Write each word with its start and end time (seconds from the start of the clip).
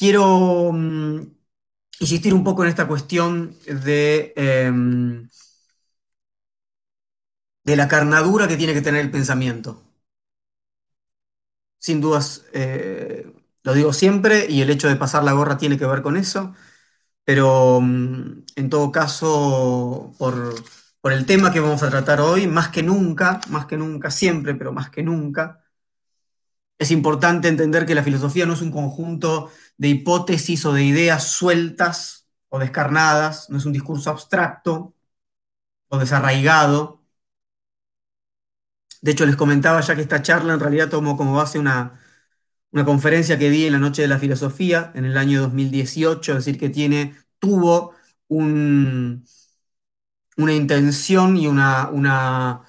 quiero 0.00 0.72
mm, 0.72 1.20
insistir 2.00 2.34
un 2.34 2.44
poco 2.44 2.64
en 2.64 2.70
esta 2.70 2.88
cuestión 2.88 3.56
de, 3.66 4.34
em, 4.36 5.28
de 7.64 7.74
la 7.74 7.88
carnadura 7.88 8.46
que 8.48 8.58
tiene 8.58 8.74
que 8.74 8.82
tener 8.82 9.00
el 9.00 9.10
pensamiento. 9.10 9.82
Sin 11.78 12.00
dudas, 12.00 12.44
eh, 12.52 13.26
lo 13.62 13.72
digo 13.74 13.92
siempre, 13.92 14.46
y 14.48 14.60
el 14.60 14.70
hecho 14.70 14.88
de 14.88 14.96
pasar 14.96 15.24
la 15.24 15.32
gorra 15.32 15.56
tiene 15.58 15.78
que 15.78 15.86
ver 15.86 16.02
con 16.02 16.16
eso, 16.16 16.54
pero 17.24 17.80
mm, 17.82 18.44
en 18.56 18.70
todo 18.70 18.92
caso, 18.92 20.14
por, 20.18 20.54
por 21.00 21.12
el 21.12 21.26
tema 21.26 21.52
que 21.52 21.60
vamos 21.60 21.82
a 21.82 21.90
tratar 21.90 22.20
hoy, 22.22 22.46
más 22.48 22.68
que 22.70 22.82
nunca, 22.84 23.40
más 23.50 23.66
que 23.66 23.76
nunca, 23.78 24.10
siempre, 24.10 24.54
pero 24.56 24.72
más 24.72 24.90
que 24.90 25.02
nunca, 25.04 25.64
es 26.78 26.90
importante 26.90 27.48
entender 27.48 27.84
que 27.86 27.94
la 27.94 28.02
filosofía 28.02 28.46
no 28.46 28.54
es 28.54 28.62
un 28.62 28.70
conjunto 28.70 29.50
de 29.80 29.88
hipótesis 29.88 30.66
o 30.66 30.74
de 30.74 30.84
ideas 30.84 31.24
sueltas 31.32 32.28
o 32.50 32.58
descarnadas, 32.58 33.48
no 33.50 33.56
es 33.58 33.64
un 33.66 33.72
discurso 33.72 34.10
abstracto 34.10 34.94
o 35.88 35.98
desarraigado. 35.98 37.02
De 39.00 39.12
hecho, 39.12 39.24
les 39.26 39.36
comentaba 39.36 39.80
ya 39.80 39.94
que 39.94 40.02
esta 40.02 40.22
charla 40.22 40.52
en 40.54 40.60
realidad 40.60 40.90
tomó 40.90 41.16
como 41.16 41.34
base 41.34 41.58
una, 41.58 41.98
una 42.72 42.84
conferencia 42.84 43.38
que 43.38 43.50
di 43.50 43.66
en 43.66 43.72
la 43.74 43.78
Noche 43.78 44.02
de 44.02 44.08
la 44.08 44.18
Filosofía 44.18 44.92
en 44.94 45.06
el 45.06 45.16
año 45.18 45.42
2018, 45.42 46.32
es 46.32 46.38
decir, 46.44 46.60
que 46.60 46.70
tiene, 46.70 47.16
tuvo 47.38 47.94
un, 48.28 49.24
una 50.36 50.52
intención 50.54 51.36
y 51.38 51.46
una, 51.46 51.88
una, 51.90 52.64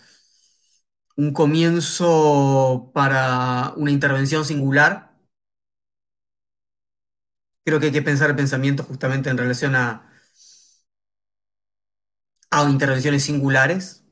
un 1.15 1.33
comienzo 1.33 2.91
para 2.93 3.73
una 3.77 3.91
intervención 3.91 4.45
singular. 4.45 5.10
Creo 7.63 7.79
que 7.79 7.87
hay 7.87 7.91
que 7.91 8.01
pensar 8.03 8.29
el 8.29 8.35
pensamiento 8.35 8.83
justamente 8.83 9.29
en 9.29 9.37
relación 9.37 9.75
a, 9.75 10.11
a 12.51 12.69
intervenciones 12.69 13.23
singulares. 13.23 14.03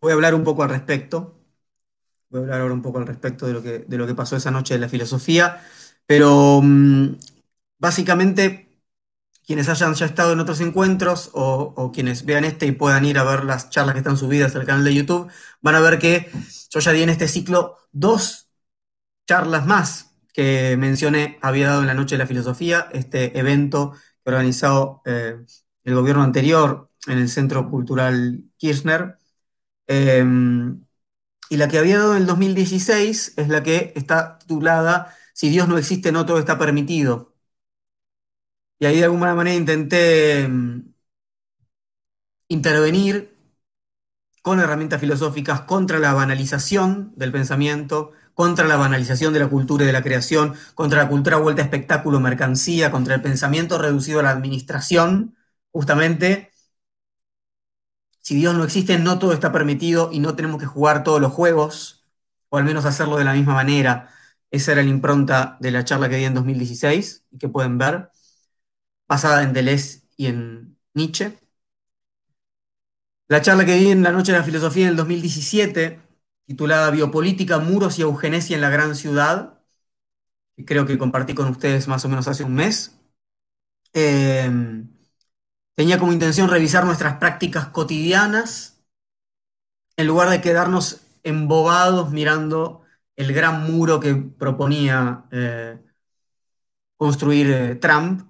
Voy 0.00 0.10
a 0.12 0.14
hablar 0.14 0.34
un 0.34 0.44
poco 0.44 0.62
al 0.62 0.68
respecto. 0.70 1.38
Voy 2.30 2.40
a 2.40 2.44
hablar 2.44 2.60
ahora 2.62 2.74
un 2.74 2.82
poco 2.82 2.98
al 2.98 3.06
respecto 3.06 3.46
de 3.46 3.52
lo 3.54 3.62
que, 3.62 3.80
de 3.80 3.98
lo 3.98 4.06
que 4.06 4.14
pasó 4.14 4.36
esa 4.36 4.50
noche 4.50 4.74
de 4.74 4.80
la 4.80 4.88
filosofía, 4.88 5.62
pero 6.06 6.60
mm, 6.62 7.16
básicamente 7.78 8.80
quienes 9.46 9.68
hayan 9.68 9.94
ya 9.94 10.06
estado 10.06 10.32
en 10.34 10.40
otros 10.40 10.60
encuentros 10.60 11.30
o, 11.34 11.92
quienes 11.94 12.24
vean 12.26 12.44
este 12.44 12.66
y 12.66 12.72
puedan 12.72 13.04
ir 13.06 13.18
a 13.18 13.24
ver 13.24 13.44
las 13.44 13.70
charlas 13.70 13.94
que 13.94 14.00
están 14.00 14.16
subidas 14.16 14.56
al 14.56 14.66
canal 14.66 14.84
de 14.84 14.94
YouTube, 14.94 15.30
van 15.62 15.74
a 15.76 15.80
ver 15.80 15.98
que 15.98 16.30
yo 16.70 16.80
ya 16.80 16.92
di 16.92 17.02
en 17.02 17.10
este 17.10 17.28
ciclo 17.28 17.76
dos 17.92 18.43
charlas 19.26 19.66
más 19.66 20.16
que 20.32 20.76
mencioné, 20.76 21.38
había 21.42 21.68
dado 21.68 21.80
en 21.82 21.86
la 21.88 21.94
Noche 21.94 22.16
de 22.16 22.18
la 22.18 22.26
Filosofía, 22.26 22.88
este 22.92 23.38
evento 23.38 23.92
que 24.24 24.30
organizado 24.30 25.02
eh, 25.04 25.36
el 25.84 25.94
gobierno 25.94 26.22
anterior 26.22 26.90
en 27.06 27.18
el 27.18 27.28
Centro 27.28 27.70
Cultural 27.70 28.44
Kirchner. 28.56 29.18
Em, 29.86 30.84
y 31.50 31.56
la 31.58 31.68
que 31.68 31.78
había 31.78 31.98
dado 31.98 32.12
en 32.16 32.22
el 32.22 32.26
2016 32.26 33.34
es 33.36 33.48
la 33.48 33.62
que 33.62 33.92
está 33.96 34.38
titulada 34.38 35.14
Si 35.34 35.50
Dios 35.50 35.68
no 35.68 35.78
existe, 35.78 36.12
no 36.12 36.26
todo 36.26 36.38
está 36.38 36.58
permitido 36.58 37.34
y 38.78 38.86
ahí 38.86 38.98
de 38.98 39.04
alguna 39.04 39.34
manera 39.34 39.56
intenté 39.56 40.46
mm, 40.48 40.94
intervenir 42.48 43.34
con 44.42 44.60
herramientas 44.60 45.00
filosóficas 45.00 45.62
contra 45.62 45.98
la 45.98 46.12
banalización 46.12 47.12
del 47.16 47.32
pensamiento, 47.32 48.12
contra 48.34 48.66
la 48.66 48.76
banalización 48.76 49.32
de 49.32 49.40
la 49.40 49.48
cultura 49.48 49.84
y 49.84 49.86
de 49.86 49.92
la 49.92 50.02
creación, 50.02 50.54
contra 50.74 51.02
la 51.02 51.08
cultura 51.08 51.38
vuelta 51.38 51.62
a 51.62 51.64
espectáculo, 51.64 52.20
mercancía, 52.20 52.90
contra 52.90 53.14
el 53.14 53.22
pensamiento 53.22 53.78
reducido 53.78 54.20
a 54.20 54.22
la 54.24 54.30
administración, 54.30 55.36
justamente. 55.72 56.50
Si 58.20 58.34
Dios 58.36 58.54
no 58.54 58.64
existe, 58.64 58.98
no 58.98 59.18
todo 59.18 59.32
está 59.32 59.52
permitido 59.52 60.10
y 60.12 60.18
no 60.18 60.34
tenemos 60.34 60.58
que 60.58 60.66
jugar 60.66 61.04
todos 61.04 61.20
los 61.20 61.32
juegos, 61.32 62.06
o 62.48 62.56
al 62.58 62.64
menos 62.64 62.84
hacerlo 62.86 63.16
de 63.16 63.24
la 63.24 63.34
misma 63.34 63.54
manera. 63.54 64.10
Esa 64.50 64.72
era 64.72 64.82
la 64.82 64.88
impronta 64.90 65.56
de 65.60 65.70
la 65.70 65.84
charla 65.84 66.08
que 66.08 66.16
di 66.16 66.24
en 66.24 66.34
2016 66.34 67.26
y 67.32 67.38
que 67.38 67.48
pueden 67.48 67.78
ver 67.78 68.10
basada 69.08 69.42
en 69.42 69.52
Deleuze 69.52 70.02
y 70.16 70.26
en 70.26 70.76
Nietzsche. 70.94 71.38
La 73.28 73.42
charla 73.42 73.64
que 73.66 73.74
di 73.74 73.90
en 73.90 74.02
la 74.02 74.12
Noche 74.12 74.32
de 74.32 74.38
la 74.38 74.44
Filosofía 74.44 74.84
en 74.84 74.90
el 74.90 74.96
2017, 74.96 76.00
titulada 76.46 76.90
Biopolítica, 76.90 77.58
Muros 77.58 77.98
y 77.98 78.02
Eugenesia 78.02 78.54
en 78.56 78.60
la 78.62 78.70
Gran 78.70 78.94
Ciudad, 78.94 79.60
que 80.56 80.64
creo 80.64 80.86
que 80.86 80.98
compartí 80.98 81.34
con 81.34 81.48
ustedes 81.48 81.88
más 81.88 82.04
o 82.04 82.08
menos 82.08 82.28
hace 82.28 82.44
un 82.44 82.54
mes, 82.54 82.98
em, 83.92 84.88
tenía 85.74 85.98
como 85.98 86.12
intención 86.12 86.48
revisar 86.50 86.84
nuestras 86.84 87.18
prácticas 87.18 87.68
cotidianas 87.68 88.82
en 89.96 90.06
lugar 90.06 90.30
de 90.30 90.40
quedarnos 90.40 91.00
embobados 91.22 92.10
mirando 92.10 92.82
el 93.16 93.32
gran 93.32 93.70
muro 93.70 94.00
que 94.00 94.14
proponía 94.14 95.24
eh, 95.30 95.78
construir 96.96 97.50
eh, 97.50 97.74
Trump 97.76 98.22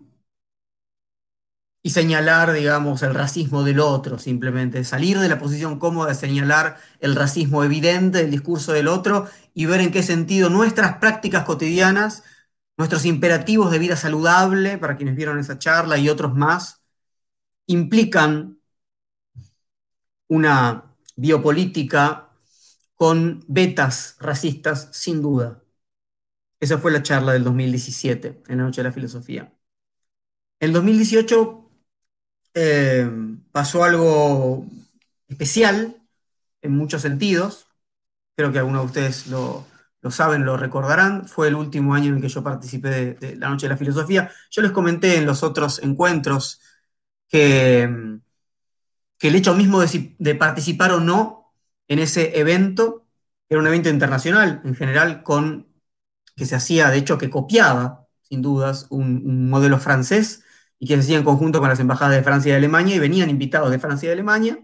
y 1.87 1.91
señalar, 1.91 2.55
digamos, 2.55 3.03
el 3.03 3.15
racismo 3.15 3.63
del 3.63 3.79
otro, 3.79 4.19
simplemente 4.19 4.85
salir 4.85 5.19
de 5.19 5.29
la 5.29 5.39
posición 5.39 5.79
cómoda 5.79 6.09
de 6.09 6.15
señalar 6.15 6.79
el 7.01 7.15
racismo 7.15 7.63
evidente 7.63 8.19
del 8.19 8.31
discurso 8.31 8.73
del 8.73 8.89
otro 8.89 9.29
y 9.53 9.67
ver 9.67 9.81
en 9.83 9.93
qué 9.93 10.03
sentido 10.03 10.49
nuestras 10.49 10.97
prácticas 10.97 11.45
cotidianas, 11.45 12.25
nuestros 12.79 13.05
imperativos 13.05 13.71
de 13.71 13.79
vida 13.79 13.97
saludable, 13.97 14.79
para 14.79 14.97
quienes 14.97 15.15
vieron 15.15 15.39
esa 15.39 15.59
charla 15.59 15.99
y 15.99 16.09
otros 16.09 16.35
más, 16.35 16.83
implican 17.67 18.59
una 20.29 20.97
biopolítica 21.17 22.31
con 22.95 23.45
vetas 23.47 24.17
racistas, 24.21 24.89
sin 24.93 25.21
duda. 25.21 25.63
Esa 26.61 26.79
fue 26.79 26.93
la 26.93 27.03
charla 27.03 27.33
del 27.35 27.45
2017, 27.45 28.43
en 28.49 28.59
la 28.59 28.65
Noche 28.65 28.83
de 28.83 28.89
la 28.89 28.93
Filosofía. 28.95 29.53
En 30.61 30.73
2018 30.73 31.64
eh, 32.55 33.11
pasó 33.51 33.85
algo 33.85 34.67
especial 35.29 35.97
en 36.63 36.77
muchos 36.77 37.03
sentidos. 37.03 37.67
Creo 38.37 38.53
que 38.53 38.59
algunos 38.59 38.83
de 38.83 38.87
ustedes 38.87 39.27
lo, 39.27 39.67
saben, 40.11 40.45
lo 40.45 40.57
recordarán. 40.57 41.29
Fue 41.29 41.49
el 41.49 41.57
último 41.57 41.95
año 41.95 42.09
en 42.09 42.17
el 42.17 42.23
que 42.23 42.29
yo 42.29 42.43
participé 42.43 43.15
de, 43.15 43.37
la 43.37 43.49
Noche 43.49 43.67
de 43.67 43.75
la 43.75 43.77
Filosofía. 43.77 44.31
Yo 44.51 44.63
les 44.63 44.73
comenté 44.73 45.17
en 45.17 45.27
los 45.27 45.43
otros 45.43 45.83
encuentros 45.83 46.61
que, 47.29 48.19
que 49.19 49.29
el 49.29 49.35
hecho 49.35 49.55
mismo 49.55 49.81
de, 49.81 50.35
participar 50.37 50.93
o 50.93 51.01
no 51.01 51.53
en 51.89 51.99
ese 51.99 52.39
evento, 52.39 53.07
era 53.49 53.61
un 53.61 53.67
evento 53.67 53.89
internacional 53.89 54.63
en 54.65 54.75
general, 54.75 55.23
con 55.23 55.69
que 56.37 56.47
se 56.47 56.57
hacía, 56.57 56.91
de 56.91 56.99
hecho, 56.99 57.19
que 57.19 57.31
copiaba, 57.31 58.07
sin 58.23 58.43
dudas, 58.43 58.87
un 58.91 59.49
modelo 59.51 59.79
francés 59.79 60.44
y 60.79 60.87
que 60.87 60.95
se 60.97 61.01
hacía 61.01 61.19
en 61.19 61.25
conjunto 61.25 61.61
con 61.61 61.69
las 61.69 61.81
embajadas 61.81 62.17
de 62.17 62.23
Francia 62.23 62.53
y 62.53 62.57
Alemania, 62.57 62.97
y 62.97 62.99
venían 62.99 63.31
invitados 63.31 63.71
de 63.71 63.79
Francia 63.79 64.09
y 64.09 64.13
Alemania. 64.13 64.59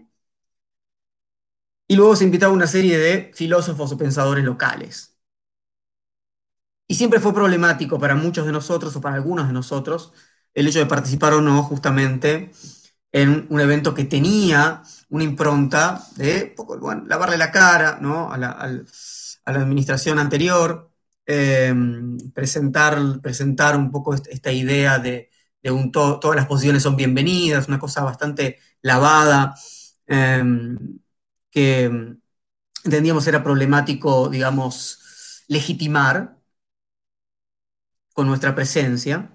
Y 1.87 1.95
luego 1.95 2.15
se 2.15 2.23
invitaba 2.23 2.53
una 2.53 2.67
serie 2.67 2.97
de 2.97 3.31
filósofos 3.35 3.91
o 3.91 3.97
pensadores 3.97 4.43
locales. 4.45 5.17
Y 6.87 6.95
siempre 6.95 7.19
fue 7.19 7.33
problemático 7.33 7.99
para 7.99 8.15
muchos 8.15 8.45
de 8.45 8.51
nosotros 8.51 8.95
o 8.95 9.01
para 9.01 9.15
algunos 9.15 9.47
de 9.47 9.53
nosotros 9.53 10.13
el 10.53 10.67
hecho 10.67 10.79
de 10.79 10.85
participar 10.85 11.33
o 11.33 11.41
no 11.41 11.63
justamente 11.63 12.51
en 13.11 13.47
un 13.49 13.61
evento 13.61 13.93
que 13.93 14.05
tenía 14.05 14.83
una 15.09 15.23
impronta 15.23 16.03
de 16.17 16.55
lavarle 17.07 17.37
la 17.37 17.51
cara 17.51 17.99
¿no? 18.01 18.31
a, 18.31 18.37
la, 18.37 18.83
administración 19.45 20.19
anterior, 20.19 20.91
eh, 21.25 21.73
presentar, 22.33 23.21
presentar 23.21 23.77
un 23.77 23.91
poco 23.91 24.13
esta 24.13 24.51
idea 24.51 24.99
de, 24.99 25.30
todas 25.91 26.35
las 26.35 26.47
posiciones 26.47 26.83
son 26.83 26.95
bienvenidas, 26.95 27.67
una 27.67 27.79
cosa 27.79 28.03
bastante 28.03 28.59
lavada, 28.81 29.55
em, 30.07 30.99
que 31.51 32.17
entendíamos 32.83 33.27
era 33.27 33.43
problemático, 33.43 34.29
digamos, 34.29 35.43
legitimar 35.47 36.37
con 38.13 38.27
nuestra 38.27 38.55
presencia. 38.55 39.31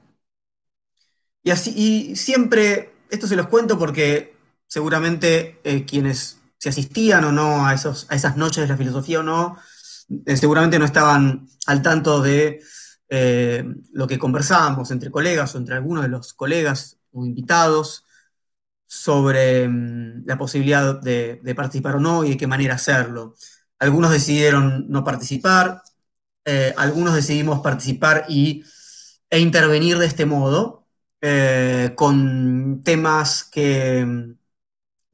Y, 1.43 1.51
así, 1.51 1.73
y 1.77 2.17
siempre, 2.17 2.93
esto 3.11 3.27
se 3.27 3.37
los 3.37 3.47
cuento 3.49 3.79
porque 3.79 4.37
seguramente 4.67 5.61
eh, 5.65 5.85
quienes 5.85 6.39
se 6.59 6.71
asistían 6.71 7.25
o 7.25 7.33
no 7.33 7.67
a, 7.67 7.75
esos, 7.75 8.07
a 8.11 8.17
esas 8.17 8.37
noches 8.37 8.63
de 8.63 8.69
la 8.69 8.77
filosofía 8.77 9.21
o 9.21 9.23
no, 9.23 9.57
eh, 10.27 10.37
seguramente 10.37 10.79
no 10.79 10.85
estaban 10.85 11.49
al 11.67 11.83
tanto 11.83 12.21
de 12.21 12.61
eh, 13.09 13.65
lo 13.93 14.07
que 14.07 14.19
conversábamos 14.19 14.91
entre 14.91 15.11
colegas 15.11 15.55
o 15.55 15.59
entre 15.59 15.77
algunos 15.77 16.03
de 16.05 16.09
los 16.09 16.33
colegas 16.35 16.99
o 17.13 17.25
invitados 17.25 18.05
sobre 18.87 19.69
mm, 19.69 20.25
la 20.27 20.39
posibilidad 20.39 21.01
de, 21.01 21.41
participar 21.57 21.97
o 21.97 22.01
no 22.01 22.25
y 22.25 22.31
de 22.31 22.37
qué 22.37 22.47
manera 22.47 22.75
hacerlo. 22.75 23.35
Algunos 23.79 24.11
decidieron 24.13 24.87
no 24.89 25.05
participar, 25.05 25.83
eh, 26.45 26.75
algunos 26.77 27.15
decidimos 27.15 27.61
participar 27.61 28.27
y, 28.29 28.65
e 29.31 29.41
intervenir 29.41 29.99
de 29.99 30.07
este 30.07 30.27
modo, 30.27 30.87
eh, 31.21 31.93
con 31.97 32.83
temas 32.85 33.45
que 33.45 34.05
mm, 34.05 34.37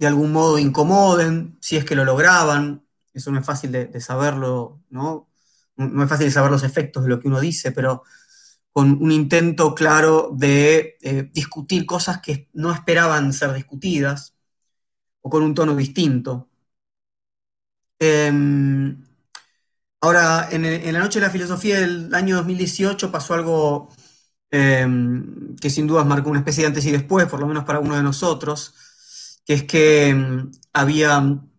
de 0.03 0.07
algún 0.09 0.33
modo 0.33 0.59
incomoden, 0.59 1.59
si 1.61 1.77
es 1.77 1.85
que 1.85 1.95
lo 1.95 2.05
lograban. 2.05 2.85
Eso 3.15 3.31
no 3.31 3.41
es 3.41 3.47
fácil 3.47 3.73
de, 3.73 4.01
saberlo, 4.01 4.81
¿no? 4.91 5.29
No 5.77 6.03
es 6.03 6.09
fácil 6.09 6.31
saber 6.31 6.51
los 6.51 6.65
efectos 6.65 7.03
de 7.05 7.11
lo 7.11 7.21
que 7.21 7.29
uno 7.29 7.41
dice, 7.41 7.73
pero 7.73 8.03
con 8.73 9.03
un 9.03 9.13
intento 9.13 9.75
claro 9.75 10.31
de 10.35 10.97
eh, 11.03 11.31
discutir 11.33 11.87
cosas 11.87 12.21
que 12.21 12.49
no 12.55 12.73
esperaban 12.73 13.33
ser 13.33 13.53
discutidas 13.53 14.35
o 15.21 15.31
con 15.31 15.43
un 15.43 15.55
tono 15.55 15.77
distinto. 15.77 16.49
Em, 17.99 19.05
ahora, 20.01 20.49
en, 20.51 20.93
la 20.93 20.99
Noche 21.01 21.21
de 21.21 21.27
la 21.27 21.33
Filosofía 21.33 21.81
del 21.81 22.15
año 22.15 22.37
2018 22.37 23.13
pasó 23.13 23.35
algo 23.35 23.89
em, 24.51 25.55
que 25.57 25.71
sin 25.71 25.87
dudas 25.87 26.07
marcó 26.07 26.31
una 26.31 26.41
especie 26.41 26.63
de 26.63 26.69
antes 26.69 26.85
y 26.87 26.91
después, 26.91 27.27
por 27.27 27.41
lo 27.41 27.47
menos 27.47 27.65
para 27.65 27.79
uno 27.81 27.97
de 27.97 28.03
nosotros, 28.03 28.75
que 29.45 29.55
es 29.55 29.65
que 29.65 30.09
em, 30.09 30.51
habían 30.73 31.52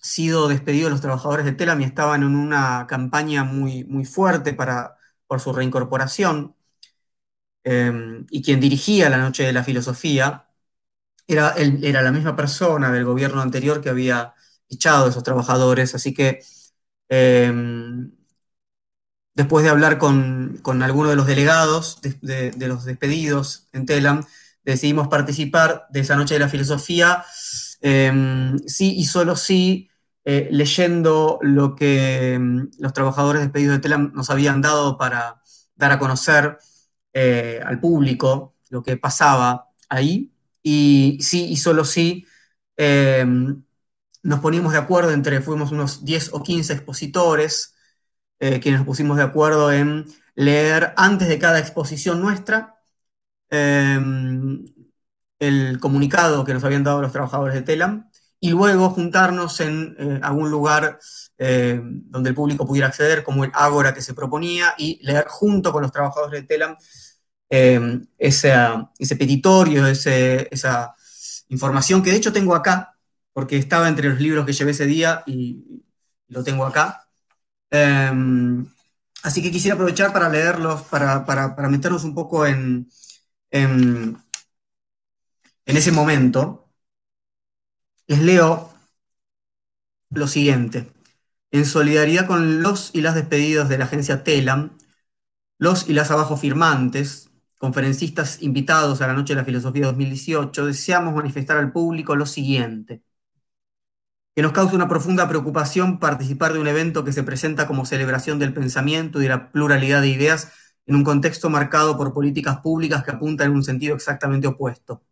sido 0.00 0.48
despedidos 0.48 0.90
los 0.90 1.00
trabajadores 1.00 1.44
de 1.44 1.52
Telam 1.52 1.80
y 1.80 1.84
estaban 1.84 2.22
en 2.22 2.34
una 2.36 2.86
campaña 2.88 3.44
muy, 3.44 3.84
muy 3.84 4.04
fuerte 4.04 4.54
para, 4.54 4.96
por 5.26 5.40
su 5.40 5.52
reincorporación. 5.52 6.54
y 8.30 8.42
quien 8.42 8.60
dirigía 8.60 9.10
la 9.10 9.18
Noche 9.18 9.44
de 9.44 9.52
la 9.52 9.64
Filosofía 9.64 10.46
era, 11.26 11.54
era 11.56 12.02
la 12.02 12.12
misma 12.12 12.36
persona 12.36 12.90
del 12.92 13.04
gobierno 13.04 13.40
anterior 13.42 13.80
que 13.80 13.90
había 13.90 14.34
echado 14.68 15.06
a 15.06 15.10
esos 15.10 15.22
trabajadores, 15.24 15.94
así 15.94 16.14
que 16.14 16.42
em, 17.08 18.12
después 19.34 19.64
de 19.64 19.70
hablar 19.70 19.98
con, 19.98 20.58
con 20.62 20.82
algunos 20.82 21.10
de 21.10 21.16
los 21.16 21.26
delegados 21.26 22.00
de, 22.02 22.52
los 22.68 22.84
despedidos 22.84 23.68
en 23.72 23.86
Telam, 23.86 24.24
decidimos 24.64 25.08
participar 25.08 25.86
de 25.90 26.00
esa 26.00 26.16
noche 26.16 26.34
de 26.34 26.40
la 26.40 26.48
filosofía, 26.48 27.24
em, 27.80 28.58
sí 28.66 28.94
y 28.96 29.04
solo 29.04 29.36
sí, 29.36 29.90
eh, 30.24 30.48
leyendo 30.52 31.38
lo 31.42 31.74
que 31.76 32.34
em, 32.34 32.70
los 32.78 32.92
trabajadores 32.92 33.42
despedidos 33.42 33.76
de 33.76 33.80
Telam 33.80 34.12
nos 34.14 34.30
habían 34.30 34.60
dado 34.62 34.98
para 34.98 35.40
dar 35.76 35.92
a 35.92 35.98
conocer 35.98 36.58
eh, 37.12 37.60
al 37.64 37.80
público 37.80 38.54
lo 38.70 38.82
que 38.82 38.96
pasaba 38.96 39.68
ahí, 39.88 40.32
y 40.62 41.18
sí 41.22 41.46
y 41.50 41.56
solo 41.56 41.84
sí, 41.84 42.26
nos 44.22 44.40
poníamos 44.40 44.72
de 44.72 44.78
acuerdo 44.78 45.12
entre, 45.12 45.40
fuimos 45.40 45.72
unos 45.72 46.04
10 46.04 46.30
o 46.32 46.42
15 46.42 46.72
expositores, 46.72 47.74
eh, 48.38 48.60
quienes 48.60 48.80
nos 48.80 48.86
pusimos 48.86 49.16
de 49.16 49.22
acuerdo 49.22 49.72
en 49.72 50.06
leer 50.34 50.92
antes 50.96 51.28
de 51.28 51.38
cada 51.38 51.58
exposición 51.58 52.20
nuestra 52.20 52.76
em, 53.50 54.64
el 55.40 55.80
comunicado 55.80 56.44
que 56.44 56.54
nos 56.54 56.62
habían 56.62 56.84
dado 56.84 57.02
los 57.02 57.10
trabajadores 57.10 57.54
de 57.54 57.62
Telam 57.62 58.08
y 58.38 58.50
luego 58.50 58.90
juntarnos 58.90 59.60
en 59.60 59.96
eh, 59.98 60.20
algún 60.22 60.50
lugar 60.50 60.98
eh, 61.38 61.80
donde 61.82 62.30
el 62.30 62.34
público 62.36 62.66
pudiera 62.66 62.88
acceder, 62.88 63.24
como 63.24 63.44
el 63.44 63.50
Ágora 63.54 63.92
que 63.92 64.02
se 64.02 64.14
proponía, 64.14 64.74
y 64.78 64.98
leer 65.02 65.26
junto 65.28 65.72
con 65.72 65.82
los 65.82 65.92
trabajadores 65.92 66.40
de 66.40 66.46
Telam 66.46 66.76
em, 67.48 68.06
ese, 68.16 68.52
petitorio, 69.18 69.86
esa 69.86 70.94
información 71.48 72.02
que 72.02 72.10
de 72.10 72.16
hecho 72.16 72.32
tengo 72.32 72.54
acá, 72.54 72.96
porque 73.32 73.56
estaba 73.56 73.88
entre 73.88 74.08
los 74.08 74.20
libros 74.20 74.46
que 74.46 74.52
llevé 74.52 74.70
ese 74.72 74.86
día 74.86 75.22
y 75.26 75.84
lo 76.28 76.44
tengo 76.44 76.64
acá. 76.64 77.06
Em, 77.70 78.66
así 79.22 79.42
que 79.42 79.50
quisiera 79.50 79.74
aprovechar 79.74 80.12
para 80.12 80.28
leerlos, 80.28 80.82
para, 80.82 81.24
meternos 81.68 82.04
un 82.04 82.14
poco 82.14 82.46
en, 82.46 82.88
ese 85.66 85.92
momento. 85.92 86.68
Les 88.06 88.20
leo 88.20 88.72
lo 90.10 90.26
siguiente. 90.26 90.92
En 91.52 91.66
solidaridad 91.66 92.26
con 92.26 92.62
los 92.62 92.90
y 92.94 93.00
las 93.02 93.14
despedidos 93.14 93.68
de 93.68 93.78
la 93.78 93.84
agencia 93.84 94.24
TELAM, 94.24 94.76
los 95.58 95.88
y 95.88 95.94
las 95.94 96.10
abajo 96.10 96.36
firmantes, 96.36 97.30
conferencistas 97.58 98.42
invitados 98.42 99.00
a 99.02 99.06
la 99.08 99.14
Noche 99.14 99.34
de 99.34 99.40
la 99.40 99.44
Filosofía 99.46 99.86
2018, 99.86 100.66
deseamos 100.66 101.14
manifestar 101.14 101.58
al 101.58 101.72
público 101.72 102.16
lo 102.16 102.26
siguiente 102.26 103.02
que 104.34 104.42
nos 104.42 104.52
causa 104.52 104.74
una 104.74 104.88
profunda 104.88 105.28
preocupación 105.28 105.98
participar 105.98 106.52
de 106.52 106.60
un 106.60 106.68
evento 106.68 107.04
que 107.04 107.12
se 107.12 107.22
presenta 107.22 107.66
como 107.66 107.84
celebración 107.84 108.38
del 108.38 108.54
pensamiento 108.54 109.18
y 109.18 109.24
de 109.24 109.28
la 109.28 109.50
pluralidad 109.52 110.02
de 110.02 110.08
ideas 110.08 110.52
en 110.86 110.96
un 110.96 111.04
contexto 111.04 111.50
marcado 111.50 111.96
por 111.96 112.12
políticas 112.14 112.58
públicas 112.60 113.04
que 113.04 113.10
apuntan 113.12 113.50
en 113.50 113.56
un 113.56 113.64
sentido 113.64 113.94
exactamente 113.94 114.46
opuesto. 114.46 115.02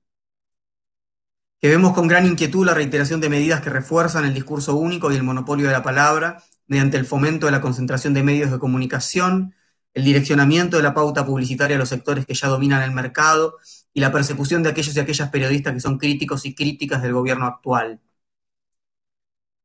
Que 1.60 1.68
vemos 1.68 1.92
con 1.92 2.06
gran 2.06 2.26
inquietud 2.26 2.64
la 2.64 2.74
reiteración 2.74 3.20
de 3.20 3.28
medidas 3.28 3.60
que 3.60 3.70
refuerzan 3.70 4.24
el 4.24 4.34
discurso 4.34 4.76
único 4.76 5.10
y 5.12 5.16
el 5.16 5.22
monopolio 5.24 5.66
de 5.66 5.72
la 5.72 5.82
palabra 5.82 6.42
mediante 6.66 6.96
el 6.96 7.06
fomento 7.06 7.46
de 7.46 7.52
la 7.52 7.60
concentración 7.60 8.14
de 8.14 8.22
medios 8.22 8.50
de 8.50 8.58
comunicación, 8.58 9.54
el 9.94 10.04
direccionamiento 10.04 10.76
de 10.76 10.82
la 10.82 10.94
pauta 10.94 11.24
publicitaria 11.26 11.76
a 11.76 11.78
los 11.78 11.88
sectores 11.88 12.26
que 12.26 12.34
ya 12.34 12.48
dominan 12.48 12.82
el 12.82 12.92
mercado 12.92 13.56
y 13.94 14.00
la 14.00 14.12
persecución 14.12 14.62
de 14.62 14.70
aquellos 14.70 14.94
y 14.94 15.00
aquellas 15.00 15.30
periodistas 15.30 15.74
que 15.74 15.80
son 15.80 15.98
críticos 15.98 16.44
y 16.46 16.54
críticas 16.54 17.02
del 17.02 17.14
gobierno 17.14 17.46
actual 17.46 18.00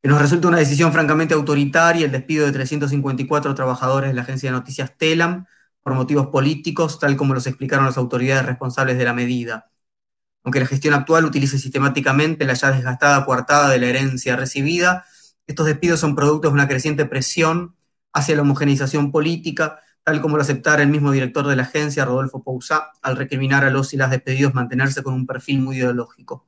que 0.04 0.10
nos 0.10 0.22
resulta 0.22 0.50
una 0.50 0.58
decisión 0.58 0.92
francamente 0.92 1.34
autoritaria 1.34 2.06
el 2.06 2.12
despido 2.12 2.46
de 2.46 2.52
354 2.52 3.56
trabajadores 3.56 4.10
de 4.10 4.14
la 4.14 4.24
agencia 4.24 4.52
de 4.52 4.58
noticias 4.58 4.98
Telam 4.98 5.46
por 5.82 5.94
motivos 5.94 6.28
políticos, 6.28 7.00
tal 7.00 7.16
como 7.16 7.34
los 7.34 7.48
explicaron 7.48 7.86
las 7.86 7.98
autoridades 7.98 8.46
responsables 8.46 8.98
de 8.98 9.06
la 9.06 9.14
medida. 9.14 9.72
Aunque 10.44 10.60
la 10.60 10.66
gestión 10.66 10.94
actual 10.94 11.26
utilice 11.26 11.58
sistemáticamente 11.58 12.46
la 12.46 12.54
ya 12.54 12.72
desgastada 12.72 13.26
coartada 13.26 13.70
de 13.70 13.80
la 13.80 13.88
herencia 13.88 14.36
recibida, 14.36 15.06
estos 15.48 15.66
despidos 15.66 16.00
son 16.00 16.16
productos 16.16 16.52
de 16.52 16.56
una 16.56 16.68
creciente 16.68 17.06
presión 17.06 17.76
hacia 18.14 18.36
la 18.36 18.42
homogeneización 18.42 19.12
política, 19.12 19.80
tal 20.04 20.22
como 20.22 20.38
lo 20.38 20.44
aceptara 20.44 20.84
el 20.84 20.90
mismo 20.90 21.12
director 21.12 21.48
de 21.48 21.56
la 21.56 21.64
agencia, 21.64 22.06
Rodolfo 22.06 22.44
Pousá, 22.44 22.92
al 23.02 23.18
recriminar 23.18 23.64
a 23.64 23.70
los 23.70 23.94
y 23.94 23.98
las 23.98 24.12
despedidos 24.12 24.54
mantenerse 24.54 25.02
con 25.02 25.14
un 25.14 25.26
perfil 25.26 25.62
muy 25.62 25.78
ideológico 25.78 26.48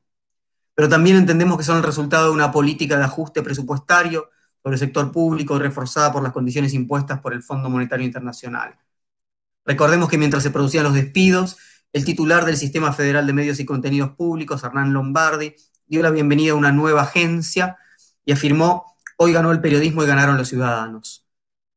pero 0.76 0.90
también 0.90 1.16
entendemos 1.16 1.58
que 1.58 1.64
son 1.64 1.78
el 1.78 1.84
resultado 1.84 2.26
de 2.26 2.32
una 2.32 2.52
política 2.52 2.98
de 2.98 3.06
ajuste 3.06 3.42
presupuestario 3.42 4.30
sobre 4.62 4.76
el 4.76 4.80
sector 4.80 5.12
público 5.12 5.58
reforzada 5.58 6.12
por 6.12 6.22
las 6.22 6.34
condiciones 6.34 6.74
impuestas 6.74 7.22
por 7.22 7.34
el 7.34 7.42
Fondo 7.42 7.70
Monetario 7.70 8.06
Internacional. 8.06 8.78
Recordemos 9.64 10.10
que 10.10 10.18
mientras 10.18 10.44
se 10.44 10.52
producían 10.52 10.84
los 10.84 10.94
despidos, 10.94 11.58
el 11.96 12.04
titular 12.04 12.44
del 12.44 12.58
Sistema 12.58 12.92
Federal 12.92 13.26
de 13.26 13.32
Medios 13.32 13.58
y 13.62 13.66
Contenidos 13.66 14.12
Públicos, 14.18 14.62
Hernán 14.66 14.92
Lombardi, 14.92 15.56
dio 15.88 16.04
la 16.04 16.10
bienvenida 16.10 16.52
a 16.52 16.56
una 16.56 16.74
nueva 16.74 17.04
agencia 17.04 17.78
y 18.26 18.34
afirmó, 18.34 18.98
hoy 19.16 19.32
ganó 19.32 19.54
el 19.54 19.62
periodismo 19.62 20.04
y 20.04 20.06
ganaron 20.06 20.36
los 20.36 20.50
ciudadanos. 20.50 21.26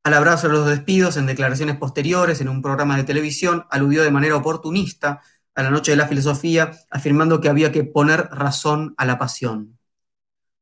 Al 0.03 0.15
abrazo 0.15 0.49
de 0.49 0.55
los 0.55 0.67
despidos, 0.67 1.17
en 1.17 1.27
declaraciones 1.27 1.77
posteriores, 1.77 2.41
en 2.41 2.49
un 2.49 2.63
programa 2.63 2.97
de 2.97 3.05
televisión, 3.05 3.67
aludió 3.71 4.03
de 4.03 4.11
manera 4.11 4.35
oportunista 4.35 5.21
a 5.55 5.63
la 5.63 5.71
noche 5.71 5.93
de 5.93 5.99
la 5.99 6.09
filosofía, 6.09 6.73
afirmando 6.91 7.41
que 7.41 7.49
había 7.49 7.71
que 7.71 7.85
poner 7.85 8.29
razón 8.33 8.95
a 8.97 9.05
la 9.05 9.21
pasión. 9.21 9.79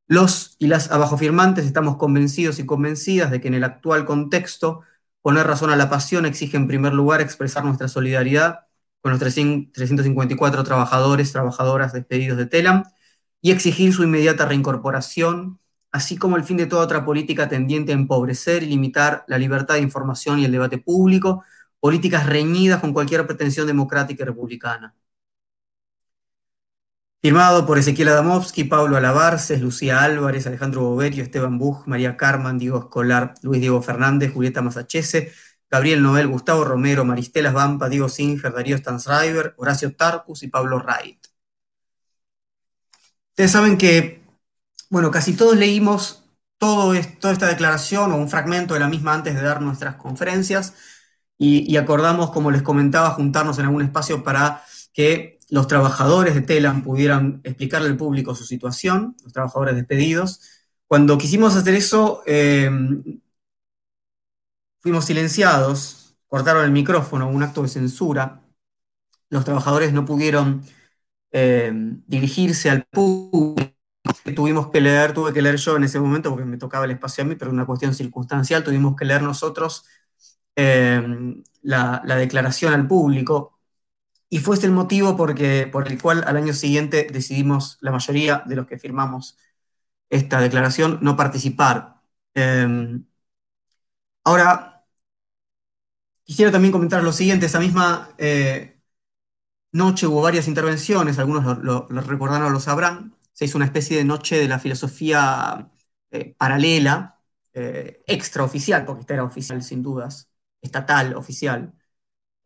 Los 0.07 0.57
y 0.59 0.67
las 0.67 0.91
abajo 0.91 1.17
firmantes 1.17 1.65
estamos 1.65 1.97
convencidos 1.97 2.59
y 2.59 2.67
convencidas 2.67 3.31
de 3.31 3.41
que 3.41 3.49
en 3.49 3.55
el 3.55 3.65
actual 3.65 4.05
contexto, 4.05 4.83
poner 5.23 5.47
razón 5.47 5.71
a 5.71 5.77
la 5.77 5.89
pasión 5.89 6.27
exige 6.27 6.59
en 6.59 6.69
primer 6.69 6.93
lugar 6.93 7.23
expresar 7.23 7.65
nuestra 7.65 7.89
solidaridad 7.89 8.66
con 9.07 9.13
los 9.13 9.21
354 9.21 10.65
trabajadores, 10.65 11.31
trabajadoras 11.31 11.93
despedidos 11.93 12.37
de 12.39 12.47
Telam 12.47 12.83
y 13.41 13.53
exigir 13.53 13.93
su 13.93 14.03
inmediata 14.03 14.47
reincorporación, 14.47 15.61
así 15.93 16.17
como 16.17 16.37
el 16.37 16.43
fin 16.43 16.57
de 16.57 16.67
toda 16.67 16.83
otra 16.83 17.05
política 17.05 17.49
tendiente 17.49 17.93
a 17.93 17.95
empobrecer 17.95 18.65
y 18.65 18.67
limitar 18.67 19.25
la 19.29 19.39
libertad 19.39 19.75
de 19.75 19.83
información 19.83 20.41
y 20.41 20.45
el 20.45 20.51
debate 20.51 20.79
público, 20.79 21.45
políticas 21.79 22.27
reñidas 22.27 22.81
con 22.81 22.93
cualquier 22.93 23.25
pretensión 23.29 23.69
democrática 23.69 24.25
y 24.25 24.27
republicana. 24.27 24.93
Firmado 27.23 27.65
por 27.65 27.79
Ezequiel 27.79 28.09
Adamovsky, 28.09 28.65
Pablo 28.65 28.97
Alabarces, 28.97 29.61
Lucía 29.61 30.03
Álvarez, 30.03 30.49
Alejandro 30.49 30.81
Boverio, 30.83 31.23
Esteban 31.23 31.59
Buch, 31.59 31.87
María 31.87 32.17
Carman, 32.17 32.59
Diego 32.59 32.81
Escolar, 32.81 33.35
Luis 33.43 33.61
Diego 33.61 33.81
Fernández, 33.83 34.33
Julieta 34.33 34.63
Masachese, 34.63 35.33
Gabriel 35.77 36.03
Noel, 36.03 36.27
Gustavo 36.27 36.65
Romero, 36.65 37.05
Maristela 37.05 37.53
Vampa, 37.53 37.91
Diego 37.91 38.09
Singer, 38.09 38.51
Darío 38.51 38.79
Stansriver, 38.79 39.55
Horacio 39.59 39.95
Tarcus 39.95 40.43
y 40.43 40.49
Pablo 40.49 40.79
Wright. 40.79 41.19
Ustedes 43.31 43.51
saben 43.51 43.77
que, 43.77 44.23
bueno, 44.89 45.11
casi 45.11 45.35
todos 45.35 45.55
leímos 45.55 46.23
todo 46.57 46.95
toda 47.21 47.35
esta 47.35 47.49
declaración 47.49 48.11
o 48.11 48.17
un 48.17 48.31
fragmento 48.31 48.73
de 48.73 48.81
la 48.81 48.89
misma 48.89 49.13
antes 49.13 49.35
de 49.35 49.43
dar 49.43 49.61
nuestras 49.61 49.97
conferencias 49.97 50.73
y, 51.37 51.77
acordamos, 51.77 52.31
como 52.31 52.51
les 52.51 52.63
comentaba, 52.63 53.11
juntarnos 53.11 53.59
en 53.59 53.67
algún 53.67 53.83
espacio 53.83 54.25
para 54.25 54.63
que 54.95 55.39
los 55.51 55.67
trabajadores 55.67 56.35
de 56.35 56.41
Telam 56.41 56.83
pudieran 56.83 57.43
explicarle 57.45 57.89
al 57.89 57.99
público 57.99 58.35
su 58.35 58.45
situación, 58.45 59.15
los 59.23 59.35
trabajadores 59.35 59.75
despedidos. 59.75 60.41
Cuando 60.87 61.19
quisimos 61.19 61.55
hacer 61.55 61.75
eso, 61.75 62.23
eh, 62.25 62.71
fuimos 64.87 65.07
silenciados, 65.07 66.17
cortaron 66.29 66.65
el 66.65 66.71
micrófono, 66.71 67.29
un 67.29 67.43
acto 67.43 67.61
de 67.63 67.69
censura. 67.69 68.41
Los 69.31 69.45
trabajadores 69.45 69.93
no 69.93 70.05
pudieron 70.05 70.63
eh, 71.33 71.73
dirigirse 72.07 72.71
al 72.71 72.85
público. 72.85 73.73
Tuvimos 74.37 74.69
que 74.71 74.81
leer, 74.81 75.13
tuve 75.13 75.33
que 75.33 75.43
leer 75.43 75.57
yo 75.57 75.77
en 75.77 75.83
ese 75.83 75.99
momento 75.99 76.31
porque 76.31 76.45
me 76.45 76.57
tocaba 76.57 76.85
el 76.85 76.93
espacio 76.93 77.25
a 77.25 77.27
mí, 77.27 77.35
pero 77.35 77.51
una 77.51 77.67
cuestión 77.67 77.95
circunstancial, 77.95 78.63
tuvimos 78.63 78.95
que 78.95 79.05
leer 79.07 79.23
nosotros 79.23 79.87
eh, 80.55 81.03
la, 81.63 82.03
la, 82.05 82.17
declaración 82.17 82.73
al 82.73 82.87
público. 82.87 83.59
Y 84.29 84.39
fue 84.39 84.55
ese 84.57 84.67
el 84.67 84.73
motivo 84.73 85.17
por 85.17 85.33
el 85.41 86.01
cual 86.01 86.23
al 86.29 86.37
año 86.37 86.53
siguiente 86.53 87.09
decidimos, 87.13 87.79
la 87.81 87.91
mayoría 87.91 88.45
de 88.47 88.55
los 88.55 88.67
que 88.69 88.79
firmamos 88.79 89.37
esta 90.11 90.41
declaración, 90.41 91.01
no 91.03 91.17
participar. 91.17 91.97
Eh, 92.35 93.01
ahora, 94.25 94.76
quisiera 96.27 96.53
también 96.53 96.73
comentar 96.73 97.03
lo 97.05 97.13
siguiente, 97.13 97.47
esa 97.47 97.61
misma 97.61 98.11
eh, 98.19 98.79
noche 99.73 100.07
hubo 100.07 100.23
varias 100.23 100.49
intervenciones, 100.49 101.19
algunos 101.19 101.45
lo, 101.45 101.55
lo, 101.57 101.87
lo 101.91 102.01
recordarán 102.03 102.45
o 102.49 102.51
lo 102.51 102.61
sabrán, 102.61 103.17
se 103.33 103.45
hizo 103.47 103.59
una 103.59 103.67
especie 103.67 103.99
de 103.99 104.05
noche 104.05 104.39
de 104.39 104.49
la 104.49 104.59
filosofía 104.59 105.71
eh, 106.11 106.35
paralela, 106.39 107.21
eh, 107.55 108.03
extraoficial, 108.07 108.85
porque 108.87 109.03
esta 109.03 109.15
era 109.15 109.25
oficial 109.25 109.63
sin 109.63 109.83
dudas, 109.83 110.31
estatal, 110.63 111.15
oficial, 111.15 111.75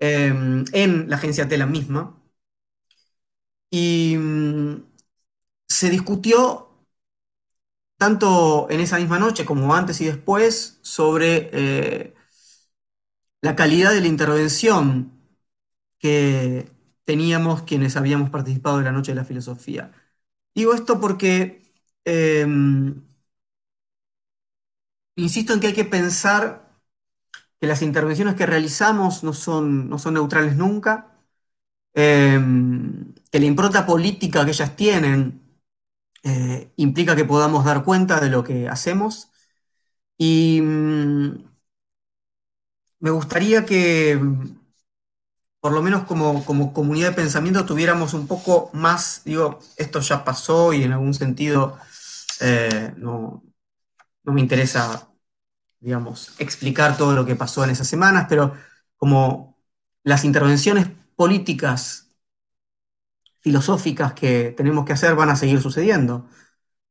eh, 0.00 0.28
en 0.72 1.10
la 1.10 1.16
agencia 1.16 1.48
Tela 1.48 1.66
misma. 1.66 2.16
Y 3.70 4.16
mm, 4.18 4.84
se 5.68 5.90
discutió 5.90 6.68
tanto 7.96 8.68
en 8.70 8.80
esa 8.80 8.98
misma 8.98 9.18
noche 9.18 9.44
como 9.44 9.74
antes 9.74 10.00
y 10.00 10.06
después 10.06 10.78
sobre 10.82 12.14
la 13.42 13.56
calidad 13.56 13.92
de 13.92 14.00
la 14.00 14.08
intervención 14.08 15.12
que 15.98 16.70
teníamos 17.04 17.62
quienes 17.62 17.96
habíamos 17.96 18.30
participado 18.30 18.78
en 18.78 18.84
la 18.86 18.92
Noche 18.92 19.12
de 19.12 19.16
la 19.16 19.24
Filosofía. 19.24 19.92
Digo 20.54 20.74
esto 20.74 21.00
porque 21.00 21.62
eh, 22.04 22.46
insisto 25.16 25.52
en 25.52 25.60
que 25.60 25.68
hay 25.68 25.72
que 25.74 25.84
pensar 25.84 26.70
que 27.60 27.66
las 27.66 27.82
intervenciones 27.82 28.34
que 28.36 28.46
realizamos 28.46 29.24
no 29.24 29.32
son, 29.32 29.88
no 29.90 29.98
son 29.98 30.14
neutrales 30.14 30.56
nunca, 30.56 31.12
eh, 31.94 32.40
que 33.30 33.40
la 33.40 33.46
impronta 33.46 33.86
política 33.86 34.44
que 34.44 34.52
ellas 34.52 34.76
tienen 34.76 35.42
eh, 36.24 36.72
implica 36.76 37.16
que 37.16 37.26
podamos 37.26 37.64
dar 37.64 37.84
cuenta 37.84 38.20
de 38.20 38.30
lo 38.30 38.44
que 38.44 38.68
hacemos 38.68 39.30
y 40.18 40.60
mmm, 40.62 41.49
me 43.00 43.10
gustaría 43.10 43.64
que, 43.66 44.20
por 45.60 45.72
lo 45.72 45.82
menos 45.82 46.04
como, 46.04 46.44
como, 46.44 46.72
comunidad 46.72 47.10
de 47.10 47.16
pensamiento, 47.16 47.66
tuviéramos 47.66 48.14
un 48.14 48.26
poco 48.26 48.70
más, 48.72 49.22
digo, 49.24 49.58
esto 49.76 50.00
ya 50.00 50.24
pasó 50.24 50.72
y 50.72 50.84
en 50.84 50.92
algún 50.92 51.14
sentido 51.14 51.78
eh, 52.40 52.92
no, 52.96 53.42
no 54.24 54.32
me 54.32 54.40
interesa 54.40 55.10
digamos, 55.80 56.34
explicar 56.38 56.96
todo 56.96 57.14
lo 57.14 57.26
que 57.26 57.36
pasó 57.36 57.64
en 57.64 57.70
esas 57.70 57.88
semanas, 57.88 58.26
pero 58.28 58.54
como 58.96 59.58
las 60.04 60.24
intervenciones 60.24 60.88
políticas, 61.16 62.08
filosóficas 63.40 64.12
que 64.12 64.52
tenemos 64.56 64.84
que 64.84 64.92
hacer 64.92 65.14
van 65.14 65.30
a 65.30 65.36
seguir 65.36 65.60
sucediendo. 65.60 66.28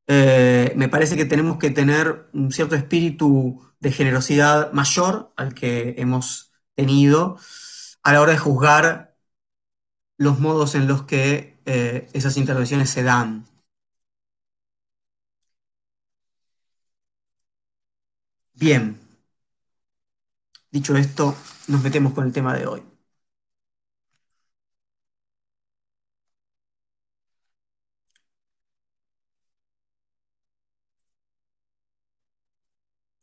Eh, 0.08 0.74
me 0.76 0.90
parece 0.90 1.16
que 1.18 1.26
tenemos 1.26 1.58
que 1.60 1.72
tener 1.72 2.30
un 2.34 2.52
cierto 2.52 2.76
espíritu 2.76 3.69
de 3.80 3.92
generosidad 3.92 4.72
mayor 4.74 5.34
al 5.38 5.54
que 5.54 5.96
hemos 5.98 6.52
tenido 6.76 7.38
a 8.04 8.14
la 8.14 8.22
hora 8.22 8.34
de 8.34 8.38
juzgar 8.40 9.18
los 10.18 10.40
modos 10.40 10.76
en 10.76 10.88
los 10.88 11.04
que 11.04 11.62
eh, 11.66 12.10
esas 12.14 12.38
intervenciones 12.38 12.90
se 12.90 13.04
dan. 13.04 13.46
Bien, 18.54 19.00
dicho 20.72 20.96
esto, 20.98 21.36
nos 21.68 21.82
metemos 21.84 22.14
con 22.14 22.26
el 22.26 22.34
tema 22.34 22.54
de 22.54 22.68
hoy. 22.68 22.89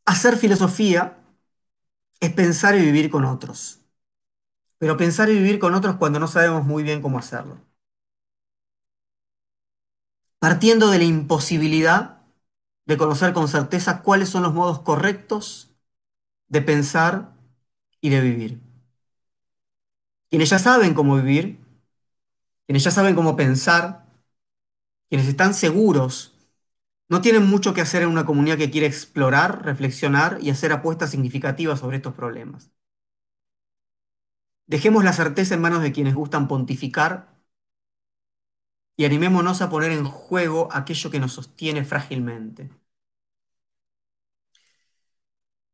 Hacer 0.07 0.37
filosofía 0.37 1.19
es 2.19 2.31
pensar 2.33 2.75
y 2.75 2.81
vivir 2.85 3.09
con 3.09 3.25
otros, 3.25 3.79
pero 4.79 4.97
pensar 4.97 5.29
y 5.29 5.35
vivir 5.35 5.59
con 5.59 5.75
otros 5.75 5.97
cuando 5.97 6.19
no 6.19 6.27
sabemos 6.27 6.65
muy 6.65 6.83
bien 6.83 7.01
cómo 7.01 7.19
hacerlo. 7.19 7.59
Partiendo 10.39 10.89
de 10.89 10.97
la 10.99 11.03
imposibilidad 11.03 12.21
de 12.85 12.97
conocer 12.97 13.33
con 13.33 13.47
certeza 13.47 14.01
cuáles 14.01 14.29
son 14.29 14.43
los 14.43 14.53
modos 14.53 14.79
correctos 14.81 15.75
de 16.49 16.61
pensar 16.61 17.33
y 18.01 18.09
de 18.09 18.21
vivir. 18.21 18.61
Quienes 20.29 20.49
ya 20.51 20.59
saben 20.59 20.93
cómo 20.93 21.15
vivir, 21.17 21.59
quienes 22.65 22.83
ya 22.83 22.91
saben 22.91 23.15
cómo 23.15 23.35
pensar, 23.35 24.05
quienes 25.09 25.27
están 25.27 25.53
seguros, 25.53 26.36
no 27.09 27.21
tienen 27.21 27.45
mucho 27.47 27.73
que 27.73 27.81
hacer 27.81 28.03
en 28.03 28.09
una 28.09 28.25
comunidad 28.25 28.57
que 28.57 28.71
quiere 28.71 28.87
explorar, 28.87 29.63
reflexionar 29.65 30.37
y 30.41 30.49
hacer 30.51 30.71
apuestas 30.71 31.11
significativas 31.11 31.79
sobre 31.79 31.97
estos 31.97 32.13
problemas. 32.13 32.71
Dejemos 34.65 35.03
la 35.03 35.13
certeza 35.13 35.55
en 35.55 35.61
manos 35.61 35.81
de 35.81 35.91
quienes 35.91 36.13
gustan 36.15 36.47
pontificar 36.47 37.35
y 38.97 39.05
animémonos 39.05 39.61
a 39.61 39.69
poner 39.69 39.91
en 39.93 40.03
juego 40.03 40.67
aquello 40.73 41.09
que 41.09 41.19
nos 41.21 41.31
sostiene 41.31 41.85
frágilmente. 41.85 42.69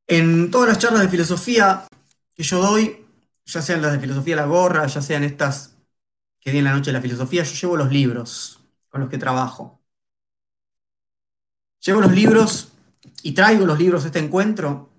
En 0.07 0.51
todas 0.51 0.69
las 0.69 0.79
charlas 0.79 1.01
de 1.01 1.09
filosofía 1.09 1.87
que 2.35 2.43
yo 2.43 2.59
doy, 2.61 3.05
ya 3.45 3.61
sean 3.61 3.81
las 3.81 3.93
de 3.93 3.99
filosofía 3.99 4.35
la 4.35 4.45
gorra, 4.45 4.87
ya 4.87 5.01
sean 5.01 5.23
estas 5.23 5.77
que 6.41 6.51
di 6.51 6.59
en 6.59 6.65
la 6.65 6.73
noche 6.73 6.91
de 6.91 6.93
la 6.99 7.01
filosofía, 7.03 7.43
yo 7.43 7.55
llevo 7.55 7.77
los 7.77 7.91
libros 7.91 8.61
con 8.89 9.01
los 9.01 9.11
que 9.11 9.19
trabajo. 9.19 9.82
Llevo 11.85 11.99
los 12.01 12.13
libros 12.13 12.71
y 13.23 13.33
traigo 13.33 13.65
los 13.65 13.77
libros 13.77 14.03
a 14.03 14.07
este 14.07 14.19
encuentro 14.19 14.89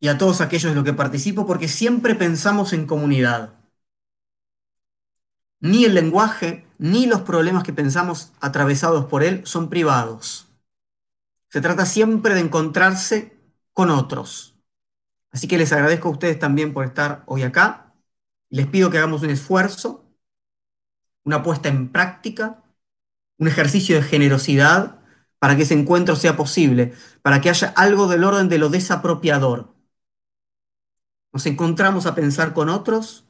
y 0.00 0.08
a 0.08 0.16
todos 0.16 0.40
aquellos 0.40 0.70
de 0.70 0.74
los 0.74 0.84
que 0.84 0.94
participo 0.94 1.46
porque 1.46 1.68
siempre 1.68 2.14
pensamos 2.14 2.72
en 2.72 2.86
comunidad. 2.86 3.54
Ni 5.60 5.84
el 5.84 5.94
lenguaje, 5.94 6.66
ni 6.78 7.06
los 7.06 7.20
problemas 7.20 7.62
que 7.64 7.72
pensamos 7.72 8.32
atravesados 8.40 9.04
por 9.04 9.22
él 9.22 9.42
son 9.44 9.68
privados. 9.68 10.48
Se 11.50 11.60
trata 11.60 11.84
siempre 11.84 12.34
de 12.34 12.40
encontrarse 12.40 13.36
con 13.74 13.90
otros. 13.90 14.56
Así 15.30 15.46
que 15.48 15.58
les 15.58 15.72
agradezco 15.72 16.08
a 16.08 16.12
ustedes 16.12 16.38
también 16.38 16.72
por 16.72 16.84
estar 16.84 17.22
hoy 17.26 17.42
acá. 17.42 17.94
Les 18.48 18.66
pido 18.66 18.90
que 18.90 18.98
hagamos 18.98 19.22
un 19.22 19.30
esfuerzo, 19.30 20.04
una 21.24 21.42
puesta 21.42 21.68
en 21.68 21.92
práctica, 21.92 22.62
un 23.42 23.48
ejercicio 23.48 23.96
de 23.96 24.04
generosidad 24.04 25.00
para 25.40 25.56
que 25.56 25.62
ese 25.62 25.74
encuentro 25.74 26.14
sea 26.14 26.36
posible, 26.36 26.94
para 27.22 27.40
que 27.40 27.50
haya 27.50 27.70
algo 27.74 28.06
del 28.06 28.22
orden 28.22 28.48
de 28.48 28.58
lo 28.58 28.68
desapropiador. 28.68 29.74
Nos 31.32 31.44
encontramos 31.46 32.06
a 32.06 32.14
pensar 32.14 32.54
con 32.54 32.68
otros 32.68 33.24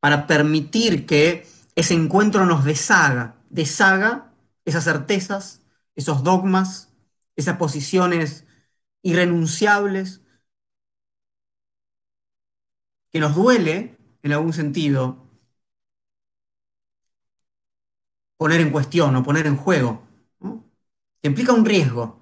para 0.00 0.26
permitir 0.26 1.04
que 1.04 1.46
ese 1.74 1.92
encuentro 1.92 2.46
nos 2.46 2.64
deshaga, 2.64 3.36
deshaga 3.50 4.32
esas 4.64 4.84
certezas, 4.84 5.60
esos 5.94 6.24
dogmas, 6.24 6.88
esas 7.36 7.58
posiciones 7.58 8.46
irrenunciables, 9.02 10.22
que 13.10 13.20
nos 13.20 13.34
duele, 13.34 13.98
en 14.22 14.32
algún 14.32 14.54
sentido, 14.54 15.23
poner 18.36 18.60
en 18.60 18.70
cuestión 18.70 19.14
o 19.16 19.22
poner 19.22 19.46
en 19.46 19.56
juego, 19.56 20.02
implica 21.22 21.52
un 21.52 21.64
riesgo. 21.64 22.20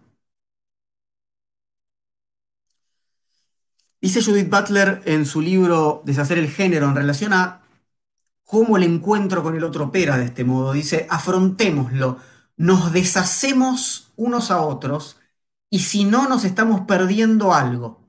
Dice 4.01 4.23
Judith 4.23 4.51
Butler 4.51 5.01
en 5.05 5.25
su 5.25 5.41
libro 5.41 6.03
Deshacer 6.05 6.39
el 6.39 6.49
género 6.49 6.89
en 6.89 6.97
relación 6.97 7.33
a 7.33 7.63
cómo 8.45 8.77
el 8.77 8.83
encuentro 8.83 9.43
con 9.43 9.57
el 9.57 9.65
otro 9.65 9.87
opera 9.87 10.19
de 10.19 10.25
este 10.27 10.45
modo. 10.45 10.73
Dice, 10.73 11.07
afrontémoslo, 11.09 12.19
nos 12.57 12.93
deshacemos 12.93 14.13
unos 14.17 14.51
a 14.51 14.61
otros 14.61 15.19
y 15.71 15.79
si 15.79 16.05
no 16.05 16.29
nos 16.29 16.45
estamos 16.45 16.83
perdiendo 16.83 17.55
algo. 17.55 18.03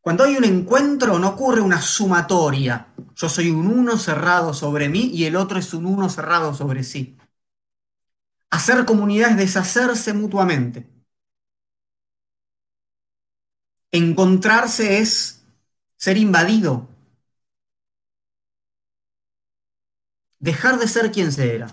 Cuando 0.00 0.24
hay 0.24 0.36
un 0.36 0.44
encuentro 0.44 1.18
no 1.18 1.30
ocurre 1.30 1.60
una 1.60 1.80
sumatoria. 1.80 2.93
Yo 3.16 3.28
soy 3.28 3.50
un 3.50 3.66
uno 3.68 3.96
cerrado 3.98 4.54
sobre 4.54 4.88
mí 4.88 5.10
y 5.12 5.24
el 5.24 5.36
otro 5.36 5.58
es 5.58 5.72
un 5.74 5.86
uno 5.86 6.08
cerrado 6.08 6.54
sobre 6.54 6.82
sí. 6.84 7.16
Hacer 8.50 8.86
comunidad 8.86 9.32
es 9.32 9.36
deshacerse 9.36 10.14
mutuamente. 10.14 10.88
Encontrarse 13.92 14.98
es 14.98 15.42
ser 15.96 16.18
invadido. 16.18 16.86
Dejar 20.38 20.78
de 20.78 20.86
ser 20.86 21.10
quien 21.10 21.32
se 21.32 21.56
era. 21.56 21.66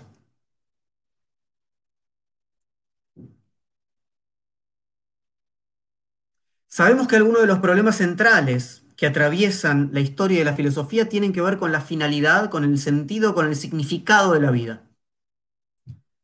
Sabemos 6.66 7.06
que 7.06 7.14
algunos 7.14 7.42
de 7.42 7.46
los 7.46 7.60
problemas 7.60 7.98
centrales 7.98 8.81
que 9.02 9.08
atraviesan 9.08 9.90
la 9.92 9.98
historia 9.98 10.38
de 10.38 10.44
la 10.44 10.54
filosofía 10.54 11.08
tienen 11.08 11.32
que 11.32 11.40
ver 11.40 11.58
con 11.58 11.72
la 11.72 11.80
finalidad, 11.80 12.50
con 12.50 12.62
el 12.62 12.78
sentido, 12.78 13.34
con 13.34 13.48
el 13.48 13.56
significado 13.56 14.32
de 14.32 14.40
la 14.40 14.52
vida. 14.52 14.88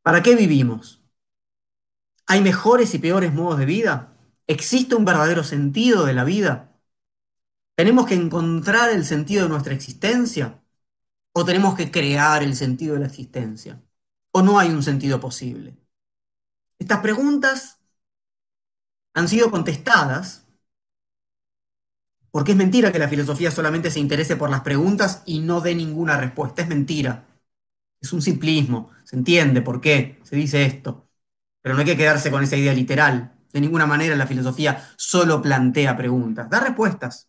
¿Para 0.01 0.23
qué 0.23 0.37
vivimos? 0.37 1.03
¿Hay 2.29 2.41
mejores 2.41 2.95
y 2.95 3.01
peores 3.01 3.35
modos 3.35 3.59
de 3.59 3.67
vida? 3.67 4.17
¿Existe 4.47 4.95
un 4.95 5.05
verdadero 5.05 5.43
sentido 5.43 6.05
de 6.05 6.15
la 6.15 6.23
vida? 6.23 6.79
¿Tenemos 7.75 8.07
que 8.07 8.15
encontrar 8.15 8.91
el 8.91 9.05
sentido 9.05 9.43
de 9.43 9.49
nuestra 9.49 9.75
existencia? 9.75 10.63
¿O 11.33 11.45
tenemos 11.45 11.75
que 11.75 11.91
crear 11.91 12.45
el 12.45 12.55
sentido 12.55 12.95
de 12.95 13.01
la 13.01 13.07
existencia? 13.07 13.83
¿O 14.31 14.43
no 14.43 14.57
hay 14.57 14.69
un 14.69 14.85
sentido 14.85 15.19
posible? 15.19 15.77
Estas 16.79 17.01
preguntas 17.01 17.81
han 19.15 19.27
sido 19.27 19.51
contestadas, 19.51 20.47
porque 22.31 22.53
es 22.53 22.59
mentira 22.59 22.93
que 22.93 22.99
la 22.99 23.09
filosofía 23.09 23.51
solamente 23.51 23.91
se 23.91 24.01
interese 24.01 24.37
por 24.37 24.51
las 24.51 24.61
preguntas 24.63 25.23
y 25.27 25.41
no 25.41 25.61
dé 25.61 25.75
ninguna 25.75 26.17
respuesta. 26.19 26.63
Es 26.63 26.69
mentira. 26.69 27.27
Es 28.01 28.13
un 28.13 28.23
simplismo. 28.23 28.91
Se 29.05 29.17
entiende 29.17 29.63
por 29.63 29.81
qué 29.81 30.21
se 30.25 30.37
dice 30.37 30.65
esto. 30.65 31.09
Pero 31.63 31.75
no 31.75 31.81
hay 31.81 31.87
que 31.87 31.97
quedarse 31.97 32.31
con 32.31 32.43
esa 32.45 32.57
idea 32.57 32.75
literal. 32.75 33.35
De 33.53 33.61
ninguna 33.61 33.87
manera 33.87 34.17
la 34.17 34.27
filosofía 34.27 34.85
solo 34.97 35.43
plantea 35.43 35.97
preguntas, 35.97 36.51
da 36.51 36.61
respuestas. 36.61 37.29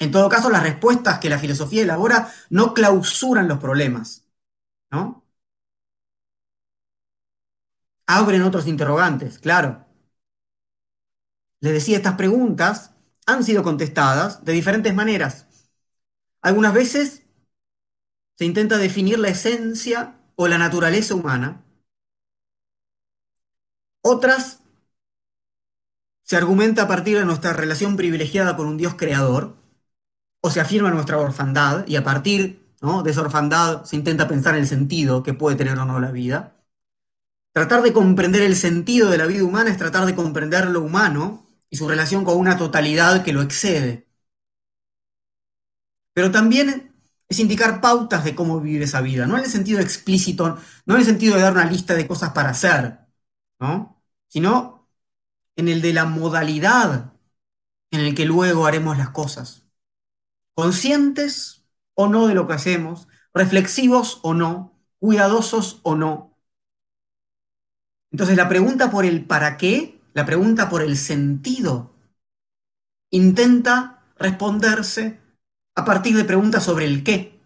En 0.00 0.10
todo 0.12 0.28
caso, 0.28 0.50
las 0.50 0.62
respuestas 0.62 1.18
que 1.20 1.28
la 1.30 1.38
filosofía 1.38 1.82
elabora 1.82 2.28
no 2.50 2.74
clausuran 2.74 3.48
los 3.48 3.58
problemas, 3.58 4.24
¿no? 4.90 5.24
Abren 8.06 8.40
otros 8.40 8.66
interrogantes, 8.66 9.38
claro. 9.38 9.84
Les 11.60 11.72
decía, 11.72 11.96
estas 11.96 12.14
preguntas 12.14 12.93
han 13.26 13.44
sido 13.44 13.62
contestadas 13.62 14.44
de 14.44 14.52
diferentes 14.52 14.94
maneras. 14.94 15.46
Algunas 16.42 16.74
veces 16.74 17.22
se 18.36 18.44
intenta 18.44 18.78
definir 18.78 19.18
la 19.18 19.28
esencia 19.28 20.20
o 20.36 20.48
la 20.48 20.58
naturaleza 20.58 21.14
humana. 21.14 21.64
Otras 24.02 24.60
se 26.22 26.36
argumenta 26.36 26.82
a 26.82 26.88
partir 26.88 27.18
de 27.18 27.24
nuestra 27.24 27.52
relación 27.52 27.96
privilegiada 27.96 28.56
con 28.56 28.66
un 28.66 28.76
Dios 28.76 28.94
creador, 28.94 29.56
o 30.40 30.50
se 30.50 30.60
afirma 30.60 30.90
nuestra 30.90 31.18
orfandad, 31.18 31.86
y 31.86 31.96
a 31.96 32.04
partir 32.04 32.64
de 33.02 33.10
esa 33.10 33.22
orfandad 33.22 33.84
se 33.84 33.96
intenta 33.96 34.28
pensar 34.28 34.54
en 34.54 34.60
el 34.60 34.66
sentido 34.66 35.22
que 35.22 35.32
puede 35.32 35.56
tener 35.56 35.78
o 35.78 35.86
no 35.86 36.00
la 36.00 36.10
vida. 36.10 36.54
Tratar 37.52 37.82
de 37.82 37.92
comprender 37.92 38.42
el 38.42 38.56
sentido 38.56 39.08
de 39.10 39.16
la 39.16 39.26
vida 39.26 39.44
humana 39.44 39.70
es 39.70 39.78
tratar 39.78 40.04
de 40.04 40.14
comprender 40.14 40.66
lo 40.68 40.82
humano 40.82 41.43
y 41.74 41.76
su 41.76 41.88
relación 41.88 42.24
con 42.24 42.38
una 42.38 42.56
totalidad 42.56 43.24
que 43.24 43.32
lo 43.32 43.42
excede. 43.42 44.06
Pero 46.12 46.30
también 46.30 46.94
es 47.28 47.40
indicar 47.40 47.80
pautas 47.80 48.22
de 48.24 48.36
cómo 48.36 48.60
vivir 48.60 48.82
esa 48.82 49.00
vida, 49.00 49.26
no 49.26 49.36
en 49.36 49.42
el 49.42 49.50
sentido 49.50 49.80
explícito, 49.80 50.56
no 50.86 50.94
en 50.94 51.00
el 51.00 51.06
sentido 51.06 51.34
de 51.34 51.42
dar 51.42 51.52
una 51.52 51.64
lista 51.64 51.94
de 51.94 52.06
cosas 52.06 52.30
para 52.30 52.50
hacer, 52.50 53.00
¿no? 53.58 54.00
sino 54.28 54.88
en 55.56 55.66
el 55.66 55.82
de 55.82 55.94
la 55.94 56.04
modalidad 56.04 57.12
en 57.90 58.00
el 58.00 58.14
que 58.14 58.24
luego 58.24 58.66
haremos 58.66 58.96
las 58.96 59.10
cosas. 59.10 59.64
Conscientes 60.54 61.64
o 61.94 62.06
no 62.06 62.28
de 62.28 62.34
lo 62.34 62.46
que 62.46 62.54
hacemos, 62.54 63.08
reflexivos 63.32 64.20
o 64.22 64.32
no, 64.32 64.78
cuidadosos 65.00 65.80
o 65.82 65.96
no. 65.96 66.38
Entonces 68.12 68.36
la 68.36 68.48
pregunta 68.48 68.92
por 68.92 69.04
el 69.04 69.26
para 69.26 69.56
qué 69.56 70.00
la 70.14 70.24
pregunta 70.24 70.70
por 70.70 70.80
el 70.80 70.96
sentido 70.96 71.92
intenta 73.10 74.02
responderse 74.16 75.20
a 75.74 75.84
partir 75.84 76.16
de 76.16 76.24
preguntas 76.24 76.64
sobre 76.64 76.86
el 76.86 77.04
qué, 77.04 77.40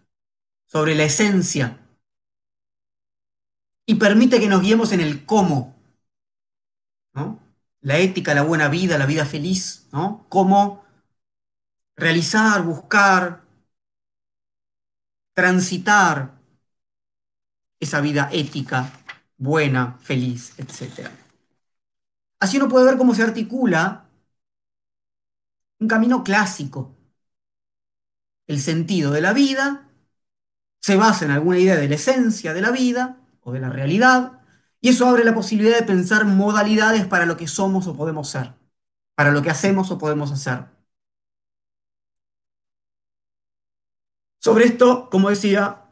sobre 0.67 0.95
la 0.95 1.03
esencia, 1.03 1.79
y 3.87 3.95
permite 3.95 4.39
que 4.39 4.47
nos 4.47 4.61
guiemos 4.61 4.91
en 4.91 5.01
el 5.01 5.25
cómo. 5.25 5.75
¿no? 7.13 7.39
La 7.81 7.97
ética, 7.97 8.35
la 8.35 8.43
buena 8.43 8.69
vida, 8.69 8.99
la 8.99 9.07
vida 9.07 9.25
feliz, 9.25 9.87
¿no? 9.91 10.27
Cómo 10.29 10.83
realizar, 11.95 12.61
buscar, 12.63 13.43
transitar 15.33 16.39
esa 17.79 17.99
vida 18.01 18.29
ética, 18.31 18.91
buena, 19.37 19.97
feliz, 20.01 20.53
etc. 20.59 21.09
Así 22.39 22.57
uno 22.57 22.67
puede 22.69 22.85
ver 22.85 22.97
cómo 22.97 23.13
se 23.15 23.23
articula 23.23 24.09
un 25.79 25.87
camino 25.87 26.23
clásico. 26.23 26.95
El 28.47 28.59
sentido 28.59 29.11
de 29.11 29.21
la 29.21 29.33
vida 29.33 29.89
se 30.81 30.97
basa 30.97 31.25
en 31.25 31.31
alguna 31.31 31.59
idea 31.59 31.75
de 31.75 31.89
la 31.89 31.95
esencia 31.95 32.53
de 32.53 32.61
la 32.61 32.71
vida 32.71 33.17
o 33.41 33.51
de 33.53 33.59
la 33.59 33.69
realidad, 33.69 34.41
y 34.81 34.89
eso 34.89 35.07
abre 35.07 35.23
la 35.23 35.35
posibilidad 35.35 35.77
de 35.77 35.85
pensar 35.85 36.25
modalidades 36.25 37.05
para 37.07 37.25
lo 37.25 37.37
que 37.37 37.47
somos 37.47 37.87
o 37.87 37.95
podemos 37.95 38.29
ser, 38.29 38.53
para 39.15 39.31
lo 39.31 39.41
que 39.41 39.49
hacemos 39.49 39.91
o 39.91 39.97
podemos 39.97 40.31
hacer. 40.31 40.65
Sobre 44.39 44.65
esto, 44.65 45.09
como 45.09 45.29
decía, 45.29 45.85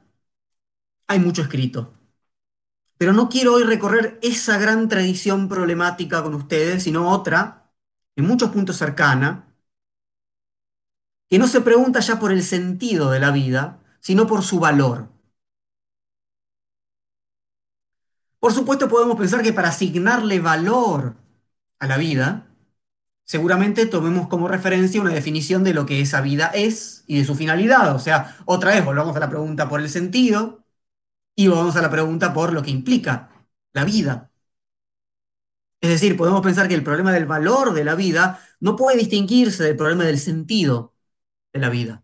hay 1.07 1.19
mucho 1.19 1.41
escrito. 1.41 1.96
Pero 2.97 3.13
no 3.13 3.29
quiero 3.29 3.53
hoy 3.53 3.63
recorrer 3.63 4.19
esa 4.21 4.57
gran 4.57 4.89
tradición 4.89 5.47
problemática 5.47 6.23
con 6.23 6.33
ustedes, 6.33 6.83
sino 6.83 7.11
otra, 7.11 7.71
en 8.15 8.25
muchos 8.25 8.49
puntos 8.49 8.77
cercana, 8.77 9.53
que 11.29 11.37
no 11.39 11.47
se 11.47 11.61
pregunta 11.61 11.99
ya 11.99 12.19
por 12.19 12.31
el 12.31 12.43
sentido 12.43 13.11
de 13.11 13.19
la 13.19 13.31
vida, 13.31 13.79
sino 13.99 14.27
por 14.27 14.43
su 14.43 14.59
valor. 14.59 15.09
Por 18.39 18.53
supuesto 18.53 18.87
podemos 18.87 19.17
pensar 19.17 19.41
que 19.43 19.53
para 19.53 19.69
asignarle 19.69 20.39
valor 20.39 21.15
a 21.79 21.87
la 21.87 21.97
vida, 21.97 22.47
seguramente 23.25 23.85
tomemos 23.85 24.27
como 24.27 24.47
referencia 24.47 25.01
una 25.01 25.13
definición 25.13 25.63
de 25.63 25.73
lo 25.73 25.85
que 25.85 26.01
esa 26.01 26.21
vida 26.21 26.47
es 26.53 27.03
y 27.07 27.19
de 27.19 27.25
su 27.25 27.35
finalidad. 27.35 27.95
O 27.95 27.99
sea, 27.99 28.37
otra 28.45 28.71
vez 28.71 28.85
volvamos 28.85 29.15
a 29.15 29.19
la 29.19 29.29
pregunta 29.29 29.67
por 29.69 29.81
el 29.81 29.89
sentido, 29.89 30.63
y 31.37 31.47
vamos 31.47 31.75
a 31.75 31.81
la 31.83 31.91
pregunta 31.91 32.33
por 32.33 32.51
lo 32.51 32.63
que 32.63 32.71
implica 32.71 33.29
la 33.71 33.85
vida. 33.85 34.31
Es 35.79 35.91
decir, 35.91 36.17
podemos 36.17 36.41
pensar 36.41 36.67
que 36.67 36.73
el 36.73 36.83
problema 36.83 37.13
del 37.13 37.27
valor 37.27 37.73
de 37.73 37.83
la 37.83 37.93
vida 37.93 38.41
no 38.59 38.75
puede 38.75 38.97
distinguirse 38.97 39.63
del 39.63 39.77
problema 39.77 40.03
del 40.03 40.17
sentido 40.19 40.95
de 41.53 41.59
la 41.59 41.69
vida. 41.69 42.03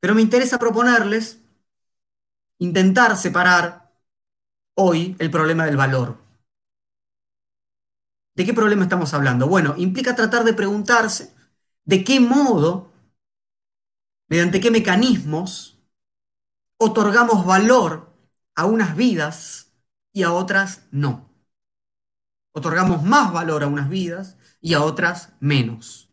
Pero 0.00 0.14
me 0.14 0.22
interesa 0.22 0.58
proponerles 0.58 1.40
intentar 2.58 3.16
separar 3.16 3.90
hoy 4.74 5.16
el 5.18 5.30
problema 5.30 5.66
del 5.66 5.76
valor. 5.76 6.16
¿De 8.36 8.44
qué 8.46 8.54
problema 8.54 8.84
estamos 8.84 9.14
hablando? 9.14 9.48
Bueno, 9.48 9.74
implica 9.78 10.14
tratar 10.14 10.44
de 10.44 10.54
preguntarse 10.54 11.34
de 11.84 12.04
qué 12.04 12.20
modo, 12.20 12.92
mediante 14.28 14.60
qué 14.60 14.70
mecanismos, 14.70 15.75
otorgamos 16.78 17.44
valor 17.44 18.12
a 18.54 18.66
unas 18.66 18.96
vidas 18.96 19.72
y 20.12 20.22
a 20.22 20.32
otras 20.32 20.86
no. 20.90 21.30
Otorgamos 22.52 23.02
más 23.02 23.32
valor 23.32 23.62
a 23.62 23.66
unas 23.66 23.88
vidas 23.88 24.36
y 24.60 24.74
a 24.74 24.82
otras 24.82 25.34
menos. 25.40 26.10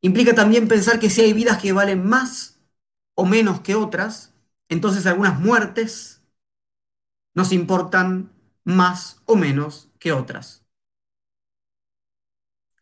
Implica 0.00 0.34
también 0.34 0.68
pensar 0.68 1.00
que 1.00 1.10
si 1.10 1.22
hay 1.22 1.32
vidas 1.32 1.60
que 1.60 1.72
valen 1.72 2.06
más 2.06 2.60
o 3.14 3.24
menos 3.24 3.60
que 3.60 3.74
otras, 3.74 4.32
entonces 4.68 5.06
algunas 5.06 5.40
muertes 5.40 6.22
nos 7.34 7.52
importan 7.52 8.32
más 8.64 9.20
o 9.26 9.36
menos 9.36 9.90
que 9.98 10.12
otras. 10.12 10.64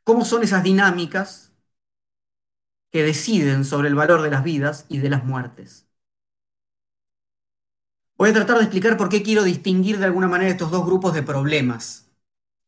¿Cómo 0.03 0.25
son 0.25 0.43
esas 0.43 0.63
dinámicas 0.63 1.44
que 2.95 3.03
deciden 3.03 3.65
sobre 3.65 3.89
el 3.89 3.97
valor 3.97 4.23
de 4.23 4.31
las 4.31 4.45
vidas 4.45 4.87
y 4.89 4.99
de 4.99 5.11
las 5.11 5.25
muertes. 5.25 5.89
Voy 8.17 8.31
a 8.31 8.33
tratar 8.33 8.59
de 8.59 8.63
explicar 8.63 8.97
por 8.97 9.09
qué 9.09 9.21
quiero 9.25 9.43
distinguir 9.43 9.99
de 9.99 10.05
alguna 10.05 10.29
manera 10.29 10.53
estos 10.53 10.71
dos 10.71 10.87
grupos 10.87 11.13
de 11.13 11.25
problemas 11.25 12.07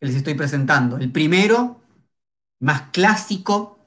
que 0.01 0.09
les 0.09 0.17
estoy 0.17 0.35
presentando. 0.35 0.97
El 0.97 1.13
primero, 1.13 1.81
más 2.59 2.91
clásico, 2.91 3.79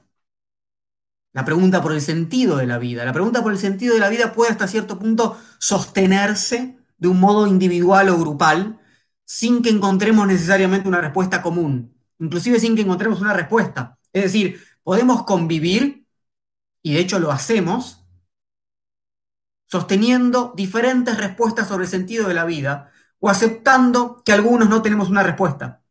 la 1.34 1.44
pregunta 1.44 1.82
por 1.82 1.92
el 1.92 2.00
sentido 2.00 2.56
de 2.56 2.66
la 2.66 2.78
vida. 2.78 3.04
La 3.04 3.12
pregunta 3.12 3.42
por 3.42 3.52
el 3.52 3.58
sentido 3.58 3.92
de 3.92 4.00
la 4.00 4.08
vida 4.08 4.32
puede 4.32 4.50
hasta 4.50 4.66
cierto 4.66 4.98
punto 4.98 5.38
sostenerse 5.58 6.78
de 6.96 7.08
un 7.08 7.20
modo 7.20 7.46
individual 7.48 8.08
o 8.08 8.16
grupal 8.16 8.80
sin 9.26 9.60
que 9.60 9.68
encontremos 9.68 10.26
necesariamente 10.26 10.88
una 10.88 11.02
respuesta 11.02 11.42
común, 11.42 11.94
inclusive 12.18 12.58
sin 12.58 12.76
que 12.76 12.80
encontremos 12.80 13.20
una 13.20 13.34
respuesta. 13.34 13.98
Es 14.10 14.22
decir, 14.22 14.58
podemos 14.82 15.24
convivir, 15.24 15.99
y 16.82 16.94
de 16.94 17.00
hecho 17.00 17.18
lo 17.18 17.30
hacemos, 17.30 18.04
sosteniendo 19.66 20.52
diferentes 20.56 21.16
respuestas 21.16 21.68
sobre 21.68 21.84
el 21.84 21.90
sentido 21.90 22.26
de 22.28 22.34
la 22.34 22.44
vida 22.44 22.92
o 23.20 23.30
aceptando 23.30 24.22
que 24.24 24.32
algunos 24.32 24.68
no 24.68 24.82
tenemos 24.82 25.08
una 25.08 25.22
respuesta. 25.22 25.82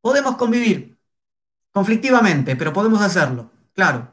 Podemos 0.00 0.36
convivir 0.36 0.98
conflictivamente, 1.72 2.56
pero 2.56 2.72
podemos 2.72 3.00
hacerlo, 3.00 3.50
claro. 3.74 4.12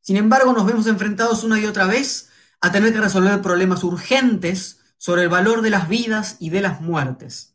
Sin 0.00 0.16
embargo, 0.16 0.52
nos 0.52 0.66
vemos 0.66 0.86
enfrentados 0.86 1.44
una 1.44 1.58
y 1.58 1.66
otra 1.66 1.86
vez 1.86 2.30
a 2.60 2.70
tener 2.72 2.92
que 2.92 3.00
resolver 3.00 3.42
problemas 3.42 3.82
urgentes 3.84 4.80
sobre 4.96 5.22
el 5.22 5.28
valor 5.28 5.62
de 5.62 5.70
las 5.70 5.88
vidas 5.88 6.36
y 6.40 6.50
de 6.50 6.60
las 6.62 6.80
muertes. 6.80 7.53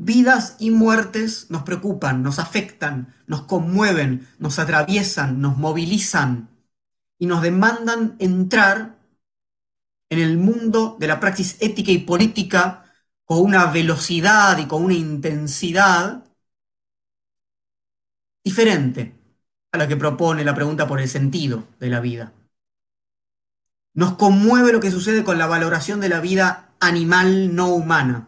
Vidas 0.00 0.54
y 0.60 0.70
muertes 0.70 1.50
nos 1.50 1.64
preocupan, 1.64 2.22
nos 2.22 2.38
afectan, 2.38 3.16
nos 3.26 3.42
conmueven, 3.42 4.28
nos 4.38 4.60
atraviesan, 4.60 5.40
nos 5.40 5.58
movilizan 5.58 6.48
y 7.18 7.26
nos 7.26 7.42
demandan 7.42 8.14
entrar 8.20 8.96
en 10.08 10.20
el 10.20 10.38
mundo 10.38 10.96
de 11.00 11.08
la 11.08 11.18
praxis 11.18 11.56
ética 11.58 11.90
y 11.90 11.98
política 11.98 12.84
con 13.24 13.40
una 13.40 13.66
velocidad 13.66 14.56
y 14.58 14.66
con 14.66 14.84
una 14.84 14.94
intensidad 14.94 16.24
diferente 18.44 19.18
a 19.72 19.78
la 19.78 19.88
que 19.88 19.96
propone 19.96 20.44
la 20.44 20.54
pregunta 20.54 20.86
por 20.86 21.00
el 21.00 21.08
sentido 21.08 21.66
de 21.80 21.90
la 21.90 21.98
vida. 21.98 22.32
Nos 23.94 24.14
conmueve 24.14 24.72
lo 24.72 24.78
que 24.78 24.92
sucede 24.92 25.24
con 25.24 25.38
la 25.38 25.48
valoración 25.48 25.98
de 25.98 26.08
la 26.08 26.20
vida 26.20 26.70
animal 26.78 27.56
no 27.56 27.74
humana. 27.74 28.27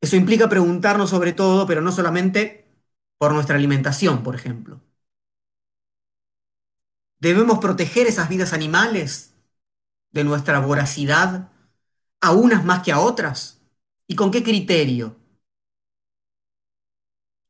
Eso 0.00 0.16
implica 0.16 0.48
preguntarnos 0.48 1.10
sobre 1.10 1.32
todo, 1.32 1.66
pero 1.66 1.80
no 1.80 1.92
solamente 1.92 2.66
por 3.18 3.32
nuestra 3.32 3.56
alimentación, 3.56 4.22
por 4.22 4.34
ejemplo. 4.34 4.80
¿Debemos 7.20 7.58
proteger 7.58 8.06
esas 8.06 8.28
vidas 8.28 8.52
animales 8.52 9.34
de 10.12 10.24
nuestra 10.24 10.60
voracidad, 10.60 11.50
a 12.20 12.32
unas 12.32 12.64
más 12.64 12.82
que 12.82 12.92
a 12.92 13.00
otras? 13.00 13.60
¿Y 14.06 14.14
con 14.14 14.30
qué 14.30 14.42
criterio? 14.42 15.16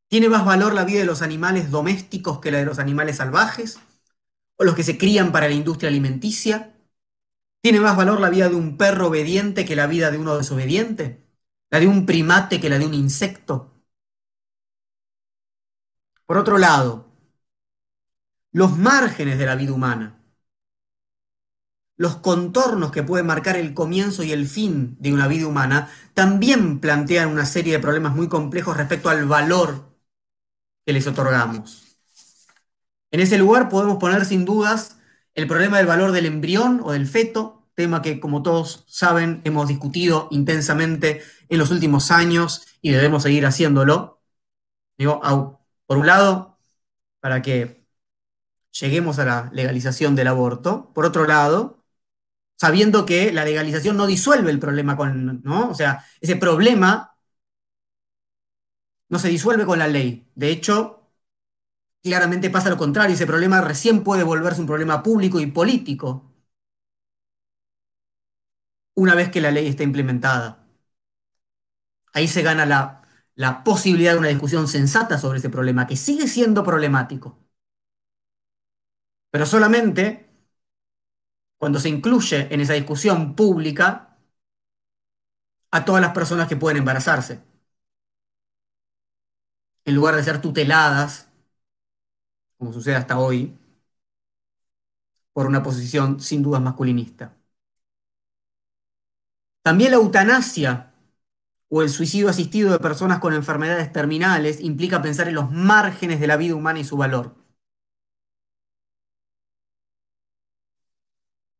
¿Tiene 0.07 0.27
más 0.27 0.43
valor 0.43 0.73
la 0.73 0.85
vida 0.85 0.99
de 0.99 1.05
los 1.05 1.21
animales 1.21 1.69
domésticos 1.69 2.39
que 2.39 2.51
la 2.51 2.57
de 2.57 2.65
los 2.65 2.79
animales 2.79 3.17
salvajes? 3.17 3.79
¿O 4.57 4.63
los 4.63 4.75
que 4.75 4.83
se 4.83 4.97
crían 4.97 5.31
para 5.31 5.47
la 5.47 5.53
industria 5.53 5.89
alimenticia? 5.89 6.75
¿Tiene 7.61 7.79
más 7.79 7.95
valor 7.95 8.19
la 8.19 8.29
vida 8.29 8.49
de 8.49 8.55
un 8.55 8.77
perro 8.77 9.07
obediente 9.07 9.65
que 9.65 9.75
la 9.75 9.87
vida 9.87 10.11
de 10.11 10.17
uno 10.17 10.37
desobediente? 10.37 11.28
¿La 11.71 11.79
de 11.79 11.87
un 11.87 12.05
primate 12.05 12.59
que 12.59 12.69
la 12.69 12.79
de 12.79 12.85
un 12.85 12.93
insecto? 12.93 13.71
Por 16.25 16.37
otro 16.37 16.57
lado, 16.57 17.05
los 18.51 18.77
márgenes 18.77 19.37
de 19.37 19.45
la 19.45 19.55
vida 19.55 19.73
humana, 19.73 20.21
los 21.97 22.15
contornos 22.17 22.91
que 22.91 23.03
pueden 23.03 23.27
marcar 23.27 23.57
el 23.57 23.73
comienzo 23.73 24.23
y 24.23 24.31
el 24.31 24.47
fin 24.47 24.95
de 24.99 25.13
una 25.13 25.27
vida 25.27 25.47
humana, 25.47 25.89
también 26.13 26.79
plantean 26.79 27.29
una 27.29 27.45
serie 27.45 27.73
de 27.73 27.79
problemas 27.79 28.15
muy 28.15 28.27
complejos 28.29 28.77
respecto 28.77 29.09
al 29.09 29.25
valor 29.25 29.89
que 30.85 30.93
les 30.93 31.07
otorgamos. 31.07 31.97
En 33.11 33.19
ese 33.19 33.37
lugar 33.37 33.69
podemos 33.69 33.97
poner 33.97 34.25
sin 34.25 34.45
dudas 34.45 34.97
el 35.33 35.47
problema 35.47 35.77
del 35.77 35.87
valor 35.87 36.11
del 36.11 36.25
embrión 36.25 36.81
o 36.83 36.91
del 36.91 37.07
feto, 37.07 37.58
tema 37.79 38.01
que 38.01 38.19
como 38.19 38.43
todos 38.43 38.83
saben 38.87 39.41
hemos 39.45 39.69
discutido 39.69 40.27
intensamente 40.31 41.23
en 41.47 41.59
los 41.59 41.71
últimos 41.71 42.11
años 42.11 42.67
y 42.81 42.91
debemos 42.91 43.23
seguir 43.23 43.45
haciéndolo. 43.45 44.21
Digo, 44.97 45.21
por 45.85 45.97
un 45.97 46.05
lado, 46.05 46.59
para 47.21 47.41
que 47.41 47.87
lleguemos 48.71 49.17
a 49.19 49.25
la 49.25 49.49
legalización 49.53 50.13
del 50.13 50.27
aborto. 50.27 50.91
Por 50.93 51.05
otro 51.05 51.25
lado, 51.25 51.85
sabiendo 52.57 53.05
que 53.05 53.31
la 53.31 53.45
legalización 53.45 53.95
no 53.95 54.07
disuelve 54.07 54.51
el 54.51 54.59
problema 54.59 54.97
con, 54.97 55.41
¿no? 55.43 55.69
O 55.69 55.73
sea, 55.73 56.05
ese 56.19 56.35
problema 56.35 57.15
no 59.07 59.19
se 59.19 59.29
disuelve 59.29 59.65
con 59.65 59.79
la 59.79 59.87
ley. 59.87 60.29
De 60.35 60.49
hecho, 60.49 61.09
claramente 62.03 62.49
pasa 62.49 62.69
lo 62.69 62.77
contrario, 62.77 63.15
ese 63.15 63.25
problema 63.25 63.61
recién 63.61 64.03
puede 64.03 64.23
volverse 64.23 64.59
un 64.59 64.67
problema 64.67 65.01
público 65.01 65.39
y 65.39 65.47
político 65.47 66.28
una 68.99 69.15
vez 69.15 69.29
que 69.31 69.41
la 69.41 69.51
ley 69.51 69.67
está 69.67 69.83
implementada. 69.83 70.59
Ahí 72.13 72.27
se 72.27 72.41
gana 72.43 72.65
la, 72.67 73.01
la 73.35 73.63
posibilidad 73.63 74.13
de 74.13 74.19
una 74.19 74.27
discusión 74.29 74.67
sensata 74.67 75.17
sobre 75.17 75.39
ese 75.39 75.49
problema, 75.49 75.87
que 75.87 75.95
sigue 75.97 76.27
siendo 76.27 76.63
problemático 76.63 77.37
pero 79.31 79.45
solamente 79.45 80.29
cuando 81.59 81.79
se 81.79 81.89
incluye 81.89 82.47
en 82.53 82.59
esa 82.61 82.73
discusión 82.73 83.35
pública 83.35 84.17
a 85.71 85.83
todas 85.83 85.99
las 86.01 86.11
personas 86.13 86.47
que 86.47 86.55
pueden 86.57 86.77
embarazarse, 86.77 87.39
en 89.85 89.93
lugar 89.95 90.15
de 90.15 90.23
ser 90.23 90.39
tuteladas, 90.41 91.27
como 92.57 92.71
sucede 92.73 92.95
hasta 92.95 93.17
hoy, 93.19 93.57
por 95.33 95.47
una 95.47 95.63
posición 95.63 96.19
sin 96.19 96.43
duda 96.43 96.59
masculinista. 96.59 97.35
También 99.61 99.91
la 99.91 99.97
eutanasia 99.97 100.93
o 101.69 101.81
el 101.83 101.89
suicidio 101.89 102.29
asistido 102.29 102.71
de 102.71 102.79
personas 102.79 103.19
con 103.19 103.33
enfermedades 103.33 103.91
terminales 103.93 104.59
implica 104.61 105.01
pensar 105.01 105.27
en 105.27 105.35
los 105.35 105.51
márgenes 105.51 106.19
de 106.19 106.27
la 106.27 106.37
vida 106.37 106.55
humana 106.55 106.79
y 106.79 106.83
su 106.83 106.97
valor. 106.97 107.35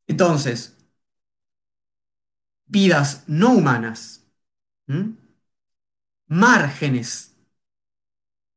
Entonces, 0.06 0.76
vidas 2.66 3.24
no 3.26 3.52
humanas, 3.52 4.24
márgenes 6.28 7.36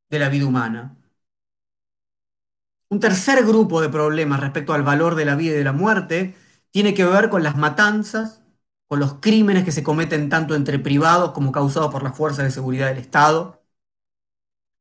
de 0.09 0.19
la 0.19 0.29
vida 0.29 0.45
humana. 0.45 0.95
Un 2.89 2.99
tercer 2.99 3.43
grupo 3.45 3.81
de 3.81 3.89
problemas 3.89 4.39
respecto 4.39 4.73
al 4.73 4.83
valor 4.83 5.15
de 5.15 5.25
la 5.25 5.35
vida 5.35 5.53
y 5.55 5.57
de 5.57 5.63
la 5.63 5.73
muerte 5.73 6.35
tiene 6.71 6.93
que 6.93 7.05
ver 7.05 7.29
con 7.29 7.43
las 7.43 7.57
matanzas, 7.57 8.42
con 8.87 8.99
los 8.99 9.15
crímenes 9.15 9.65
que 9.65 9.71
se 9.71 9.83
cometen 9.83 10.29
tanto 10.29 10.55
entre 10.55 10.79
privados 10.79 11.31
como 11.31 11.51
causados 11.51 11.91
por 11.91 12.03
las 12.03 12.15
fuerzas 12.15 12.45
de 12.45 12.51
seguridad 12.51 12.87
del 12.89 12.99
Estado. 12.99 13.61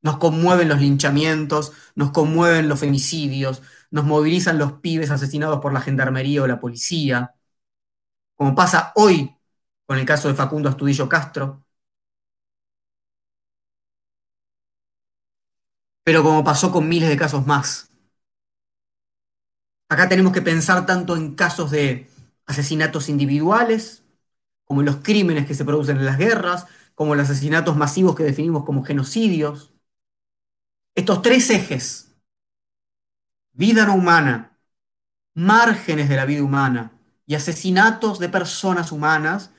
Nos 0.02 0.18
conmueven 0.18 0.68
los 0.68 0.80
linchamientos, 0.80 1.72
nos 1.94 2.10
conmueven 2.10 2.68
los 2.68 2.80
femicidios, 2.80 3.62
nos 3.90 4.04
movilizan 4.04 4.58
los 4.58 4.72
pibes 4.74 5.10
asesinados 5.10 5.60
por 5.60 5.72
la 5.72 5.80
gendarmería 5.80 6.42
o 6.42 6.46
la 6.46 6.60
policía, 6.60 7.34
como 8.36 8.54
pasa 8.54 8.92
hoy 8.96 9.36
con 9.86 9.98
el 9.98 10.04
caso 10.06 10.28
de 10.28 10.34
Facundo 10.34 10.68
Astudillo 10.68 11.08
Castro, 11.08 11.64
pero 16.04 16.22
como 16.22 16.44
pasó 16.44 16.70
con 16.72 16.88
miles 16.88 17.08
de 17.08 17.16
casos 17.16 17.46
más. 17.46 17.90
Acá 19.88 20.08
tenemos 20.08 20.32
que 20.32 20.42
pensar 20.42 20.86
tanto 20.86 21.14
en 21.16 21.34
casos 21.36 21.70
de 21.70 22.08
asesinatos 22.46 23.08
individuales, 23.08 24.04
como 24.64 24.82
los 24.82 24.96
crímenes 24.98 25.46
que 25.46 25.54
se 25.54 25.64
producen 25.64 25.98
en 25.98 26.06
las 26.06 26.18
guerras, 26.18 26.66
como 26.94 27.14
los 27.14 27.30
asesinatos 27.30 27.76
masivos 27.76 28.16
que 28.16 28.24
definimos 28.24 28.64
como 28.64 28.84
genocidios. 28.84 29.72
Estos 30.94 31.20
tres 31.22 31.50
ejes 31.50 32.12
vida 33.52 33.86
no 33.86 33.94
humana, 33.94 34.58
márgenes 35.34 36.08
de 36.08 36.16
la 36.16 36.26
vida 36.26 36.42
humana 36.42 36.92
y 37.26 37.34
asesinatos 37.34 38.18
de 38.18 38.28
personas 38.28 38.92
humanas, 38.92 39.52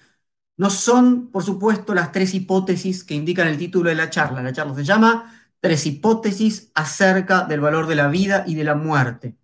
no 0.57 0.69
son, 0.69 1.29
por 1.31 1.43
supuesto, 1.43 1.95
las 1.95 2.11
tres 2.11 2.33
hipótesis 2.35 3.03
que 3.03 3.15
indican 3.15 3.47
el 3.47 3.57
título 3.57 3.89
de 3.89 3.95
la 3.95 4.09
charla. 4.09 4.43
La 4.43 4.53
charla 4.53 4.75
se 4.75 4.83
llama 4.85 5.33
Tres 5.59 5.85
hipótesis 5.87 6.71
acerca 6.75 7.43
del 7.45 7.61
valor 7.61 7.87
de 7.87 7.95
la 7.95 8.07
vida 8.09 8.43
y 8.47 8.55
de 8.55 8.63
la 8.65 8.75
muerte. 8.75 9.35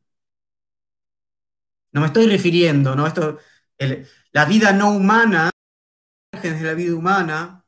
No 1.91 2.01
me 2.01 2.07
estoy 2.07 2.27
refiriendo, 2.27 2.95
¿no? 2.95 3.07
Esto, 3.07 3.39
la 4.31 4.45
vida 4.45 4.73
no 4.73 4.91
humana, 4.91 5.49
de 6.41 6.61
la 6.61 6.73
vida 6.73 6.95
humana, 6.95 7.65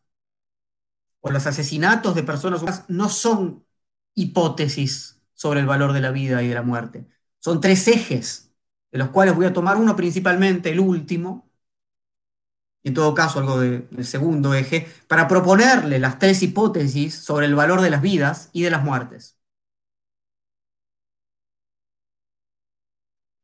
o 1.21 1.29
los 1.31 1.45
asesinatos 1.47 2.15
de 2.15 2.23
personas 2.23 2.61
humanas, 2.61 2.85
no 2.87 3.09
son 3.09 3.65
hipótesis 4.15 5.21
sobre 5.33 5.59
el 5.61 5.65
valor 5.65 5.93
de 5.93 6.01
la 6.01 6.11
vida 6.11 6.41
y 6.43 6.47
de 6.49 6.55
la 6.55 6.61
muerte. 6.61 7.07
Son 7.39 7.61
tres 7.61 7.87
ejes, 7.87 8.53
de 8.91 8.99
los 8.99 9.09
cuales 9.09 9.35
voy 9.35 9.45
a 9.45 9.53
tomar 9.53 9.77
uno 9.77 9.95
principalmente, 9.95 10.71
el 10.71 10.79
último, 10.79 11.49
y 12.83 12.89
en 12.89 12.93
todo 12.95 13.13
caso 13.13 13.39
algo 13.39 13.59
del 13.59 14.05
segundo 14.05 14.53
eje, 14.53 14.87
para 15.07 15.27
proponerle 15.27 15.99
las 15.99 16.19
tres 16.19 16.41
hipótesis 16.43 17.15
sobre 17.15 17.45
el 17.45 17.55
valor 17.55 17.81
de 17.81 17.91
las 17.91 18.01
vidas 18.01 18.49
y 18.53 18.63
de 18.63 18.71
las 18.71 18.83
muertes. 18.83 19.37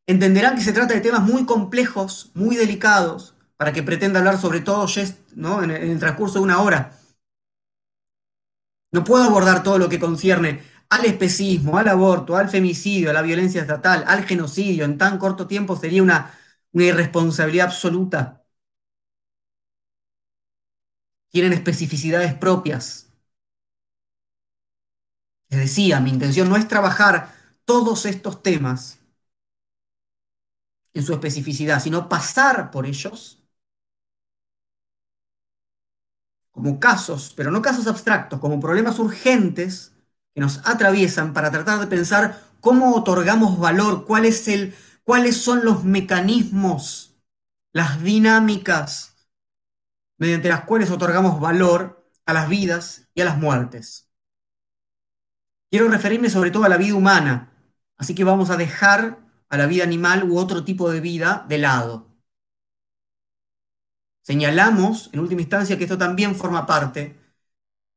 Entenderán 0.08 0.56
que 0.56 0.64
se 0.64 0.74
trata 0.74 0.94
de 0.94 1.02
temas 1.02 1.22
muy 1.22 1.46
complejos, 1.46 2.32
muy 2.34 2.56
delicados, 2.56 3.36
para 3.58 3.74
que 3.74 3.84
pretenda 3.84 4.20
hablar 4.20 4.40
sobre 4.40 4.62
todo 4.62 4.88
¿no? 5.36 5.64
en, 5.64 5.72
el, 5.72 6.00
transcurso 6.00 6.36
de 6.36 6.46
una 6.46 6.62
hora. 6.62 6.98
No 8.92 9.04
puedo 9.04 9.24
abordar 9.24 9.64
todo 9.64 9.78
lo 9.78 9.90
que 9.90 10.00
concierne 10.00 10.64
al 10.90 11.06
especismo, 11.06 11.78
al 11.78 11.90
aborto, 11.90 12.38
al 12.38 12.50
femicidio, 12.50 13.10
a 13.10 13.14
la 13.14 13.22
violencia 13.22 13.62
estatal, 13.62 14.04
al 14.08 14.24
genocidio 14.26 14.86
en 14.86 14.98
tan 14.98 15.18
corto 15.18 15.46
tiempo 15.46 15.76
sería 15.76 16.02
una, 16.02 16.34
una 16.72 16.86
irresponsabilidad 16.86 17.68
absoluta. 17.68 18.46
Tienen 21.30 21.54
especificidades 21.54 22.34
propias. 22.34 23.08
Les 25.50 25.60
decía, 25.60 26.00
mi 26.00 26.10
intención 26.10 26.50
no 26.50 26.56
es 26.56 26.68
trabajar 26.68 27.34
todos 27.66 28.06
estos 28.06 28.42
temas 28.42 28.97
en 30.98 31.06
su 31.06 31.14
especificidad, 31.14 31.82
sino 31.82 32.10
pasar 32.10 32.72
por 32.72 32.86
ellos 32.88 33.44
como 36.52 36.80
casos, 36.80 37.34
pero 37.38 37.52
no 37.52 37.62
casos 37.62 37.86
abstractos, 37.86 38.40
como 38.40 38.60
problemas 38.60 38.98
urgentes 38.98 39.94
que 40.34 40.42
nos 40.42 40.60
atraviesan 40.68 41.32
para 41.34 41.52
tratar 41.52 41.80
de 41.80 41.86
pensar 41.86 42.42
cómo 42.62 42.96
otorgamos 42.96 43.60
valor, 43.60 44.06
cuál 44.06 44.26
es 44.26 44.48
el, 44.48 44.76
cuáles 45.04 45.38
son 45.38 45.64
los 45.64 45.84
mecanismos, 45.84 47.16
las 47.74 48.02
dinámicas 48.02 49.16
mediante 50.18 50.50
las 50.50 50.64
cuales 50.64 50.90
otorgamos 50.90 51.40
valor 51.40 52.10
a 52.26 52.34
las 52.34 52.50
vidas 52.50 53.08
y 53.14 53.22
a 53.22 53.26
las 53.26 53.38
muertes. 53.38 54.10
Quiero 55.70 55.90
referirme 55.90 56.32
sobre 56.32 56.50
todo 56.50 56.64
a 56.64 56.70
la 56.70 56.78
vida 56.78 56.96
humana, 56.96 57.52
así 57.98 58.16
que 58.16 58.24
vamos 58.24 58.50
a 58.50 58.58
dejar 58.58 59.27
a 59.50 59.58
la 59.58 59.68
vida 59.68 59.84
animal 59.84 60.24
u 60.30 60.38
otro 60.38 60.64
tipo 60.64 60.90
de 60.92 61.02
vida 61.02 61.46
de 61.50 61.58
lado. 61.60 62.08
Señalamos, 64.22 65.10
en 65.14 65.22
última 65.22 65.42
instancia, 65.42 65.78
que 65.78 65.86
esto 65.86 65.98
también 65.98 66.36
forma 66.36 66.66
parte. 66.66 67.16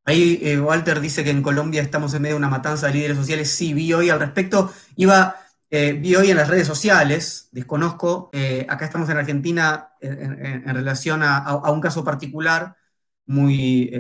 Ahí 0.05 0.41
eh, 0.43 0.61
Walter 0.61 1.01
dice 1.01 1.25
que 1.25 1.31
en 1.31 1.43
Colombia 1.43 1.83
estamos 1.83 2.15
en 2.15 2.23
medio 2.23 2.37
de 2.37 2.39
una 2.39 2.49
matanza 2.49 2.87
de 2.87 2.95
líderes 2.95 3.17
sociales. 3.17 3.51
Sí, 3.51 3.75
vi 3.75 3.93
hoy 3.93 4.11
al 4.11 4.21
respecto. 4.21 4.73
Iba, 4.97 5.37
eh, 5.71 5.93
vi 5.95 6.17
hoy 6.17 6.31
en 6.31 6.37
las 6.37 6.49
redes 6.49 6.67
sociales, 6.67 7.49
desconozco, 7.53 8.31
eh, 8.33 8.67
acá 8.69 8.85
estamos 8.87 9.09
en 9.11 9.19
Argentina 9.19 9.91
en, 10.01 10.75
relación 10.75 11.23
a, 11.23 11.71
un 11.73 11.81
caso 11.81 12.05
particular, 12.05 12.77
muy 13.27 13.91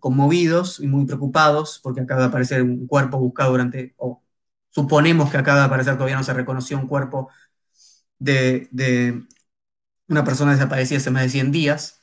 conmovidos 0.00 0.80
y 0.80 0.86
muy 0.86 1.06
preocupados 1.06 1.80
porque 1.82 2.00
acaba 2.02 2.22
de 2.22 2.26
aparecer 2.28 2.62
un 2.62 2.86
cuerpo 2.86 3.18
buscado 3.18 3.52
durante, 3.52 3.94
suponemos 4.78 5.28
que 5.30 5.38
acaba 5.38 5.58
de 5.60 5.66
aparecer, 5.66 5.94
todavía 5.94 6.16
no 6.16 6.22
se 6.22 6.32
reconoció 6.32 6.78
un 6.78 6.86
cuerpo 6.86 7.30
de, 8.20 8.68
una 10.08 10.24
persona 10.24 10.52
desaparecida 10.52 10.98
hace 10.98 11.10
más 11.10 11.24
de 11.24 11.30
100 11.30 11.50
días. 11.52 12.02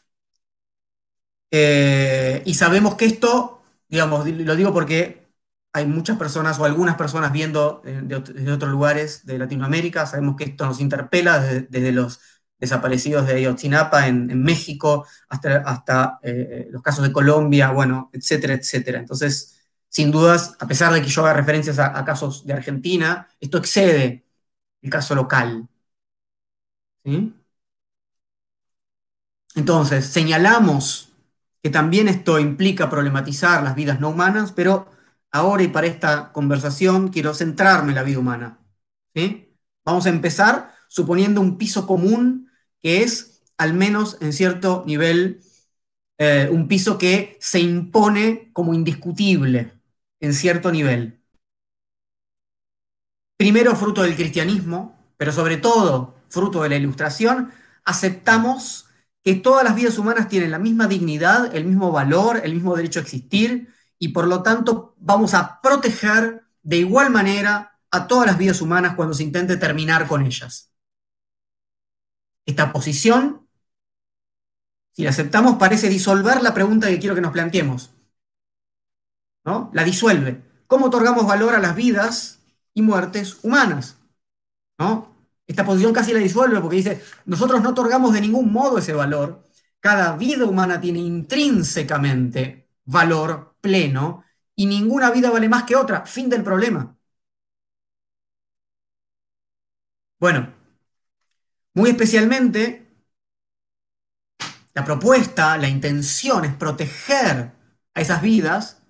Eh, 1.51 2.41
y 2.45 2.53
sabemos 2.55 2.95
que 2.95 3.05
esto, 3.05 3.61
digamos, 3.87 4.27
lo 4.27 4.55
digo 4.57 4.73
porque 4.73 5.29
hay 5.71 5.85
muchas 5.85 6.17
personas 6.17 6.59
o 6.59 6.65
algunas 6.65 6.95
personas 6.97 7.31
viendo 7.31 7.81
de, 7.85 8.51
otros 8.51 8.71
lugares 8.71 9.25
de 9.25 9.39
Latinoamérica, 9.39 10.05
sabemos 10.05 10.35
que 10.35 10.43
esto 10.45 10.65
nos 10.65 10.81
interpela 10.81 11.39
desde, 11.39 11.91
los 11.93 12.19
desaparecidos 12.59 13.25
de 13.25 13.35
Ayotzinapa 13.35 14.07
en, 14.07 14.43
México 14.43 15.07
hasta, 15.29 15.57
hasta 15.59 16.19
eh, 16.23 16.67
los 16.71 16.81
casos 16.81 17.05
de 17.05 17.13
Colombia, 17.13 17.71
bueno, 17.71 18.09
etcétera, 18.11 18.53
etcétera. 18.53 18.99
Entonces, 18.99 19.54
sin 19.95 20.11
dudas, 20.11 20.57
a 20.59 20.67
pesar 20.67 20.91
de 20.93 21.01
que 21.01 21.07
yo 21.07 21.21
haga 21.21 21.33
referencias 21.35 21.79
a, 21.79 22.03
casos 22.03 22.45
de 22.45 22.51
Argentina, 22.51 23.29
esto 23.39 23.57
excede 23.59 24.25
el 24.81 24.89
caso 24.89 25.15
local. 25.15 25.69
¿Sí? 27.05 27.33
Entonces, 29.55 30.05
señalamos 30.07 31.13
que 31.63 31.69
también 31.69 32.09
esto 32.09 32.39
implica 32.39 32.89
problematizar 32.89 33.63
las 33.63 33.75
vidas 33.75 34.01
no 34.01 34.09
humanas, 34.09 34.51
pero 34.51 34.91
ahora 35.31 35.63
y 35.63 35.69
para 35.69 35.87
esta 35.87 36.33
conversación 36.33 37.07
quiero 37.07 37.33
centrarme 37.33 37.91
en 37.91 37.95
la 37.95 38.03
vida 38.03 38.19
humana. 38.19 38.59
Vamos 39.85 40.05
a 40.07 40.09
empezar 40.09 40.73
suponiendo 40.89 41.39
un 41.39 41.57
piso 41.57 41.87
común 41.87 42.51
que 42.81 43.03
es, 43.03 43.43
al 43.57 43.73
menos 43.73 44.17
en 44.19 44.33
cierto 44.33 44.83
nivel, 44.85 45.39
eh, 46.17 46.49
un 46.51 46.67
piso 46.67 46.97
que 46.97 47.37
se 47.39 47.61
impone 47.61 48.49
como 48.51 48.73
indiscutible 48.73 49.74
en 50.25 50.33
cierto 50.33 50.71
nivel. 50.71 51.21
Primero 53.37 53.75
fruto 53.75 54.01
del 54.01 54.15
cristianismo, 54.15 54.97
pero 55.17 55.31
sobre 55.31 55.57
todo 55.57 56.15
fruto 56.29 56.63
de 56.63 56.69
la 56.69 56.75
ilustración, 56.75 57.51
aceptamos 57.83 58.87
que 59.23 59.35
todas 59.35 59.63
las 59.63 59.75
vidas 59.75 59.97
humanas 59.97 60.27
tienen 60.27 60.51
la 60.51 60.59
misma 60.59 60.87
dignidad, 60.87 61.55
el 61.55 61.65
mismo 61.65 61.91
valor, 61.91 62.41
el 62.43 62.53
mismo 62.53 62.75
derecho 62.75 62.99
a 62.99 63.03
existir 63.03 63.73
y 63.97 64.09
por 64.09 64.27
lo 64.27 64.43
tanto 64.43 64.95
vamos 64.99 65.33
a 65.33 65.61
proteger 65.61 66.43
de 66.61 66.77
igual 66.77 67.09
manera 67.09 67.79
a 67.91 68.07
todas 68.07 68.27
las 68.27 68.37
vidas 68.37 68.61
humanas 68.61 68.95
cuando 68.95 69.13
se 69.13 69.23
intente 69.23 69.57
terminar 69.57 70.07
con 70.07 70.25
ellas. 70.25 70.71
Esta 72.45 72.71
posición, 72.71 73.47
si 74.91 75.03
la 75.03 75.09
aceptamos, 75.09 75.55
parece 75.57 75.89
disolver 75.89 76.41
la 76.43 76.53
pregunta 76.53 76.87
que 76.87 76.99
quiero 76.99 77.15
que 77.15 77.21
nos 77.21 77.31
planteemos. 77.31 77.94
¿No? 79.45 79.69
La 79.73 79.83
disuelve. 79.83 80.41
¿Cómo 80.67 80.87
otorgamos 80.87 81.25
valor 81.25 81.55
a 81.55 81.59
las 81.59 81.75
vidas 81.75 82.39
y 82.73 82.81
muertes 82.81 83.39
humanas? 83.43 83.97
¿no? 84.77 85.15
Esta 85.47 85.65
posición 85.65 85.93
casi 85.93 86.13
la 86.13 86.19
disuelve 86.19 86.59
porque 86.59 86.77
dice, 86.77 87.03
nosotros 87.25 87.61
no 87.61 87.69
otorgamos 87.69 88.13
de 88.13 88.21
ningún 88.21 88.51
modo 88.51 88.79
ese 88.79 88.93
valor. 88.93 89.43
Cada 89.79 90.15
vida 90.17 90.45
humana 90.45 90.81
tiene 90.81 90.99
intrínsecamente 90.99 92.67
valor 92.85 93.55
pleno 93.61 94.23
y 94.55 94.65
ninguna 94.65 95.11
vida 95.11 95.29
vale 95.29 95.47
más 95.49 95.63
que 95.63 95.75
otra. 95.75 96.05
Fin 96.05 96.29
del 96.29 96.43
problema. 96.43 96.97
Bueno, 100.19 100.53
muy 101.73 101.89
especialmente, 101.91 102.87
la 104.73 104.83
propuesta, 104.83 105.57
la 105.57 105.67
intención 105.67 106.45
es 106.45 106.55
proteger 106.55 107.51
a 107.93 108.01
esas 108.01 108.21
vidas 108.21 108.81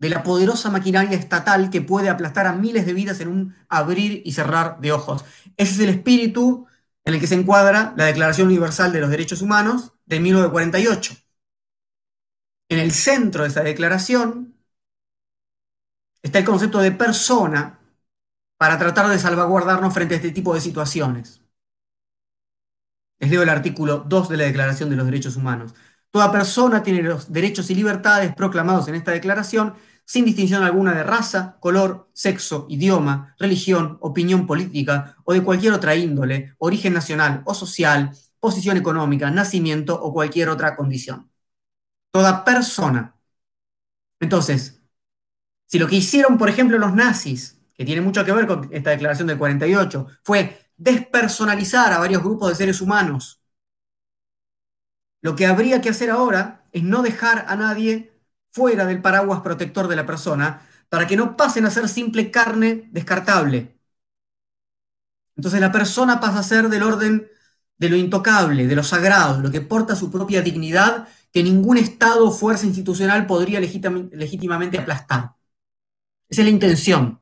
de 0.00 0.08
la 0.08 0.22
poderosa 0.22 0.70
maquinaria 0.70 1.16
estatal 1.16 1.70
que 1.70 1.82
puede 1.82 2.08
aplastar 2.08 2.46
a 2.46 2.54
miles 2.54 2.86
de 2.86 2.94
vidas 2.94 3.20
en 3.20 3.28
un 3.28 3.54
abrir 3.68 4.22
y 4.24 4.32
cerrar 4.32 4.80
de 4.80 4.92
ojos. 4.92 5.24
Ese 5.56 5.74
es 5.74 5.80
el 5.80 5.90
espíritu 5.90 6.66
en 7.04 7.14
el 7.14 7.20
que 7.20 7.26
se 7.26 7.34
encuadra 7.34 7.94
la 7.96 8.06
Declaración 8.06 8.48
Universal 8.48 8.92
de 8.92 9.00
los 9.00 9.10
Derechos 9.10 9.42
Humanos 9.42 9.92
de 10.06 10.20
1948. 10.20 11.14
En 12.70 12.78
el 12.78 12.92
centro 12.92 13.42
de 13.42 13.50
esa 13.50 13.62
declaración 13.62 14.54
está 16.22 16.38
el 16.38 16.44
concepto 16.44 16.78
de 16.78 16.92
persona 16.92 17.78
para 18.56 18.78
tratar 18.78 19.08
de 19.08 19.18
salvaguardarnos 19.18 19.92
frente 19.92 20.14
a 20.14 20.16
este 20.16 20.30
tipo 20.30 20.54
de 20.54 20.60
situaciones. 20.60 21.42
Les 23.18 23.30
leo 23.30 23.42
el 23.42 23.48
artículo 23.50 23.98
2 23.98 24.30
de 24.30 24.36
la 24.38 24.44
Declaración 24.44 24.88
de 24.88 24.96
los 24.96 25.04
Derechos 25.04 25.36
Humanos. 25.36 25.74
Toda 26.10 26.32
persona 26.32 26.82
tiene 26.82 27.02
los 27.02 27.32
derechos 27.32 27.70
y 27.70 27.74
libertades 27.74 28.34
proclamados 28.34 28.88
en 28.88 28.94
esta 28.94 29.12
declaración 29.12 29.74
sin 30.10 30.24
distinción 30.24 30.64
alguna 30.64 30.92
de 30.92 31.04
raza, 31.04 31.56
color, 31.60 32.10
sexo, 32.12 32.66
idioma, 32.68 33.36
religión, 33.38 33.96
opinión 34.00 34.44
política 34.44 35.14
o 35.22 35.32
de 35.32 35.44
cualquier 35.44 35.72
otra 35.72 35.94
índole, 35.94 36.56
origen 36.58 36.94
nacional 36.94 37.42
o 37.44 37.54
social, 37.54 38.10
posición 38.40 38.76
económica, 38.76 39.30
nacimiento 39.30 39.94
o 39.94 40.12
cualquier 40.12 40.48
otra 40.48 40.74
condición. 40.74 41.30
Toda 42.10 42.44
persona. 42.44 43.14
Entonces, 44.18 44.82
si 45.66 45.78
lo 45.78 45.86
que 45.86 45.94
hicieron, 45.94 46.38
por 46.38 46.48
ejemplo, 46.48 46.76
los 46.76 46.92
nazis, 46.92 47.60
que 47.72 47.84
tiene 47.84 48.00
mucho 48.00 48.24
que 48.24 48.32
ver 48.32 48.48
con 48.48 48.68
esta 48.72 48.90
declaración 48.90 49.28
del 49.28 49.38
48, 49.38 50.08
fue 50.24 50.58
despersonalizar 50.76 51.92
a 51.92 51.98
varios 52.00 52.20
grupos 52.20 52.48
de 52.48 52.56
seres 52.56 52.80
humanos, 52.80 53.40
lo 55.22 55.36
que 55.36 55.46
habría 55.46 55.80
que 55.80 55.90
hacer 55.90 56.10
ahora 56.10 56.66
es 56.72 56.82
no 56.82 57.02
dejar 57.02 57.44
a 57.46 57.54
nadie 57.54 58.09
fuera 58.50 58.84
del 58.86 59.02
paraguas 59.02 59.40
protector 59.40 59.88
de 59.88 59.96
la 59.96 60.06
persona 60.06 60.66
para 60.88 61.06
que 61.06 61.16
no 61.16 61.36
pasen 61.36 61.66
a 61.66 61.70
ser 61.70 61.88
simple 61.88 62.30
carne 62.30 62.88
descartable. 62.92 63.78
Entonces 65.36 65.60
la 65.60 65.72
persona 65.72 66.20
pasa 66.20 66.40
a 66.40 66.42
ser 66.42 66.68
del 66.68 66.82
orden 66.82 67.28
de 67.78 67.88
lo 67.88 67.96
intocable, 67.96 68.66
de 68.66 68.76
lo 68.76 68.82
sagrado, 68.82 69.40
lo 69.40 69.50
que 69.50 69.62
porta 69.62 69.96
su 69.96 70.10
propia 70.10 70.42
dignidad 70.42 71.08
que 71.32 71.42
ningún 71.42 71.78
Estado 71.78 72.26
o 72.26 72.30
fuerza 72.30 72.66
institucional 72.66 73.26
podría 73.26 73.60
legítimamente 73.60 74.78
aplastar. 74.78 75.34
Esa 76.28 76.42
es 76.42 76.44
la 76.44 76.50
intención. 76.50 77.20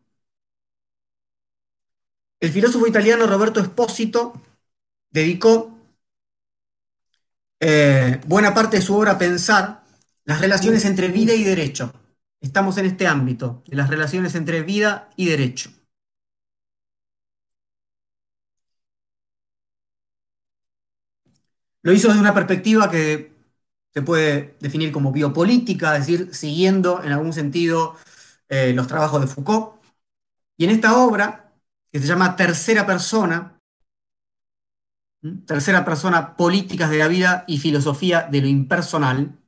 El 2.41 2.51
filósofo 2.53 2.87
italiano 2.87 3.27
Roberto 3.27 3.61
Espósito 3.61 4.41
dedicó 5.11 5.77
eh, 7.61 8.21
buena 8.27 8.55
parte 8.55 8.77
de 8.77 8.83
su 8.83 8.97
obra 8.97 9.13
a 9.13 9.19
pensar 9.19 9.85
las 10.29 10.43
relaciones 10.43 10.85
entre 10.85 11.09
vida 11.09 11.33
y 11.35 11.43
derecho. 11.43 11.91
Estamos 12.43 12.77
en 12.77 12.85
este 12.85 13.07
ámbito, 13.07 13.63
de 13.67 13.77
las 13.77 13.89
relaciones 13.89 14.35
entre 14.35 14.63
vida 14.63 15.09
y 15.17 15.27
derecho. 15.27 15.71
Lo 21.81 21.93
hizo 21.95 22.09
desde 22.09 22.21
una 22.21 22.35
perspectiva 22.35 22.91
que 22.91 23.33
se 23.95 24.03
puede 24.03 24.59
definir 24.61 24.93
como 24.93 25.13
biopolítica, 25.13 25.97
es 25.97 26.07
decir, 26.07 26.35
siguiendo 26.35 27.03
en 27.03 27.13
algún 27.13 27.33
sentido 27.33 27.97
eh, 28.51 28.75
los 28.75 28.87
trabajos 28.87 29.23
de 29.23 29.29
Foucault. 29.29 29.83
Y 30.59 30.65
en 30.65 30.71
esta 30.71 30.99
obra, 30.99 31.55
que 31.91 32.01
se 32.01 32.07
llama 32.07 32.37
Tercera 32.37 32.85
Persona, 32.85 33.59
Tercera 35.47 35.87
Persona, 35.87 36.37
Políticas 36.37 36.91
de 36.91 36.99
la 36.99 37.09
Vida 37.09 37.45
y 37.49 37.57
Filosofía 37.57 38.29
de 38.31 38.43
lo 38.43 38.47
Impersonal, 38.47 39.39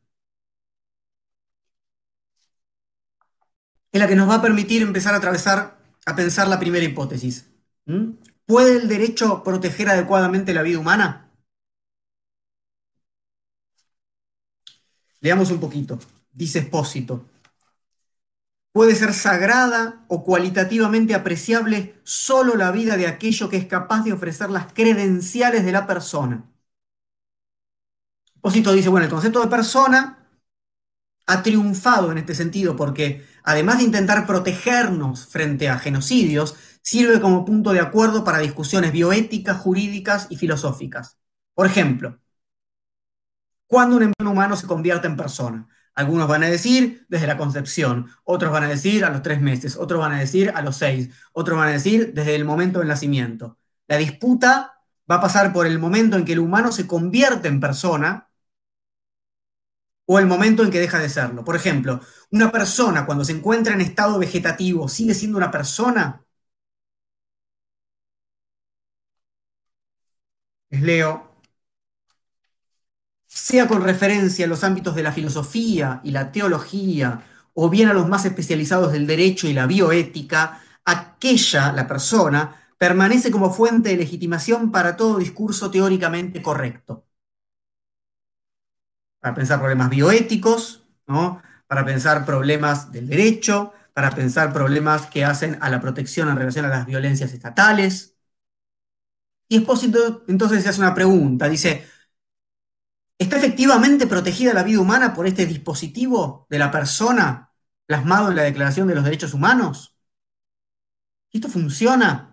es 3.93 4.01
la 4.01 4.07
que 4.07 4.17
nos 4.17 4.29
va 4.29 4.37
a 4.37 4.43
permitir 4.43 4.83
empezar 4.83 5.15
a 5.15 5.19
atravesar, 5.19 5.79
a 6.07 6.17
pensar 6.17 6.49
la 6.49 6.59
primera 6.59 6.85
hipótesis. 6.85 7.51
¿Puede 8.47 8.77
el 8.77 8.89
derecho 8.89 9.43
proteger 9.43 9.89
adecuadamente 9.89 10.55
la 10.55 10.63
vida 10.63 10.79
humana? 10.79 11.31
Leamos 15.21 15.51
un 15.51 15.61
poquito. 15.61 15.99
Dice 16.33 16.61
Espósito. 16.61 17.27
Puede 18.73 18.95
ser 18.95 19.13
sagrada 19.13 20.05
o 20.07 20.23
cualitativamente 20.25 21.15
apreciable 21.15 22.01
solo 22.05 22.55
la 22.55 22.71
vida 22.71 22.97
de 22.97 23.09
aquello 23.09 23.49
que 23.49 23.57
es 23.57 23.67
capaz 23.67 24.05
de 24.05 24.13
ofrecer 24.13 24.49
las 24.49 24.73
credenciales 24.73 25.65
de 25.65 25.73
la 25.73 25.89
persona. 25.89 26.45
Espósito 28.37 28.73
dice, 28.73 28.89
bueno, 28.89 29.05
el 29.05 29.11
concepto 29.13 29.41
de 29.41 29.49
persona 29.49 30.29
ha 31.27 31.43
triunfado 31.43 32.11
en 32.11 32.19
este 32.19 32.35
sentido 32.35 32.77
porque, 32.77 33.27
además 33.45 33.79
de 33.79 33.85
intentar 33.85 34.27
protegernos 34.27 35.27
frente 35.27 35.69
a 35.69 35.79
genocidios, 35.79 36.57
sirve 36.83 37.21
como 37.21 37.45
punto 37.45 37.73
de 37.73 37.81
acuerdo 37.81 38.25
para 38.25 38.39
discusiones 38.39 38.93
bioéticas, 38.93 39.59
jurídicas 39.59 40.27
y 40.31 40.37
filosóficas. 40.37 41.19
Por 41.55 41.67
ejemplo, 41.67 42.19
¿cuándo 43.67 43.97
un 43.97 44.27
humano 44.27 44.57
se 44.57 44.67
convierte 44.67 45.07
en 45.07 45.17
persona? 45.17 45.69
Algunos 45.95 46.29
van 46.29 46.45
a 46.45 46.49
decir 46.49 47.05
desde 47.09 47.27
la 47.27 47.37
concepción, 47.37 48.09
otros 48.25 48.53
van 48.53 48.65
a 48.65 48.69
decir 48.69 49.05
a 49.05 49.11
los 49.11 49.23
tres 49.23 49.41
meses, 49.41 49.77
otros 49.77 50.01
van 50.01 50.13
a 50.13 50.19
decir 50.19 50.53
a 50.55 50.63
los 50.63 50.77
seis, 50.77 51.11
otros 51.33 51.59
van 51.59 51.69
a 51.69 51.73
decir 51.73 52.15
desde 52.15 52.37
el 52.37 52.45
momento 52.45 52.79
del 52.79 52.89
nacimiento. 52.89 53.59
La 53.87 53.97
disputa 53.97 54.81
va 55.11 55.17
a 55.17 55.21
pasar 55.21 55.53
por 55.53 55.67
el 55.67 55.79
momento 55.79 56.17
en 56.17 56.25
que 56.25 56.33
el 56.33 56.39
humano 56.39 56.73
se 56.73 56.87
convierte 56.87 57.49
en 57.49 57.61
persona 57.61 58.30
o 60.13 60.19
el 60.19 60.27
momento 60.27 60.65
en 60.65 60.71
que 60.73 60.81
deja 60.81 60.99
de 60.99 61.09
serlo. 61.09 61.45
Por 61.45 61.55
ejemplo, 61.55 62.01
una 62.33 62.51
persona 62.51 63.07
cuando 63.07 63.25
se 63.25 63.31
encuentra 63.33 63.75
en 63.75 63.81
estado 63.81 64.19
vegetativo 64.19 64.89
sigue 64.89 65.15
siendo 65.15 65.39
una 65.39 65.53
persona. 65.53 66.25
Les 70.71 70.83
leo. 70.83 71.31
Sea 73.27 73.67
con 73.69 73.83
referencia 73.83 74.45
a 74.45 74.49
los 74.49 74.63
ámbitos 74.65 74.95
de 74.95 75.03
la 75.03 75.13
filosofía 75.13 76.01
y 76.05 76.11
la 76.11 76.33
teología, 76.33 77.23
o 77.55 77.71
bien 77.71 77.89
a 77.89 77.95
los 77.95 78.09
más 78.09 78.25
especializados 78.27 78.93
del 78.93 79.07
derecho 79.07 79.47
y 79.49 79.53
la 79.53 79.67
bioética, 79.67 80.61
aquella, 80.85 81.73
la 81.73 81.87
persona, 81.87 82.57
permanece 82.79 83.31
como 83.31 83.53
fuente 83.53 83.91
de 83.91 83.97
legitimación 83.97 84.73
para 84.73 84.97
todo 84.97 85.19
discurso 85.19 85.71
teóricamente 85.71 86.43
correcto 86.43 87.05
para 89.21 89.35
pensar 89.35 89.59
problemas 89.59 89.91
bioéticos, 89.91 90.87
¿no? 91.07 91.43
para 91.67 91.85
pensar 91.85 92.27
problemas 92.27 92.91
del 92.91 93.07
derecho, 93.09 93.73
para 93.93 94.11
pensar 94.11 94.53
problemas 94.53 95.07
que 95.07 95.25
hacen 95.25 95.59
a 95.61 95.71
la 95.71 95.81
protección 95.81 96.29
en 96.29 96.37
relación 96.37 96.65
a 96.65 96.69
las 96.69 96.87
violencias 96.87 97.33
estatales. 97.33 98.17
Y 99.49 99.57
Espósito 99.59 100.25
entonces 100.29 100.63
se 100.63 100.69
hace 100.71 100.81
una 100.81 100.95
pregunta, 100.95 101.49
dice, 101.49 101.87
¿está 103.19 103.37
efectivamente 103.37 104.07
protegida 104.07 104.55
la 104.55 104.63
vida 104.63 104.81
humana 104.81 105.15
por 105.15 105.27
este 105.27 105.47
dispositivo 105.47 106.47
de 106.51 106.59
la 106.59 106.71
persona 106.71 107.53
plasmado 107.87 108.31
en 108.31 108.37
la 108.37 108.43
Declaración 108.43 108.89
de 108.89 108.95
los 108.95 109.05
Derechos 109.05 109.35
Humanos? 109.35 109.97
¿Esto 111.33 111.49
funciona? 111.49 112.30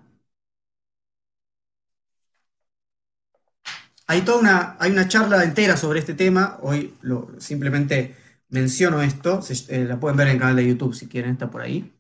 Hay 4.08 4.22
toda 4.22 4.40
una, 4.40 4.78
hay 4.80 4.92
una 4.92 5.08
charla 5.08 5.44
entera 5.44 5.76
sobre 5.78 6.00
este 6.00 6.14
tema. 6.14 6.58
Hoy 6.62 6.94
simplemente 7.40 8.16
menciono 8.50 9.02
esto. 9.02 9.42
Eh, 9.70 9.86
la 9.86 10.00
pueden 10.00 10.18
ver 10.18 10.28
en 10.28 10.34
el 10.36 10.40
canal 10.40 10.56
de 10.56 10.68
YouTube 10.68 10.96
si 10.96 11.08
quieren, 11.08 11.32
está 11.32 11.50
por 11.50 11.62
ahí. 11.62 11.94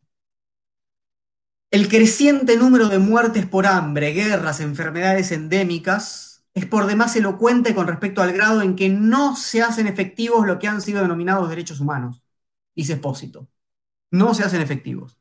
El 1.69 1.89
creciente 1.89 2.55
número 2.57 2.87
de 2.87 2.99
muertes 2.99 3.45
por 3.45 3.67
hambre, 3.67 4.11
guerras, 4.13 4.61
enfermedades 4.61 5.31
endémicas 5.33 6.45
es 6.53 6.65
por 6.65 6.87
demás 6.87 7.15
elocuente 7.17 7.75
con 7.75 7.87
respecto 7.87 8.21
al 8.21 8.31
grado 8.33 8.61
en 8.61 8.75
que 8.75 8.89
no 8.89 9.35
se 9.35 9.61
hacen 9.61 9.85
efectivos 9.87 10.47
lo 10.47 10.59
que 10.59 10.67
han 10.67 10.81
sido 10.81 11.01
denominados 11.01 11.49
derechos 11.49 11.79
humanos, 11.81 12.21
dice 12.75 12.93
Espósito. 12.93 13.49
No 14.11 14.33
se 14.33 14.43
hacen 14.43 14.61
efectivos. 14.61 15.17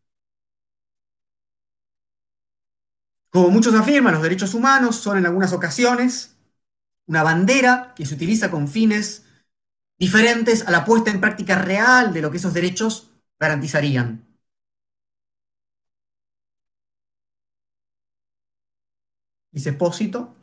Como 3.30 3.50
muchos 3.50 3.74
afirman, 3.74 4.14
los 4.14 4.22
derechos 4.22 4.54
humanos 4.54 4.96
son 4.96 5.18
en 5.18 5.26
algunas 5.26 5.52
ocasiones 5.52 6.35
una 7.06 7.22
bandera 7.22 7.94
que 7.96 8.06
se 8.06 8.14
utiliza 8.14 8.50
con 8.50 8.68
fines 8.68 9.24
diferentes 9.98 10.66
a 10.66 10.70
la 10.70 10.84
puesta 10.84 11.10
en 11.10 11.20
práctica 11.20 11.56
real 11.56 12.12
de 12.12 12.20
lo 12.20 12.30
que 12.30 12.36
esos 12.38 12.54
derechos 12.54 13.10
garantizarían. 13.38 14.26
Dice 19.50 19.70
Espósito, 19.70 20.36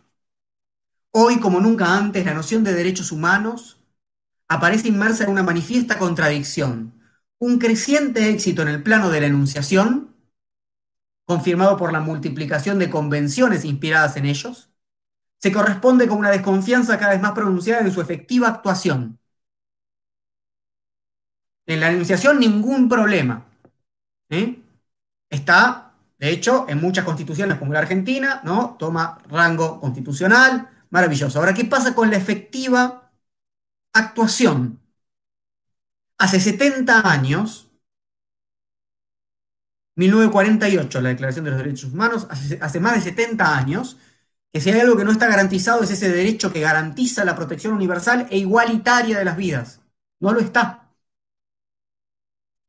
hoy 1.12 1.39
como 1.39 1.60
nunca 1.60 1.95
antes 1.95 2.26
la 2.26 2.34
noción 2.34 2.63
de 2.63 2.73
derechos 2.73 3.12
humanos 3.12 3.80
aparece 4.47 4.88
inmersa 4.88 5.23
en 5.23 5.30
una 5.30 5.43
manifiesta 5.43 5.99
contradicción, 5.99 6.99
un 7.38 7.60
creciente 7.60 8.30
éxito 8.30 8.63
en 8.63 8.69
el 8.69 8.82
plano 8.82 9.10
de 9.12 9.21
la 9.21 9.28
enunciación, 9.28 10.15
confirmado 11.26 11.78
por 11.78 11.93
la 11.93 11.99
multiplicación 11.99 12.80
de 12.80 12.89
convenciones 12.89 13.65
inspiradas 13.65 14.17
en 14.17 14.26
ellos, 14.26 14.73
se 15.44 15.52
corresponde 15.52 16.08
con 16.08 16.20
una 16.20 16.32
desconfianza 16.32 16.98
cada 16.98 17.12
vez 17.12 17.22
más 17.22 17.34
pronunciada 17.34 17.82
en 17.82 17.92
su 17.92 18.00
efectiva 18.00 18.48
actuación. 18.48 19.20
En 21.66 21.82
la 21.82 21.92
enunciación 21.92 22.40
ningún 22.40 22.88
problema. 22.88 23.46
Está, 25.30 25.96
de 26.18 26.30
hecho, 26.30 26.66
en 26.70 26.80
muchas 26.80 27.04
constituciones 27.04 27.58
como 27.58 27.74
la 27.74 27.80
Argentina, 27.80 28.40
¿no? 28.46 28.78
Toma 28.80 29.18
rango 29.28 29.82
constitucional, 29.82 30.70
maravilloso. 30.92 31.40
Ahora, 31.40 31.54
¿qué 31.54 31.66
pasa 31.66 31.94
con 31.94 32.10
la 32.10 32.16
efectiva 32.16 33.12
actuación? 33.92 34.80
Hace 36.20 36.40
70 36.40 37.12
años, 37.12 37.70
1948, 39.96 41.02
la 41.02 41.10
Declaración 41.10 41.44
de 41.44 41.52
los 41.52 41.60
Derechos 41.60 41.92
Humanos, 41.92 42.28
hace 42.30 42.80
más 42.80 42.94
de 42.96 43.02
70 43.02 43.58
años, 43.58 43.98
que 44.54 44.62
si 44.62 44.70
hay 44.70 44.80
algo 44.82 44.96
que 44.96 45.04
no 45.04 45.12
está 45.12 45.28
garantizado 45.28 45.82
es 45.84 45.89
ese 45.89 46.12
derecho 46.12 46.54
que 46.54 46.62
garantiza 46.62 47.26
la 47.26 47.36
protección 47.36 47.74
universal 47.74 48.28
e 48.30 48.38
igualitaria 48.38 49.18
de 49.18 49.26
las 49.26 49.36
vidas. 49.36 49.82
No 50.20 50.32
lo 50.32 50.39
está. 50.39 50.92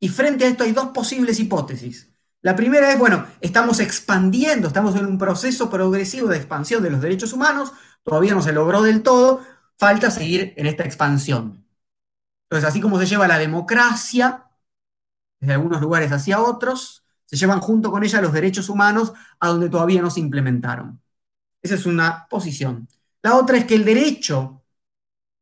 Y 0.01 0.09
frente 0.09 0.45
a 0.45 0.49
esto 0.49 0.65
hay 0.65 0.73
dos 0.73 0.89
posibles 0.89 1.39
hipótesis. 1.41 2.11
La 2.41 2.57
primera 2.57 2.91
es, 2.91 2.99
bueno, 2.99 3.27
estamos 3.43 3.81
expandiendo, 3.81 4.69
estamos 4.69 4.97
en 4.97 5.05
un 5.05 5.19
proceso 5.19 5.69
progresivo 5.69 6.29
de 6.29 6.39
expansión 6.39 6.83
de 6.83 6.91
los 6.91 7.03
derechos 7.03 7.35
humanos, 7.35 7.73
todavía 8.03 8.35
no 8.35 8.43
se 8.43 8.53
logró 8.53 8.83
del 8.83 9.03
todo, 9.03 9.43
falta 9.79 10.11
seguir 10.11 10.55
en 10.57 10.67
esta 10.67 10.85
expansión. 10.85 11.67
Entonces, 12.45 12.69
así 12.69 12.81
como 12.81 12.99
se 12.99 13.07
lleva 13.07 13.29
la 13.29 13.39
democracia 13.39 14.47
desde 15.39 15.55
algunos 15.55 15.83
lugares 15.83 16.13
hacia 16.13 16.41
otros, 16.41 17.05
se 17.27 17.37
llevan 17.37 17.61
junto 17.61 17.91
con 17.91 18.05
ella 18.05 18.23
los 18.23 18.33
derechos 18.33 18.71
humanos 18.71 19.13
a 19.39 19.49
donde 19.49 19.69
todavía 19.69 20.01
no 20.01 20.11
se 20.11 20.21
implementaron. 20.21 21.04
Esa 21.65 21.77
es 21.77 21.87
una 21.87 22.29
posición. 22.29 22.87
La 23.23 23.37
otra 23.37 23.57
es 23.57 23.65
que 23.65 23.75
el 23.75 23.87
derecho, 23.87 24.63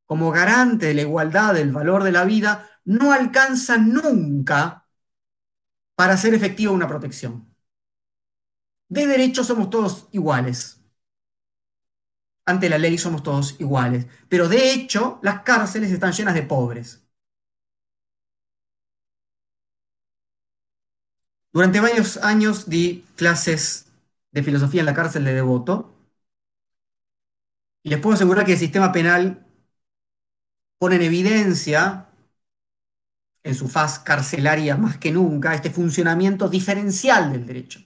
como 0.07 0.31
garante 0.31 0.87
de 0.87 0.95
la 0.95 1.03
igualdad, 1.03 1.53
del 1.55 1.73
valor 1.73 2.05
de 2.05 2.13
la 2.13 2.25
vida, 2.25 2.71
no 2.85 3.13
alcanza 3.13 3.77
nunca 3.77 4.87
para 5.97 6.15
hacer 6.15 6.33
efectiva 6.33 6.71
una 6.71 6.87
protección. 6.87 7.53
De 8.89 9.07
derecho 9.07 9.43
somos 9.43 9.69
todos 9.69 10.07
iguales. 10.13 10.81
Ante 12.47 12.69
la 12.69 12.79
ley 12.79 12.99
somos 12.99 13.25
todos 13.25 13.57
iguales. 13.61 14.07
Pero 14.29 14.49
de 14.49 14.73
hecho, 14.73 15.19
las 15.23 15.43
cárceles 15.43 15.91
están 15.91 16.13
llenas 16.13 16.35
de 16.35 16.43
pobres. 16.45 17.03
Durante 21.53 21.81
varios 21.81 22.17
años 22.19 22.69
di 22.69 23.05
clases 23.17 23.87
de 24.31 24.43
filosofía 24.45 24.81
en 24.81 24.87
la 24.87 24.95
cárcel 24.95 25.25
de 25.25 25.35
Devoto 25.35 25.93
les 27.91 28.01
puedo 28.01 28.15
asegurar 28.15 28.45
que 28.45 28.53
el 28.55 28.59
sistema 28.59 28.93
penal 28.93 29.47
pone 30.79 30.97
en 30.97 31.03
evidencia, 31.03 32.09
en 33.45 33.55
su 33.55 33.69
faz 33.69 34.01
carcelaria 34.01 34.77
más 34.77 34.99
que 34.99 35.13
nunca, 35.13 35.55
este 35.55 35.71
funcionamiento 35.71 36.49
diferencial 36.49 37.31
del 37.33 37.47
derecho. 37.47 37.81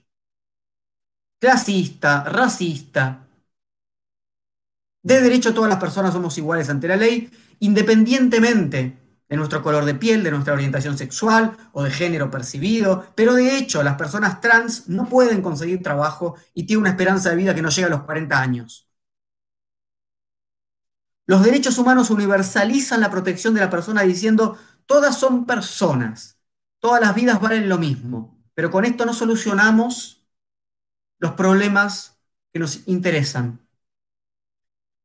Clasista, 1.42 2.12
racista, 2.36 3.04
De 5.02 5.20
derecho, 5.22 5.54
todas 5.54 5.70
las 5.70 5.78
personas 5.78 6.12
somos 6.12 6.36
iguales 6.36 6.68
ante 6.68 6.88
la 6.88 6.96
ley, 6.96 7.30
independientemente 7.60 8.98
de 9.28 9.36
nuestro 9.36 9.62
color 9.62 9.84
de 9.84 9.94
piel, 9.94 10.22
de 10.22 10.30
nuestra 10.30 10.52
orientación 10.54 10.98
sexual 10.98 11.56
o 11.72 11.82
de 11.84 11.90
género 11.90 12.30
percibido, 12.30 13.06
pero 13.14 13.34
de 13.34 13.56
hecho 13.56 13.82
las 13.82 13.96
personas 13.96 14.40
trans 14.40 14.88
no 14.88 15.08
pueden 15.08 15.42
conseguir 15.42 15.82
trabajo 15.82 16.36
y 16.54 16.64
tienen 16.66 16.82
una 16.82 16.90
esperanza 16.90 17.30
de 17.30 17.36
vida 17.36 17.54
que 17.54 17.62
no 17.62 17.70
llega 17.70 17.86
a 17.86 17.90
los 17.90 18.02
40 18.02 18.40
años. 18.40 18.85
Los 21.26 21.42
derechos 21.42 21.78
humanos 21.78 22.10
universalizan 22.10 23.00
la 23.00 23.10
protección 23.10 23.52
de 23.54 23.60
la 23.60 23.70
persona 23.70 24.02
diciendo, 24.02 24.58
todas 24.86 25.18
son 25.18 25.44
personas, 25.44 26.38
todas 26.78 27.00
las 27.00 27.14
vidas 27.14 27.40
valen 27.40 27.68
lo 27.68 27.78
mismo, 27.78 28.40
pero 28.54 28.70
con 28.70 28.84
esto 28.84 29.04
no 29.04 29.12
solucionamos 29.12 30.24
los 31.18 31.32
problemas 31.32 32.20
que 32.52 32.60
nos 32.60 32.86
interesan. 32.86 33.60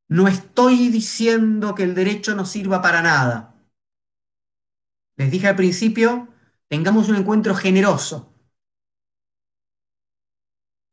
No 0.07 0.27
estoy 0.27 0.89
diciendo 0.89 1.73
que 1.73 1.83
el 1.83 1.95
derecho 1.95 2.35
no 2.35 2.45
sirva 2.45 2.81
para 2.81 3.01
nada. 3.01 3.55
Les 5.15 5.31
dije 5.31 5.47
al 5.47 5.55
principio, 5.55 6.27
tengamos 6.67 7.09
un 7.09 7.15
encuentro 7.15 7.55
generoso. 7.55 8.33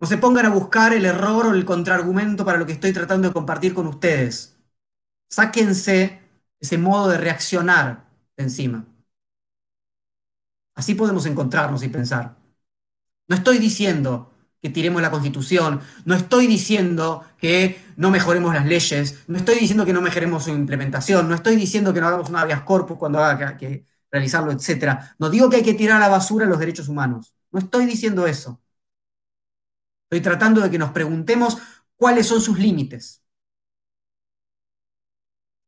No 0.00 0.06
se 0.06 0.16
pongan 0.16 0.46
a 0.46 0.50
buscar 0.50 0.92
el 0.92 1.04
error 1.04 1.46
o 1.46 1.52
el 1.52 1.64
contraargumento 1.64 2.44
para 2.44 2.58
lo 2.58 2.66
que 2.66 2.72
estoy 2.72 2.92
tratando 2.92 3.28
de 3.28 3.34
compartir 3.34 3.74
con 3.74 3.88
ustedes. 3.88 4.57
Sáquense 5.28 6.20
ese 6.60 6.78
modo 6.78 7.08
de 7.08 7.18
reaccionar 7.18 8.08
de 8.36 8.44
encima. 8.44 8.86
Así 10.74 10.94
podemos 10.94 11.26
encontrarnos 11.26 11.82
y 11.82 11.88
pensar. 11.88 12.36
No 13.26 13.36
estoy 13.36 13.58
diciendo 13.58 14.32
que 14.60 14.70
tiremos 14.70 15.02
la 15.02 15.10
constitución, 15.10 15.80
no 16.04 16.14
estoy 16.14 16.46
diciendo 16.46 17.24
que 17.38 17.80
no 17.96 18.10
mejoremos 18.10 18.54
las 18.54 18.66
leyes, 18.66 19.24
no 19.28 19.38
estoy 19.38 19.56
diciendo 19.56 19.84
que 19.84 19.92
no 19.92 20.00
mejoremos 20.00 20.44
su 20.44 20.50
implementación, 20.50 21.28
no 21.28 21.34
estoy 21.34 21.56
diciendo 21.56 21.94
que 21.94 22.00
no 22.00 22.08
hagamos 22.08 22.28
un 22.28 22.36
habeas 22.36 22.62
corpus 22.62 22.98
cuando 22.98 23.22
haga 23.22 23.56
que, 23.56 23.84
realizarlo, 24.10 24.52
etc. 24.52 25.14
No 25.18 25.30
digo 25.30 25.50
que 25.50 25.56
hay 25.56 25.62
que 25.62 25.74
tirar 25.74 25.98
a 25.98 26.00
la 26.00 26.08
basura 26.08 26.46
los 26.46 26.58
derechos 26.58 26.88
humanos, 26.88 27.34
no 27.52 27.58
estoy 27.60 27.86
diciendo 27.86 28.26
eso. 28.26 28.60
Estoy 30.10 30.22
tratando 30.22 30.60
de 30.60 30.70
que 30.70 30.78
nos 30.78 30.90
preguntemos 30.90 31.58
cuáles 31.96 32.26
son 32.26 32.40
sus 32.40 32.58
límites. 32.58 33.22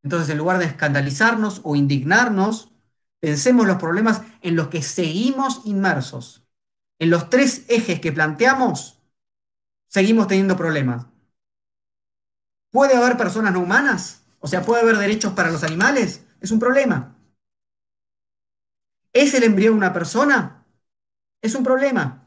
Entonces, 0.03 0.31
en 0.31 0.39
lugar 0.39 0.59
de 0.59 0.65
escandalizarnos 0.67 1.61
o 1.65 1.77
indignarnos, 1.77 2.73
pensemos 3.21 3.67
los 3.67 3.77
problemas 3.79 4.23
en 4.43 4.57
los 4.57 4.69
que 4.69 4.83
seguimos 4.83 5.63
inmersos 5.65 6.41
en 7.01 7.11
los 7.11 7.31
tres 7.31 7.65
ejes 7.69 8.01
que 8.01 8.13
planteamos, 8.13 9.01
seguimos 9.89 10.29
teniendo 10.29 10.57
problemas. 10.57 11.07
¿Puede 12.71 12.97
haber 12.97 13.17
personas 13.17 13.53
no 13.53 13.61
humanas? 13.61 14.23
O 14.39 14.47
sea, 14.47 14.63
¿puede 14.63 14.83
haber 14.83 14.97
derechos 14.97 15.33
para 15.33 15.51
los 15.51 15.65
animales? 15.65 16.25
Es 16.41 16.51
un 16.51 16.59
problema. 16.59 17.17
¿Es 19.13 19.35
el 19.35 19.45
embrión 19.45 19.75
una 19.77 19.93
persona? 19.93 20.65
Es 21.43 21.55
un 21.55 21.65
problema. 21.65 22.27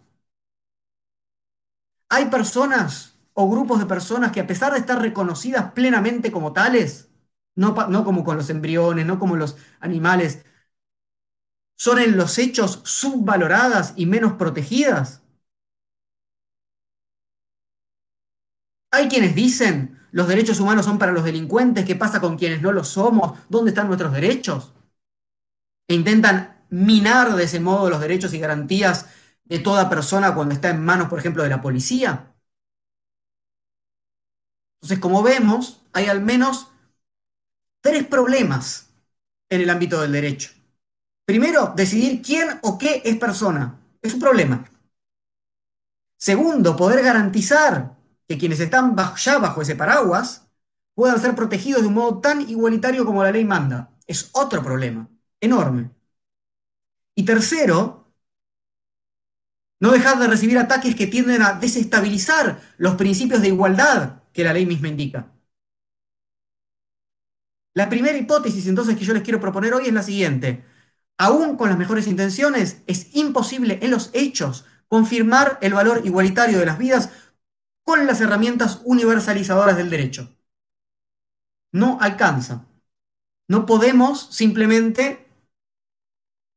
Hay 2.10 2.26
personas 2.28 3.16
o 3.34 3.50
grupos 3.50 3.80
de 3.80 3.86
personas 3.86 4.32
que 4.32 4.40
a 4.40 4.48
pesar 4.48 4.74
de 4.74 4.80
estar 4.80 5.02
reconocidas 5.02 5.72
plenamente 5.74 6.32
como 6.32 6.54
tales, 6.54 7.10
no, 7.56 7.74
no 7.90 8.04
como 8.06 8.24
con 8.24 8.38
los 8.38 8.50
embriones, 8.50 9.06
no 9.06 9.20
como 9.20 9.36
los 9.36 9.58
animales, 9.80 10.46
son 11.76 12.00
en 12.00 12.18
los 12.18 12.40
hechos 12.40 12.82
subvaloradas 12.84 13.94
y 13.96 14.08
menos 14.08 14.34
protegidas. 14.34 15.22
Hay 18.92 19.10
quienes 19.10 19.36
dicen, 19.36 20.00
los 20.12 20.30
derechos 20.30 20.62
humanos 20.62 20.86
son 20.86 20.98
para 20.98 21.12
los 21.12 21.26
delincuentes, 21.26 21.84
¿qué 21.86 21.96
pasa 21.98 22.22
con 22.22 22.38
quienes 22.38 22.62
no 22.62 22.72
lo 22.72 22.86
somos? 22.86 23.38
¿Dónde 23.50 23.72
están 23.72 23.88
nuestros 23.88 24.14
derechos? 24.14 24.72
E 25.92 25.94
intentan 26.00 26.38
minar 26.90 27.28
de 27.38 27.44
ese 27.48 27.60
modo 27.68 27.90
los 27.90 28.02
derechos 28.02 28.34
y 28.34 28.40
garantías 28.46 28.98
de 29.46 29.60
toda 29.60 29.90
persona 29.90 30.34
cuando 30.36 30.54
está 30.56 30.70
en 30.72 30.84
manos, 30.84 31.08
por 31.10 31.20
ejemplo, 31.20 31.44
de 31.44 31.50
la 31.50 31.62
policía. 31.62 32.34
Entonces, 34.82 35.00
como 35.00 35.24
vemos, 35.24 35.82
hay 35.94 36.06
al 36.08 36.22
menos 36.22 36.68
tres 37.84 38.08
problemas 38.08 38.90
en 39.50 39.62
el 39.62 39.70
ámbito 39.70 40.02
del 40.02 40.14
derecho. 40.14 40.52
Primero, 41.26 41.74
decidir 41.76 42.22
quién 42.22 42.48
o 42.64 42.78
qué 42.78 43.02
es 43.04 43.18
persona. 43.18 43.78
Es 44.02 44.14
un 44.14 44.22
problema. 44.22 44.66
Segundo, 46.18 46.78
poder 46.78 47.04
garantizar 47.04 47.98
que 48.26 48.38
quienes 48.38 48.62
están 48.62 48.96
ya 49.18 49.38
bajo 49.38 49.62
ese 49.62 49.76
paraguas 49.76 50.48
puedan 50.96 51.20
ser 51.20 51.36
protegidos 51.36 51.82
de 51.82 51.90
un 51.90 51.96
modo 51.96 52.22
tan 52.22 52.50
igualitario 52.50 53.06
como 53.06 53.22
la 53.22 53.32
ley 53.32 53.44
manda. 53.44 53.92
Es 54.08 54.30
otro 54.32 54.64
problema, 54.64 55.10
enorme. 55.42 55.92
Y 57.16 57.26
tercero, 57.26 58.14
no 59.82 59.92
dejar 59.92 60.20
de 60.20 60.28
recibir 60.28 60.58
ataques 60.58 60.96
que 60.96 61.08
tienden 61.08 61.42
a 61.42 61.54
desestabilizar 61.54 62.62
los 62.78 62.96
principios 62.96 63.42
de 63.42 63.50
igualdad 63.50 64.24
que 64.32 64.46
la 64.46 64.54
ley 64.54 64.66
misma 64.66 64.88
indica. 64.88 65.33
La 67.74 67.90
primera 67.90 68.18
hipótesis 68.18 68.68
entonces 68.68 68.98
que 68.98 69.06
yo 69.06 69.14
les 69.14 69.24
quiero 69.24 69.40
proponer 69.40 69.74
hoy 69.74 69.88
es 69.88 69.94
la 69.94 70.04
siguiente 70.04 70.64
aún 71.18 71.58
con 71.58 71.70
las 71.70 71.78
mejores 71.78 72.08
intenciones, 72.08 72.84
es 72.88 73.16
imposible 73.16 73.80
en 73.82 73.92
los 73.92 74.10
hechos 74.14 74.66
confirmar 74.88 75.58
el 75.62 75.74
valor 75.74 76.02
igualitario 76.06 76.60
de 76.60 76.66
las 76.66 76.78
vidas 76.78 77.10
con 77.84 78.06
las 78.08 78.22
herramientas 78.22 78.82
universalizadoras 78.86 79.78
del 79.78 79.90
derecho. 79.90 80.36
No 81.72 81.98
alcanza. 82.00 82.66
No 83.48 83.66
podemos 83.66 84.34
simplemente 84.36 85.28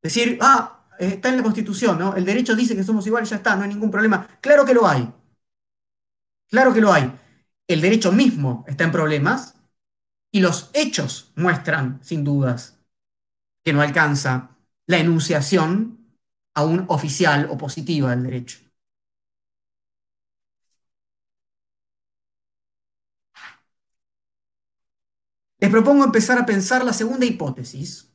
decir, 0.02 0.38
ah, 0.40 0.86
está 0.98 1.30
en 1.30 1.38
la 1.38 1.42
Constitución, 1.42 1.98
¿no? 1.98 2.14
El 2.14 2.24
derecho 2.24 2.54
dice 2.54 2.76
que 2.76 2.84
somos 2.84 3.06
iguales, 3.06 3.30
ya 3.30 3.36
está, 3.36 3.56
no 3.56 3.62
hay 3.62 3.68
ningún 3.70 3.90
problema. 3.90 4.28
Claro 4.40 4.64
que 4.64 4.74
lo 4.74 4.86
hay. 4.86 5.12
Claro 6.48 6.72
que 6.72 6.80
lo 6.80 6.92
hay. 6.92 7.12
El 7.66 7.80
derecho 7.80 8.12
mismo 8.12 8.64
está 8.68 8.84
en 8.84 8.92
problemas 8.92 9.55
y 10.37 10.41
los 10.41 10.68
hechos 10.74 11.32
muestran, 11.34 11.99
sin 12.03 12.22
dudas, 12.22 12.78
que 13.64 13.72
no 13.72 13.80
alcanza 13.80 14.51
la 14.87 14.99
enunciación 14.99 16.14
aún 16.53 16.84
oficial 16.89 17.49
o 17.51 17.57
positiva 17.57 18.11
del 18.11 18.24
derecho. 18.24 18.59
Les 25.59 25.70
propongo 25.70 26.05
empezar 26.05 26.37
a 26.39 26.45
pensar 26.45 26.84
la 26.84 26.93
segunda 26.93 27.24
hipótesis, 27.24 28.12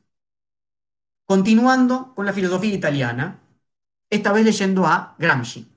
continuando 1.24 2.14
con 2.14 2.24
la 2.24 2.32
filosofía 2.32 2.72
italiana, 2.72 3.40
esta 4.10 4.32
vez 4.32 4.44
leyendo 4.44 4.86
a 4.86 5.16
Gramsci. 5.18 5.71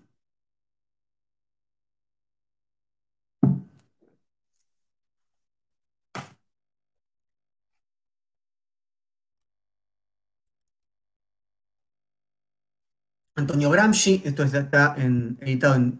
Antonio 13.35 13.69
Gramsci, 13.69 14.21
esto 14.23 14.43
está 14.43 14.95
editado 14.97 15.75
en 15.75 15.99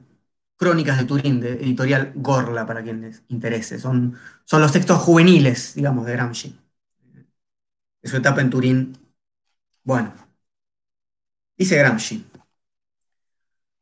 Crónicas 0.55 0.97
de 0.97 1.05
Turín, 1.05 1.41
de 1.41 1.53
editorial 1.53 2.13
Gorla, 2.15 2.65
para 2.65 2.81
quien 2.81 3.01
les 3.01 3.23
interese. 3.27 3.77
Son, 3.77 4.17
son 4.45 4.61
los 4.61 4.71
textos 4.71 4.99
juveniles, 5.01 5.75
digamos, 5.75 6.05
de 6.05 6.13
Gramsci. 6.13 6.57
De 8.01 8.09
su 8.09 8.17
etapa 8.17 8.41
en 8.41 8.49
Turín. 8.49 8.97
Bueno, 9.83 10.13
dice 11.57 11.77
Gramsci. 11.77 12.25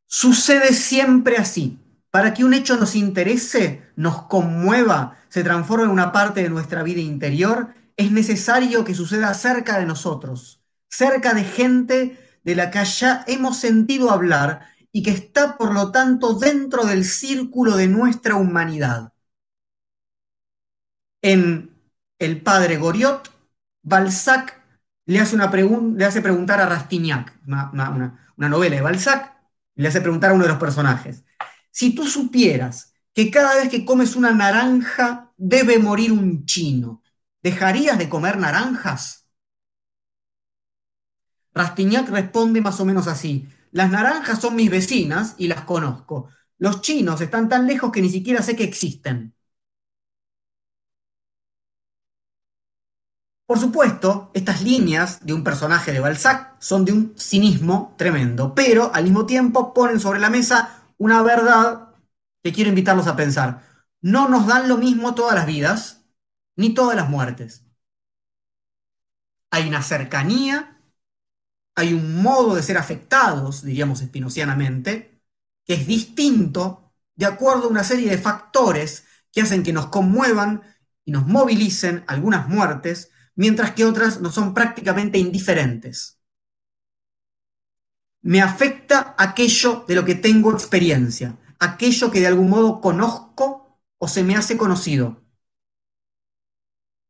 Sucede 0.07 0.73
siempre 0.73 1.37
así. 1.37 1.79
Para 2.09 2.33
que 2.33 2.43
un 2.43 2.53
hecho 2.53 2.77
nos 2.77 2.95
interese, 2.95 3.83
nos 3.95 4.23
conmueva, 4.23 5.17
se 5.29 5.43
transforme 5.43 5.85
en 5.85 5.89
una 5.91 6.11
parte 6.11 6.43
de 6.43 6.49
nuestra 6.49 6.83
vida 6.83 7.01
interior, 7.01 7.73
es 7.97 8.11
necesario 8.11 8.83
que 8.83 8.93
suceda 8.93 9.33
cerca 9.33 9.79
de 9.79 9.85
nosotros, 9.85 10.61
cerca 10.89 11.33
de 11.33 11.43
gente 11.43 12.22
de 12.43 12.55
la 12.55 12.71
que 12.71 12.83
ya 12.85 13.23
hemos 13.27 13.57
sentido 13.57 14.11
hablar 14.11 14.67
y 14.91 15.03
que 15.03 15.11
está, 15.11 15.57
por 15.57 15.73
lo 15.73 15.91
tanto, 15.91 16.33
dentro 16.35 16.85
del 16.85 17.05
círculo 17.05 17.75
de 17.77 17.87
nuestra 17.87 18.35
humanidad. 18.35 19.13
En 21.21 21.71
El 22.19 22.41
padre 22.41 22.77
Goriot, 22.77 23.29
Balzac 23.81 24.61
le 25.05 25.19
hace, 25.19 25.35
una 25.35 25.51
le 25.51 26.05
hace 26.05 26.21
preguntar 26.21 26.61
a 26.61 26.67
Rastignac, 26.67 27.39
una 27.45 28.49
novela 28.49 28.75
de 28.75 28.81
Balzac, 28.81 29.33
le 29.75 29.87
hace 29.87 30.01
preguntar 30.01 30.31
a 30.31 30.33
uno 30.33 30.43
de 30.43 30.49
los 30.49 30.59
personajes, 30.59 31.23
si 31.71 31.95
tú 31.95 32.05
supieras 32.07 32.93
que 33.13 33.31
cada 33.31 33.55
vez 33.55 33.69
que 33.69 33.85
comes 33.85 34.15
una 34.15 34.31
naranja 34.31 35.31
debe 35.37 35.79
morir 35.79 36.11
un 36.11 36.45
chino, 36.45 37.01
¿dejarías 37.41 37.97
de 37.97 38.09
comer 38.09 38.37
naranjas? 38.37 39.22
Rastignac 41.53 42.09
responde 42.09 42.61
más 42.61 42.79
o 42.79 42.85
menos 42.85 43.07
así. 43.07 43.47
Las 43.71 43.89
naranjas 43.91 44.39
son 44.41 44.55
mis 44.55 44.69
vecinas 44.69 45.35
y 45.37 45.47
las 45.47 45.61
conozco. 45.61 46.29
Los 46.57 46.81
chinos 46.81 47.21
están 47.21 47.49
tan 47.49 47.67
lejos 47.67 47.91
que 47.91 48.01
ni 48.01 48.09
siquiera 48.09 48.41
sé 48.41 48.55
que 48.55 48.63
existen. 48.63 49.33
Por 53.45 53.59
supuesto, 53.59 54.31
estas 54.33 54.61
líneas 54.61 55.25
de 55.25 55.33
un 55.33 55.43
personaje 55.43 55.91
de 55.91 55.99
Balzac 55.99 56.55
son 56.59 56.85
de 56.85 56.93
un 56.93 57.13
cinismo 57.17 57.93
tremendo, 57.97 58.55
pero 58.55 58.93
al 58.93 59.03
mismo 59.03 59.25
tiempo 59.25 59.73
ponen 59.73 59.99
sobre 59.99 60.19
la 60.19 60.29
mesa 60.29 60.69
una 60.97 61.21
verdad 61.21 61.89
que 62.41 62.53
quiero 62.53 62.69
invitarlos 62.69 63.07
a 63.07 63.15
pensar. 63.15 63.61
No 64.01 64.29
nos 64.29 64.47
dan 64.47 64.67
lo 64.69 64.77
mismo 64.77 65.13
todas 65.13 65.35
las 65.35 65.45
vidas, 65.45 66.03
ni 66.55 66.73
todas 66.73 66.95
las 66.95 67.09
muertes. 67.09 67.65
Hay 69.51 69.67
una 69.69 69.81
cercanía, 69.81 70.72
hay 71.75 71.93
un 71.93 72.21
modo 72.21 72.55
de 72.55 72.63
ser 72.63 72.77
afectados, 72.77 73.63
diríamos 73.63 74.01
espinocianamente, 74.01 75.21
que 75.65 75.73
es 75.73 75.87
distinto 75.87 76.93
de 77.15 77.25
acuerdo 77.25 77.65
a 77.65 77.69
una 77.69 77.83
serie 77.83 78.09
de 78.09 78.17
factores 78.17 79.05
que 79.31 79.41
hacen 79.41 79.63
que 79.63 79.73
nos 79.73 79.87
conmuevan 79.87 80.61
y 81.05 81.11
nos 81.11 81.25
movilicen 81.27 82.03
algunas 82.07 82.47
muertes, 82.47 83.11
mientras 83.35 83.71
que 83.71 83.85
otras 83.85 84.21
no 84.21 84.31
son 84.31 84.53
prácticamente 84.53 85.17
indiferentes. 85.17 86.19
Me 88.21 88.41
afecta 88.41 89.15
aquello 89.17 89.83
de 89.87 89.95
lo 89.95 90.05
que 90.05 90.15
tengo 90.15 90.51
experiencia, 90.51 91.37
aquello 91.59 92.11
que 92.11 92.19
de 92.19 92.27
algún 92.27 92.49
modo 92.49 92.79
conozco 92.79 93.79
o 93.97 94.07
se 94.07 94.23
me 94.23 94.35
hace 94.35 94.57
conocido. 94.57 95.23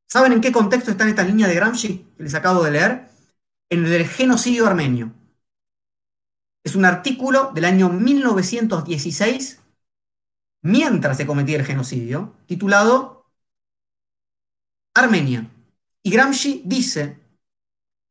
¿Saben 0.07 0.33
en 0.33 0.41
qué 0.41 0.51
contexto 0.51 0.91
está 0.91 1.07
esta 1.07 1.23
línea 1.23 1.47
de 1.47 1.55
Gramsci 1.55 2.13
que 2.15 2.23
les 2.23 2.35
acabo 2.35 2.63
de 2.63 2.71
leer? 2.71 3.12
En 3.69 3.85
el 3.85 3.91
del 3.91 4.07
genocidio 4.07 4.67
armenio. 4.67 5.13
Es 6.63 6.75
un 6.75 6.85
artículo 6.85 7.51
del 7.53 7.65
año 7.65 7.89
1916, 7.89 9.59
mientras 10.61 11.17
se 11.17 11.25
cometía 11.25 11.57
el 11.57 11.65
genocidio, 11.65 12.35
titulado 12.45 13.25
Armenia. 14.93 15.49
Y 16.01 16.11
Gramsci 16.11 16.61
dice 16.65 17.19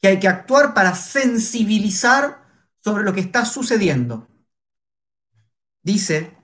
que 0.00 0.08
hay 0.08 0.20
que 0.20 0.28
actuar 0.28 0.74
para 0.74 0.94
sensibilizar 0.94 2.42
sobre 2.80 3.04
lo 3.04 3.12
que 3.12 3.20
está 3.20 3.44
sucediendo. 3.44 4.28
Dice, 5.82 6.36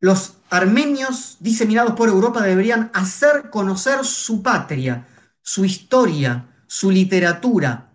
los 0.00 0.36
armenios 0.50 1.36
diseminados 1.40 1.94
por 1.94 2.08
Europa 2.08 2.42
deberían 2.42 2.90
hacer 2.94 3.50
conocer 3.50 4.04
su 4.04 4.42
patria, 4.42 5.06
su 5.42 5.64
historia, 5.64 6.48
su 6.66 6.90
literatura. 6.90 7.92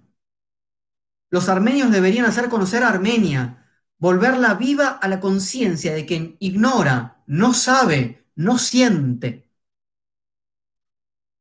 Los 1.30 1.50
armenios 1.50 1.92
deberían 1.92 2.26
hacer 2.26 2.50
conocer 2.50 2.84
a 2.84 2.90
Armenia, 2.90 3.68
volverla 3.98 4.54
viva 4.56 4.90
a 4.90 5.08
la 5.08 5.20
conciencia 5.20 5.94
de 5.94 6.06
quien 6.06 6.36
ignora, 6.40 7.24
no 7.26 7.54
sabe, 7.54 8.28
no 8.36 8.58
siente. 8.58 9.50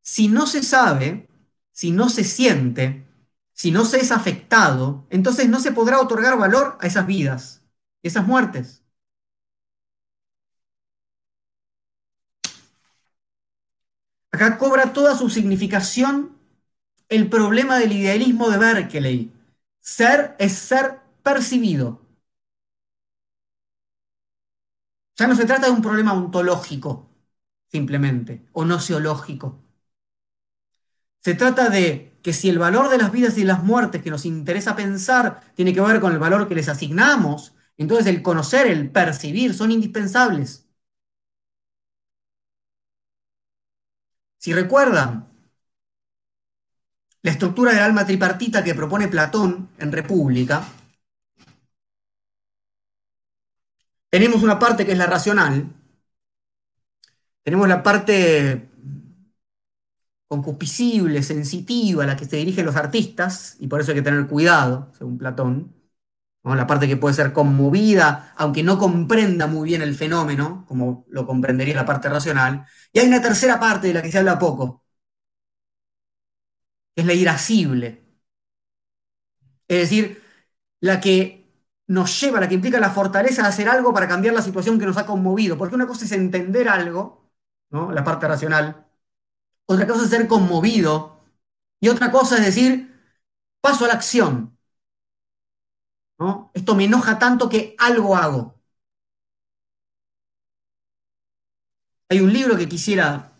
Si 0.03 0.29
no 0.29 0.47
se 0.47 0.63
sabe, 0.63 1.29
si 1.73 1.91
no 1.91 2.09
se 2.09 2.25
siente, 2.25 3.07
si 3.53 3.71
no 3.71 3.85
se 3.85 3.99
es 4.01 4.13
afectado, 4.13 5.07
entonces 5.11 5.49
no 5.49 5.61
se 5.61 5.73
podrá 5.73 6.01
otorgar 6.01 6.39
valor 6.39 6.79
a 6.81 6.87
esas 6.87 7.07
vidas, 7.07 7.63
esas 8.03 8.27
muertes. 8.27 8.82
Acá 14.33 14.59
cobra 14.59 14.93
toda 14.93 15.16
su 15.16 15.30
significación 15.30 16.37
el 17.09 17.28
problema 17.28 17.78
del 17.78 17.93
idealismo 17.93 18.51
de 18.51 18.59
Berkeley. 18.59 19.33
Ser 19.80 20.37
es 20.39 20.53
ser 20.55 21.01
percibido. 21.22 22.01
Ya 25.18 25.26
no 25.26 25.35
se 25.37 25.47
trata 25.47 25.66
de 25.66 25.72
un 25.72 25.80
problema 25.83 26.12
ontológico, 26.12 27.09
simplemente, 27.70 28.45
o 28.53 28.64
nociológico. 28.66 29.59
Se 31.20 31.35
trata 31.35 31.68
de 31.70 32.18
que 32.22 32.33
si 32.33 32.49
el 32.51 32.59
valor 32.59 32.89
de 32.91 32.99
las 32.99 33.12
vidas 33.12 33.39
y 33.39 33.45
las 33.45 33.62
muertes 33.64 34.03
que 34.03 34.11
nos 34.11 34.26
interesa 34.26 34.76
pensar 34.76 35.41
tiene 35.55 35.72
que 35.74 35.80
ver 35.80 36.01
con 36.01 36.12
el 36.12 36.18
valor 36.18 36.49
que 36.49 36.55
les 36.55 36.68
asignamos, 36.68 37.55
entonces 37.78 38.07
el 38.07 38.22
conocer, 38.22 38.66
el 38.66 38.91
percibir 38.91 39.55
son 39.55 39.70
indispensables. 39.72 40.62
Si 44.43 44.53
recuerdan 44.53 45.28
la 47.22 47.30
estructura 47.30 47.70
del 47.70 47.84
alma 47.84 48.05
tripartita 48.05 48.64
que 48.64 48.74
propone 48.74 49.07
Platón 49.07 49.68
en 49.78 49.93
República, 49.93 50.66
tenemos 54.11 54.43
una 54.43 54.59
parte 54.59 54.84
que 54.84 54.90
es 54.90 54.99
la 54.99 55.07
racional, 55.07 55.72
tenemos 57.45 57.68
la 57.68 57.84
parte 57.84 58.68
concupiscible, 60.26 61.22
sensitiva, 61.22 62.03
a 62.03 62.09
la 62.09 62.16
que 62.16 62.24
se 62.24 62.38
dirigen 62.38 62.66
los 62.66 62.74
artistas, 62.74 63.57
y 63.61 63.68
por 63.68 63.80
eso 63.80 63.93
hay 63.93 63.99
que 63.99 64.03
tener 64.03 64.26
cuidado, 64.26 64.90
según 64.99 65.18
Platón, 65.18 65.72
la 66.45 66.66
parte 66.66 66.88
que 66.88 66.97
puede 66.97 67.14
ser 67.14 67.32
conmovida, 67.32 68.32
aunque 68.36 68.62
no 68.64 68.78
comprenda 68.78 69.47
muy 69.47 69.68
bien 69.68 69.82
el 69.82 69.95
fenómeno, 69.95 70.64
como 70.68 71.05
lo 71.09 71.26
comprendería 71.26 71.74
la 71.76 71.86
parte 71.86 72.09
racional, 72.09 72.66
y 72.93 72.99
hay 73.01 73.07
una 73.09 73.22
tercera 73.22 73.61
parte 73.61 73.88
de 73.88 73.95
la 73.95 74.03
que 74.03 74.11
se 74.12 74.18
habla 74.18 74.38
poco, 74.38 74.84
que 76.95 77.03
es 77.03 77.07
la 77.07 77.14
irascible, 77.14 78.03
es 79.68 79.78
decir, 79.78 80.22
la 80.80 81.01
que 81.01 81.47
nos 81.86 82.20
lleva, 82.20 82.40
la 82.40 82.49
que 82.49 82.55
implica 82.55 82.80
la 82.80 82.90
fortaleza 82.90 83.43
de 83.43 83.49
hacer 83.49 83.68
algo 83.68 83.93
para 83.95 84.09
cambiar 84.09 84.34
la 84.34 84.43
situación 84.43 84.78
que 84.78 84.86
nos 84.86 84.97
ha 84.99 85.07
conmovido, 85.07 85.59
porque 85.59 85.74
una 85.74 85.86
cosa 85.86 86.05
es 86.05 86.12
entender 86.12 86.68
algo, 86.68 87.30
¿no? 87.70 87.93
la 87.93 88.05
parte 88.05 88.28
racional, 88.28 88.86
otra 89.66 89.86
cosa 89.86 90.05
es 90.05 90.11
ser 90.11 90.28
conmovido. 90.28 91.20
Y 91.80 91.88
otra 91.88 92.11
cosa 92.12 92.36
es 92.38 92.47
decir, 92.47 92.93
paso 93.61 93.84
a 93.86 93.88
la 93.88 93.95
acción. 93.95 94.52
Esto 96.55 96.75
me 96.75 96.85
enoja 96.85 97.18
tanto 97.18 97.49
que 97.49 97.75
algo 97.79 98.16
hago. 98.16 98.55
Hay 102.09 102.20
un 102.20 102.33
libro 102.33 102.57
que 102.57 102.68
quisiera, 102.68 103.33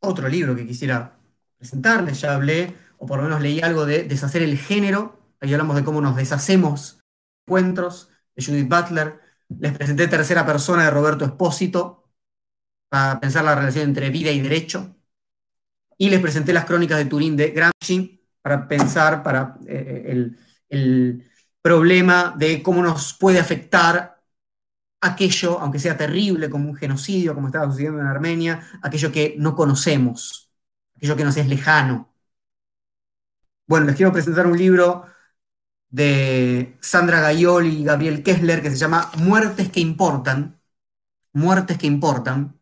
otro 0.00 0.28
libro 0.28 0.56
que 0.56 0.66
quisiera 0.66 1.18
presentarles, 1.58 2.20
ya 2.20 2.34
hablé, 2.34 2.74
o 2.98 3.06
por 3.06 3.18
lo 3.18 3.24
menos 3.24 3.40
leí 3.42 3.60
algo 3.60 3.84
de 3.86 4.04
deshacer 4.04 4.42
el 4.42 4.56
género, 4.58 5.18
ahí 5.40 5.52
hablamos 5.52 5.76
de 5.76 5.84
cómo 5.84 6.00
nos 6.00 6.16
deshacemos 6.16 7.00
encuentros, 7.46 8.10
de 8.34 8.44
Judith 8.44 8.68
Butler, 8.68 9.20
les 9.48 9.76
presenté 9.76 10.08
Tercera 10.08 10.46
Persona 10.46 10.84
de 10.84 10.90
Roberto 10.90 11.24
Espósito, 11.24 12.04
para 12.88 13.20
pensar 13.20 13.44
la 13.44 13.54
relación 13.54 13.88
entre 13.88 14.10
vida 14.10 14.30
y 14.30 14.40
derecho. 14.40 14.96
Y 15.98 16.10
les 16.10 16.20
presenté 16.20 16.52
las 16.52 16.64
crónicas 16.64 16.98
de 16.98 17.06
Turín 17.06 17.36
de 17.36 17.50
Gramsci 17.50 18.24
para 18.40 18.68
pensar 18.68 19.22
para 19.22 19.58
eh, 19.66 20.30
el, 20.68 21.30
problema 21.64 22.34
de 22.38 22.62
cómo 22.62 22.82
nos 22.82 23.14
puede 23.14 23.40
afectar 23.40 24.22
aquello, 25.00 25.60
aunque 25.60 25.78
sea 25.80 25.96
terrible, 25.96 26.50
como 26.50 26.68
un 26.70 26.76
genocidio, 26.76 27.34
como 27.34 27.48
estaba 27.48 27.66
sucediendo 27.70 28.00
en 28.00 28.06
Armenia, 28.06 28.68
aquello 28.82 29.12
que 29.12 29.36
no 29.38 29.56
conocemos, 29.56 30.50
aquello 30.96 31.16
que 31.16 31.24
nos 31.24 31.36
es 31.38 31.48
lejano. 31.48 32.14
Bueno, 33.66 33.86
les 33.86 33.96
quiero 33.96 34.12
presentar 34.12 34.46
un 34.46 34.58
libro 34.58 35.06
de 35.90 36.76
Sandra 36.80 37.20
Gaioli 37.20 37.80
y 37.82 37.84
Gabriel 37.84 38.22
Kessler 38.22 38.62
que 38.62 38.70
se 38.70 38.76
llama 38.76 39.10
Muertes 39.18 39.70
que 39.70 39.80
importan, 39.80 40.60
Muertes 41.32 41.78
que 41.78 41.86
importan, 41.86 42.60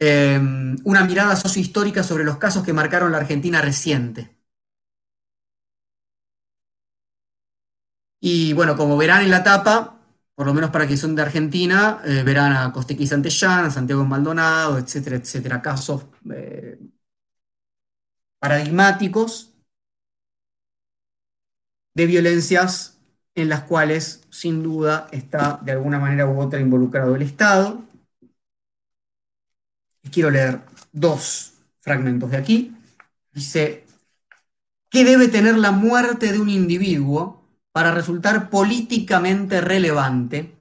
Em, 0.00 0.76
una 0.84 1.04
mirada 1.04 1.34
sociohistórica 1.36 2.02
sobre 2.04 2.24
los 2.24 2.38
casos 2.38 2.64
que 2.64 2.72
marcaron 2.72 3.10
la 3.12 3.18
Argentina 3.18 3.60
reciente. 3.60 4.37
Y 8.20 8.52
bueno, 8.52 8.76
como 8.76 8.96
verán 8.96 9.22
en 9.22 9.30
la 9.30 9.42
tapa, 9.44 9.98
por 10.34 10.46
lo 10.46 10.54
menos 10.54 10.70
para 10.70 10.84
quienes 10.86 11.00
son 11.00 11.14
de 11.14 11.22
Argentina, 11.22 12.00
eh, 12.04 12.22
verán 12.24 12.52
a 12.52 12.72
Costequi 12.72 13.06
Santellán, 13.06 13.70
Santiago 13.70 14.04
Maldonado, 14.04 14.78
etcétera, 14.78 15.16
etcétera, 15.16 15.62
casos 15.62 16.06
eh, 16.32 16.78
paradigmáticos 18.38 19.52
de 21.94 22.06
violencias 22.06 22.98
en 23.34 23.48
las 23.48 23.62
cuales 23.62 24.26
sin 24.30 24.62
duda 24.62 25.08
está 25.12 25.60
de 25.62 25.72
alguna 25.72 25.98
manera 25.98 26.26
u 26.26 26.40
otra 26.40 26.60
involucrado 26.60 27.14
el 27.16 27.22
Estado 27.22 27.88
quiero 30.10 30.30
leer 30.30 30.60
dos 30.92 31.54
fragmentos 31.80 32.30
de 32.30 32.36
aquí. 32.36 32.76
Dice, 33.32 33.84
¿qué 34.90 35.04
debe 35.04 35.28
tener 35.28 35.56
la 35.56 35.70
muerte 35.70 36.32
de 36.32 36.40
un 36.40 36.48
individuo 36.48 37.37
para 37.78 37.92
resultar 37.92 38.50
políticamente 38.50 39.60
relevante? 39.60 40.58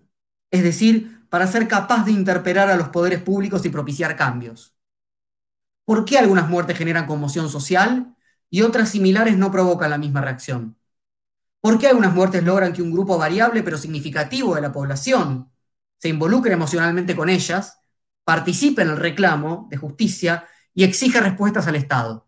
Es 0.51 0.61
decir, 0.61 1.25
para 1.29 1.47
ser 1.47 1.67
capaz 1.67 2.05
de 2.05 2.11
interpelar 2.11 2.69
a 2.69 2.75
los 2.75 2.89
poderes 2.89 3.23
públicos 3.23 3.65
y 3.65 3.69
propiciar 3.69 4.15
cambios. 4.15 4.77
¿Por 5.83 6.05
qué 6.05 6.19
algunas 6.19 6.47
muertes 6.47 6.77
generan 6.77 7.07
conmoción 7.07 7.49
social 7.49 8.15
y 8.51 8.61
otras 8.61 8.89
similares 8.89 9.35
no 9.35 9.51
provocan 9.51 9.89
la 9.89 9.97
misma 9.97 10.21
reacción? 10.21 10.77
¿Por 11.59 11.79
qué 11.79 11.87
algunas 11.87 12.13
muertes 12.13 12.43
logran 12.43 12.71
que 12.71 12.83
un 12.83 12.91
grupo 12.91 13.17
variable 13.17 13.63
pero 13.63 13.79
significativo 13.79 14.53
de 14.53 14.61
la 14.61 14.71
población 14.71 15.51
se 15.97 16.09
involucre 16.09 16.53
emocionalmente 16.53 17.15
con 17.15 17.29
ellas 17.29 17.79
participe 18.25 18.83
en 18.83 18.89
el 18.89 18.97
reclamo 18.97 19.65
de 19.71 19.77
justicia 19.77 20.47
y 20.75 20.83
exija 20.83 21.19
respuestas 21.21 21.65
al 21.65 21.77
Estado. 21.77 22.27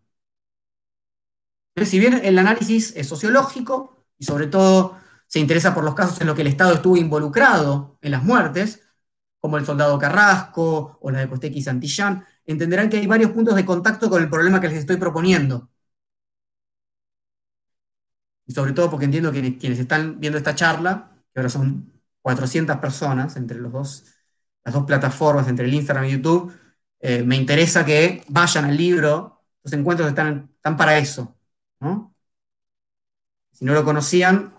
Si 1.80 2.00
bien 2.00 2.20
el 2.24 2.36
análisis 2.40 2.92
es 2.96 3.06
sociológico 3.06 3.99
y 4.20 4.24
sobre 4.24 4.46
todo 4.46 4.98
se 5.26 5.40
interesa 5.40 5.74
por 5.74 5.84
los 5.84 5.94
casos 5.94 6.20
en 6.20 6.28
los 6.28 6.36
que 6.36 6.42
el 6.42 6.48
Estado 6.48 6.74
estuvo 6.74 6.96
involucrado 6.96 7.98
en 8.02 8.12
las 8.12 8.22
muertes, 8.22 8.82
como 9.40 9.58
el 9.58 9.66
soldado 9.66 9.98
Carrasco 9.98 10.98
o 11.00 11.10
la 11.10 11.20
de 11.20 11.28
Costequi 11.28 11.62
Santillán, 11.62 12.24
entenderán 12.46 12.90
que 12.90 12.98
hay 12.98 13.06
varios 13.06 13.32
puntos 13.32 13.56
de 13.56 13.64
contacto 13.64 14.10
con 14.10 14.22
el 14.22 14.30
problema 14.30 14.60
que 14.60 14.68
les 14.68 14.78
estoy 14.78 14.96
proponiendo. 14.98 15.70
Y 18.46 18.52
sobre 18.52 18.72
todo 18.72 18.90
porque 18.90 19.04
entiendo 19.06 19.32
que 19.32 19.56
quienes 19.58 19.78
están 19.78 20.18
viendo 20.20 20.36
esta 20.38 20.54
charla, 20.54 21.12
que 21.32 21.40
ahora 21.40 21.48
son 21.50 21.92
400 22.22 22.76
personas 22.78 23.36
entre 23.36 23.58
los 23.60 23.72
dos, 23.72 24.04
las 24.64 24.74
dos 24.74 24.84
plataformas, 24.84 25.48
entre 25.48 25.66
el 25.66 25.74
Instagram 25.74 26.06
y 26.06 26.12
YouTube, 26.12 26.52
eh, 27.00 27.22
me 27.22 27.36
interesa 27.36 27.84
que 27.84 28.24
vayan 28.28 28.64
al 28.66 28.76
libro, 28.76 29.42
los 29.62 29.72
encuentros 29.72 30.08
están, 30.08 30.50
están 30.56 30.76
para 30.76 30.98
eso. 30.98 31.34
Si 33.60 33.66
no 33.66 33.74
lo 33.74 33.84
conocían, 33.84 34.54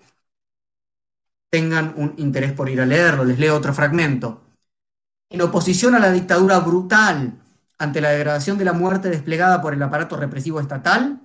tengan 1.49 1.95
un 1.97 2.13
interés 2.17 2.53
por 2.53 2.69
ir 2.69 2.81
a 2.81 2.85
leerlo. 2.85 3.25
Les 3.25 3.39
leo 3.39 3.57
otro 3.57 3.73
fragmento. 3.73 4.43
En 5.29 5.41
oposición 5.41 5.95
a 5.95 5.99
la 5.99 6.11
dictadura 6.11 6.59
brutal 6.59 7.33
ante 7.79 7.99
la 7.99 8.11
degradación 8.11 8.59
de 8.59 8.65
la 8.65 8.73
muerte 8.73 9.09
desplegada 9.09 9.59
por 9.59 9.73
el 9.73 9.81
aparato 9.81 10.17
represivo 10.17 10.59
estatal, 10.59 11.19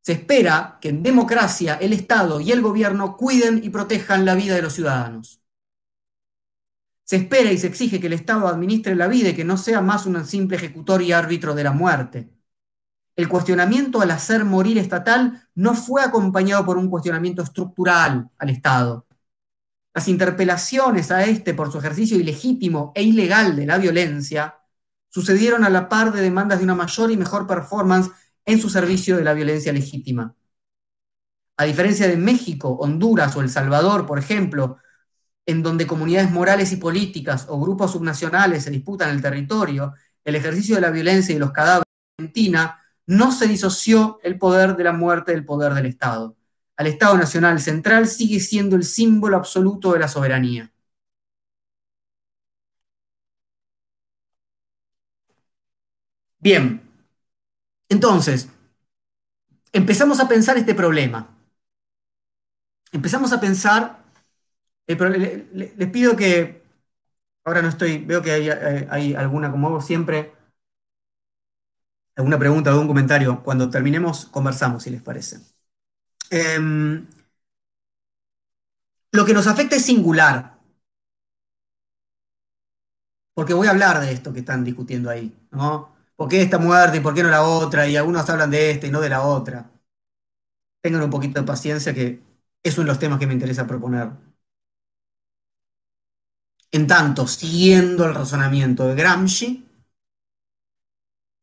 se 0.00 0.12
espera 0.12 0.78
que 0.80 0.88
en 0.88 1.02
democracia 1.02 1.74
el 1.74 1.92
Estado 1.92 2.40
y 2.40 2.52
el 2.52 2.62
gobierno 2.62 3.18
cuiden 3.18 3.62
y 3.62 3.68
protejan 3.68 4.24
la 4.24 4.34
vida 4.34 4.54
de 4.54 4.62
los 4.62 4.72
ciudadanos. 4.72 5.42
Se 7.04 7.16
espera 7.16 7.52
y 7.52 7.58
se 7.58 7.66
exige 7.66 8.00
que 8.00 8.06
el 8.06 8.14
Estado 8.14 8.48
administre 8.48 8.94
la 8.94 9.08
vida 9.08 9.28
y 9.28 9.34
que 9.34 9.44
no 9.44 9.58
sea 9.58 9.82
más 9.82 10.06
un 10.06 10.24
simple 10.24 10.56
ejecutor 10.56 11.02
y 11.02 11.12
árbitro 11.12 11.54
de 11.54 11.64
la 11.64 11.72
muerte. 11.72 12.30
El 13.14 13.28
cuestionamiento 13.28 14.00
al 14.00 14.12
hacer 14.12 14.44
morir 14.46 14.78
estatal 14.78 15.49
no 15.60 15.74
fue 15.74 16.02
acompañado 16.02 16.64
por 16.64 16.78
un 16.78 16.88
cuestionamiento 16.88 17.42
estructural 17.42 18.30
al 18.38 18.48
Estado. 18.48 19.06
Las 19.92 20.08
interpelaciones 20.08 21.10
a 21.10 21.24
este 21.24 21.52
por 21.52 21.70
su 21.70 21.76
ejercicio 21.76 22.18
ilegítimo 22.18 22.92
e 22.94 23.02
ilegal 23.02 23.56
de 23.56 23.66
la 23.66 23.76
violencia 23.76 24.58
sucedieron 25.10 25.62
a 25.64 25.68
la 25.68 25.90
par 25.90 26.12
de 26.12 26.22
demandas 26.22 26.60
de 26.60 26.64
una 26.64 26.74
mayor 26.74 27.10
y 27.10 27.18
mejor 27.18 27.46
performance 27.46 28.10
en 28.46 28.58
su 28.58 28.70
servicio 28.70 29.18
de 29.18 29.24
la 29.24 29.34
violencia 29.34 29.70
legítima. 29.70 30.34
A 31.58 31.64
diferencia 31.64 32.08
de 32.08 32.16
México, 32.16 32.70
Honduras 32.80 33.36
o 33.36 33.42
El 33.42 33.50
Salvador, 33.50 34.06
por 34.06 34.18
ejemplo, 34.18 34.78
en 35.44 35.62
donde 35.62 35.86
comunidades 35.86 36.30
morales 36.30 36.72
y 36.72 36.76
políticas 36.76 37.44
o 37.50 37.60
grupos 37.60 37.92
subnacionales 37.92 38.64
se 38.64 38.70
disputan 38.70 39.10
el 39.10 39.20
territorio, 39.20 39.92
el 40.24 40.36
ejercicio 40.36 40.76
de 40.76 40.80
la 40.80 40.90
violencia 40.90 41.34
y 41.34 41.38
los 41.38 41.52
cadáveres 41.52 41.84
en 42.16 42.24
Argentina 42.24 42.79
no 43.06 43.32
se 43.32 43.46
disoció 43.48 44.18
el 44.22 44.38
poder 44.38 44.76
de 44.76 44.84
la 44.84 44.92
muerte 44.92 45.32
del 45.32 45.44
poder 45.44 45.74
del 45.74 45.86
Estado. 45.86 46.36
Al 46.76 46.86
Estado 46.86 47.16
Nacional 47.18 47.60
Central 47.60 48.06
sigue 48.06 48.40
siendo 48.40 48.76
el 48.76 48.84
símbolo 48.84 49.36
absoluto 49.36 49.92
de 49.92 49.98
la 50.00 50.08
soberanía. 50.08 50.72
Bien, 56.38 56.80
entonces, 57.88 58.48
empezamos 59.72 60.20
a 60.20 60.28
pensar 60.28 60.56
este 60.56 60.74
problema. 60.74 61.36
Empezamos 62.92 63.32
a 63.32 63.40
pensar, 63.40 64.02
les 64.86 65.90
pido 65.90 66.16
que, 66.16 66.62
ahora 67.44 67.62
no 67.62 67.68
estoy, 67.68 67.98
veo 67.98 68.22
que 68.22 68.32
hay, 68.90 69.14
alguna, 69.14 69.50
como 69.50 69.68
hago 69.68 69.80
siempre, 69.80 70.32
alguna 72.20 72.38
pregunta 72.38 72.70
o 72.70 72.72
algún 72.74 72.88
comentario. 72.88 73.42
Cuando 73.42 73.70
terminemos, 73.70 74.26
conversamos, 74.26 74.82
si 74.82 74.90
les 74.90 75.02
parece. 75.02 75.40
Em, 76.30 77.06
lo 79.12 79.24
que 79.24 79.34
nos 79.34 79.46
afecta 79.46 79.76
es 79.76 79.84
singular. 79.84 80.58
Porque 83.34 83.54
voy 83.54 83.66
a 83.66 83.70
hablar 83.70 84.00
de 84.00 84.12
esto 84.12 84.32
que 84.32 84.40
están 84.40 84.64
discutiendo 84.64 85.10
ahí, 85.10 85.34
¿no? 85.50 85.94
¿Por 86.16 86.28
qué 86.28 86.42
esta 86.42 86.58
muerte 86.58 86.98
y 86.98 87.00
por 87.00 87.14
qué 87.14 87.22
no 87.22 87.30
la 87.30 87.42
otra? 87.42 87.88
Y 87.88 87.96
algunos 87.96 88.28
hablan 88.28 88.50
de 88.50 88.70
esta 88.72 88.86
y 88.86 88.90
no 88.90 89.00
de 89.00 89.08
la 89.08 89.22
otra. 89.22 89.70
Tengan 90.82 91.02
un 91.02 91.10
poquito 91.10 91.40
de 91.40 91.46
paciencia 91.46 91.94
que 91.94 92.22
es 92.62 92.76
uno 92.78 92.86
de 92.86 92.92
los 92.92 92.98
temas 92.98 93.18
que 93.18 93.26
me 93.26 93.34
interesa 93.34 93.66
proponer. 93.66 94.10
En 96.72 96.86
tanto, 96.86 97.26
siguiendo 97.26 98.04
el 98.06 98.14
razonamiento 98.14 98.86
de 98.86 98.94
Gramsci, 98.94 99.69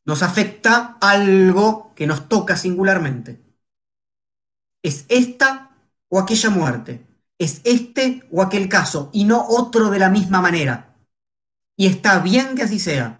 nos 0.08 0.24
afecta 0.24 0.98
algo 1.02 1.94
que 1.94 2.08
nos 2.08 2.30
toca 2.30 2.56
singularmente. 2.56 3.44
Es 4.82 5.06
esta 5.10 5.76
o 6.08 6.18
aquella 6.18 6.50
muerte. 6.50 7.06
Es 7.38 7.60
este 7.66 8.26
o 8.32 8.42
aquel 8.42 8.70
caso 8.70 9.10
y 9.12 9.26
no 9.26 9.46
otro 9.46 9.90
de 9.90 10.00
la 10.00 10.10
misma 10.10 10.42
manera. 10.42 10.96
Y 11.76 11.88
está 11.88 12.20
bien 12.20 12.56
que 12.56 12.64
así 12.64 12.80
sea. 12.80 13.20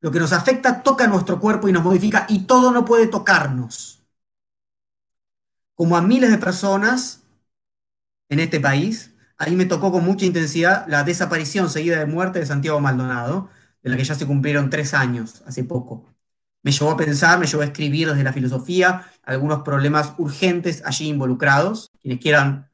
Lo 0.00 0.10
que 0.10 0.18
nos 0.18 0.32
afecta 0.32 0.82
toca 0.82 1.06
nuestro 1.06 1.38
cuerpo 1.38 1.68
y 1.68 1.72
nos 1.72 1.84
modifica 1.84 2.26
y 2.28 2.46
todo 2.46 2.72
no 2.72 2.84
puede 2.84 3.06
tocarnos. 3.06 4.02
Como 5.74 5.96
a 5.96 6.02
miles 6.02 6.30
de 6.32 6.38
personas 6.38 7.22
en 8.28 8.40
este 8.40 8.58
país, 8.58 9.14
ahí 9.38 9.56
me 9.56 9.66
tocó 9.66 9.92
con 9.92 10.04
mucha 10.04 10.26
intensidad 10.26 10.86
la 10.88 11.04
desaparición 11.04 11.70
seguida 11.70 11.98
de 11.98 12.06
muerte 12.06 12.40
de 12.40 12.46
Santiago 12.46 12.80
Maldonado, 12.80 13.50
de 13.82 13.90
la 13.90 13.96
que 13.96 14.04
ya 14.04 14.14
se 14.14 14.26
cumplieron 14.26 14.70
tres 14.70 14.94
años, 14.94 15.42
hace 15.46 15.64
poco. 15.64 16.06
Me 16.62 16.72
llevó 16.72 16.90
a 16.90 16.96
pensar, 16.96 17.38
me 17.38 17.46
llevó 17.46 17.62
a 17.62 17.66
escribir 17.66 18.08
desde 18.08 18.24
la 18.24 18.32
filosofía 18.32 19.06
algunos 19.22 19.62
problemas 19.62 20.14
urgentes 20.18 20.82
allí 20.84 21.08
involucrados. 21.08 21.90
Quienes 22.02 22.20
quieran 22.20 22.70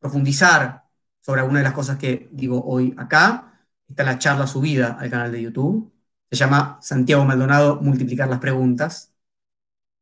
profundizar 0.00 0.84
sobre 1.20 1.40
alguna 1.42 1.60
de 1.60 1.64
las 1.64 1.74
cosas 1.74 1.98
que 1.98 2.28
digo 2.32 2.64
hoy 2.64 2.94
acá, 2.96 3.52
está 3.88 4.04
la 4.04 4.18
charla 4.18 4.46
subida 4.46 4.96
al 5.00 5.10
canal 5.10 5.32
de 5.32 5.42
YouTube 5.42 5.92
se 6.30 6.36
llama 6.36 6.78
Santiago 6.82 7.24
Maldonado, 7.24 7.80
Multiplicar 7.80 8.28
las 8.28 8.38
Preguntas. 8.40 9.14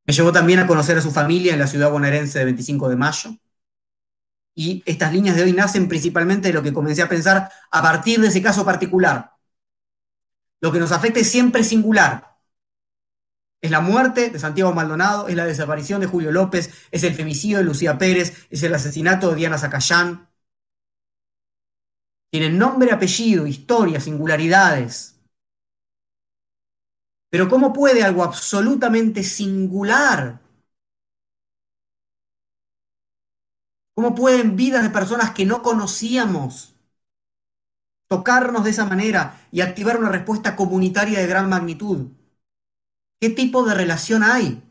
Me 0.06 0.12
llevó 0.12 0.32
también 0.32 0.58
a 0.60 0.66
conocer 0.66 0.98
a 0.98 1.00
su 1.00 1.10
familia 1.10 1.52
en 1.52 1.60
la 1.60 1.66
ciudad 1.66 1.90
bonaerense 1.90 2.38
de 2.38 2.44
25 2.46 2.88
de 2.88 2.96
mayo. 2.96 3.30
Y 4.58 4.82
estas 4.86 5.12
líneas 5.12 5.36
de 5.36 5.42
hoy 5.42 5.52
nacen 5.52 5.86
principalmente 5.86 6.48
de 6.48 6.54
lo 6.54 6.62
que 6.62 6.72
comencé 6.72 7.02
a 7.02 7.08
pensar 7.08 7.50
a 7.70 7.82
partir 7.82 8.20
de 8.20 8.28
ese 8.28 8.42
caso 8.42 8.64
particular. 8.64 9.34
Lo 10.62 10.72
que 10.72 10.80
nos 10.80 10.92
afecta 10.92 11.20
es 11.20 11.30
siempre 11.30 11.62
singular. 11.62 12.38
Es 13.60 13.70
la 13.70 13.80
muerte 13.80 14.30
de 14.30 14.38
Santiago 14.38 14.72
Maldonado, 14.72 15.28
es 15.28 15.36
la 15.36 15.44
desaparición 15.44 16.00
de 16.00 16.06
Julio 16.06 16.32
López, 16.32 16.70
es 16.90 17.02
el 17.04 17.14
femicidio 17.14 17.58
de 17.58 17.64
Lucía 17.64 17.98
Pérez, 17.98 18.46
es 18.48 18.62
el 18.62 18.74
asesinato 18.74 19.28
de 19.28 19.36
Diana 19.36 19.58
Zacayán. 19.58 20.30
Tienen 22.30 22.56
nombre, 22.56 22.92
apellido, 22.92 23.46
historia, 23.46 24.00
singularidades. 24.00 25.20
Pero 27.28 27.48
¿cómo 27.50 27.74
puede 27.74 28.02
algo 28.02 28.24
absolutamente 28.24 29.22
singular? 29.22 30.45
¿Cómo 33.96 34.14
pueden 34.14 34.56
vidas 34.56 34.82
de 34.82 34.90
personas 34.90 35.30
que 35.30 35.46
no 35.46 35.62
conocíamos 35.62 36.74
tocarnos 38.08 38.64
de 38.64 38.70
esa 38.70 38.84
manera 38.84 39.48
y 39.50 39.62
activar 39.62 39.96
una 39.98 40.10
respuesta 40.10 40.54
comunitaria 40.54 41.18
de 41.18 41.26
gran 41.26 41.48
magnitud? 41.48 42.08
¿Qué 43.20 43.30
tipo 43.30 43.64
de 43.64 43.74
relación 43.74 44.22
hay? 44.22 44.62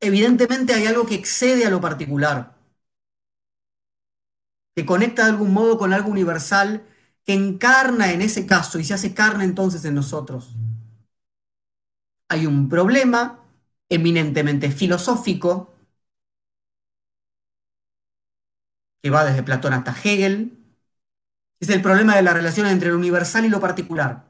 Evidentemente 0.00 0.74
hay 0.74 0.86
algo 0.86 1.06
que 1.06 1.14
excede 1.14 1.64
a 1.64 1.70
lo 1.70 1.80
particular, 1.80 2.56
que 4.74 4.86
conecta 4.86 5.24
de 5.24 5.30
algún 5.30 5.52
modo 5.52 5.76
con 5.76 5.92
algo 5.92 6.08
universal 6.10 6.86
que 7.24 7.34
encarna 7.34 8.12
en 8.12 8.22
ese 8.22 8.46
caso 8.46 8.78
y 8.78 8.84
se 8.84 8.94
hace 8.94 9.12
carne 9.12 9.44
entonces 9.44 9.84
en 9.84 9.94
nosotros. 9.94 10.54
Hay 12.28 12.46
un 12.46 12.68
problema 12.70 13.37
eminentemente 13.90 14.70
filosófico 14.70 15.74
que 19.02 19.10
va 19.10 19.24
desde 19.24 19.42
Platón 19.42 19.72
hasta 19.72 19.92
Hegel. 20.02 20.56
Es 21.60 21.68
el 21.70 21.82
problema 21.82 22.16
de 22.16 22.22
la 22.22 22.34
relación 22.34 22.66
entre 22.66 22.90
lo 22.90 22.96
universal 22.96 23.44
y 23.44 23.48
lo 23.48 23.60
particular. 23.60 24.24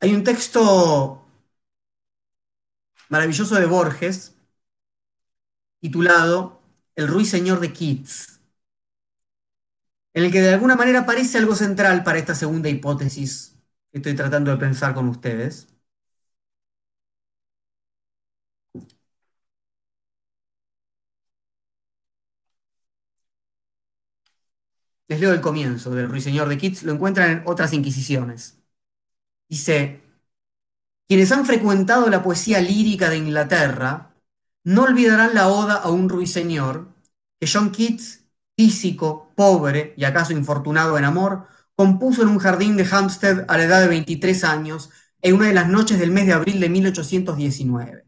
Hay 0.00 0.12
un 0.14 0.24
texto 0.24 1.22
maravilloso 3.10 3.56
de 3.56 3.66
Borges 3.66 4.34
titulado 5.80 6.60
el 6.96 7.08
ruiseñor 7.08 7.58
de 7.60 7.72
Keats, 7.72 8.40
en 10.12 10.24
el 10.24 10.30
que 10.32 10.42
de 10.42 10.52
alguna 10.52 10.76
manera 10.76 11.06
parece 11.06 11.38
algo 11.38 11.54
central 11.54 12.04
para 12.04 12.18
esta 12.18 12.34
segunda 12.34 12.68
hipótesis 12.68 13.57
estoy 13.92 14.14
tratando 14.14 14.50
de 14.50 14.56
pensar 14.56 14.94
con 14.94 15.08
ustedes. 15.08 15.68
Les 25.08 25.20
leo 25.20 25.32
el 25.32 25.40
comienzo 25.40 25.90
del 25.94 26.08
Ruiseñor 26.08 26.48
de 26.48 26.58
Keats, 26.58 26.82
lo 26.82 26.92
encuentran 26.92 27.30
en 27.30 27.42
otras 27.46 27.72
inquisiciones. 27.72 28.58
Dice, 29.48 30.02
quienes 31.06 31.32
han 31.32 31.46
frecuentado 31.46 32.08
la 32.10 32.22
poesía 32.22 32.60
lírica 32.60 33.08
de 33.08 33.16
Inglaterra 33.16 34.14
no 34.64 34.82
olvidarán 34.82 35.34
la 35.34 35.48
oda 35.48 35.76
a 35.76 35.90
un 35.90 36.08
ruiseñor 36.08 36.88
que 37.40 37.48
John 37.50 37.70
Keats, 37.70 38.24
físico, 38.56 39.32
pobre 39.34 39.94
y 39.96 40.04
acaso 40.04 40.32
infortunado 40.32 40.98
en 40.98 41.04
amor, 41.04 41.46
compuso 41.78 42.22
en 42.22 42.28
un 42.28 42.40
jardín 42.40 42.76
de 42.76 42.84
Hampstead 42.90 43.44
a 43.46 43.56
la 43.56 43.62
edad 43.62 43.80
de 43.80 43.86
23 43.86 44.42
años 44.42 44.90
en 45.22 45.36
una 45.36 45.46
de 45.46 45.54
las 45.54 45.68
noches 45.68 46.00
del 46.00 46.10
mes 46.10 46.26
de 46.26 46.32
abril 46.32 46.58
de 46.58 46.68
1819. 46.68 48.04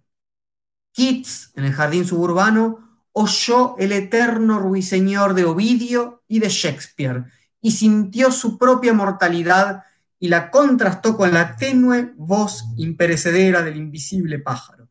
Keats, 0.92 1.52
en 1.54 1.64
el 1.66 1.72
jardín 1.72 2.04
suburbano, 2.04 3.06
oyó 3.12 3.76
el 3.78 3.92
eterno 3.92 4.58
ruiseñor 4.58 5.34
de 5.34 5.44
Ovidio 5.44 6.24
y 6.26 6.40
de 6.40 6.48
Shakespeare 6.48 7.26
y 7.60 7.70
sintió 7.70 8.32
su 8.32 8.58
propia 8.58 8.92
mortalidad 8.92 9.84
y 10.18 10.26
la 10.26 10.50
contrastó 10.50 11.16
con 11.16 11.32
la 11.32 11.54
tenue 11.54 12.12
voz 12.16 12.64
imperecedera 12.76 13.62
del 13.62 13.76
invisible 13.76 14.40
pájaro. 14.40 14.88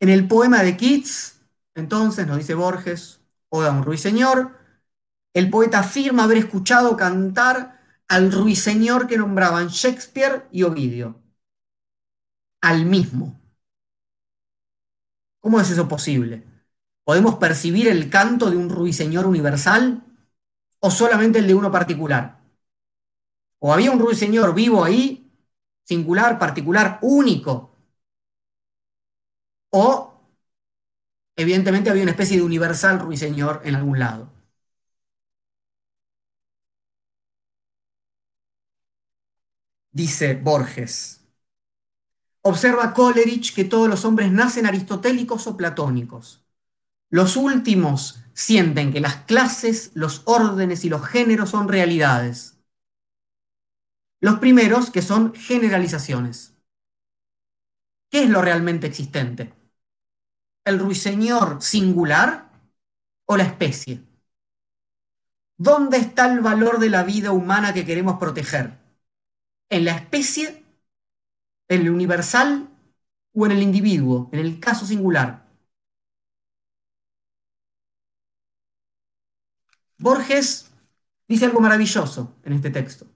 En 0.00 0.08
el 0.08 0.26
poema 0.26 0.62
de 0.62 0.78
Keats, 0.78 1.42
entonces, 1.74 2.26
nos 2.26 2.38
dice 2.38 2.54
Borges, 2.54 3.21
Oda 3.54 3.70
un 3.70 3.82
ruiseñor, 3.82 4.56
el 5.34 5.50
poeta 5.50 5.80
afirma 5.80 6.24
haber 6.24 6.38
escuchado 6.38 6.96
cantar 6.96 7.78
al 8.08 8.32
ruiseñor 8.32 9.06
que 9.06 9.18
nombraban 9.18 9.68
Shakespeare 9.68 10.48
y 10.50 10.62
Ovidio, 10.62 11.20
al 12.62 12.86
mismo. 12.86 13.38
¿Cómo 15.40 15.60
es 15.60 15.68
eso 15.68 15.86
posible? 15.86 16.46
¿Podemos 17.04 17.34
percibir 17.34 17.88
el 17.88 18.08
canto 18.08 18.50
de 18.50 18.56
un 18.56 18.70
ruiseñor 18.70 19.26
universal 19.26 20.02
o 20.80 20.90
solamente 20.90 21.38
el 21.38 21.46
de 21.46 21.54
uno 21.54 21.70
particular? 21.70 22.40
¿O 23.58 23.70
había 23.70 23.90
un 23.90 23.98
ruiseñor 23.98 24.54
vivo 24.54 24.82
ahí, 24.82 25.30
singular, 25.84 26.38
particular, 26.38 26.98
único? 27.02 27.76
¿O 29.70 30.11
evidentemente 31.36 31.90
había 31.90 32.02
una 32.02 32.12
especie 32.12 32.38
de 32.38 32.42
universal 32.44 32.98
ruiseñor 33.00 33.60
en 33.64 33.74
algún 33.74 33.98
lado? 33.98 34.32
Dice 39.90 40.34
Borges, 40.34 41.22
Observa 42.42 42.92
Coleridge 42.94 43.52
que 43.54 43.64
todos 43.64 43.88
los 43.88 44.04
hombres 44.04 44.30
nacen 44.30 44.66
aristotélicos 44.66 45.46
o 45.48 45.56
platónicos. 45.56 46.44
Los 47.10 47.36
últimos 47.36 48.20
sienten 48.34 48.92
que 48.92 49.00
las 49.00 49.16
clases, 49.24 49.92
los 49.94 50.22
órdenes 50.26 50.84
y 50.84 50.90
los 50.90 51.06
géneros 51.06 51.50
son 51.50 51.68
realidades. 51.68 52.58
Los 54.20 54.38
primeros 54.38 54.90
que 54.90 55.02
son 55.02 55.34
generalizaciones. 55.34 56.54
¿Qué 58.10 58.22
es 58.22 58.30
lo 58.30 58.42
realmente 58.42 58.86
existente? 58.86 59.52
¿El 60.64 60.78
ruiseñor 60.78 61.62
singular 61.62 62.50
o 63.26 63.36
la 63.36 63.44
especie? 63.44 64.02
¿Dónde 65.56 65.96
está 65.98 66.32
el 66.32 66.40
valor 66.40 66.78
de 66.78 66.90
la 66.90 67.04
vida 67.04 67.32
humana 67.32 67.72
que 67.72 67.84
queremos 67.84 68.18
proteger? 68.18 68.78
¿En 69.70 69.84
la 69.84 69.92
especie 69.96 70.62
¿En 71.68 71.80
el 71.82 71.90
universal 71.90 72.68
o 73.34 73.46
en 73.46 73.52
el 73.52 73.62
individuo, 73.62 74.28
en 74.32 74.40
el 74.40 74.60
caso 74.60 74.84
singular? 74.86 75.48
Borges 79.98 80.70
dice 81.28 81.46
algo 81.46 81.60
maravilloso 81.60 82.36
en 82.44 82.52
este 82.52 82.70
texto. 82.70 83.06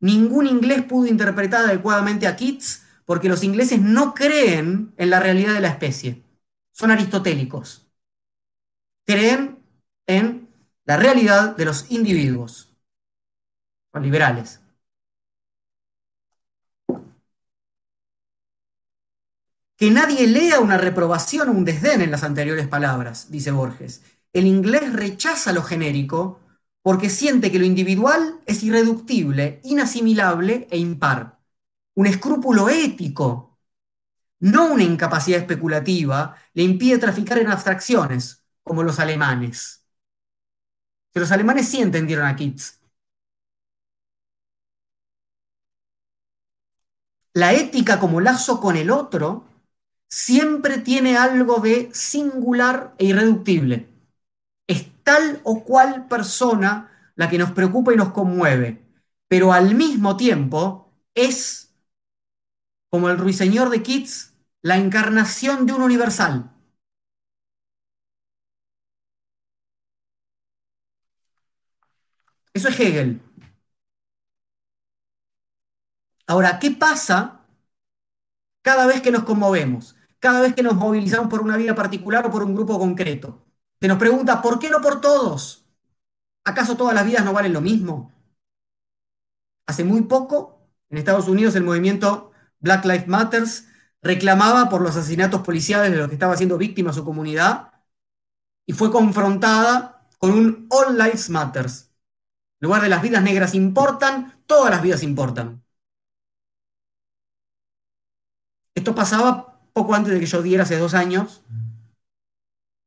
Ningún 0.00 0.46
inglés 0.46 0.82
pudo 0.84 1.06
interpretar 1.06 1.64
adecuadamente 1.64 2.26
a 2.26 2.36
Keats 2.36 2.81
porque 3.04 3.28
los 3.28 3.44
ingleses 3.44 3.80
no 3.80 4.14
creen 4.14 4.94
en 4.96 5.10
la 5.10 5.20
realidad 5.20 5.54
de 5.54 5.60
la 5.60 5.68
especie. 5.68 6.22
Son 6.72 6.90
aristotélicos. 6.90 7.86
Creen 9.06 9.58
en 10.06 10.48
la 10.84 10.96
realidad 10.96 11.56
de 11.56 11.64
los 11.64 11.90
individuos. 11.90 12.74
Son 13.92 14.02
liberales. 14.02 14.62
que 19.82 19.90
nadie 19.90 20.28
lea 20.28 20.60
una 20.60 20.78
reprobación 20.78 21.48
o 21.48 21.50
un 21.50 21.64
desdén 21.64 22.02
en 22.02 22.12
las 22.12 22.22
anteriores 22.22 22.68
palabras, 22.68 23.32
dice 23.32 23.50
Borges. 23.50 24.02
El 24.32 24.46
inglés 24.46 24.92
rechaza 24.92 25.52
lo 25.52 25.64
genérico 25.64 26.38
porque 26.82 27.10
siente 27.10 27.50
que 27.50 27.58
lo 27.58 27.64
individual 27.64 28.40
es 28.46 28.62
irreductible, 28.62 29.60
inasimilable 29.64 30.68
e 30.70 30.78
impar. 30.78 31.41
Un 31.94 32.06
escrúpulo 32.06 32.68
ético, 32.68 33.58
no 34.40 34.72
una 34.72 34.84
incapacidad 34.84 35.40
especulativa, 35.40 36.36
le 36.54 36.62
impide 36.64 36.98
traficar 36.98 37.38
en 37.38 37.48
abstracciones, 37.48 38.44
como 38.62 38.82
los 38.82 38.98
alemanes. 39.00 39.86
Que 41.12 41.20
los 41.20 41.32
alemanes 41.32 41.68
sí 41.68 41.80
entendieron 41.80 42.26
a 42.26 42.36
Keats. 42.36 42.80
La 47.34 47.52
ética 47.54 47.98
como 47.98 48.20
lazo 48.20 48.60
con 48.60 48.76
el 48.76 48.90
otro 48.90 49.44
siempre 50.08 50.78
tiene 50.78 51.16
algo 51.16 51.60
de 51.60 51.90
singular 51.94 52.94
e 52.98 53.06
irreductible. 53.06 53.88
Es 54.66 54.86
tal 55.04 55.40
o 55.44 55.64
cual 55.64 56.08
persona 56.08 57.12
la 57.16 57.30
que 57.30 57.38
nos 57.38 57.52
preocupa 57.52 57.94
y 57.94 57.96
nos 57.96 58.12
conmueve, 58.12 58.82
pero 59.28 59.52
al 59.52 59.74
mismo 59.74 60.16
tiempo 60.16 60.92
es, 61.14 61.71
como 62.92 63.08
el 63.08 63.16
ruiseñor 63.16 63.70
de 63.70 63.82
Keats, 63.82 64.34
la 64.60 64.76
encarnación 64.76 65.64
de 65.64 65.72
un 65.72 65.80
universal. 65.80 66.52
Eso 72.52 72.68
es 72.68 72.78
Hegel. 72.78 73.22
Ahora, 76.26 76.58
¿qué 76.58 76.70
pasa 76.70 77.40
cada 78.60 78.86
vez 78.86 79.00
que 79.00 79.10
nos 79.10 79.24
conmovemos? 79.24 79.96
cada 80.22 80.40
vez 80.40 80.54
que 80.54 80.62
nos 80.62 80.76
movilizamos 80.76 81.28
por 81.28 81.40
una 81.40 81.56
vida 81.56 81.74
particular 81.74 82.24
o 82.24 82.30
por 82.30 82.44
un 82.44 82.54
grupo 82.54 82.78
concreto. 82.78 83.44
Se 83.80 83.88
nos 83.88 83.98
pregunta, 83.98 84.40
¿por 84.40 84.60
qué 84.60 84.70
no 84.70 84.80
por 84.80 85.00
todos? 85.00 85.66
¿Acaso 86.44 86.76
todas 86.76 86.94
las 86.94 87.04
vidas 87.04 87.24
no 87.24 87.32
valen 87.32 87.52
lo 87.52 87.60
mismo? 87.60 88.12
Hace 89.66 89.82
muy 89.82 90.02
poco, 90.02 90.60
en 90.90 90.98
Estados 90.98 91.26
Unidos, 91.26 91.56
el 91.56 91.64
movimiento 91.64 92.31
Black 92.62 92.84
Lives 92.84 93.08
Matter 93.08 93.44
reclamaba 94.00 94.70
por 94.70 94.80
los 94.80 94.96
asesinatos 94.96 95.42
policiales 95.42 95.90
de 95.90 95.98
los 95.98 96.08
que 96.08 96.14
estaba 96.14 96.36
siendo 96.36 96.56
víctima 96.56 96.92
su 96.92 97.04
comunidad 97.04 97.72
y 98.66 98.72
fue 98.72 98.90
confrontada 98.90 100.08
con 100.18 100.30
un 100.30 100.66
All 100.70 100.96
Lives 100.96 101.28
Matter. 101.28 101.66
En 101.66 102.68
lugar 102.68 102.82
de 102.82 102.88
las 102.88 103.02
vidas 103.02 103.22
negras 103.22 103.54
importan, 103.54 104.42
todas 104.46 104.70
las 104.70 104.82
vidas 104.82 105.02
importan. 105.02 105.62
Esto 108.74 108.94
pasaba 108.94 109.60
poco 109.72 109.94
antes 109.94 110.12
de 110.12 110.20
que 110.20 110.26
yo 110.26 110.42
diera 110.42 110.62
hace 110.62 110.78
dos 110.78 110.94
años 110.94 111.42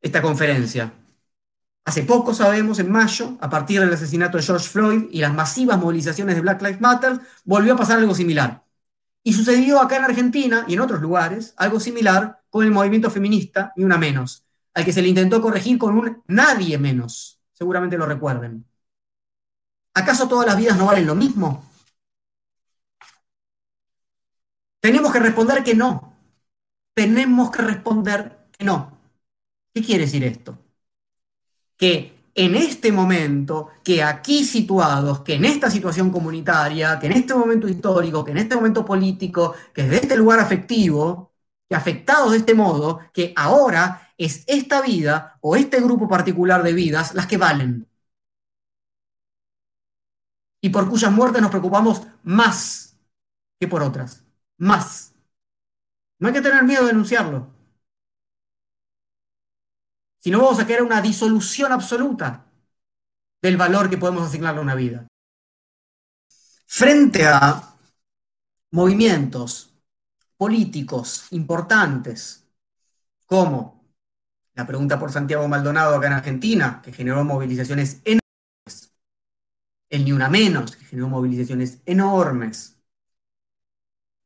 esta 0.01 0.21
conferencia. 0.21 0.93
Hace 1.83 2.03
poco 2.03 2.33
sabemos, 2.33 2.79
en 2.79 2.91
mayo, 2.91 3.37
a 3.41 3.49
partir 3.49 3.79
del 3.79 3.93
asesinato 3.93 4.37
de 4.37 4.43
George 4.43 4.67
Floyd 4.67 5.05
y 5.11 5.19
las 5.19 5.33
masivas 5.33 5.77
movilizaciones 5.77 6.35
de 6.35 6.41
Black 6.41 6.61
Lives 6.61 6.81
Matter, 6.81 7.19
volvió 7.43 7.73
a 7.73 7.77
pasar 7.77 7.99
algo 7.99 8.15
similar. 8.15 8.64
Y 9.25 9.33
sucedió 9.33 9.81
acá 9.81 9.97
en 9.97 10.05
Argentina 10.05 10.63
y 10.69 10.75
en 10.75 10.79
otros 10.79 11.01
lugares 11.01 11.53
algo 11.57 11.81
similar 11.81 12.41
con 12.49 12.63
el 12.63 12.71
movimiento 12.71 13.11
feminista, 13.11 13.73
ni 13.75 13.83
una 13.83 13.97
menos, 13.97 14.45
al 14.73 14.85
que 14.85 14.93
se 14.93 15.01
le 15.01 15.09
intentó 15.09 15.41
corregir 15.41 15.77
con 15.77 15.97
un 15.97 16.23
nadie 16.27 16.77
menos. 16.77 17.41
Seguramente 17.51 17.97
lo 17.97 18.05
recuerden. 18.05 18.65
¿Acaso 19.93 20.29
todas 20.29 20.47
las 20.47 20.57
vidas 20.57 20.77
no 20.77 20.85
valen 20.85 21.05
lo 21.07 21.15
mismo? 21.15 21.69
Tenemos 24.79 25.11
que 25.11 25.19
responder 25.19 25.61
que 25.61 25.75
no 25.75 26.15
tenemos 26.95 27.51
que 27.51 27.61
responder 27.61 28.47
que 28.57 28.65
no. 28.65 28.97
¿Qué 29.73 29.83
quiere 29.83 30.05
decir 30.05 30.23
esto? 30.23 30.57
Que 31.77 32.14
en 32.35 32.55
este 32.55 32.91
momento, 32.91 33.69
que 33.83 34.03
aquí 34.03 34.43
situados, 34.43 35.21
que 35.21 35.35
en 35.35 35.45
esta 35.45 35.71
situación 35.71 36.11
comunitaria, 36.11 36.99
que 36.99 37.07
en 37.07 37.13
este 37.13 37.33
momento 37.33 37.67
histórico, 37.69 38.25
que 38.25 38.31
en 38.31 38.37
este 38.39 38.55
momento 38.55 38.83
político, 38.85 39.55
que 39.73 39.83
desde 39.83 39.97
este 40.03 40.17
lugar 40.17 40.41
afectivo, 40.41 41.33
que 41.69 41.75
afectados 41.75 42.31
de 42.31 42.37
este 42.39 42.53
modo, 42.53 42.99
que 43.13 43.33
ahora 43.37 44.13
es 44.17 44.43
esta 44.47 44.81
vida 44.81 45.37
o 45.41 45.55
este 45.55 45.79
grupo 45.79 46.09
particular 46.09 46.61
de 46.61 46.73
vidas 46.73 47.15
las 47.15 47.27
que 47.27 47.37
valen. 47.37 47.87
Y 50.61 50.69
por 50.69 50.89
cuyas 50.89 51.11
muertes 51.11 51.41
nos 51.41 51.51
preocupamos 51.51 52.01
más 52.23 52.97
que 53.59 53.67
por 53.67 53.81
otras. 53.81 54.25
Más. 54.57 55.13
No 56.19 56.27
hay 56.27 56.33
que 56.33 56.41
tener 56.41 56.63
miedo 56.63 56.81
de 56.83 56.89
denunciarlo. 56.89 57.54
Si 60.25 60.31
no, 60.31 60.39
vamos 60.39 60.59
a 60.59 60.65
crear 60.65 60.81
una 60.81 61.03
disolución 61.03 61.71
absoluta 61.71 62.47
del 63.43 63.57
valor 63.57 63.91
que 63.91 63.99
podemos 63.99 64.27
asignarle 64.27 64.59
a 64.59 64.63
una 64.63 64.73
vida. 64.73 65.05
Frente 66.65 67.27
a 67.27 67.77
movimientos 68.71 69.71
políticos 70.35 71.27
importantes, 71.29 72.43
como 73.27 73.85
la 74.55 74.65
pregunta 74.65 74.97
por 74.97 75.11
Santiago 75.11 75.47
Maldonado 75.47 75.95
acá 75.95 76.07
en 76.07 76.13
Argentina, 76.13 76.81
que 76.83 76.91
generó 76.91 77.23
movilizaciones 77.23 78.01
enormes, 78.03 78.95
el 79.89 80.05
Ni 80.05 80.11
Una 80.11 80.27
Menos, 80.27 80.75
que 80.75 80.85
generó 80.85 81.07
movilizaciones 81.07 81.81
enormes, 81.85 82.79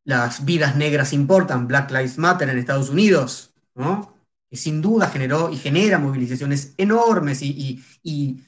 las 0.06 0.46
vidas 0.46 0.78
negras 0.78 1.12
importan, 1.12 1.68
Black 1.68 1.92
Lives 1.92 2.18
Matter 2.18 2.48
en 2.48 2.58
Estados 2.58 2.90
Unidos, 2.90 3.54
¿no? 3.76 4.18
Que 4.50 4.58
sin 4.58 4.82
duda 4.82 5.10
generó 5.10 5.50
y 5.50 5.58
genera 5.58 6.00
movilizaciones 6.00 6.74
enormes 6.78 7.42
y, 7.42 7.84
y, 8.04 8.44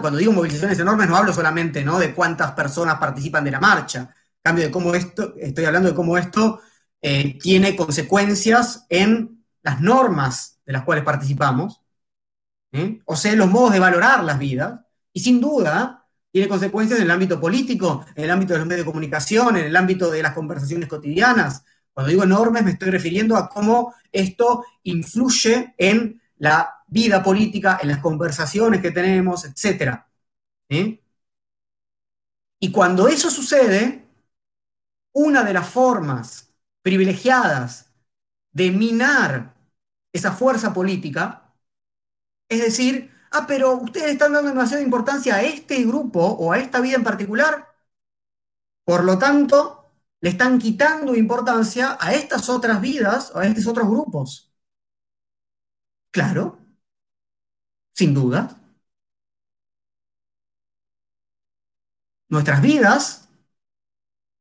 Cuando 0.00 0.18
digo 0.18 0.32
movilizaciones 0.32 0.78
enormes 0.78 1.08
no 1.08 1.16
hablo 1.16 1.32
solamente 1.32 1.84
¿no? 1.84 1.98
de 1.98 2.14
cuántas 2.14 2.52
personas 2.52 2.98
participan 2.98 3.44
de 3.44 3.50
la 3.50 3.60
marcha, 3.60 4.14
cambio 4.42 4.64
de 4.64 4.70
cómo 4.70 4.94
esto, 4.94 5.34
estoy 5.36 5.64
hablando 5.64 5.88
de 5.88 5.94
cómo 5.94 6.16
esto 6.16 6.60
eh, 7.02 7.38
tiene 7.38 7.76
consecuencias 7.76 8.86
en 8.88 9.44
las 9.62 9.80
normas 9.80 10.60
de 10.64 10.72
las 10.72 10.84
cuales 10.84 11.04
participamos, 11.04 11.80
¿eh? 12.72 13.00
o 13.04 13.16
sea, 13.16 13.34
los 13.34 13.50
modos 13.50 13.72
de 13.72 13.80
valorar 13.80 14.22
las 14.24 14.38
vidas, 14.38 14.80
y 15.12 15.20
sin 15.20 15.40
duda 15.40 16.06
tiene 16.30 16.48
consecuencias 16.48 17.00
en 17.00 17.06
el 17.06 17.10
ámbito 17.10 17.40
político, 17.40 18.06
en 18.14 18.24
el 18.24 18.30
ámbito 18.30 18.52
de 18.52 18.60
los 18.60 18.68
medios 18.68 18.86
de 18.86 18.92
comunicación, 18.92 19.56
en 19.56 19.66
el 19.66 19.76
ámbito 19.76 20.10
de 20.10 20.22
las 20.22 20.32
conversaciones 20.32 20.88
cotidianas. 20.88 21.64
Cuando 21.92 22.10
digo 22.10 22.24
enormes 22.24 22.64
me 22.64 22.72
estoy 22.72 22.90
refiriendo 22.90 23.36
a 23.36 23.48
cómo 23.48 23.94
esto 24.12 24.64
influye 24.84 25.74
en 25.76 26.20
la 26.38 26.82
vida 26.86 27.22
política, 27.22 27.78
en 27.82 27.88
las 27.88 27.98
conversaciones 27.98 28.80
que 28.80 28.90
tenemos, 28.90 29.44
etc. 29.44 30.04
Y 32.60 32.72
cuando 32.72 33.08
eso 33.08 33.30
sucede, 33.30 34.06
una 35.12 35.42
de 35.44 35.52
las 35.52 35.68
formas 35.68 36.52
privilegiadas 36.82 37.92
de 38.52 38.70
minar 38.70 39.54
esa 40.12 40.32
fuerza 40.32 40.72
política, 40.72 41.54
es 42.48 42.60
decir, 42.60 43.12
ah, 43.32 43.46
pero 43.46 43.74
ustedes 43.76 44.12
están 44.12 44.32
dando 44.32 44.50
demasiada 44.50 44.82
importancia 44.82 45.36
a 45.36 45.42
este 45.42 45.84
grupo 45.84 46.20
o 46.20 46.52
a 46.52 46.58
esta 46.58 46.80
vida 46.80 46.96
en 46.96 47.04
particular, 47.04 47.68
por 48.84 49.04
lo 49.04 49.18
tanto, 49.18 49.79
le 50.20 50.30
están 50.30 50.58
quitando 50.58 51.14
importancia 51.16 51.96
a 52.00 52.12
estas 52.14 52.48
otras 52.48 52.80
vidas 52.80 53.32
a 53.34 53.44
estos 53.46 53.66
otros 53.66 53.88
grupos. 53.88 54.50
Claro, 56.12 56.58
sin 57.94 58.14
duda. 58.14 58.56
Nuestras 62.28 62.62
vidas 62.62 63.28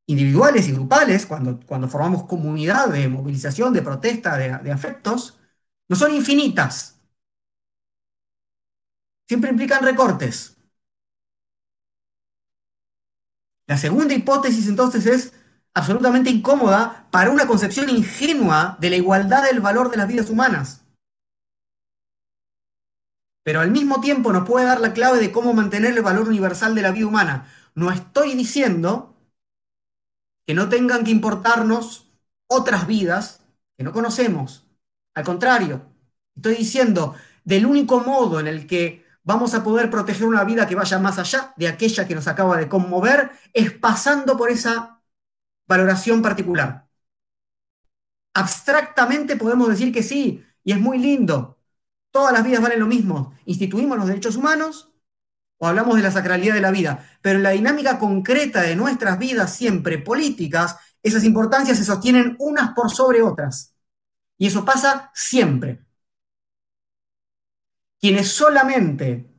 individuales 0.08 0.68
y 0.68 0.72
grupales, 0.72 1.26
cuando, 1.28 1.60
cuando 1.68 1.88
formamos 1.88 2.24
comunidad 2.24 2.88
de 2.90 3.08
movilización, 3.08 3.74
de 3.74 3.84
protesta, 3.84 4.38
de, 4.38 4.72
afectos, 4.72 5.38
no 5.88 5.96
son 5.96 6.14
infinitas. 6.16 7.00
Siempre 9.28 9.52
implican 9.52 9.84
recortes. 9.84 10.58
La 13.68 13.78
segunda 13.78 14.14
hipótesis 14.16 14.68
entonces 14.68 15.06
es 15.06 15.34
absolutamente 15.74 16.30
incómoda 16.30 17.08
para 17.12 17.32
una 17.32 17.48
concepción 17.48 17.90
ingenua 17.90 18.78
de 18.80 18.90
la 18.90 18.96
igualdad 18.96 19.44
del 19.44 19.60
valor 19.60 19.90
de 19.90 19.98
las 19.98 20.08
vidas 20.08 20.30
humanas. 20.30 20.82
Pero 23.44 23.62
al 23.62 23.72
mismo 23.72 24.02
tiempo 24.02 24.32
nos 24.32 24.48
puede 24.48 24.66
dar 24.66 24.80
la 24.80 24.94
clave 24.94 25.20
de 25.20 25.32
cómo 25.32 25.54
mantener 25.54 25.94
el 25.94 26.04
valor 26.04 26.28
universal 26.28 26.76
de 26.76 26.82
la 26.82 26.92
vida 26.92 27.08
humana. 27.08 27.48
No 27.74 27.92
estoy 27.92 28.36
diciendo 28.36 29.16
que 30.46 30.54
no 30.54 30.70
tengan 30.70 31.04
que 31.04 31.12
importarnos 31.12 32.08
otras 32.48 32.86
vidas 32.88 33.42
que 33.78 33.84
no 33.84 33.92
conocemos. 33.92 34.66
Al 35.16 35.24
contrario, 35.24 35.82
estoy 36.36 36.56
diciendo, 36.56 37.16
del 37.44 37.66
único 37.66 38.02
modo 38.02 38.40
en 38.40 38.48
el 38.48 38.68
que 38.68 39.06
vamos 39.24 39.54
a 39.54 39.64
poder 39.64 39.90
proteger 39.90 40.26
una 40.26 40.44
vida 40.44 40.68
que 40.68 40.76
vaya 40.76 41.00
más 41.00 41.18
allá 41.18 41.54
de 41.56 41.68
aquella 41.68 42.08
que 42.08 42.16
nos 42.16 42.28
acaba 42.28 42.58
de 42.58 42.68
conmover, 42.68 43.32
es 43.54 43.72
pasando 43.72 44.38
por 44.38 44.50
esa 44.50 44.99
valoración 45.70 46.22
particular. 46.22 46.90
Abstractamente 48.34 49.38
podemos 49.38 49.70
decir 49.70 49.94
que 49.94 50.04
sí, 50.04 50.44
y 50.64 50.72
es 50.72 50.80
muy 50.80 50.98
lindo. 50.98 51.60
Todas 52.12 52.34
las 52.34 52.44
vidas 52.44 52.62
valen 52.62 52.80
lo 52.80 52.88
mismo. 52.88 53.36
Instituimos 53.46 53.98
los 53.98 54.08
derechos 54.08 54.36
humanos, 54.36 54.92
o 55.60 55.68
hablamos 55.68 55.96
de 55.96 56.02
la 56.02 56.12
sacralidad 56.12 56.56
de 56.56 56.62
la 56.62 56.72
vida, 56.72 57.08
pero 57.22 57.40
la 57.40 57.52
dinámica 57.52 58.00
concreta 58.00 58.62
de 58.62 58.76
nuestras 58.76 59.20
vidas 59.20 59.56
siempre 59.56 60.00
políticas, 60.00 60.78
esas 61.04 61.24
importancias 61.24 61.78
se 61.78 61.86
sostienen 61.86 62.36
unas 62.40 62.74
por 62.74 62.90
sobre 62.90 63.22
otras. 63.22 63.76
Y 64.38 64.48
eso 64.48 64.66
pasa 64.66 65.12
siempre. 65.14 65.86
Quienes 68.00 68.30
solamente 68.32 69.30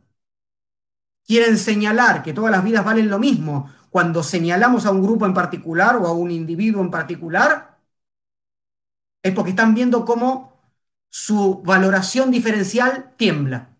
quieren 1.26 1.58
señalar 1.58 2.22
que 2.22 2.32
todas 2.32 2.52
las 2.52 2.62
vidas 2.62 2.84
valen 2.84 3.08
lo 3.08 3.18
mismo 3.18 3.72
cuando 3.90 4.22
señalamos 4.22 4.86
a 4.86 4.90
un 4.92 5.02
grupo 5.02 5.26
en 5.26 5.34
particular 5.34 5.96
o 5.96 6.06
a 6.06 6.12
un 6.12 6.30
individuo 6.30 6.82
en 6.82 6.90
particular, 6.90 7.78
es 9.22 9.32
porque 9.34 9.50
están 9.50 9.74
viendo 9.74 10.04
cómo 10.04 10.60
su 11.10 11.62
valoración 11.62 12.30
diferencial 12.30 13.14
tiembla. 13.16 13.76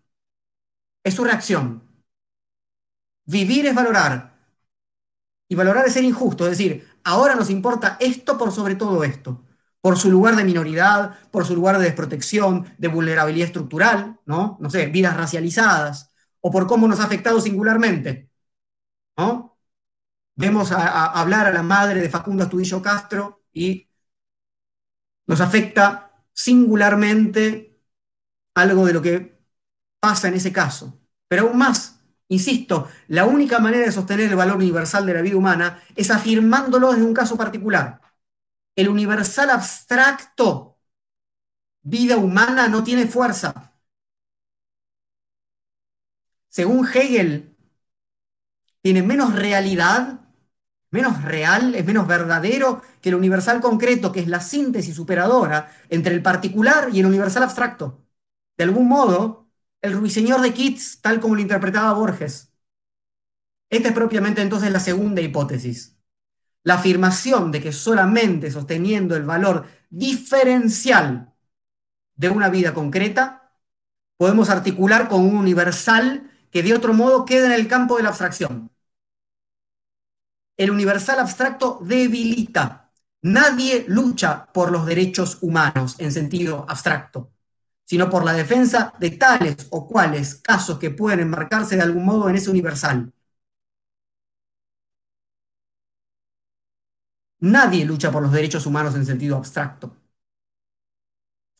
Es 1.03 1.13
su 1.15 1.23
reacción. 1.23 1.83
Vivir 3.25 3.65
es 3.65 3.73
valorar. 3.75 4.31
Y 5.47 5.55
valorar 5.55 5.85
es 5.85 5.93
ser 5.93 6.03
injusto. 6.03 6.45
Es 6.45 6.51
decir, 6.57 6.87
ahora 7.03 7.35
nos 7.35 7.49
importa 7.49 7.97
esto 7.99 8.37
por 8.37 8.51
sobre 8.51 8.75
todo 8.75 9.03
esto. 9.03 9.43
Por 9.81 9.97
su 9.97 10.11
lugar 10.11 10.35
de 10.35 10.43
minoridad, 10.43 11.17
por 11.31 11.45
su 11.45 11.55
lugar 11.55 11.77
de 11.77 11.85
desprotección, 11.85 12.73
de 12.77 12.87
vulnerabilidad 12.87 13.47
estructural, 13.47 14.19
¿no? 14.25 14.57
No 14.61 14.69
sé, 14.69 14.87
vidas 14.87 15.17
racializadas, 15.17 16.11
o 16.39 16.51
por 16.51 16.67
cómo 16.67 16.87
nos 16.87 16.99
ha 16.99 17.05
afectado 17.05 17.41
singularmente, 17.41 18.29
¿no? 19.17 19.50
Vemos 20.41 20.71
a, 20.71 21.05
hablar 21.05 21.45
a 21.45 21.53
la 21.53 21.61
madre 21.63 22.01
de 22.01 22.09
Facundo 22.09 22.43
Astudillo 22.43 22.81
Castro 22.81 23.43
y 23.53 23.87
nos 25.27 25.39
afecta 25.39 26.11
singularmente 26.33 27.79
algo 28.55 28.85
de 28.85 28.93
lo 28.93 29.01
que 29.01 29.39
pasa 29.99 30.27
en 30.27 30.33
ese 30.33 30.51
caso. 30.51 30.99
Pero 31.27 31.43
aún 31.43 31.57
más, 31.57 32.01
Insisto, 32.31 32.87
la 33.09 33.25
única 33.25 33.59
manera 33.59 33.85
de 33.85 33.91
sostener 33.91 34.29
el 34.29 34.37
valor 34.37 34.55
universal 34.55 35.05
de 35.05 35.13
la 35.13 35.21
vida 35.21 35.35
humana 35.35 35.83
es 35.97 36.09
afirmándolo 36.11 36.91
desde 36.93 37.03
un 37.03 37.13
caso 37.13 37.35
particular. 37.35 37.99
El 38.73 38.87
universal 38.87 39.49
abstracto, 39.49 40.79
vida 41.81 42.15
humana, 42.15 42.69
no 42.69 42.85
tiene 42.85 43.05
fuerza. 43.05 43.73
Según 46.47 46.87
Hegel, 46.87 47.57
tiene 48.81 49.03
menos 49.03 49.35
realidad, 49.35 50.20
menos 50.91 51.23
real, 51.23 51.75
es 51.75 51.85
menos 51.85 52.07
verdadero 52.07 52.81
que 53.01 53.09
el 53.09 53.15
universal 53.15 53.61
concreto, 53.61 54.11
que 54.11 54.19
es 54.19 54.27
la 54.27 54.41
síntesis 54.41 54.95
superadora 54.95 55.71
entre 55.89 56.13
el 56.13 56.21
particular 56.21 56.89
y 56.93 56.99
el 56.99 57.05
universal 57.07 57.43
abstracto. 57.43 58.05
De 58.57 58.65
algún 58.65 58.87
modo, 58.87 59.49
el 59.81 59.93
ruiseñor 59.93 60.41
de 60.41 60.53
Keats, 60.53 61.01
tal 61.01 61.19
como 61.19 61.35
lo 61.35 61.41
interpretaba 61.41 61.93
Borges. 61.93 62.53
Esta 63.69 63.87
es 63.89 63.93
propiamente 63.93 64.41
entonces 64.41 64.71
la 64.71 64.79
segunda 64.81 65.21
hipótesis. 65.21 65.97
La 66.63 66.75
afirmación 66.75 67.51
de 67.51 67.61
que 67.61 67.71
solamente 67.71 68.51
sosteniendo 68.51 69.15
el 69.15 69.23
valor 69.23 69.65
diferencial 69.89 71.33
de 72.15 72.29
una 72.29 72.49
vida 72.49 72.73
concreta, 72.73 73.55
podemos 74.17 74.49
articular 74.49 75.07
con 75.09 75.21
un 75.21 75.35
universal 75.35 76.29
que 76.51 76.61
de 76.61 76.73
otro 76.73 76.93
modo 76.93 77.25
queda 77.25 77.47
en 77.47 77.53
el 77.53 77.67
campo 77.67 77.97
de 77.97 78.03
la 78.03 78.09
abstracción. 78.09 78.71
El 80.57 80.71
universal 80.71 81.19
abstracto 81.19 81.79
debilita. 81.81 82.91
Nadie 83.23 83.85
lucha 83.87 84.47
por 84.53 84.71
los 84.71 84.85
derechos 84.85 85.39
humanos 85.41 85.95
en 85.99 86.11
sentido 86.11 86.65
abstracto 86.67 87.31
sino 87.91 88.09
por 88.09 88.23
la 88.23 88.31
defensa 88.31 88.93
de 89.01 89.11
tales 89.11 89.67
o 89.69 89.85
cuales 89.85 90.35
casos 90.35 90.79
que 90.79 90.91
pueden 90.91 91.19
enmarcarse 91.19 91.75
de 91.75 91.81
algún 91.81 92.05
modo 92.05 92.29
en 92.29 92.37
ese 92.37 92.49
universal. 92.49 93.11
Nadie 97.41 97.83
lucha 97.83 98.09
por 98.09 98.23
los 98.23 98.31
derechos 98.31 98.65
humanos 98.65 98.95
en 98.95 99.05
sentido 99.05 99.35
abstracto. 99.35 99.93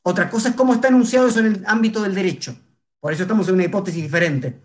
Otra 0.04 0.30
cosa 0.30 0.48
es 0.50 0.56
cómo 0.56 0.74
está 0.74 0.88
enunciado 0.88 1.28
eso 1.28 1.42
en 1.42 1.48
el 1.48 1.64
ámbito 1.68 2.02
del 2.02 2.16
derecho. 2.16 2.56
Por 3.02 3.12
eso 3.12 3.24
estamos 3.24 3.50
en 3.50 3.56
una 3.56 3.66
hipótesis 3.66 4.02
diferente. 4.02 4.58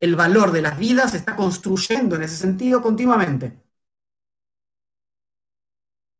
El 0.00 0.16
valor 0.16 0.50
de 0.52 0.62
las 0.62 0.76
vidas 0.78 1.12
se 1.12 1.18
está 1.18 1.36
construyendo 1.36 2.16
en 2.16 2.22
ese 2.22 2.36
sentido 2.36 2.82
continuamente. 2.82 3.62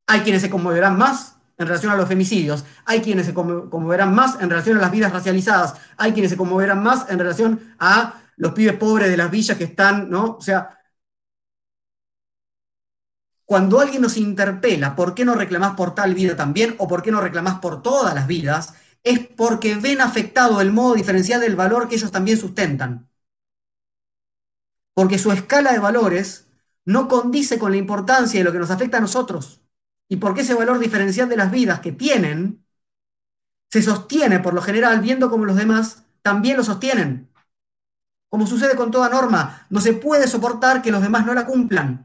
Hay 0.06 0.20
quienes 0.20 0.42
se 0.42 0.50
conmoverán 0.50 0.96
más 0.98 1.36
en 1.58 1.66
relación 1.66 1.92
a 1.92 1.96
los 1.96 2.08
femicidios, 2.08 2.64
hay 2.84 3.00
quienes 3.00 3.26
se 3.26 3.34
conmoverán 3.34 4.14
más 4.14 4.40
en 4.40 4.48
relación 4.48 4.78
a 4.78 4.80
las 4.80 4.90
vidas 4.92 5.12
racializadas, 5.12 5.74
hay 5.96 6.12
quienes 6.12 6.30
se 6.30 6.36
conmoverán 6.36 6.82
más 6.82 7.10
en 7.10 7.18
relación 7.18 7.74
a 7.78 8.22
los 8.36 8.52
pibes 8.52 8.76
pobres 8.76 9.08
de 9.10 9.16
las 9.16 9.30
villas 9.30 9.58
que 9.58 9.64
están, 9.64 10.08
¿no? 10.08 10.36
O 10.36 10.40
sea, 10.40 10.78
cuando 13.44 13.80
alguien 13.80 14.02
nos 14.02 14.16
interpela, 14.16 14.94
¿por 14.94 15.14
qué 15.14 15.24
no 15.24 15.34
reclamás 15.34 15.74
por 15.74 15.94
tal 15.94 16.14
vida 16.14 16.36
también? 16.36 16.74
¿O 16.78 16.86
por 16.86 17.02
qué 17.02 17.10
no 17.10 17.20
reclamás 17.20 17.58
por 17.60 17.82
todas 17.82 18.14
las 18.14 18.26
vidas? 18.26 18.74
Es 19.02 19.20
porque 19.20 19.74
ven 19.76 20.00
afectado 20.00 20.60
el 20.60 20.70
modo 20.72 20.94
diferencial 20.94 21.40
del 21.40 21.56
valor 21.56 21.88
que 21.88 21.96
ellos 21.96 22.12
también 22.12 22.38
sustentan. 22.38 23.08
Porque 24.98 25.16
su 25.16 25.30
escala 25.30 25.70
de 25.72 25.78
valores 25.78 26.48
no 26.84 27.06
condice 27.06 27.56
con 27.56 27.70
la 27.70 27.76
importancia 27.76 28.40
de 28.40 28.42
lo 28.42 28.50
que 28.50 28.58
nos 28.58 28.72
afecta 28.72 28.96
a 28.98 29.00
nosotros 29.00 29.62
y 30.08 30.16
porque 30.16 30.40
ese 30.40 30.54
valor 30.54 30.80
diferencial 30.80 31.28
de 31.28 31.36
las 31.36 31.52
vidas 31.52 31.78
que 31.78 31.92
tienen 31.92 32.66
se 33.70 33.80
sostiene 33.80 34.40
por 34.40 34.54
lo 34.54 34.60
general 34.60 35.00
viendo 35.00 35.30
como 35.30 35.44
los 35.44 35.54
demás 35.54 36.02
también 36.20 36.56
lo 36.56 36.64
sostienen. 36.64 37.30
Como 38.28 38.48
sucede 38.48 38.74
con 38.74 38.90
toda 38.90 39.08
norma, 39.08 39.68
no 39.70 39.80
se 39.80 39.92
puede 39.92 40.26
soportar 40.26 40.82
que 40.82 40.90
los 40.90 41.00
demás 41.00 41.24
no 41.24 41.32
la 41.32 41.46
cumplan. 41.46 42.04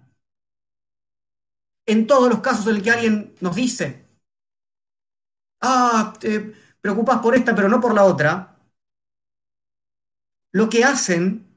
En 1.88 2.06
todos 2.06 2.30
los 2.30 2.42
casos 2.42 2.68
en 2.68 2.76
los 2.76 2.84
que 2.84 2.92
alguien 2.92 3.34
nos 3.42 3.56
dice, 3.56 4.06
ah, 5.62 6.14
te 6.20 6.54
preocupas 6.80 7.20
por 7.22 7.34
esta 7.36 7.56
pero 7.56 7.70
no 7.70 7.82
por 7.82 7.96
la 7.96 8.04
otra, 8.04 8.56
lo 10.52 10.70
que 10.70 10.84
hacen, 10.84 11.53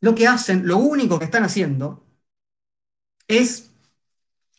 lo 0.00 0.14
que 0.14 0.26
hacen, 0.26 0.66
lo 0.66 0.78
único 0.78 1.18
que 1.18 1.24
están 1.24 1.44
haciendo 1.44 2.04
es 3.28 3.70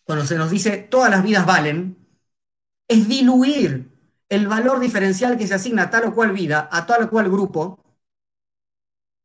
cuando 0.03 0.25
se 0.25 0.37
nos 0.37 0.49
dice 0.49 0.77
todas 0.77 1.11
las 1.11 1.23
vidas 1.23 1.45
valen, 1.45 1.97
es 2.87 3.07
diluir 3.07 3.91
el 4.29 4.47
valor 4.47 4.79
diferencial 4.79 5.37
que 5.37 5.47
se 5.47 5.55
asigna 5.55 5.83
a 5.83 5.89
tal 5.89 6.05
o 6.05 6.15
cual 6.15 6.31
vida, 6.31 6.69
a 6.71 6.85
tal 6.85 7.03
o 7.03 7.09
cual 7.09 7.29
grupo, 7.29 7.83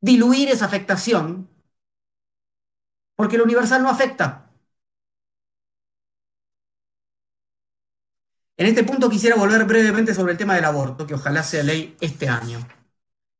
diluir 0.00 0.48
esa 0.48 0.66
afectación, 0.66 1.48
porque 3.14 3.38
lo 3.38 3.44
universal 3.44 3.82
no 3.82 3.90
afecta. 3.90 4.50
En 8.56 8.66
este 8.66 8.84
punto 8.84 9.08
quisiera 9.08 9.36
volver 9.36 9.64
brevemente 9.64 10.14
sobre 10.14 10.32
el 10.32 10.38
tema 10.38 10.54
del 10.54 10.64
aborto, 10.64 11.06
que 11.06 11.14
ojalá 11.14 11.42
sea 11.42 11.62
ley 11.62 11.96
este 12.00 12.28
año. 12.28 12.58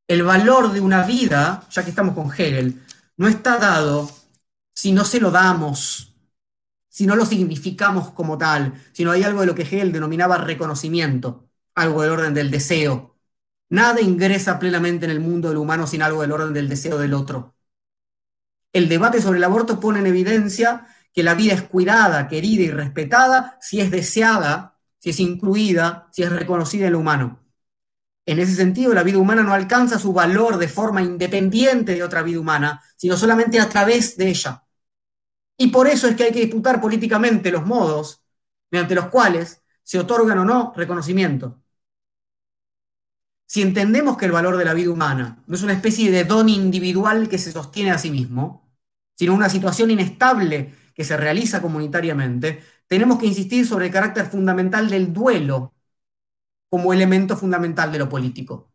El 0.07 0.23
valor 0.23 0.73
de 0.73 0.81
una 0.81 1.05
vida, 1.05 1.67
ya 1.71 1.85
que 1.85 1.91
estamos 1.91 2.15
con 2.15 2.31
Hegel, 2.33 2.83
no 3.17 3.29
está 3.29 3.59
dado 3.59 4.11
si 4.75 4.93
no 4.93 5.05
se 5.05 5.21
lo 5.21 5.31
damos 5.31 6.13
si 6.93 7.07
no 7.07 7.17
lo 7.17 7.25
significamos 7.25 8.11
como 8.11 8.37
tal, 8.37 8.75
sino 8.93 9.13
hay 9.13 9.23
algo 9.23 9.41
de 9.41 9.47
lo 9.47 9.55
que 9.55 9.63
Hegel 9.63 9.93
denominaba 9.93 10.37
reconocimiento, 10.37 11.49
algo 11.75 12.03
del 12.03 12.11
orden 12.13 12.35
del 12.35 12.51
deseo. 12.51 13.17
Nada 13.71 14.03
ingresa 14.03 14.59
plenamente 14.59 15.07
en 15.07 15.11
el 15.11 15.21
mundo 15.21 15.49
del 15.49 15.57
humano 15.57 15.87
sin 15.87 16.03
algo 16.03 16.21
del 16.21 16.33
orden 16.33 16.53
del 16.53 16.69
deseo 16.69 16.99
del 16.99 17.15
otro. 17.15 17.57
El 18.75 18.91
debate 18.91 19.23
sobre 19.23 19.39
el 19.39 19.45
aborto 19.45 19.81
pone 19.81 20.01
en 20.01 20.07
evidencia 20.07 20.87
que 21.15 21.23
la 21.23 21.35
vida 21.35 21.55
es 21.55 21.63
cuidada, 21.63 22.29
querida 22.29 22.63
y 22.63 22.71
respetada 22.71 23.57
si 23.63 23.81
es 23.81 23.91
deseada, 23.91 24.79
si 24.99 25.11
es 25.11 25.21
incluida, 25.21 26.09
si 26.13 26.23
es 26.25 26.31
reconocida 26.31 26.89
en 26.89 26.93
lo 26.93 26.99
humano. 26.99 27.42
En 28.25 28.39
ese 28.39 28.55
sentido, 28.55 28.95
la 28.95 29.03
vida 29.03 29.19
humana 29.19 29.43
no 29.43 29.53
alcanza 29.53 29.99
su 29.99 30.13
valor 30.13 30.57
de 30.59 30.69
forma 30.69 31.03
independiente 31.03 31.95
de 31.95 32.05
otra 32.05 32.23
vida 32.23 32.39
humana, 32.39 32.83
sino 32.97 33.17
solamente 33.17 33.59
a 33.59 33.69
través 33.69 34.17
de 34.17 34.29
ella. 34.29 34.65
Y 35.57 35.69
por 35.69 35.89
eso 35.89 36.09
es 36.09 36.17
que 36.17 36.25
hay 36.25 36.33
que 36.33 36.41
disputar 36.41 36.81
políticamente 36.81 37.51
los 37.51 37.67
modos 37.67 38.23
mediante 38.71 38.95
los 38.95 39.07
cuales 39.07 39.63
se 39.83 39.99
otorgan 39.99 40.39
o 40.39 40.45
no 40.45 40.73
reconocimiento. 40.77 41.63
Si 43.47 43.61
entendemos 43.61 44.17
que 44.17 44.25
el 44.25 44.33
valor 44.33 44.57
de 44.57 44.65
la 44.65 44.73
vida 44.73 44.91
humana 44.91 45.43
no 45.47 45.55
es 45.55 45.63
una 45.63 45.75
especie 45.75 46.11
de 46.11 46.25
don 46.25 46.49
individual 46.49 47.29
que 47.29 47.39
se 47.39 47.53
sostiene 47.53 47.91
a 47.91 47.99
sí 47.99 48.11
mismo, 48.11 48.73
sino 49.15 49.35
una 49.35 49.51
situación 49.51 49.91
inestable 49.91 50.75
que 50.95 51.05
se 51.05 51.17
realiza 51.17 51.61
comunitariamente, 51.61 52.63
tenemos 52.87 53.19
que 53.19 53.27
insistir 53.27 53.67
sobre 53.67 53.87
el 53.87 53.93
carácter 53.93 54.27
fundamental 54.27 54.89
del 54.89 55.13
duelo 55.13 55.75
como 56.73 56.95
elemento 56.95 57.37
fundamental 57.37 57.93
de 57.93 57.99
lo 57.99 58.09
político. 58.09 58.73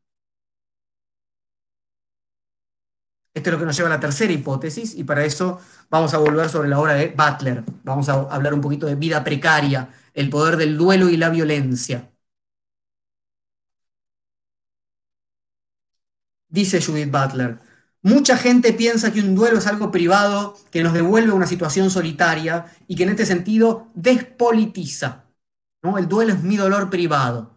Esto 3.33 3.49
es 3.49 3.53
lo 3.53 3.59
que 3.59 3.65
nos 3.65 3.75
lleva 3.75 3.89
a 3.89 3.93
la 3.93 3.99
tercera 3.99 4.31
hipótesis 4.33 4.93
y 4.95 5.03
para 5.03 5.25
eso 5.25 5.59
vamos 5.89 6.13
a 6.13 6.19
volver 6.19 6.47
sobre 6.49 6.69
la 6.69 6.79
obra 6.79 6.93
de 6.93 7.07
Butler. 7.09 7.63
Vamos 7.83 8.07
a 8.09 8.13
hablar 8.13 8.53
un 8.53 8.61
poquito 8.61 8.85
de 8.85 8.95
vida 8.95 9.23
precaria, 9.23 9.89
el 10.13 10.29
poder 10.29 10.57
del 10.57 10.77
duelo 10.77 11.09
y 11.09 11.17
la 11.17 11.29
violencia. 11.29 12.11
Dice 16.49 16.81
Judith 16.81 17.11
Butler, 17.11 17.59
mucha 18.03 18.37
gente 18.37 18.73
piensa 18.73 19.11
que 19.11 19.21
un 19.21 19.33
duelo 19.35 19.57
es 19.57 19.65
algo 19.67 19.91
privado 19.91 20.55
que 20.71 20.83
nos 20.83 20.93
devuelve 20.93 21.31
a 21.31 21.35
una 21.35 21.47
situación 21.47 21.89
solitaria 21.89 22.65
y 22.87 22.95
que 22.95 23.03
en 23.03 23.09
este 23.09 23.25
sentido 23.25 23.89
despolitiza. 23.95 25.25
¿no? 25.81 25.97
El 25.97 26.07
duelo 26.07 26.33
es 26.33 26.43
mi 26.43 26.57
dolor 26.57 26.89
privado. 26.91 27.56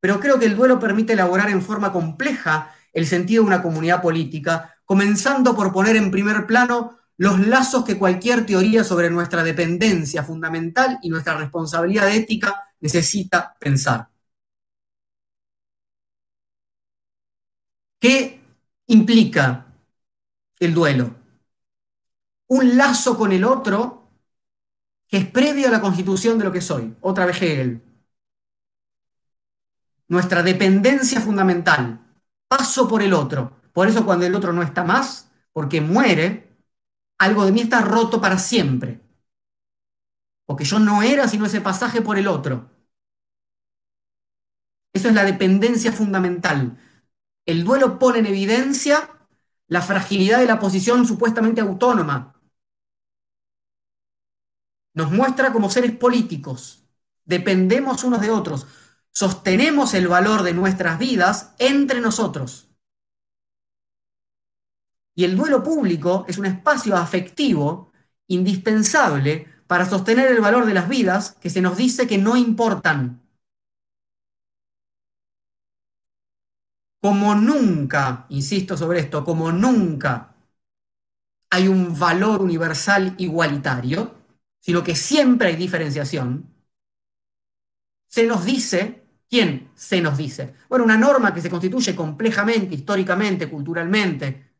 Pero 0.00 0.18
creo 0.18 0.38
que 0.38 0.46
el 0.46 0.56
duelo 0.56 0.80
permite 0.80 1.12
elaborar 1.12 1.50
en 1.50 1.62
forma 1.62 1.92
compleja 1.92 2.74
el 2.92 3.06
sentido 3.06 3.42
de 3.42 3.48
una 3.48 3.62
comunidad 3.62 4.02
política 4.02 4.74
comenzando 4.84 5.54
por 5.54 5.72
poner 5.72 5.96
en 5.96 6.10
primer 6.10 6.46
plano 6.46 6.98
los 7.16 7.38
lazos 7.46 7.84
que 7.84 7.98
cualquier 7.98 8.46
teoría 8.46 8.82
sobre 8.82 9.10
nuestra 9.10 9.42
dependencia 9.44 10.24
fundamental 10.24 10.98
y 11.02 11.10
nuestra 11.10 11.36
responsabilidad 11.36 12.10
ética 12.10 12.64
necesita 12.80 13.54
pensar. 13.60 14.08
¿Qué 17.98 18.40
implica 18.86 19.66
el 20.58 20.74
duelo? 20.74 21.14
Un 22.48 22.76
lazo 22.76 23.16
con 23.16 23.32
el 23.32 23.44
otro 23.44 24.08
que 25.06 25.18
es 25.18 25.26
previo 25.26 25.68
a 25.68 25.70
la 25.70 25.80
constitución 25.80 26.38
de 26.38 26.44
lo 26.44 26.52
que 26.52 26.60
soy. 26.60 26.96
Otra 27.00 27.26
vez 27.26 27.42
Hegel. 27.42 27.89
Nuestra 30.10 30.42
dependencia 30.42 31.20
fundamental. 31.20 32.00
Paso 32.48 32.88
por 32.88 33.00
el 33.00 33.14
otro. 33.14 33.56
Por 33.72 33.86
eso 33.86 34.04
cuando 34.04 34.26
el 34.26 34.34
otro 34.34 34.52
no 34.52 34.60
está 34.60 34.82
más, 34.82 35.30
porque 35.52 35.80
muere, 35.80 36.50
algo 37.16 37.44
de 37.44 37.52
mí 37.52 37.60
está 37.60 37.80
roto 37.80 38.20
para 38.20 38.36
siempre. 38.36 39.00
Porque 40.46 40.64
yo 40.64 40.80
no 40.80 41.04
era 41.04 41.28
sino 41.28 41.46
ese 41.46 41.60
pasaje 41.60 42.02
por 42.02 42.18
el 42.18 42.26
otro. 42.26 42.68
Eso 44.92 45.08
es 45.08 45.14
la 45.14 45.24
dependencia 45.24 45.92
fundamental. 45.92 46.76
El 47.46 47.62
duelo 47.62 48.00
pone 48.00 48.18
en 48.18 48.26
evidencia 48.26 49.08
la 49.68 49.80
fragilidad 49.80 50.40
de 50.40 50.46
la 50.46 50.58
posición 50.58 51.06
supuestamente 51.06 51.60
autónoma. 51.60 52.34
Nos 54.92 55.12
muestra 55.12 55.52
como 55.52 55.70
seres 55.70 55.92
políticos. 55.92 56.82
Dependemos 57.24 58.02
unos 58.02 58.20
de 58.20 58.30
otros. 58.30 58.66
Sostenemos 59.12 59.94
el 59.94 60.08
valor 60.08 60.42
de 60.42 60.54
nuestras 60.54 60.98
vidas 60.98 61.54
entre 61.58 62.00
nosotros. 62.00 62.68
Y 65.14 65.24
el 65.24 65.36
duelo 65.36 65.62
público 65.62 66.24
es 66.28 66.38
un 66.38 66.46
espacio 66.46 66.96
afectivo 66.96 67.92
indispensable 68.28 69.46
para 69.66 69.84
sostener 69.84 70.32
el 70.32 70.40
valor 70.40 70.66
de 70.66 70.74
las 70.74 70.88
vidas 70.88 71.36
que 71.40 71.50
se 71.50 71.60
nos 71.60 71.76
dice 71.76 72.06
que 72.06 72.18
no 72.18 72.36
importan. 72.36 73.20
Como 77.00 77.34
nunca, 77.34 78.26
insisto 78.28 78.76
sobre 78.76 79.00
esto, 79.00 79.24
como 79.24 79.50
nunca 79.52 80.34
hay 81.50 81.66
un 81.66 81.98
valor 81.98 82.42
universal 82.42 83.14
igualitario, 83.18 84.14
sino 84.60 84.82
que 84.84 84.94
siempre 84.94 85.48
hay 85.48 85.56
diferenciación, 85.56 86.54
se 88.06 88.26
nos 88.26 88.44
dice, 88.44 88.99
¿quién 89.30 89.70
se 89.74 90.00
nos 90.02 90.18
dice? 90.18 90.54
Bueno, 90.68 90.84
una 90.84 90.98
norma 90.98 91.32
que 91.34 91.40
se 91.40 91.50
constituye 91.50 91.94
complejamente, 91.96 92.74
históricamente, 92.74 93.48
culturalmente, 93.50 94.50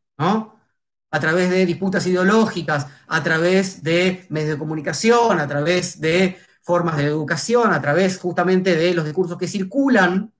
a 1.11 1.19
través 1.19 1.49
de 1.49 1.65
disputas 1.65 2.05
ideológicas, 2.07 2.87
a 3.07 3.23
través 3.23 3.83
de 3.83 4.25
medios 4.29 4.51
de 4.51 4.57
comunicación, 4.57 5.39
a 5.39 5.47
través 5.47 5.99
de 5.99 6.37
formas 6.63 6.97
de 6.97 7.05
educación, 7.05 7.73
a 7.73 7.81
través 7.81 8.17
justamente 8.19 8.75
de 8.75 8.93
los 8.93 9.05
discursos 9.05 9.37
que 9.37 9.47
circulan 9.47 10.33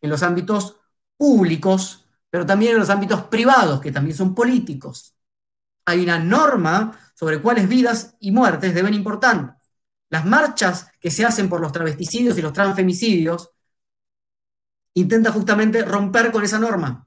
en 0.00 0.10
los 0.10 0.22
ámbitos 0.22 0.76
públicos, 1.16 2.06
pero 2.30 2.46
también 2.46 2.72
en 2.72 2.78
los 2.78 2.90
ámbitos 2.90 3.22
privados, 3.24 3.80
que 3.80 3.92
también 3.92 4.16
son 4.16 4.34
políticos. 4.34 5.14
Hay 5.86 6.02
una 6.04 6.18
norma 6.18 6.98
sobre 7.14 7.42
cuáles 7.42 7.68
vidas 7.68 8.16
y 8.20 8.32
muertes 8.32 8.74
deben 8.74 8.94
importar. 8.94 9.59
Las 10.10 10.26
marchas 10.26 10.90
que 11.00 11.10
se 11.10 11.24
hacen 11.24 11.48
por 11.48 11.60
los 11.60 11.72
travesticidios 11.72 12.36
y 12.38 12.42
los 12.42 12.52
transfemicidios 12.52 13.50
intentan 14.94 15.32
justamente 15.32 15.84
romper 15.84 16.30
con 16.32 16.44
esa 16.44 16.58
norma 16.58 17.06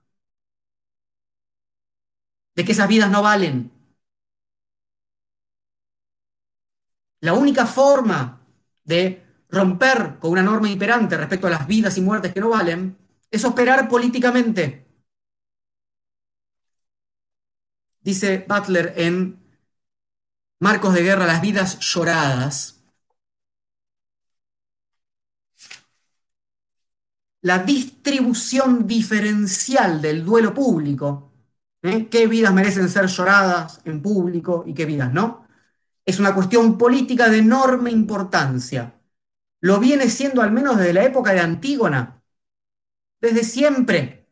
de 2.55 2.65
que 2.65 2.71
esas 2.71 2.87
vidas 2.87 3.11
no 3.11 3.21
valen. 3.21 3.71
la 7.23 7.33
única 7.33 7.65
forma 7.65 8.41
de 8.83 9.23
romper 9.49 10.19
con 10.19 10.31
una 10.31 10.43
norma 10.43 10.69
imperante 10.69 11.15
respecto 11.15 11.47
a 11.47 11.51
las 11.51 11.67
vidas 11.67 11.97
y 11.97 12.01
muertes 12.01 12.33
que 12.33 12.41
no 12.41 12.49
valen 12.49 12.97
es 13.31 13.45
operar 13.45 13.87
políticamente. 13.87 14.85
Dice 18.01 18.45
Butler 18.45 18.93
en 18.97 19.41
Marcos 20.59 20.93
de 20.93 21.03
Guerra, 21.03 21.25
las 21.25 21.41
vidas 21.41 21.79
lloradas. 21.79 22.82
La 27.43 27.59
distribución 27.59 28.87
diferencial 28.87 30.01
del 30.01 30.23
duelo 30.25 30.53
público, 30.53 31.31
¿eh? 31.81 32.07
qué 32.09 32.27
vidas 32.27 32.53
merecen 32.53 32.89
ser 32.89 33.07
lloradas 33.07 33.81
en 33.85 34.01
público 34.01 34.63
y 34.65 34.73
qué 34.73 34.85
vidas 34.85 35.13
no, 35.13 35.45
es 36.05 36.19
una 36.19 36.33
cuestión 36.35 36.77
política 36.77 37.29
de 37.29 37.39
enorme 37.39 37.91
importancia. 37.91 38.95
Lo 39.61 39.79
viene 39.79 40.09
siendo 40.09 40.41
al 40.41 40.51
menos 40.51 40.77
desde 40.77 40.93
la 40.93 41.03
época 41.05 41.33
de 41.33 41.41
Antígona, 41.41 42.23
desde 43.21 43.43
siempre. 43.43 44.27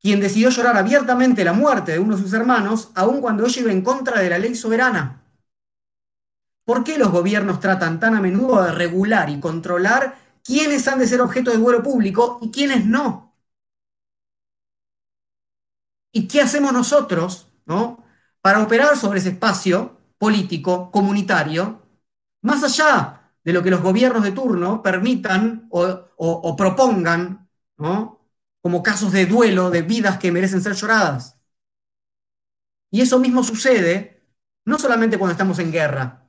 Quien 0.00 0.20
decidió 0.20 0.50
llorar 0.50 0.76
abiertamente 0.76 1.44
la 1.44 1.52
muerte 1.54 1.92
de 1.92 1.98
uno 1.98 2.16
de 2.16 2.22
sus 2.22 2.32
hermanos, 2.34 2.90
aun 2.94 3.20
cuando 3.20 3.46
ello 3.46 3.62
iba 3.62 3.72
en 3.72 3.82
contra 3.82 4.20
de 4.20 4.30
la 4.30 4.38
ley 4.38 4.54
soberana. 4.54 5.21
¿Por 6.64 6.84
qué 6.84 6.98
los 6.98 7.10
gobiernos 7.10 7.60
tratan 7.60 7.98
tan 8.00 8.14
a 8.14 8.20
menudo 8.20 8.62
de 8.62 8.72
regular 8.72 9.30
y 9.30 9.40
controlar 9.40 10.16
quiénes 10.44 10.86
han 10.88 10.98
de 10.98 11.06
ser 11.06 11.20
objeto 11.20 11.50
de 11.50 11.58
duelo 11.58 11.82
público 11.82 12.38
y 12.42 12.50
quiénes 12.50 12.86
no? 12.86 13.34
¿Y 16.12 16.28
qué 16.28 16.42
hacemos 16.42 16.72
nosotros 16.72 17.48
¿no? 17.66 18.04
para 18.40 18.62
operar 18.62 18.96
sobre 18.96 19.18
ese 19.20 19.30
espacio 19.30 19.98
político, 20.18 20.90
comunitario, 20.90 21.82
más 22.42 22.62
allá 22.64 23.32
de 23.44 23.52
lo 23.52 23.62
que 23.62 23.70
los 23.70 23.82
gobiernos 23.82 24.22
de 24.22 24.32
turno 24.32 24.82
permitan 24.82 25.66
o, 25.70 26.56
propongan 26.56 27.48
como 28.60 28.82
casos 28.82 29.12
de 29.12 29.26
duelo, 29.26 29.70
de 29.70 29.82
vidas 29.82 30.18
que 30.18 30.32
merecen 30.32 30.62
ser 30.62 30.74
lloradas? 30.74 31.38
Y 32.90 33.00
eso 33.00 33.18
mismo 33.18 33.42
sucede 33.42 34.22
no 34.64 34.78
solamente 34.78 35.18
cuando 35.18 35.32
estamos 35.32 35.58
en 35.58 35.72
guerra, 35.72 36.21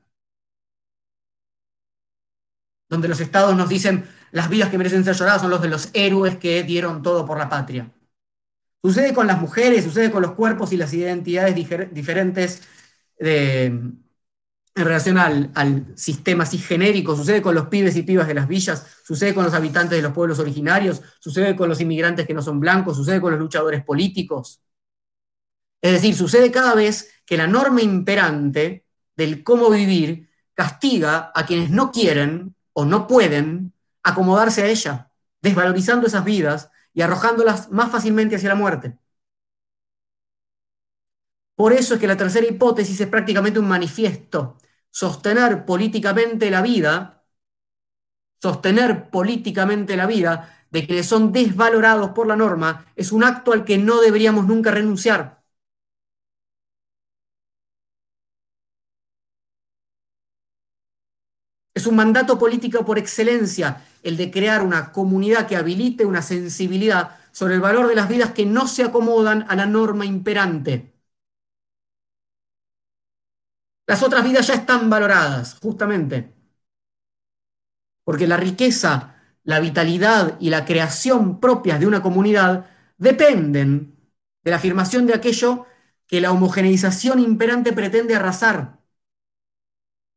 donde 2.93 3.07
los 3.07 3.19
estados 3.19 3.55
nos 3.57 3.67
dicen 3.67 4.05
las 4.31 4.49
vidas 4.49 4.69
que 4.69 4.77
merecen 4.77 5.03
ser 5.03 5.15
lloradas 5.15 5.41
son 5.41 5.51
los 5.51 5.61
de 5.61 5.67
los 5.67 5.89
héroes 5.93 6.37
que 6.37 6.63
dieron 6.63 7.01
todo 7.01 7.25
por 7.25 7.37
la 7.37 7.49
patria. 7.49 7.91
Sucede 8.81 9.13
con 9.13 9.27
las 9.27 9.41
mujeres, 9.41 9.83
sucede 9.83 10.11
con 10.11 10.21
los 10.21 10.33
cuerpos 10.33 10.71
y 10.73 10.77
las 10.77 10.93
identidades 10.93 11.55
diferentes 11.91 12.61
en 14.75 14.85
relación 14.85 15.17
al, 15.17 15.85
sistema 15.95 16.43
así 16.43 16.57
genérico, 16.57 17.15
sucede 17.15 17.41
con 17.41 17.55
los 17.55 17.67
pibes 17.67 17.95
y 17.95 18.03
pibas 18.03 18.27
de 18.27 18.33
las 18.33 18.47
villas, 18.47 18.85
sucede 19.03 19.33
con 19.33 19.43
los 19.43 19.53
habitantes 19.53 19.97
de 19.97 20.01
los 20.01 20.13
pueblos 20.13 20.39
originarios, 20.39 21.01
sucede 21.19 21.55
con 21.55 21.69
los 21.69 21.79
inmigrantes 21.79 22.25
que 22.25 22.33
no 22.33 22.41
son 22.41 22.59
blancos, 22.59 22.97
sucede 22.97 23.21
con 23.21 23.31
los 23.31 23.39
luchadores 23.39 23.83
políticos. 23.83 24.61
Es 25.81 25.91
decir, 25.91 26.15
sucede 26.15 26.51
cada 26.51 26.75
vez 26.75 27.11
que 27.25 27.37
la 27.37 27.47
norma 27.47 27.81
imperante 27.81 28.85
del 29.15 29.43
cómo 29.43 29.69
vivir 29.69 30.29
castiga 30.53 31.31
a 31.35 31.45
quienes 31.45 31.69
no 31.69 31.91
quieren 31.91 32.55
o 32.73 32.85
no 32.85 33.07
pueden 33.07 33.73
acomodarse 34.03 34.63
a 34.63 34.67
ella, 34.67 35.11
desvalorizando 35.41 36.07
esas 36.07 36.25
vidas 36.25 36.71
y 36.93 37.01
arrojándolas 37.01 37.71
más 37.71 37.91
fácilmente 37.91 38.35
hacia 38.35 38.49
la 38.49 38.55
muerte. 38.55 38.97
Por 41.55 41.73
eso 41.73 41.93
es 41.95 41.99
que 41.99 42.07
la 42.07 42.17
tercera 42.17 42.47
hipótesis 42.47 42.99
es 42.99 43.07
prácticamente 43.07 43.59
un 43.59 43.67
manifiesto. 43.67 44.57
Sostener 44.89 45.65
políticamente 45.65 46.49
la 46.51 46.61
vida, 46.61 47.25
sostener 48.41 49.09
políticamente 49.09 49.95
la 49.95 50.07
vida 50.07 50.65
de 50.71 50.87
quienes 50.87 51.05
son 51.07 51.31
desvalorados 51.31 52.11
por 52.11 52.27
la 52.27 52.35
norma, 52.35 52.87
es 52.95 53.11
un 53.11 53.23
acto 53.23 53.53
al 53.53 53.63
que 53.65 53.77
no 53.77 54.01
deberíamos 54.01 54.47
nunca 54.47 54.71
renunciar. 54.71 55.42
Es 61.75 61.85
un 61.87 61.95
mandato 61.95 62.37
político 62.39 62.83
por 62.85 62.97
excelencia 62.97 63.83
el 64.03 64.17
de 64.17 64.31
crear 64.31 64.63
una 64.63 64.91
comunidad 64.91 65.47
que 65.47 65.55
habilite 65.55 66.05
una 66.05 66.21
sensibilidad 66.23 67.17
sobre 67.31 67.55
el 67.55 67.61
valor 67.61 67.87
de 67.87 67.95
las 67.95 68.09
vidas 68.09 68.31
que 68.31 68.45
no 68.45 68.67
se 68.67 68.83
acomodan 68.83 69.45
a 69.49 69.55
la 69.55 69.65
norma 69.67 70.05
imperante. 70.05 70.93
Las 73.87 74.03
otras 74.03 74.25
vidas 74.25 74.47
ya 74.47 74.55
están 74.55 74.89
valoradas, 74.89 75.57
justamente, 75.61 76.33
porque 78.03 78.27
la 78.27 78.37
riqueza, 78.37 79.15
la 79.43 79.59
vitalidad 79.59 80.37
y 80.39 80.49
la 80.49 80.65
creación 80.65 81.39
propias 81.39 81.79
de 81.79 81.87
una 81.87 82.01
comunidad 82.01 82.65
dependen 82.97 83.95
de 84.43 84.51
la 84.51 84.57
afirmación 84.57 85.07
de 85.07 85.13
aquello 85.13 85.65
que 86.07 86.21
la 86.21 86.31
homogeneización 86.31 87.19
imperante 87.19 87.73
pretende 87.73 88.15
arrasar. 88.15 88.82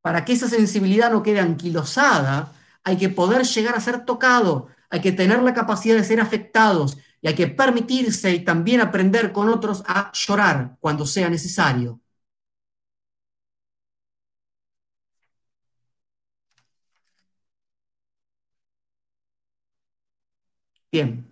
Para 0.06 0.24
que 0.24 0.34
esa 0.34 0.48
sensibilidad 0.48 1.10
no 1.10 1.24
quede 1.24 1.40
anquilosada, 1.40 2.52
hay 2.84 2.96
que 2.96 3.08
poder 3.08 3.42
llegar 3.44 3.74
a 3.74 3.80
ser 3.80 4.04
tocado, 4.04 4.68
hay 4.88 5.00
que 5.00 5.10
tener 5.10 5.42
la 5.42 5.52
capacidad 5.52 5.96
de 5.96 6.04
ser 6.04 6.20
afectados 6.20 6.96
y 7.20 7.26
hay 7.26 7.34
que 7.34 7.48
permitirse 7.48 8.32
y 8.32 8.44
también 8.44 8.80
aprender 8.80 9.32
con 9.32 9.48
otros 9.48 9.82
a 9.88 10.12
llorar 10.12 10.76
cuando 10.80 11.06
sea 11.06 11.28
necesario. 11.28 12.00
Bien. 20.90 21.24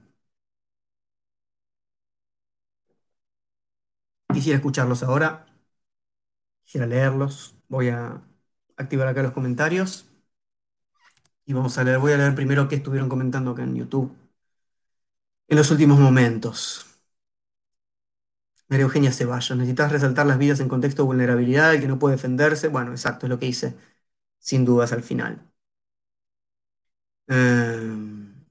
Quisiera 4.35 4.57
escucharlos 4.59 5.03
ahora. 5.03 5.47
Quisiera 6.65 6.87
leerlos. 6.87 7.55
Voy 7.69 7.89
a 7.89 8.23
activar 8.77 9.09
acá 9.09 9.23
los 9.23 9.33
comentarios. 9.33 10.07
Y 11.47 11.55
vamos 11.55 11.79
a 11.79 11.85
leer, 11.85 11.99
voy 11.99 12.13
a 12.13 12.19
leer 12.19 12.35
primero 12.35 12.69
qué 12.69 12.75
estuvieron 12.77 13.09
comentando 13.09 13.53
acá 13.53 13.63
en 13.63 13.75
YouTube 13.77 14.15
en 15.49 15.57
los 15.57 15.71
últimos 15.71 15.99
momentos. 15.99 16.85
María 18.69 18.85
Eugenia 18.85 19.11
Ceballos, 19.13 19.57
necesitas 19.57 19.91
resaltar 19.93 20.27
las 20.27 20.37
vidas 20.39 20.61
en 20.61 20.69
contexto 20.69 21.03
de 21.03 21.07
vulnerabilidad, 21.07 21.75
el 21.75 21.81
que 21.81 21.89
no 21.89 21.99
puede 21.99 22.17
defenderse. 22.17 22.69
Bueno, 22.69 22.91
exacto, 22.93 23.25
es 23.27 23.31
lo 23.31 23.39
que 23.39 23.47
hice, 23.47 23.75
sin 24.41 24.65
dudas 24.67 24.93
al 24.93 25.03
final. 25.05 25.43
Em, 27.29 28.47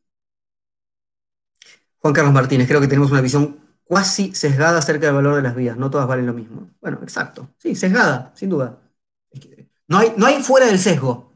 Juan 1.99 2.13
Carlos 2.13 2.33
Martínez, 2.33 2.67
creo 2.67 2.81
que 2.81 2.87
tenemos 2.87 3.11
una 3.11 3.21
visión 3.21 3.59
cuasi 3.85 4.33
sesgada 4.35 4.79
acerca 4.79 5.05
del 5.07 5.15
valor 5.15 5.35
de 5.35 5.41
las 5.41 5.55
vidas. 5.55 5.77
No 5.77 5.89
todas 5.89 6.07
valen 6.07 6.25
lo 6.25 6.33
mismo. 6.33 6.69
Bueno, 6.81 6.99
exacto. 7.03 7.49
Sí, 7.57 7.75
sesgada, 7.75 8.31
sin 8.35 8.49
duda. 8.49 8.79
No 9.87 9.97
hay, 9.99 10.13
no 10.17 10.25
hay 10.25 10.41
fuera 10.43 10.67
del 10.67 10.79
sesgo. 10.79 11.33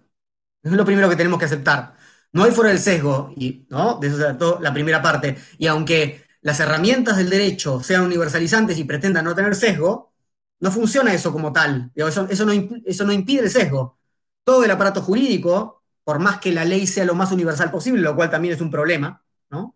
Es 0.63 0.71
lo 0.71 0.85
primero 0.85 1.09
que 1.09 1.15
tenemos 1.15 1.39
que 1.39 1.45
aceptar. 1.45 1.95
No 2.33 2.43
hay 2.43 2.51
fuera 2.51 2.71
del 2.71 2.79
sesgo, 2.79 3.33
y, 3.35 3.65
¿no? 3.69 3.99
De 3.99 4.07
eso 4.07 4.17
se 4.17 4.23
trató 4.23 4.59
la 4.61 4.73
primera 4.73 5.01
parte. 5.01 5.37
Y 5.57 5.67
aunque 5.67 6.25
las 6.41 6.59
herramientas 6.59 7.17
del 7.17 7.29
derecho 7.29 7.81
sean 7.83 8.03
universalizantes 8.03 8.77
y 8.77 8.83
pretendan 8.83 9.25
no 9.25 9.35
tener 9.35 9.55
sesgo, 9.55 10.13
no 10.59 10.71
funciona 10.71 11.13
eso 11.13 11.31
como 11.31 11.53
tal. 11.53 11.91
Eso, 11.95 12.27
eso, 12.29 12.45
no, 12.45 12.53
eso 12.85 13.05
no 13.05 13.13
impide 13.13 13.43
el 13.43 13.49
sesgo. 13.51 13.99
Todo 14.43 14.63
el 14.65 14.71
aparato 14.71 15.01
jurídico, 15.01 15.83
por 16.03 16.19
más 16.19 16.39
que 16.39 16.51
la 16.51 16.65
ley 16.65 16.87
sea 16.87 17.05
lo 17.05 17.15
más 17.15 17.31
universal 17.31 17.71
posible, 17.71 18.01
lo 18.01 18.15
cual 18.15 18.29
también 18.29 18.53
es 18.55 18.61
un 18.61 18.71
problema, 18.71 19.23
¿no? 19.49 19.75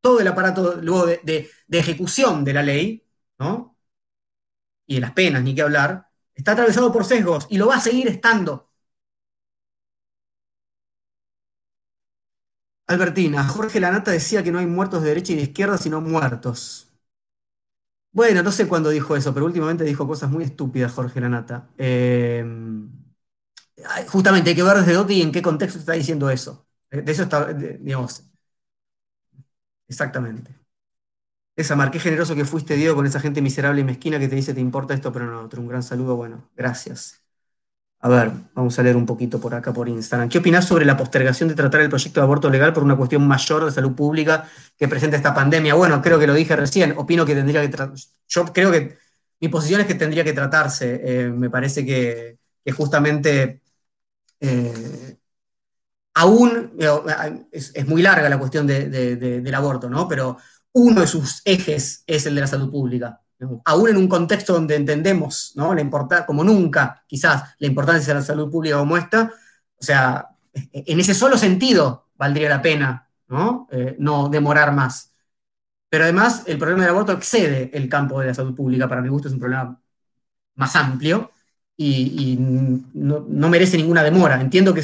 Todo 0.00 0.20
el 0.20 0.28
aparato 0.28 0.76
luego 0.82 1.06
de, 1.06 1.20
de 1.66 1.78
ejecución 1.78 2.44
de 2.44 2.52
la 2.54 2.62
ley, 2.62 3.04
¿no? 3.38 3.76
Y 4.86 4.94
de 4.96 5.00
las 5.00 5.12
penas, 5.12 5.42
ni 5.42 5.54
qué 5.54 5.62
hablar, 5.62 6.08
está 6.34 6.52
atravesado 6.52 6.92
por 6.92 7.04
sesgos 7.04 7.46
y 7.50 7.58
lo 7.58 7.66
va 7.68 7.76
a 7.76 7.80
seguir 7.80 8.08
estando. 8.08 8.70
Albertina, 12.86 13.42
Jorge 13.48 13.80
Lanata 13.80 14.12
decía 14.12 14.44
que 14.44 14.52
no 14.52 14.60
hay 14.60 14.66
muertos 14.66 15.02
de 15.02 15.08
derecha 15.08 15.32
y 15.32 15.36
de 15.36 15.42
izquierda, 15.42 15.78
sino 15.78 16.00
muertos. 16.00 16.92
Bueno, 18.12 18.42
no 18.42 18.52
sé 18.52 18.68
cuándo 18.68 18.90
dijo 18.90 19.16
eso, 19.16 19.32
pero 19.32 19.46
últimamente 19.46 19.84
dijo 19.84 20.06
cosas 20.06 20.30
muy 20.30 20.44
estúpidas 20.44 20.92
Jorge 20.92 21.20
Lanata. 21.20 21.70
Eh, 21.78 22.44
justamente 24.08 24.50
hay 24.50 24.56
que 24.56 24.62
ver 24.62 24.76
desde 24.78 24.94
dónde 24.94 25.14
y 25.14 25.22
en 25.22 25.32
qué 25.32 25.42
contexto 25.42 25.78
está 25.78 25.92
diciendo 25.92 26.30
eso. 26.30 26.66
De 26.90 27.10
eso 27.10 27.22
está, 27.24 27.52
digamos. 27.52 28.24
Exactamente. 29.88 30.61
Esa 31.54 31.76
mar, 31.76 31.90
qué 31.90 31.98
generoso 32.00 32.34
que 32.34 32.44
fuiste, 32.46 32.76
Diego, 32.76 32.94
con 32.94 33.06
esa 33.06 33.20
gente 33.20 33.42
miserable 33.42 33.82
y 33.82 33.84
mezquina 33.84 34.18
que 34.18 34.28
te 34.28 34.36
dice 34.36 34.54
te 34.54 34.60
importa 34.60 34.94
esto, 34.94 35.12
pero 35.12 35.26
no 35.26 35.42
otro. 35.42 35.60
Un 35.60 35.68
gran 35.68 35.82
saludo, 35.82 36.16
bueno, 36.16 36.50
gracias. 36.56 37.22
A 38.04 38.08
ver, 38.08 38.32
vamos 38.54 38.76
a 38.78 38.82
leer 38.82 38.96
un 38.96 39.06
poquito 39.06 39.40
por 39.40 39.54
acá 39.54 39.72
por 39.72 39.88
Instagram. 39.88 40.28
¿Qué 40.28 40.38
opinás 40.38 40.66
sobre 40.66 40.84
la 40.84 40.96
postergación 40.96 41.48
de 41.48 41.54
tratar 41.54 41.82
el 41.82 41.88
proyecto 41.88 42.18
de 42.20 42.24
aborto 42.24 42.50
legal 42.50 42.72
por 42.72 42.82
una 42.82 42.96
cuestión 42.96 43.26
mayor 43.28 43.64
de 43.64 43.70
salud 43.70 43.94
pública 43.94 44.48
que 44.76 44.88
presenta 44.88 45.16
esta 45.16 45.32
pandemia? 45.32 45.74
Bueno, 45.74 46.02
creo 46.02 46.18
que 46.18 46.26
lo 46.26 46.34
dije 46.34 46.56
recién. 46.56 46.94
Opino 46.98 47.24
que 47.24 47.34
tendría 47.34 47.60
que. 47.62 47.76
Yo 48.28 48.44
creo 48.46 48.72
que 48.72 48.98
mi 49.40 49.48
posición 49.48 49.82
es 49.82 49.86
que 49.86 49.94
tendría 49.94 50.24
que 50.24 50.32
tratarse. 50.32 51.00
Eh, 51.04 51.28
me 51.30 51.48
parece 51.50 51.86
que, 51.86 52.38
justamente 52.72 53.62
eh, 54.40 55.18
aún, 56.14 56.72
es, 57.52 57.86
muy 57.86 58.02
larga 58.02 58.28
la 58.28 58.38
cuestión 58.38 58.66
del 58.66 59.54
aborto, 59.54 59.88
¿no? 59.88 60.08
Pero 60.08 60.38
uno 60.72 61.00
de 61.02 61.06
sus 61.06 61.42
ejes 61.44 62.04
es 62.06 62.26
el 62.26 62.34
de 62.34 62.40
la 62.40 62.46
salud 62.46 62.70
pública. 62.70 63.20
Aún 63.64 63.90
en 63.90 63.96
un 63.96 64.08
contexto 64.08 64.52
donde 64.52 64.76
entendemos, 64.76 65.52
¿no? 65.56 65.74
La 65.74 66.24
como 66.26 66.44
nunca, 66.44 67.04
quizás, 67.06 67.54
la 67.58 67.66
importancia 67.66 68.14
de 68.14 68.20
la 68.20 68.24
salud 68.24 68.50
pública 68.50 68.78
como 68.78 68.96
esta, 68.96 69.32
o 69.76 69.82
sea, 69.82 70.28
en 70.52 71.00
ese 71.00 71.14
solo 71.14 71.36
sentido 71.36 72.10
valdría 72.14 72.48
la 72.48 72.62
pena, 72.62 73.08
¿no? 73.28 73.66
Eh, 73.70 73.96
no 73.98 74.28
demorar 74.28 74.72
más. 74.72 75.12
Pero 75.88 76.04
además, 76.04 76.44
el 76.46 76.58
problema 76.58 76.82
del 76.82 76.90
aborto 76.90 77.12
excede 77.12 77.70
el 77.76 77.88
campo 77.88 78.20
de 78.20 78.28
la 78.28 78.34
salud 78.34 78.54
pública. 78.54 78.88
Para 78.88 79.02
mi 79.02 79.08
gusto 79.08 79.28
es 79.28 79.34
un 79.34 79.40
problema 79.40 79.78
más 80.54 80.76
amplio 80.76 81.32
y, 81.76 82.36
no, 82.38 83.48
merece 83.48 83.76
ninguna 83.76 84.02
demora. 84.02 84.40
Entiendo 84.40 84.72
que 84.74 84.82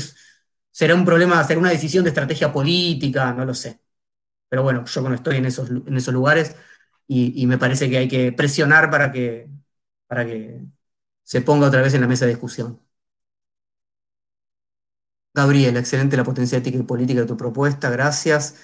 será 0.70 0.94
un 0.94 1.05
problema, 1.05 1.43
será 1.44 1.60
una 1.60 1.70
decisión 1.70 2.05
de 2.05 2.10
estrategia 2.10 2.52
política, 2.52 3.32
no 3.32 3.44
lo 3.44 3.55
sé. 3.55 3.81
Pero 4.49 4.62
bueno, 4.62 4.85
yo 4.85 5.01
no 5.03 5.15
estoy 5.15 5.37
en 5.37 5.47
esos, 5.47 5.70
en 5.70 5.97
esos 5.97 6.15
lugares 6.15 6.57
y, 7.07 7.47
me 7.47 7.59
parece 7.59 7.89
que 7.91 7.99
hay 7.99 8.09
que 8.09 8.33
presionar 8.33 8.91
para 8.91 9.12
que, 9.12 9.49
para 10.07 10.27
que 10.27 10.66
se 11.25 11.43
ponga 11.43 11.69
otra 11.69 11.83
vez 11.83 11.95
en 11.95 12.03
la 12.03 12.09
mesa 12.09 12.27
de 12.27 12.33
discusión. 12.33 12.81
Gabriel, 15.35 15.77
excelente 15.77 16.16
la 16.16 16.25
potencia 16.25 16.59
ética 16.59 16.79
y 16.79 16.83
política 16.83 17.20
de 17.20 17.27
tu 17.27 17.37
propuesta, 17.37 17.91
gracias. 17.91 18.57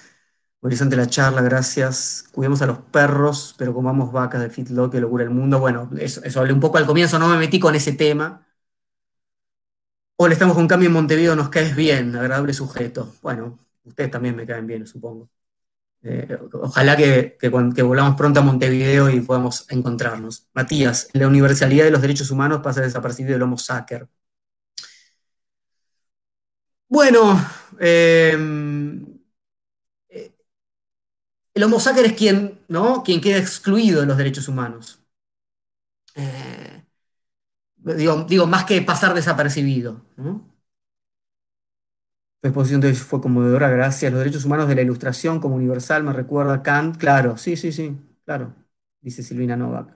Horizonte 0.61 0.95
la 0.97 1.07
charla, 1.07 1.41
gracias. 1.41 2.25
Cuidemos 2.33 2.61
a 2.61 2.65
los 2.67 2.79
perros, 2.79 3.55
pero 3.57 3.73
comamos 3.73 4.11
vacas 4.11 4.41
de 4.41 4.49
Fitlock, 4.49 4.91
que 4.93 5.01
locura 5.01 5.23
el 5.23 5.29
mundo. 5.29 5.59
Bueno, 5.59 5.89
eso, 5.99 6.21
hablé 6.39 6.53
un 6.53 6.59
poco 6.59 6.77
al 6.77 6.85
comienzo, 6.85 7.19
no 7.19 7.29
me 7.29 7.37
metí 7.37 7.59
con 7.59 7.75
ese 7.75 7.93
tema. 7.93 8.45
Hola, 10.17 10.33
estamos 10.33 10.55
con 10.55 10.67
cambio 10.67 10.87
en 10.87 10.93
Montevideo, 10.93 11.35
nos 11.37 11.49
caes 11.49 11.75
bien, 11.75 12.15
agradable 12.15 12.53
sujeto. 12.53 13.15
Bueno, 13.21 13.59
ustedes 13.83 14.11
también 14.11 14.35
me 14.35 14.45
caen 14.45 14.65
bien, 14.67 14.85
supongo. 14.87 15.29
Eh, 16.07 16.37
ojalá 16.53 16.95
que, 16.95 17.35
que, 17.39 17.49
volvamos 17.49 18.15
pronto 18.15 18.39
a 18.39 18.43
Montevideo 18.43 19.09
y 19.09 19.21
podamos 19.21 19.65
encontrarnos. 19.71 20.47
Matías, 20.53 21.09
la 21.13 21.27
universalidad 21.27 21.85
de 21.85 21.91
los 21.91 22.01
derechos 22.01 22.29
humanos 22.29 22.61
pasa 22.63 22.81
desapercibido 22.81 23.35
el 23.35 23.41
Homo 23.41 23.57
sacer. 23.57 24.07
Bueno, 26.87 27.43
eh, 27.79 28.33
el 31.55 31.63
homo 31.63 31.77
es 31.77 32.13
quien, 32.13 32.59
¿no? 32.67 33.01
quien 33.03 33.21
queda 33.21 33.37
excluido 33.37 34.01
de 34.01 34.07
los 34.07 34.17
derechos 34.17 34.47
humanos. 34.47 34.99
Eh, 36.15 36.83
digo, 38.27 38.45
más 38.47 38.65
que 38.65 38.81
pasar 38.81 39.13
desapercibido. 39.13 40.01
Exposición 42.49 42.81
de 42.81 42.93
fue 42.93 43.21
conmovedora, 43.21 43.69
gracias. 43.69 44.11
Los 44.11 44.19
derechos 44.19 44.45
humanos 44.45 44.67
de 44.67 44.75
la 44.75 44.81
ilustración 44.83 45.39
como 45.39 45.55
universal 45.55 46.03
me 46.03 46.13
recuerda 46.13 46.55
a 46.55 46.63
Kant. 46.63 46.97
Claro, 46.97 47.37
sí, 47.37 47.57
sí, 47.57 47.71
sí, 47.71 47.97
claro, 48.25 48.53
dice 49.01 49.23
Silvina 49.23 49.55
Novak. 49.57 49.95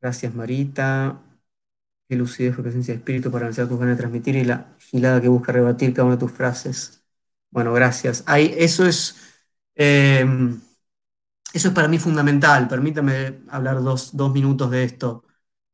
Gracias, 0.00 0.34
Marita. 0.34 1.20
Qué 2.08 2.16
lucidez, 2.16 2.54
fue 2.54 2.64
presencia 2.64 2.94
de 2.94 2.98
espíritu 2.98 3.30
para 3.30 3.44
analizar 3.46 3.68
tus 3.68 3.78
ganas 3.78 3.96
de 3.96 4.00
transmitir 4.02 4.36
y 4.36 4.44
la 4.44 4.76
gilada 4.80 5.20
que 5.20 5.28
busca 5.28 5.52
rebatir 5.52 5.94
cada 5.94 6.06
una 6.06 6.16
de 6.16 6.20
tus 6.20 6.32
frases. 6.32 7.04
Bueno, 7.50 7.72
gracias. 7.74 8.24
Ahí, 8.26 8.54
eso 8.58 8.86
es 8.86 9.16
eh, 9.76 10.26
eso 11.52 11.68
es 11.68 11.74
para 11.74 11.88
mí 11.88 11.98
fundamental. 11.98 12.68
Permítame 12.68 13.40
hablar 13.48 13.82
dos, 13.82 14.14
minutos 14.14 14.70
de 14.70 14.84
esto. 14.84 15.24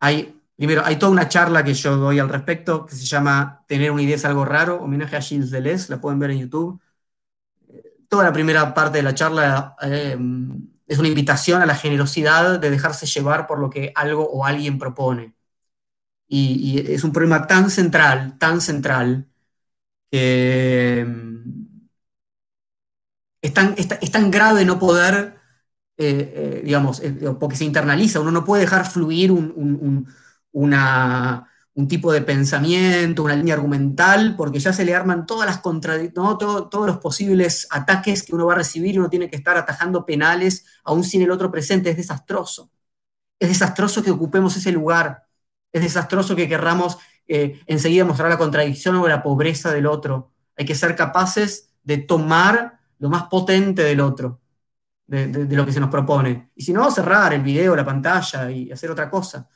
Hay, 0.00 0.37
primero, 0.58 0.82
hay 0.84 0.96
toda 0.96 1.12
una 1.12 1.28
charla 1.28 1.64
que 1.64 1.72
yo 1.74 1.96
doy 1.96 2.18
al 2.18 2.28
respecto 2.28 2.84
que 2.84 2.94
se 2.94 3.06
llama 3.06 3.64
Tener 3.66 3.90
una 3.90 4.02
idea 4.02 4.16
es 4.16 4.24
algo 4.26 4.44
raro, 4.44 4.82
homenaje 4.82 5.16
a 5.16 5.22
Gilles 5.22 5.50
Deleuze, 5.50 5.90
la 5.90 6.00
pueden 6.00 6.18
ver 6.18 6.32
en 6.32 6.40
YouTube. 6.40 6.80
Toda 8.08 8.24
la 8.24 8.32
primera 8.32 8.74
parte 8.74 8.98
de 8.98 9.02
la 9.02 9.14
charla 9.14 9.76
eh, 9.82 10.16
es 10.86 10.98
una 10.98 11.08
invitación 11.08 11.62
a 11.62 11.66
la 11.66 11.74
generosidad 11.74 12.58
de 12.58 12.70
dejarse 12.70 13.06
llevar 13.06 13.46
por 13.46 13.58
lo 13.60 13.70
que 13.70 13.92
algo 13.94 14.24
o 14.28 14.44
alguien 14.44 14.78
propone. 14.78 15.34
Y, 16.28 16.80
es 16.92 17.04
un 17.04 17.12
problema 17.12 17.46
tan 17.46 17.70
central, 17.70 18.38
tan 18.38 18.60
central, 18.60 19.26
que 20.10 21.06
es 23.42 23.52
tan, 24.12 24.30
grave 24.30 24.64
no 24.64 24.78
poder, 24.78 25.38
eh, 25.96 26.32
eh, 26.34 26.62
digamos, 26.64 27.00
eh, 27.00 27.12
porque 27.38 27.56
se 27.56 27.64
internaliza, 27.64 28.20
uno 28.20 28.30
no 28.30 28.44
puede 28.44 28.62
dejar 28.62 28.86
fluir 28.86 29.32
un, 29.32 30.06
tipo 31.88 32.12
de 32.12 32.22
pensamiento, 32.22 33.22
una 33.22 33.36
línea 33.36 33.54
argumental, 33.54 34.34
porque 34.36 34.58
ya 34.58 34.72
se 34.72 34.84
le 34.84 34.94
arman 34.94 35.26
todas 35.26 35.46
las 35.46 35.62
todos 35.62 36.86
los 36.86 36.98
posibles 36.98 37.66
ataques 37.70 38.22
que 38.22 38.34
uno 38.34 38.46
va 38.46 38.54
a 38.54 38.56
recibir 38.56 38.94
y 38.94 38.98
uno 38.98 39.10
tiene 39.10 39.30
que 39.30 39.36
estar 39.36 39.56
atajando 39.56 40.04
penales, 40.04 40.64
aún 40.84 41.04
sin 41.04 41.22
el 41.22 41.30
otro 41.30 41.50
presente, 41.50 41.90
es 41.90 41.96
desastroso. 41.96 42.70
Es 43.38 43.48
desastroso 43.48 44.02
que 44.02 44.10
ocupemos 44.10 44.56
ese 44.56 44.72
lugar, 44.72 45.26
es 45.72 45.82
desastroso 45.82 46.34
que 46.34 46.48
querramos 46.48 46.98
enseguida 47.28 48.04
mostrar 48.04 48.30
la 48.30 48.38
contradicción 48.38 48.96
o 48.96 49.06
la 49.06 49.22
pobreza 49.22 49.72
del 49.72 49.86
otro. 49.86 50.32
Hay 50.56 50.64
que 50.64 50.74
ser 50.74 50.96
capaces 50.96 51.74
de 51.82 51.98
tomar 51.98 52.80
lo 52.98 53.08
más 53.08 53.24
potente 53.24 53.82
del 53.82 54.00
otro, 54.00 54.40
de, 55.06 55.46
lo 55.54 55.64
que 55.64 55.72
se 55.72 55.80
nos 55.80 55.90
propone. 55.90 56.50
Y 56.56 56.62
si 56.62 56.72
no, 56.72 56.90
cerrar 56.90 57.32
el 57.34 57.42
video, 57.42 57.76
la 57.76 57.84
pantalla 57.84 58.50
y 58.50 58.72
hacer 58.72 58.90
otra 58.90 59.10
cosa. 59.10 59.48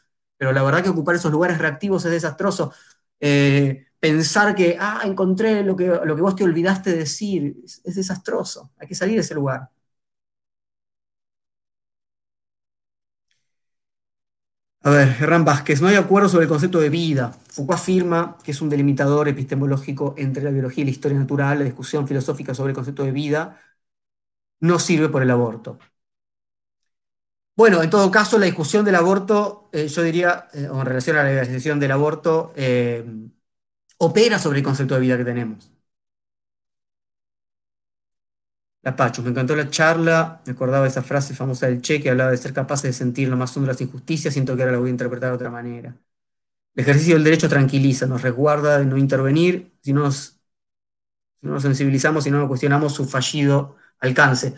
Pero 0.42 0.52
la 0.52 0.64
verdad 0.64 0.82
que 0.82 0.88
ocupar 0.90 1.14
esos 1.14 1.30
lugares 1.30 1.58
reactivos 1.58 2.04
es 2.04 2.10
desastroso. 2.10 2.72
Eh, 3.20 3.86
pensar 4.00 4.56
que, 4.56 4.76
ah, 4.80 5.02
encontré 5.04 5.62
lo 5.62 5.76
que, 5.76 5.86
lo 5.86 6.16
que 6.16 6.22
vos 6.22 6.34
te 6.34 6.42
olvidaste 6.42 6.90
decir, 6.96 7.54
es, 7.64 7.94
desastroso. 7.94 8.72
Hay 8.78 8.88
que 8.88 8.96
salir 8.96 9.14
de 9.14 9.20
ese 9.20 9.34
lugar. 9.36 9.70
A 14.84 14.90
ver, 14.90 15.08
Hernán 15.20 15.44
Vázquez, 15.44 15.80
no 15.80 15.86
hay 15.88 15.94
acuerdo 15.94 16.28
sobre 16.28 16.44
el 16.44 16.48
concepto 16.48 16.80
de 16.80 16.88
vida. 16.90 17.32
Foucault 17.48 17.78
afirma 17.78 18.36
que 18.42 18.50
es 18.50 18.60
un 18.60 18.68
delimitador 18.68 19.28
epistemológico 19.28 20.14
entre 20.18 20.42
la 20.42 20.50
biología 20.50 20.82
y 20.82 20.86
la 20.86 20.90
historia 20.90 21.18
natural. 21.18 21.58
La 21.60 21.64
discusión 21.64 22.06
filosófica 22.08 22.52
sobre 22.54 22.70
el 22.70 22.74
concepto 22.74 23.04
de 23.04 23.12
vida 23.12 23.60
no 24.60 24.78
sirve 24.78 25.08
por 25.08 25.22
el 25.22 25.30
aborto. 25.30 25.78
Bueno, 27.54 27.82
en 27.82 27.90
todo 27.90 28.10
caso, 28.10 28.38
la 28.38 28.46
discusión 28.46 28.84
del 28.84 28.94
aborto, 28.94 29.68
eh, 29.72 29.86
yo 29.88 30.02
diría, 30.02 30.48
eh, 30.54 30.64
en 30.72 30.84
relación 30.86 31.16
a 31.16 31.22
la 31.22 31.28
legalización 31.30 31.78
del 31.80 31.92
aborto, 31.92 32.52
eh, 32.56 33.04
opera 33.98 34.38
sobre 34.38 34.58
el 34.58 34.64
concepto 34.64 34.94
de 34.94 35.00
vida 35.02 35.18
que 35.18 35.24
tenemos. 35.24 35.70
La 38.82 38.96
Pacho, 38.96 39.22
me 39.22 39.30
encantó 39.30 39.54
la 39.54 39.70
charla, 39.70 40.42
me 40.44 40.52
acordaba 40.52 40.82
de 40.84 40.88
esa 40.90 41.02
frase 41.02 41.34
famosa 41.34 41.66
del 41.68 41.80
Che 41.82 42.00
que 42.00 42.10
hablaba 42.10 42.32
de 42.32 42.36
ser 42.36 42.52
capaces 42.52 42.84
de 42.84 42.92
sentir 42.92 43.28
lo 43.28 43.36
más 43.36 43.56
hondo 43.56 43.68
las 43.68 43.80
injusticias, 43.80 44.34
siento 44.34 44.56
que 44.56 44.62
ahora 44.62 44.72
la 44.72 44.78
voy 44.80 44.88
a 44.88 44.90
interpretar 44.90 45.30
de 45.30 45.36
otra 45.36 45.50
manera. 45.50 45.96
El 46.74 46.82
ejercicio 46.84 47.14
del 47.16 47.24
derecho 47.24 47.48
tranquiliza, 47.48 48.06
nos 48.06 48.22
resguarda 48.22 48.78
de 48.78 48.86
no 48.86 48.98
intervenir 48.98 49.72
si 49.82 49.92
no 49.94 50.02
nos, 50.02 50.40
no 51.40 51.52
nos 51.52 51.62
sensibilizamos, 51.62 52.24
si 52.24 52.30
no 52.30 52.46
cuestionamos 52.48 52.94
su 52.94 53.04
fallido 53.06 53.76
alcance. 54.00 54.54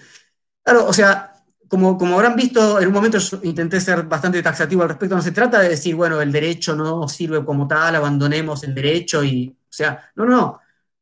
Claro, 0.65 0.87
o 0.89 0.95
sea, 0.95 1.34
como, 1.75 1.99
como 1.99 2.15
habrán 2.15 2.37
visto, 2.37 2.79
en 2.81 2.87
un 2.87 2.95
momento 2.95 3.19
intenté 3.43 3.81
ser 3.81 4.05
bastante 4.05 4.41
taxativo 4.41 4.83
al 4.83 4.91
respecto, 4.91 5.17
no 5.17 5.23
se 5.23 5.33
trata 5.33 5.59
de 5.59 5.71
decir, 5.71 5.97
bueno, 5.97 6.21
el 6.21 6.31
derecho 6.31 6.77
no 6.77 7.09
sirve 7.09 7.45
como 7.45 7.67
tal, 7.67 7.97
abandonemos 7.97 8.63
el 8.63 8.73
derecho 8.73 9.25
y, 9.25 9.49
o 9.49 9.73
sea, 9.73 10.13
no, 10.15 10.25
no. 10.25 10.61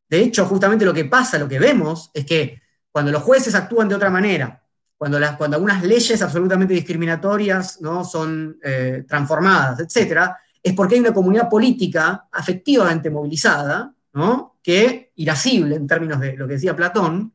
De 0.08 0.20
hecho, 0.20 0.46
justamente 0.46 0.86
lo 0.86 0.94
que 0.94 1.04
pasa, 1.04 1.38
lo 1.38 1.46
que 1.46 1.58
vemos, 1.58 2.10
es 2.14 2.24
que 2.24 2.62
cuando 2.90 3.12
los 3.12 3.22
jueces 3.22 3.54
actúan 3.54 3.86
de 3.86 3.96
otra 3.96 4.08
manera, 4.08 4.62
cuando, 4.96 5.20
las, 5.20 5.36
cuando 5.36 5.56
algunas 5.56 5.82
leyes 5.82 6.22
absolutamente 6.22 6.72
discriminatorias 6.72 7.82
¿no? 7.82 8.02
son 8.02 8.56
eh, 8.64 9.04
transformadas, 9.06 9.80
etc., 9.80 10.22
es 10.62 10.72
porque 10.72 10.94
hay 10.94 11.02
una 11.02 11.12
comunidad 11.12 11.50
política 11.50 12.28
afectivamente 12.32 13.10
movilizada, 13.10 13.92
¿no? 14.14 14.56
que, 14.62 15.12
irascible 15.16 15.76
en 15.76 15.86
términos 15.86 16.18
de 16.18 16.34
lo 16.34 16.46
que 16.46 16.54
decía 16.54 16.74
Platón, 16.74 17.34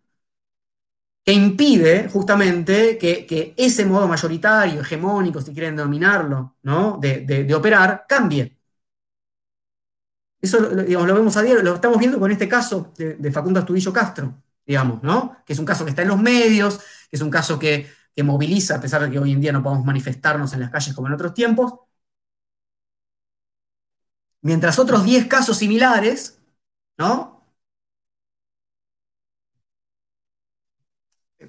que 1.28 1.34
impide 1.34 2.08
justamente 2.08 2.98
que, 2.98 3.54
ese 3.58 3.86
modo 3.86 4.08
mayoritario, 4.08 4.80
hegemónico, 4.80 5.42
si 5.42 5.52
quieren 5.54 5.76
denominarlo, 5.76 6.56
¿no? 6.64 6.98
de, 7.02 7.54
operar, 7.54 8.06
cambie. 8.08 8.58
Eso 10.40 10.60
lo 10.62 11.14
vemos 11.16 11.36
a 11.36 11.42
diario, 11.42 11.64
lo 11.64 11.76
estamos 11.76 11.98
viendo 12.00 12.18
con 12.18 12.32
este 12.32 12.48
caso 12.48 12.94
de, 12.98 13.32
Facundo 13.32 13.60
Astudillo 13.60 13.92
Castro 13.92 14.42
digamos, 14.66 15.04
¿no? 15.04 15.38
Que 15.46 15.54
es 15.54 15.60
un 15.60 15.66
caso 15.66 15.84
que 15.86 15.92
está 15.92 16.02
en 16.04 16.10
los 16.10 16.20
medios, 16.22 16.80
que 17.10 17.16
es 17.18 17.22
un 17.22 17.30
caso 17.30 17.60
que, 17.60 17.88
moviliza, 18.24 18.76
a 18.76 18.82
pesar 18.82 19.02
de 19.04 19.12
que 19.12 19.20
hoy 19.20 19.32
en 19.34 19.42
día 19.42 19.52
no 19.52 19.64
podemos 19.64 19.86
manifestarnos 19.86 20.54
en 20.54 20.62
las 20.62 20.72
calles 20.72 20.94
como 20.96 21.08
en 21.08 21.14
otros 21.14 21.34
tiempos. 21.34 21.74
Mientras 24.42 24.80
otros 24.80 25.04
10 25.04 25.28
casos 25.28 25.58
similares, 25.58 26.40
¿no? 26.98 27.37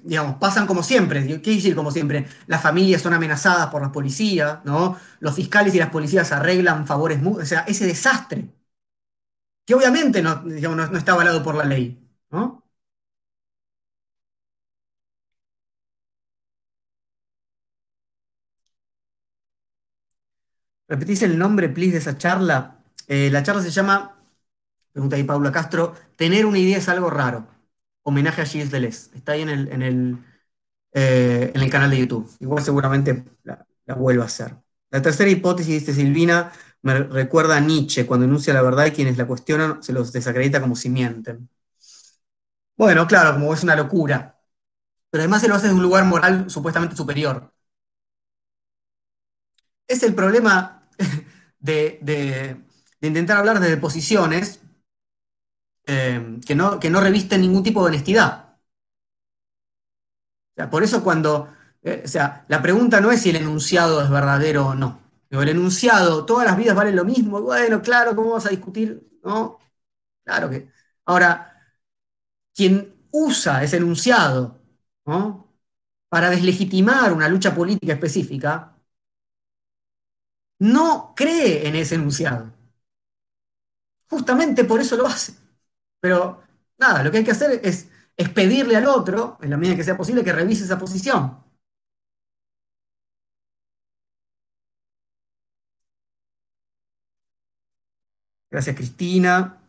Digamos, 0.09 0.35
pasan 0.37 0.67
como 0.67 0.83
siempre. 0.83 1.25
¿Qué 1.27 1.41
quiere 1.41 1.57
decir 1.57 1.75
como 1.75 1.91
siempre? 1.91 2.27
Las 2.47 2.61
familias 2.61 3.01
son 3.01 3.13
amenazadas 3.13 3.67
por 3.69 3.81
las 3.81 3.91
policías, 3.91 4.59
¿no? 4.65 4.97
Los 5.19 5.35
fiscales 5.35 5.73
y 5.75 5.79
las 5.79 5.89
policías 5.89 6.31
arreglan 6.31 6.87
favores, 6.87 7.19
o 7.25 7.45
sea, 7.45 7.61
ese 7.61 7.85
desastre, 7.87 8.49
que 9.65 9.73
obviamente 9.75 10.21
no, 10.21 10.35
digamos, 10.43 10.91
no 10.91 10.97
está 10.97 11.13
avalado 11.13 11.43
por 11.43 11.55
la 11.55 11.65
ley, 11.65 11.97
¿no? 12.31 12.63
¿Repetís 20.87 21.21
el 21.23 21.37
nombre, 21.37 21.69
please, 21.69 21.91
de 21.93 21.97
esa 21.99 22.17
charla? 22.17 22.83
Eh, 23.07 23.29
la 23.31 23.43
charla 23.43 23.61
se 23.61 23.69
llama, 23.71 24.17
pregunta 24.93 25.15
ahí 25.17 25.23
Paula 25.23 25.51
Castro, 25.51 25.95
Tener 26.17 26.45
una 26.47 26.59
idea 26.59 26.77
es 26.79 26.89
algo 26.89 27.09
raro. 27.11 27.47
Homenaje 28.03 28.41
a 28.41 28.45
Gilles 28.45 28.71
Deleuze. 28.71 29.11
Está 29.15 29.33
ahí 29.33 29.41
en 29.41 29.49
el, 29.49 29.67
en 29.71 29.81
el, 29.81 30.17
eh, 30.93 31.51
en 31.53 31.61
el 31.61 31.69
canal 31.69 31.91
de 31.91 31.99
YouTube. 31.99 32.29
Igual 32.39 32.63
seguramente 32.63 33.25
la, 33.43 33.65
vuelvo 33.95 34.23
a 34.23 34.25
hacer. 34.25 34.55
La 34.91 35.01
tercera 35.01 35.29
hipótesis 35.29 35.85
de 35.85 35.93
Silvina 35.93 36.51
me 36.81 36.99
recuerda 36.99 37.57
a 37.57 37.59
Nietzsche, 37.59 38.05
cuando 38.05 38.25
enuncia 38.25 38.53
la 38.53 38.61
verdad 38.61 38.85
y 38.87 38.91
quienes 38.91 39.17
la 39.17 39.27
cuestionan 39.27 39.83
se 39.83 39.93
los 39.93 40.11
desacredita 40.13 40.61
como 40.61 40.75
si 40.75 40.89
mienten. 40.89 41.49
Bueno, 42.77 43.05
claro, 43.07 43.33
como 43.33 43.53
es 43.53 43.63
una 43.63 43.75
locura. 43.75 44.39
Pero 45.11 45.23
además 45.23 45.41
se 45.41 45.47
lo 45.49 45.55
hace 45.55 45.67
desde 45.67 45.77
un 45.77 45.83
lugar 45.83 46.05
moral 46.05 46.49
supuestamente 46.49 46.95
superior. 46.95 47.53
Es 49.87 50.03
el 50.03 50.13
problema 50.15 50.83
de, 51.59 51.99
de, 52.01 52.57
de 53.01 53.07
intentar 53.07 53.37
hablar 53.37 53.59
desde 53.59 53.77
posiciones 53.77 54.61
eh, 55.89 56.39
que, 56.45 56.55
no, 56.55 56.79
que 56.79 56.89
no 56.89 57.01
revisten 57.01 57.41
ningún 57.41 57.63
tipo 57.63 57.81
de 57.81 57.89
honestidad. 57.89 58.57
O 60.53 60.55
sea, 60.55 60.69
por 60.69 60.83
eso 60.83 61.03
cuando, 61.03 61.49
eh, 61.83 62.01
o 62.05 62.07
sea, 62.07 62.45
la 62.47 62.61
pregunta 62.61 62.99
no 63.01 63.11
es 63.11 63.21
si 63.21 63.29
el 63.29 63.37
enunciado 63.37 64.01
es 64.01 64.09
verdadero 64.09 64.67
o 64.67 64.75
no. 64.75 64.99
El 65.29 65.49
enunciado, 65.49 66.25
todas 66.25 66.45
las 66.47 66.57
vidas 66.57 66.75
valen 66.75 66.95
lo 66.95 67.05
mismo, 67.05 67.41
bueno, 67.41 67.81
claro, 67.81 68.15
¿cómo 68.15 68.29
vamos 68.29 68.45
a 68.47 68.49
discutir? 68.49 69.07
No, 69.23 69.59
claro 70.25 70.49
que. 70.49 70.69
Ahora, 71.05 71.53
quien 72.55 72.93
usa 73.11 73.63
ese 73.63 73.77
enunciado 73.77 74.59
para 76.09 76.29
deslegitimar 76.29 77.11
una 77.13 77.27
lucha 77.27 77.55
política 77.55 77.93
específica, 77.93 78.75
no 80.59 81.13
cree 81.17 81.67
en 81.67 81.75
ese 81.75 81.95
enunciado. 81.95 82.53
Justamente 84.09 84.65
por 84.65 84.81
eso 84.81 84.97
lo 84.97 85.07
hace. 85.07 85.33
Pero 85.99 86.41
nada, 86.77 87.03
lo 87.03 87.11
que 87.11 87.17
hay 87.19 87.23
que 87.23 87.31
hacer 87.31 87.59
es, 87.63 87.89
es 88.17 88.29
pedirle 88.29 88.75
al 88.77 88.87
otro, 88.87 89.37
en 89.41 89.49
la 89.51 89.57
medida 89.57 89.75
que 89.75 89.83
sea 89.83 89.97
posible, 89.97 90.23
que 90.23 90.33
revise 90.33 90.63
esa 90.65 90.79
posición. 90.79 91.37
Gracias, 98.51 98.75
Cristina. 98.75 99.59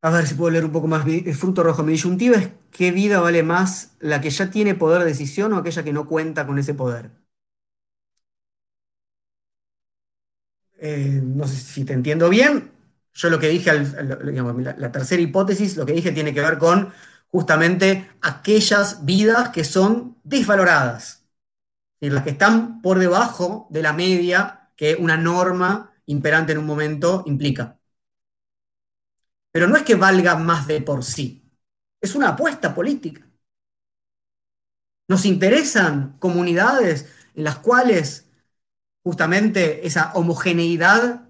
A 0.00 0.10
ver 0.10 0.26
si 0.26 0.34
puedo 0.34 0.50
leer 0.50 0.64
un 0.64 0.72
poco 0.72 0.86
más. 0.88 1.04
Fruto 1.38 1.62
rojo. 1.62 1.82
Mi 1.82 1.92
disyuntiva 1.92 2.36
es 2.36 2.50
qué 2.70 2.92
vida 2.92 3.20
vale 3.20 3.42
más, 3.42 3.94
la 4.00 4.20
que 4.22 4.30
ya 4.30 4.50
tiene 4.50 4.74
poder 4.74 5.00
de 5.00 5.08
decisión 5.08 5.52
o 5.52 5.56
aquella 5.58 5.84
que 5.84 5.92
no 5.92 6.06
cuenta 6.06 6.46
con 6.46 6.58
ese 6.58 6.72
poder. 6.74 7.10
Eh, 10.78 11.20
no 11.22 11.46
sé 11.46 11.56
si 11.56 11.84
te 11.84 11.92
entiendo 11.92 12.28
bien. 12.28 12.72
Yo 13.14 13.30
lo 13.30 13.38
que 13.38 13.48
dije, 13.48 13.72
la, 13.72 14.74
la, 14.76 14.92
tercera 14.92 15.22
hipótesis, 15.22 15.76
lo 15.76 15.86
que 15.86 15.94
dije 15.94 16.12
tiene 16.12 16.34
que 16.34 16.40
ver 16.42 16.58
con 16.58 16.92
justamente 17.28 18.10
aquellas 18.20 19.04
vidas 19.04 19.50
que 19.50 19.64
son 19.64 20.18
desvaloradas. 20.22 21.24
Es 21.94 22.00
decir, 22.00 22.12
las 22.12 22.24
que 22.24 22.30
están 22.30 22.82
por 22.82 22.98
debajo 22.98 23.66
de 23.70 23.82
la 23.82 23.92
media 23.94 24.70
que 24.76 24.96
una 24.96 25.16
norma 25.16 25.92
imperante 26.06 26.52
en 26.52 26.58
un 26.58 26.66
momento 26.66 27.24
implica. 27.26 27.78
Pero 29.50 29.66
no 29.68 29.76
es 29.76 29.82
que 29.82 29.94
valga 29.94 30.36
más 30.36 30.66
de 30.66 30.82
por 30.82 31.02
sí, 31.02 31.50
es 32.00 32.14
una 32.14 32.30
apuesta 32.30 32.74
política. 32.74 33.26
Nos 35.08 35.24
interesan 35.24 36.18
comunidades 36.18 37.08
en 37.34 37.44
las 37.44 37.58
cuales 37.58 38.25
justamente 39.06 39.86
esa 39.86 40.10
homogeneidad 40.14 41.28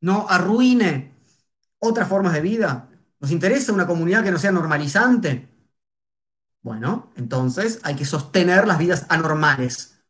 no 0.00 0.26
arruine 0.28 1.14
otras 1.78 2.08
formas 2.08 2.32
de 2.32 2.40
vida. 2.40 2.88
Nos 3.20 3.30
interesa 3.30 3.72
una 3.72 3.86
comunidad 3.86 4.24
que 4.24 4.32
no 4.32 4.38
sea 4.40 4.50
normalizante. 4.50 5.48
Bueno, 6.60 7.12
entonces 7.14 7.78
hay 7.84 7.94
que 7.94 8.04
sostener 8.04 8.66
las 8.66 8.78
vidas 8.78 9.06
anormales. 9.10 10.02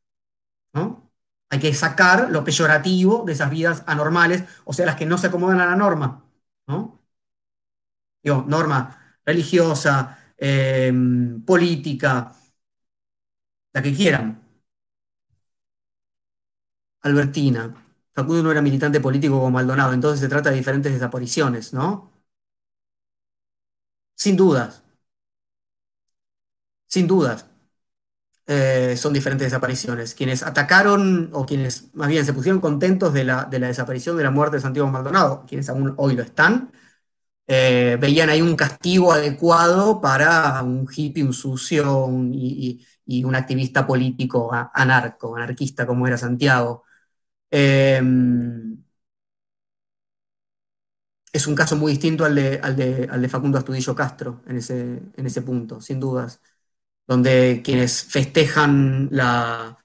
¿no? 0.72 1.12
Hay 1.50 1.60
que 1.60 1.74
sacar 1.74 2.30
lo 2.30 2.42
peyorativo 2.42 3.24
de 3.26 3.34
esas 3.34 3.50
vidas 3.50 3.84
anormales, 3.86 4.44
o 4.64 4.72
sea, 4.72 4.86
las 4.86 4.96
que 4.96 5.04
no 5.04 5.18
se 5.18 5.26
acomodan 5.26 5.60
a 5.60 5.66
la 5.66 5.76
norma. 5.76 6.24
¿no? 6.66 7.02
Digo, 8.22 8.46
norma 8.48 9.18
religiosa, 9.26 10.18
eh, 10.38 10.90
política, 11.44 12.32
la 13.74 13.82
que 13.82 13.92
quieran. 13.92 14.43
Albertina, 17.04 17.62
Facundo 18.12 18.42
no 18.42 18.50
era 18.52 18.62
militante 18.62 19.00
político 19.00 19.36
como 19.36 19.50
Maldonado, 19.52 19.92
entonces 19.92 20.20
se 20.20 20.28
trata 20.28 20.50
de 20.50 20.56
diferentes 20.56 20.92
desapariciones, 20.92 21.72
¿no? 21.72 22.10
Sin 24.16 24.36
dudas. 24.36 24.82
Sin 26.86 27.06
dudas 27.06 27.46
eh, 28.46 28.96
son 28.96 29.12
diferentes 29.12 29.46
desapariciones. 29.46 30.14
Quienes 30.14 30.42
atacaron, 30.42 31.30
o 31.32 31.46
quienes 31.46 31.94
más 31.94 32.08
bien 32.08 32.24
se 32.24 32.32
pusieron 32.32 32.60
contentos 32.60 33.12
de 33.12 33.24
la, 33.24 33.44
de 33.44 33.58
la 33.58 33.68
desaparición, 33.68 34.16
de 34.16 34.24
la 34.24 34.30
muerte 34.30 34.56
de 34.56 34.62
Santiago 34.62 34.88
Maldonado, 34.90 35.44
quienes 35.48 35.68
aún 35.68 35.94
hoy 35.96 36.14
lo 36.16 36.22
están, 36.22 36.70
eh, 37.48 37.98
veían 38.00 38.30
ahí 38.30 38.42
un 38.42 38.56
castigo 38.56 39.12
adecuado 39.12 40.00
para 40.00 40.62
un 40.62 40.88
hippie, 40.94 41.24
un 41.24 41.32
sucio 41.34 42.08
y, 42.32 42.84
y, 43.06 43.24
un 43.24 43.34
activista 43.36 43.86
político 43.86 44.50
anarco, 44.74 45.36
anarquista 45.36 45.86
como 45.86 46.06
era 46.06 46.18
Santiago. 46.18 46.84
Eh, 47.50 48.00
es 51.32 51.46
un 51.46 51.54
caso 51.54 51.76
muy 51.76 51.92
distinto 51.92 52.24
al 52.24 52.34
de, 52.34 52.60
al 52.62 52.76
de, 52.76 53.08
al 53.10 53.20
de 53.22 53.28
Facundo 53.28 53.58
Astudillo 53.58 53.94
Castro 53.94 54.42
en 54.46 54.56
ese, 54.58 55.02
en 55.16 55.26
ese 55.26 55.42
punto, 55.42 55.80
sin 55.80 55.98
dudas 56.00 56.40
donde 57.06 57.62
quienes 57.64 58.04
festejan 58.04 59.08
la, 59.12 59.78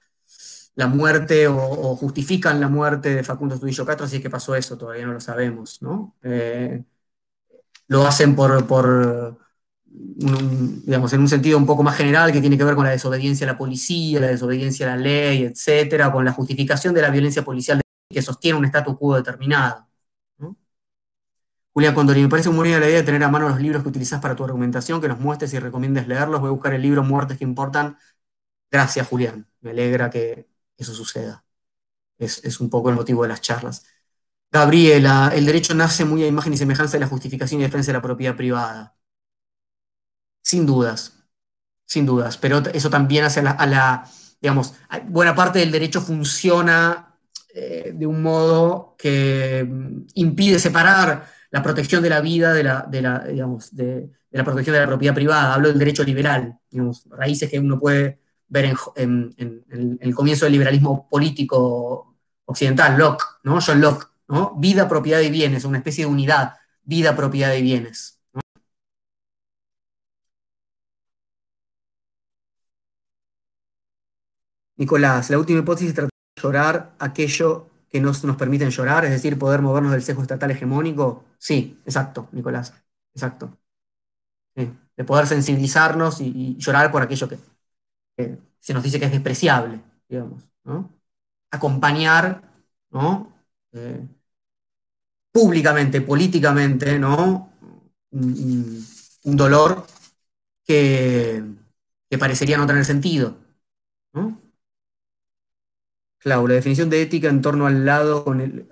la 0.76 0.88
muerte 0.88 1.48
o, 1.48 1.96
justifican 1.96 2.60
la 2.60 2.68
muerte 2.68 3.14
de 3.14 3.24
Facundo 3.24 3.56
Estudillo 3.56 3.86
Castro, 3.86 4.06
así 4.06 4.20
que 4.22 4.30
pasó 4.30 4.54
eso, 4.56 4.78
todavía 4.78 5.06
no 5.06 5.14
lo 5.14 5.20
sabemos, 5.20 5.82
¿no? 5.82 6.16
Eh, 6.22 6.84
lo 7.88 8.06
hacen 8.06 8.34
por, 8.36 8.66
por 8.66 9.38
digamos, 9.92 11.12
en 11.12 11.20
un 11.20 11.28
sentido 11.28 11.58
un 11.58 11.66
poco 11.66 11.82
más 11.82 11.96
general 11.96 12.32
que 12.32 12.40
tiene 12.40 12.56
que 12.56 12.64
ver 12.64 12.74
con 12.76 12.84
la 12.84 12.90
desobediencia 12.92 13.46
a 13.46 13.52
la 13.52 13.58
policía, 13.58 14.20
la 14.20 14.28
desobediencia 14.28 14.86
a 14.86 14.96
la 14.96 15.02
ley, 15.02 15.44
etcétera, 15.44 16.12
con 16.12 16.24
la 16.24 16.32
justificación 16.32 16.94
de 16.94 17.02
la 17.02 17.10
violencia 17.10 17.44
policial 17.44 17.80
que 18.08 18.22
sostiene 18.22 18.58
un 18.58 18.64
status 18.66 18.96
quo 18.98 19.16
determinado. 19.16 19.88
Julián 21.72 21.94
Condori, 21.94 22.22
me 22.22 22.28
parece 22.28 22.48
muy 22.50 22.58
buena 22.58 22.80
la 22.80 22.86
idea 22.88 22.98
de 22.98 23.04
tener 23.04 23.22
a 23.22 23.28
mano 23.28 23.48
los 23.48 23.60
libros 23.60 23.82
que 23.82 23.88
utilizás 23.88 24.20
para 24.20 24.34
tu 24.36 24.44
argumentación, 24.44 25.00
que 25.00 25.08
nos 25.08 25.20
muestres 25.20 25.52
y 25.54 25.58
recomiendes 25.58 26.06
leerlos. 26.08 26.40
Voy 26.40 26.48
a 26.48 26.52
buscar 26.52 26.74
el 26.74 26.82
libro 26.82 27.04
Muertes 27.04 27.38
que 27.38 27.44
importan. 27.44 27.96
Gracias, 28.70 29.08
Julián. 29.08 29.48
Me 29.60 29.70
alegra 29.70 30.10
que 30.10 30.48
eso 30.76 30.94
suceda. 30.94 31.44
Es, 32.18 32.44
es 32.44 32.60
un 32.60 32.70
poco 32.70 32.90
el 32.90 32.96
motivo 32.96 33.22
de 33.22 33.28
las 33.30 33.40
charlas. 33.40 33.86
Gabriela, 34.52 35.32
el 35.34 35.46
derecho 35.46 35.74
nace 35.74 36.04
muy 36.04 36.24
a 36.24 36.28
imagen 36.28 36.52
y 36.52 36.56
semejanza 36.58 36.94
de 36.94 37.00
la 37.00 37.08
justificación 37.08 37.60
y 37.60 37.64
defensa 37.64 37.92
de 37.92 37.98
la 37.98 38.02
propiedad 38.02 38.36
privada. 38.36 38.96
Sin 40.50 40.66
dudas, 40.66 41.12
sin 41.86 42.04
dudas, 42.04 42.36
pero 42.36 42.58
eso 42.74 42.90
también 42.90 43.22
hace 43.22 43.38
a 43.38 43.66
la, 43.66 44.04
digamos, 44.40 44.74
buena 45.06 45.32
parte 45.32 45.60
del 45.60 45.70
derecho 45.70 46.00
funciona 46.00 47.14
eh, 47.54 47.92
de 47.94 48.04
un 48.04 48.20
modo 48.20 48.96
que 48.98 49.64
mm, 49.64 50.06
impide 50.14 50.58
separar 50.58 51.24
la 51.52 51.62
protección 51.62 52.02
de 52.02 52.10
la 52.10 52.20
vida, 52.20 52.52
de 52.52 52.64
la, 52.64 52.84
de 52.90 53.00
la, 53.00 53.20
digamos, 53.20 53.76
de, 53.76 54.10
la 54.32 54.42
protección 54.42 54.74
de 54.74 54.80
la 54.80 54.88
propiedad 54.88 55.14
privada. 55.14 55.54
Hablo 55.54 55.68
del 55.68 55.78
derecho 55.78 56.02
liberal, 56.02 56.58
digamos, 56.68 57.04
raíces 57.10 57.48
que 57.48 57.60
uno 57.60 57.78
puede 57.78 58.18
ver 58.48 58.74
en, 58.96 59.32
en 59.36 59.98
el 60.00 60.14
comienzo 60.16 60.46
del 60.46 60.54
liberalismo 60.54 61.08
político 61.08 62.16
occidental, 62.44 62.98
Locke, 62.98 63.22
¿no? 63.44 63.60
John 63.64 63.80
Locke, 63.80 64.08
¿no? 64.26 64.56
Vida, 64.56 64.88
propiedad 64.88 65.20
y 65.20 65.30
bienes, 65.30 65.64
una 65.64 65.78
especie 65.78 66.06
de 66.06 66.10
unidad, 66.10 66.54
vida, 66.82 67.14
propiedad 67.14 67.54
y 67.54 67.62
bienes. 67.62 68.19
Nicolás, 74.80 75.28
la 75.28 75.38
última 75.38 75.58
hipótesis 75.58 75.92
trata 75.92 76.08
de 76.08 76.42
llorar 76.42 76.94
aquello 76.98 77.68
que 77.90 78.00
no 78.00 78.12
nos 78.22 78.36
permiten 78.36 78.70
llorar, 78.70 79.04
es 79.04 79.10
decir, 79.10 79.38
poder 79.38 79.60
movernos 79.60 79.92
del 79.92 80.02
sesgo 80.02 80.22
estatal 80.22 80.50
hegemónico. 80.50 81.24
Sí, 81.36 81.78
exacto, 81.84 82.30
Nicolás, 82.32 82.72
exacto. 83.12 83.58
de 84.54 85.04
poder 85.04 85.26
sensibilizarnos 85.26 86.20
y, 86.22 86.56
llorar 86.56 86.90
por 86.90 87.02
aquello 87.02 87.28
que, 87.28 87.38
se 88.58 88.72
nos 88.72 88.82
dice 88.82 88.98
que 88.98 89.04
es 89.04 89.12
despreciable, 89.12 89.80
digamos, 90.08 90.48
¿no? 90.64 90.90
Acompañar. 91.50 92.42
Eh, 93.72 94.08
públicamente, 95.30 96.00
políticamente, 96.00 96.98
¿no? 96.98 97.52
Un, 98.12 98.86
dolor 99.24 99.86
que, 100.64 101.44
que 102.08 102.18
parecería 102.18 102.56
no 102.56 102.66
tener 102.66 102.84
sentido, 102.84 103.36
¿no? 104.14 104.39
Claro, 106.20 106.46
la 106.46 106.54
definición 106.54 106.90
de 106.90 107.02
ética 107.02 107.28
en 107.28 107.40
torno 107.40 107.66
al 107.66 107.84
lado 107.86 108.24
con 108.24 108.40
el, 108.40 108.68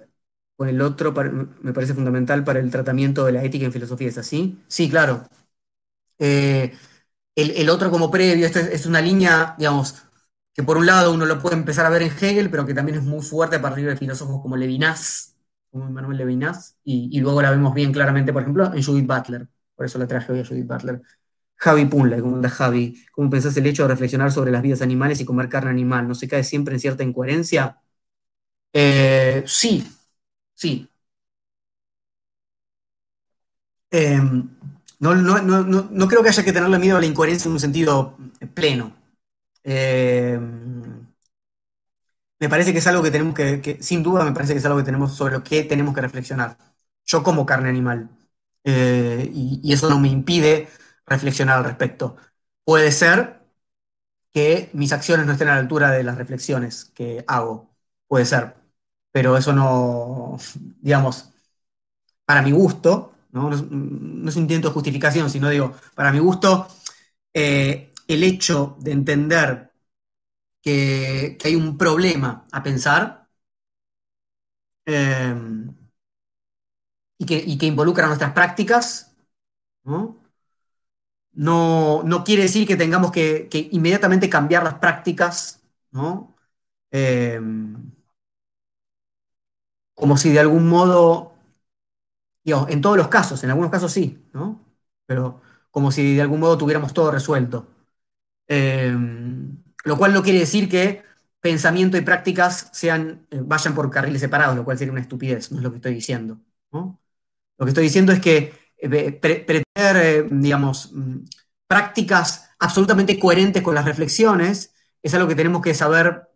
con 0.57 0.69
el 0.69 0.81
otro 0.83 1.15
me 1.63 1.73
parece 1.73 1.95
fundamental 1.95 2.45
para 2.45 2.61
el 2.61 2.71
tratamiento 2.71 3.25
de 3.25 3.33
la 3.33 3.45
ética 3.45 3.65
en 3.65 3.73
filosofía. 3.73 4.09
¿Es 4.09 4.19
así? 4.19 4.59
Sí, 4.69 4.91
claro. 4.91 5.27
Eh, 6.19 6.75
el, 7.37 7.71
otro 7.71 7.91
como 7.91 8.11
previo, 8.11 8.47
esta 8.47 8.61
es, 8.61 8.87
una 8.87 9.01
línea, 9.01 9.55
digamos, 9.59 9.97
que 10.55 10.63
por 10.63 10.77
un 10.77 10.87
lado 10.87 11.13
uno 11.13 11.27
lo 11.27 11.41
puede 11.41 11.57
empezar 11.57 11.87
a 11.87 11.91
ver 11.91 12.03
en 12.03 12.11
Hegel, 12.11 12.51
pero 12.51 12.67
que 12.67 12.75
también 12.75 12.99
es 12.99 13.05
muy 13.05 13.23
fuerte 13.23 13.57
a 13.57 13.63
partir 13.63 13.87
de 13.87 13.97
filósofos 13.97 14.43
como 14.43 14.57
Levinas, 14.57 15.37
como 15.71 15.91
Manuel 15.91 16.19
Levinas, 16.19 16.77
y, 16.85 17.09
y 17.17 17.21
luego 17.21 17.43
la 17.43 17.51
vemos 17.51 17.75
bien 17.75 17.93
claramente, 17.93 18.33
por 18.33 18.43
ejemplo, 18.43 18.75
en 18.75 18.83
Judith 18.83 19.07
Butler. 19.07 19.49
Por 19.77 19.87
eso 19.87 19.99
la 19.99 20.09
traje 20.09 20.33
hoy 20.33 20.41
a 20.41 20.47
Judith 20.47 20.67
Butler. 20.67 21.03
Javi 21.59 21.85
Punla, 21.87 22.21
¿cómo 22.21 22.41
Javi? 22.49 23.05
¿Cómo 23.13 23.31
pensás 23.31 23.57
el 23.57 23.67
hecho 23.67 23.83
de 23.83 23.89
reflexionar 23.89 24.31
sobre 24.33 24.51
las 24.53 24.63
vidas 24.63 24.83
animales 24.83 25.21
y 25.21 25.25
comer 25.25 25.49
carne 25.49 25.71
animal? 25.71 26.07
¿No 26.09 26.15
se 26.15 26.29
cae 26.29 26.45
siempre 26.45 26.75
en 26.75 26.81
cierta 26.81 27.03
incoherencia? 27.05 27.81
Eh, 28.73 29.45
sí, 29.47 29.87
sí. 30.55 30.89
Em, 33.91 34.49
no, 35.01 36.09
creo 36.09 36.23
que 36.23 36.29
haya 36.29 36.45
que 36.45 36.53
tenerle 36.53 36.79
miedo 36.79 36.97
a 36.99 37.01
la 37.01 37.07
incoherencia 37.07 37.49
en 37.49 37.53
un 37.55 37.61
sentido 37.61 38.17
pleno. 38.55 38.95
Em, 39.65 41.07
me 42.41 42.49
parece 42.49 42.73
que 42.73 42.79
es 42.79 42.87
algo 42.87 43.03
que 43.03 43.11
tenemos 43.11 43.35
que, 43.35 43.79
sin 43.81 44.03
duda, 44.03 44.25
me 44.25 44.33
parece 44.33 44.53
que 44.53 44.59
es 44.61 44.65
algo 44.65 44.79
que 44.79 44.85
tenemos 44.85 45.15
sobre 45.17 45.35
lo 45.35 45.43
que 45.45 45.65
tenemos 45.65 45.95
que 45.95 46.01
reflexionar. 46.01 46.57
Yo 47.05 47.23
como 47.23 47.47
carne 47.47 47.69
animal. 47.69 48.11
Eh, 48.65 49.31
y 49.33 49.73
eso 49.73 49.89
no 49.89 49.99
me 49.99 50.09
impide 50.09 50.69
reflexionar 51.09 51.59
al 51.59 51.65
respecto. 51.65 52.17
Puede 52.65 52.93
ser 52.93 53.41
que 54.33 54.71
mis 54.75 54.93
acciones 54.93 55.27
no 55.27 55.33
estén 55.33 55.49
a 55.49 55.55
la 55.55 55.61
altura 55.61 55.91
de 55.91 56.05
las 56.05 56.19
reflexiones 56.19 56.87
que 56.95 57.25
hago. 57.27 57.75
Puede 58.07 58.25
ser. 58.27 58.55
Pero 59.13 59.37
eso 59.37 59.53
no, 59.53 60.39
digamos, 60.81 61.31
para 62.25 62.43
mi 62.43 62.53
gusto, 62.53 63.15
no, 63.33 63.53
es, 63.53 63.61
un 63.63 64.31
intento 64.37 64.69
de 64.69 64.75
justificación, 64.75 65.31
sino 65.31 65.49
digo, 65.51 65.75
para 65.95 66.13
mi 66.13 66.19
gusto, 66.19 66.69
eh, 67.35 67.93
el 68.09 68.23
hecho 68.25 68.77
de 68.81 68.93
entender 68.93 69.73
que, 70.63 71.39
hay 71.45 71.55
un 71.55 71.79
problema 71.79 72.45
a 72.53 72.63
pensar 72.63 73.29
eh, 74.87 75.35
y, 77.19 77.27
que, 77.27 77.37
y, 77.37 77.59
que, 77.59 77.67
involucra 77.67 78.07
nuestras 78.07 78.33
prácticas, 78.33 79.15
¿no? 79.85 80.28
No, 81.33 82.23
quiere 82.25 82.43
decir 82.43 82.67
que 82.67 82.77
tengamos 82.77 83.13
que, 83.13 83.49
inmediatamente 83.73 84.29
cambiar 84.31 84.65
las 84.65 84.75
prácticas, 84.75 85.63
¿no? 85.91 86.35
Eh, 86.91 87.41
como 89.95 90.17
si 90.17 90.31
de 90.31 90.41
algún 90.41 90.69
modo, 90.69 91.35
digamos, 92.45 92.71
en 92.71 92.81
todos 92.81 92.97
los 92.97 93.09
casos, 93.09 93.43
en 93.45 93.51
algunos 93.51 93.71
casos 93.71 93.93
sí, 93.93 94.23
¿no? 94.33 94.61
Pero 95.07 95.41
como 95.71 95.91
si 95.93 96.15
de 96.17 96.23
algún 96.23 96.41
modo 96.41 96.59
tuviéramos 96.59 96.93
todo 96.95 97.11
resuelto. 97.11 97.67
Eh, 98.49 98.97
lo 99.85 99.99
cual 99.99 100.13
no 100.13 100.23
quiere 100.23 100.41
decir 100.41 100.69
que 100.69 101.03
pensamiento 101.41 101.97
y 101.97 102.03
prácticas 102.03 102.69
sean, 102.73 103.27
eh, 103.31 103.41
vayan 103.45 103.75
por 103.75 103.91
carriles 103.91 104.21
separados, 104.21 104.57
lo 104.57 104.65
cual 104.65 104.79
sería 104.79 104.93
una 104.93 105.01
estupidez, 105.01 105.53
no 105.53 105.59
es 105.59 105.65
lo 105.65 105.71
que 105.71 105.77
estoy 105.77 105.95
diciendo. 105.95 106.39
¿no? 106.73 107.01
Lo 107.59 107.67
que 107.67 107.71
estoy 107.71 107.85
diciendo 107.85 108.13
es 108.13 108.21
que 108.21 108.53
pretender, 108.81 109.97
eh, 109.97 110.29
digamos, 110.31 110.93
mm, 110.93 111.25
prácticas 111.67 112.51
absolutamente 112.59 113.19
coherentes 113.19 113.63
con 113.63 113.75
las 113.75 113.85
reflexiones 113.85 114.75
es 115.03 115.15
algo 115.15 115.29
que 115.29 115.35
tenemos 115.37 115.63
que 115.63 115.75
saber 115.75 116.29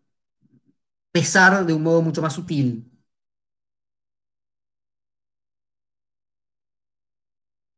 pesar 1.12 1.64
de 1.66 1.72
un 1.74 1.82
modo 1.82 2.02
mucho 2.02 2.20
más 2.22 2.34
sutil. 2.34 2.90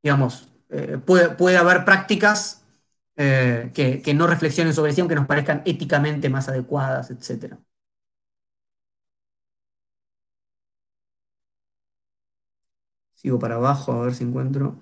Digamos, 0.02 0.48
eh, 0.70 0.98
puede, 1.04 1.56
haber 1.56 1.84
prácticas 1.84 2.62
que, 3.16 4.02
que, 4.04 4.14
no 4.14 4.26
reflexionen 4.26 4.74
sobre 4.74 4.92
sí, 4.92 5.00
aunque 5.00 5.14
nos 5.14 5.26
parezcan 5.26 5.62
éticamente 5.64 6.28
más 6.28 6.48
adecuadas, 6.48 7.10
etc. 7.10 7.56
Sigo 13.24 13.40
para 13.40 13.56
abajo 13.56 13.90
a 13.92 14.04
ver 14.04 14.14
si 14.14 14.22
encuentro. 14.22 14.78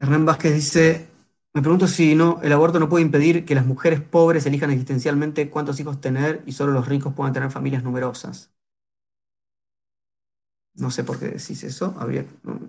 Hernán 0.00 0.24
Vázquez 0.24 0.54
dice, 0.54 1.06
me 1.52 1.60
pregunto 1.62 1.86
si 1.86 2.14
no, 2.14 2.40
el 2.42 2.52
aborto 2.52 2.78
no 2.80 2.88
puede 2.88 3.04
impedir 3.04 3.44
que 3.44 3.54
las 3.54 3.66
mujeres 3.66 4.00
pobres 4.00 4.46
elijan 4.46 4.70
existencialmente 4.70 5.50
cuántos 5.50 5.78
hijos 5.80 6.00
tener 6.00 6.42
y 6.46 6.52
solo 6.52 6.72
los 6.72 6.88
ricos 6.88 7.12
puedan 7.14 7.32
tener 7.34 7.50
familias 7.50 7.82
numerosas. 7.84 8.50
No 10.74 10.90
sé 10.90 11.04
por 11.04 11.18
qué 11.18 11.26
decís 11.28 11.64
eso, 11.64 11.94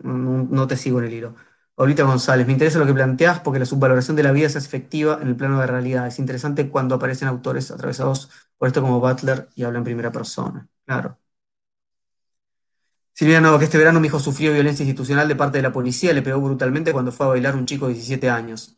no, 0.03 0.68
te 0.68 0.78
sigo 0.78 0.99
en 0.99 1.06
el 1.06 1.14
hilo. 1.14 1.36
Paulita 1.76 2.03
González, 2.03 2.48
me 2.48 2.53
interesa 2.53 2.80
lo 2.80 2.86
que 2.86 2.94
planteas 2.94 3.40
porque 3.41 3.60
la 3.60 3.65
subvaloración 3.65 4.15
de 4.15 4.24
la 4.24 4.32
vida 4.32 4.48
es 4.48 4.56
efectiva 4.56 5.19
en 5.22 5.28
el 5.28 5.36
plano 5.36 5.60
de 5.60 5.68
realidad. 5.68 6.07
Es 6.07 6.18
interesante 6.19 6.69
cuando 6.69 6.95
aparecen 6.95 7.28
autores 7.28 7.69
atravesados 7.69 8.30
por 8.57 8.68
esto 8.69 8.82
como 8.82 8.99
Butler 8.99 9.49
y 9.56 9.64
hablan 9.64 9.82
en 9.82 9.84
primera 9.86 10.11
persona. 10.11 10.68
Claro. 10.86 11.19
Silvia 13.18 13.41
que 13.57 13.65
este 13.65 13.80
verano 13.80 13.99
mi 13.99 14.07
hijo 14.10 14.19
sufrió 14.19 14.53
violencia 14.53 14.84
institucional 14.84 15.27
de 15.27 15.35
parte 15.35 15.57
de 15.57 15.64
la 15.64 15.72
policía, 15.72 16.14
le 16.14 16.22
pegó 16.22 16.39
brutalmente 16.39 16.94
cuando 16.94 17.11
fue 17.11 17.26
a 17.26 17.30
bailar 17.30 17.56
un 17.56 17.65
chico 17.65 17.88
de 17.88 17.95
17 17.95 18.30
años. 18.30 18.77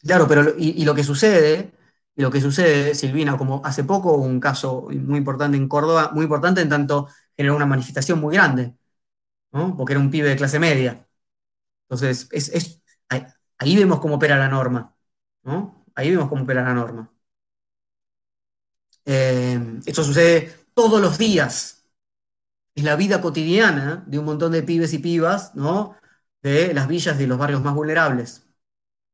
Claro, 0.00 0.28
pero 0.28 0.54
y, 0.56 0.84
lo 0.84 0.94
que 0.94 1.02
sucede, 1.02 1.72
y 2.14 2.22
lo 2.22 2.30
que 2.30 2.40
sucede, 2.40 2.94
Silvina, 2.94 3.36
como 3.36 3.60
hace 3.64 3.82
poco 3.82 4.12
hubo 4.12 4.24
un 4.24 4.38
caso 4.38 4.88
muy 4.92 5.18
importante 5.18 5.56
en 5.56 5.66
Córdoba, 5.68 6.12
muy 6.14 6.22
importante 6.24 6.60
en 6.60 6.68
tanto 6.68 7.08
generó 7.36 7.56
una 7.56 7.66
manifestación 7.66 8.20
muy 8.20 8.36
grande, 8.36 8.76
¿no? 9.52 9.76
porque 9.76 9.94
era 9.94 10.00
un 10.00 10.10
pibe 10.10 10.28
de 10.28 10.36
clase 10.36 10.60
media. 10.60 11.08
Entonces, 11.88 12.28
es, 12.32 12.82
ahí, 13.08 13.76
vemos 13.76 14.00
cómo 14.00 14.16
opera 14.16 14.38
la 14.38 14.48
norma, 14.48 14.96
¿no? 15.42 15.84
Ahí 15.96 16.10
vemos 16.10 16.28
cómo 16.28 16.44
opera 16.44 16.62
la 16.62 16.74
norma. 16.74 17.12
Eh, 19.04 19.80
esto 19.86 20.04
sucede 20.04 20.66
todos 20.74 21.00
los 21.00 21.18
días, 21.18 21.77
es 22.78 22.84
la 22.84 22.96
vida 22.96 23.20
cotidiana 23.20 24.04
de 24.06 24.18
un 24.18 24.24
montón 24.26 24.52
de 24.52 24.62
pibes 24.62 24.92
y 24.94 24.98
pibas, 24.98 25.54
¿no? 25.54 25.96
De 26.42 26.74
las 26.74 26.88
villas 26.88 27.18
de 27.18 27.26
los 27.26 27.38
barrios 27.38 27.62
más 27.62 27.74
vulnerables, 27.74 28.46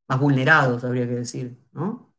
más 0.08 0.20
vulnerados, 0.20 0.84
habría 0.84 1.06
que 1.08 1.16
decir, 1.16 1.58
¿no? 1.72 2.14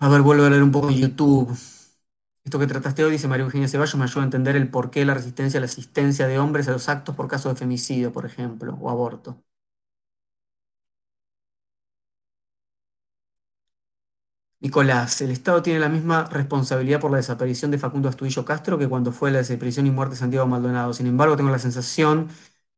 A 0.00 0.08
ver, 0.08 0.22
vuelvo 0.22 0.44
a 0.44 0.50
leer 0.50 0.62
un 0.62 0.72
poco 0.72 0.90
YouTube. 0.90 1.56
Esto 2.44 2.58
que 2.58 2.66
trataste 2.66 3.04
hoy, 3.04 3.12
dice 3.12 3.28
María 3.28 3.44
Eugenia 3.44 3.68
Ceballos, 3.68 3.96
me 3.96 4.04
ayuda 4.04 4.22
a 4.22 4.24
entender 4.24 4.56
el 4.56 4.70
porqué 4.70 5.00
de 5.00 5.06
la 5.06 5.14
resistencia 5.14 5.58
a 5.58 5.60
la 5.60 5.66
asistencia 5.66 6.26
de 6.26 6.38
hombres 6.38 6.68
a 6.68 6.72
los 6.72 6.88
actos 6.88 7.14
por 7.16 7.28
caso 7.28 7.48
de 7.48 7.56
femicidio, 7.56 8.12
por 8.12 8.26
ejemplo, 8.26 8.74
o 8.80 8.90
aborto. 8.90 9.42
Nicolás, 14.60 15.20
el 15.20 15.30
Estado 15.30 15.62
tiene 15.62 15.78
la 15.78 15.88
misma 15.88 16.24
responsabilidad 16.24 16.98
por 17.00 17.12
la 17.12 17.18
desaparición 17.18 17.70
de 17.70 17.78
Facundo 17.78 18.08
Astudillo 18.08 18.44
Castro 18.44 18.76
que 18.76 18.88
cuando 18.88 19.12
fue 19.12 19.30
la 19.30 19.38
desaparición 19.38 19.86
y 19.86 19.90
muerte 19.92 20.14
de 20.14 20.18
Santiago 20.20 20.46
Maldonado. 20.48 20.92
Sin 20.92 21.06
embargo, 21.06 21.36
tengo 21.36 21.50
la 21.50 21.60
sensación 21.60 22.28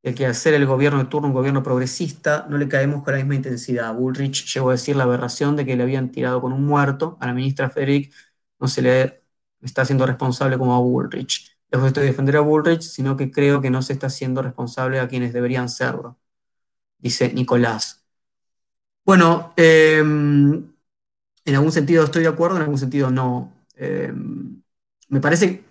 de 0.03 0.15
que 0.15 0.33
ser 0.35 0.55
el 0.55 0.67
gobierno 0.67 0.99
de 0.99 1.07
turno 1.07 1.29
un 1.29 1.35
gobierno 1.35 1.63
progresista, 1.63 2.47
no 2.51 2.59
le 2.59 2.69
caemos 2.69 3.03
con 3.03 3.15
la 3.15 3.19
misma 3.19 3.35
intensidad. 3.35 3.95
Bullrich 3.95 4.47
llegó 4.55 4.69
a 4.71 4.73
decir 4.73 4.97
la 4.97 5.05
aberración 5.05 5.57
de 5.57 5.65
que 5.67 5.77
le 5.77 5.83
habían 5.83 6.11
tirado 6.11 6.41
con 6.43 6.53
un 6.53 6.65
muerto. 6.67 7.17
A 7.21 7.27
la 7.27 7.35
ministra 7.35 7.71
Federic 7.71 8.13
no 8.59 8.69
se 8.69 8.83
le 8.83 9.23
está 9.63 9.83
haciendo 9.83 10.07
responsable 10.07 10.59
como 10.59 10.75
a 10.75 10.81
Bullrich. 10.81 11.57
Lejos 11.71 11.95
de 11.95 12.03
defender 12.03 12.37
a 12.37 12.41
Bullrich, 12.41 12.83
sino 12.83 13.17
que 13.17 13.31
creo 13.31 13.61
que 13.61 13.71
no 13.71 13.83
se 13.83 13.95
está 13.95 14.09
haciendo 14.09 14.43
responsable 14.43 15.01
a 15.01 15.09
quienes 15.09 15.33
deberían 15.33 15.69
serlo, 15.69 16.19
dice 16.99 17.33
Nicolás. 17.33 18.05
Bueno, 19.05 19.53
eh, 19.57 20.03
en 21.51 21.57
algún 21.57 21.73
sentido 21.73 22.05
estoy 22.05 22.23
de 22.23 22.29
acuerdo, 22.29 22.57
en 22.57 22.63
algún 22.63 22.79
sentido 22.79 23.11
no. 23.11 23.53
Eh, 23.77 24.13
me 25.09 25.21
parece, 25.21 25.65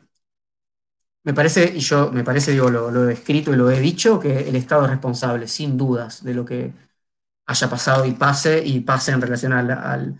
me 1.23 1.33
parece, 1.33 1.73
y 1.75 1.79
yo 1.79 2.11
me 2.11 2.23
parece, 2.23 2.51
digo, 2.51 2.69
lo, 2.69 3.09
he 3.09 3.13
escrito 3.13 3.53
y 3.53 3.57
lo 3.57 3.69
he 3.69 3.79
dicho, 3.79 4.19
que 4.19 4.49
el 4.49 4.55
Estado 4.55 4.85
es 4.85 4.91
responsable, 4.91 5.47
sin 5.47 5.77
dudas, 5.77 6.23
de 6.23 6.33
lo 6.33 6.45
que 6.45 6.73
haya 7.47 7.69
pasado 7.69 8.05
y 8.05 8.13
pase, 8.13 8.63
y 8.65 8.81
pase 8.81 9.11
en 9.11 9.21
relación 9.21 9.53
al, 9.53 10.17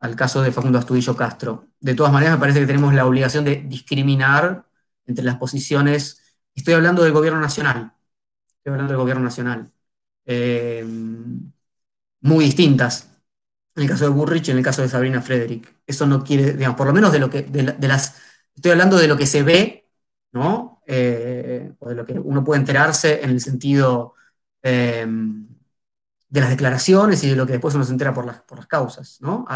al 0.00 0.16
caso 0.16 0.42
de 0.42 0.52
Facundo 0.52 0.78
Astudillo 0.78 1.16
Castro. 1.16 1.68
De 1.80 1.94
todas 1.94 2.12
maneras, 2.12 2.34
me 2.36 2.40
parece 2.40 2.60
que 2.60 2.66
tenemos 2.66 2.94
la 2.94 3.06
obligación 3.06 3.44
de 3.44 3.56
discriminar 3.56 4.66
entre 5.06 5.24
las 5.24 5.36
posiciones. 5.36 6.22
Estoy 6.54 6.74
hablando 6.74 7.02
del 7.02 7.12
gobierno 7.12 7.40
nacional. 7.40 7.92
Estoy 8.58 8.72
hablando 8.72 8.92
del 8.92 9.00
gobierno 9.00 9.24
nacional. 9.24 9.70
Eh, 10.26 10.84
muy 12.20 12.44
distintas. 12.44 13.08
En 13.80 13.84
el 13.84 13.90
caso 13.92 14.04
de 14.04 14.10
Burrich 14.10 14.46
y 14.46 14.50
en 14.50 14.58
el 14.58 14.62
caso 14.62 14.82
de 14.82 14.90
Sabrina 14.90 15.22
Frederick. 15.22 15.74
Eso 15.86 16.06
no 16.06 16.22
quiere, 16.22 16.52
digamos, 16.52 16.76
por 16.76 16.86
lo 16.86 16.92
menos 16.92 17.12
de 17.12 17.18
lo 17.18 17.30
que, 17.30 17.44
de, 17.44 17.88
las, 17.88 18.20
estoy 18.54 18.72
hablando 18.72 18.98
de 18.98 19.08
lo 19.08 19.16
que 19.16 19.24
se 19.24 19.42
ve, 19.42 19.88
¿no? 20.32 20.82
Eh, 20.86 21.72
o 21.78 21.88
de 21.88 21.94
lo 21.94 22.04
que 22.04 22.12
uno 22.12 22.44
puede 22.44 22.60
enterarse 22.60 23.24
en 23.24 23.30
el 23.30 23.40
sentido 23.40 24.16
eh, 24.62 25.06
de 26.28 26.40
las 26.42 26.50
declaraciones 26.50 27.24
y 27.24 27.30
de 27.30 27.36
lo 27.36 27.46
que 27.46 27.52
después 27.52 27.74
uno 27.74 27.84
se 27.84 27.92
entera 27.92 28.12
por 28.12 28.26
las, 28.26 28.42
por 28.42 28.58
las 28.58 28.66
causas, 28.66 29.16
¿no? 29.22 29.46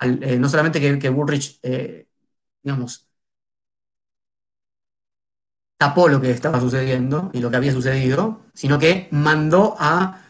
Eh, 0.00 0.38
no 0.38 0.50
solamente 0.50 0.78
que, 0.78 0.98
que 0.98 1.08
Bullrich, 1.08 1.58
eh, 1.62 2.08
digamos, 2.62 3.08
tapó 5.78 6.08
lo 6.08 6.20
que 6.20 6.30
estaba 6.30 6.60
sucediendo 6.60 7.30
y 7.32 7.40
lo 7.40 7.50
que 7.50 7.56
había 7.56 7.72
sucedido, 7.72 8.42
sino 8.52 8.78
que 8.78 9.08
mandó 9.12 9.76
a 9.78 10.22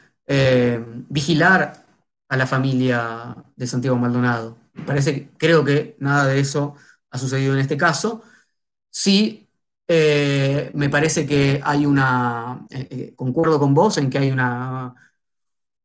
vigilar 1.08 1.85
a 2.28 2.36
la 2.36 2.46
familia 2.46 3.36
de 3.56 3.66
Santiago 3.66 3.96
Maldonado. 3.96 4.58
Parece, 4.86 5.30
creo 5.38 5.64
que 5.64 5.96
nada 6.00 6.26
de 6.26 6.40
eso 6.40 6.74
ha 7.10 7.18
sucedido 7.18 7.54
en 7.54 7.60
este 7.60 7.76
caso. 7.76 8.22
Sí, 8.90 9.48
me 9.88 10.88
parece 10.90 11.26
que 11.26 11.60
hay 11.64 11.86
una, 11.86 12.66
concuerdo 13.16 13.58
con 13.58 13.74
vos 13.74 13.98
en 13.98 14.10
que 14.10 14.18
hay 14.18 14.30
una, 14.30 14.94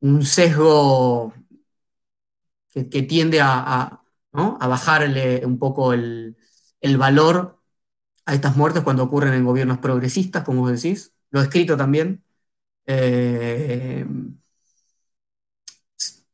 un 0.00 0.24
sesgo 0.24 1.34
que, 2.72 3.02
tiende 3.02 3.40
a, 3.40 4.00
bajarle 4.32 5.44
un 5.46 5.58
poco 5.58 5.92
el, 5.92 6.36
valor 6.98 7.58
a 8.26 8.34
estas 8.34 8.56
muertes 8.56 8.82
cuando 8.82 9.04
ocurren 9.04 9.34
en 9.34 9.44
gobiernos 9.44 9.78
progresistas, 9.78 10.44
como 10.44 10.62
vos 10.62 10.82
decís. 10.82 11.12
Lo 11.30 11.40
he 11.40 11.44
escrito 11.44 11.76
también. 11.76 12.24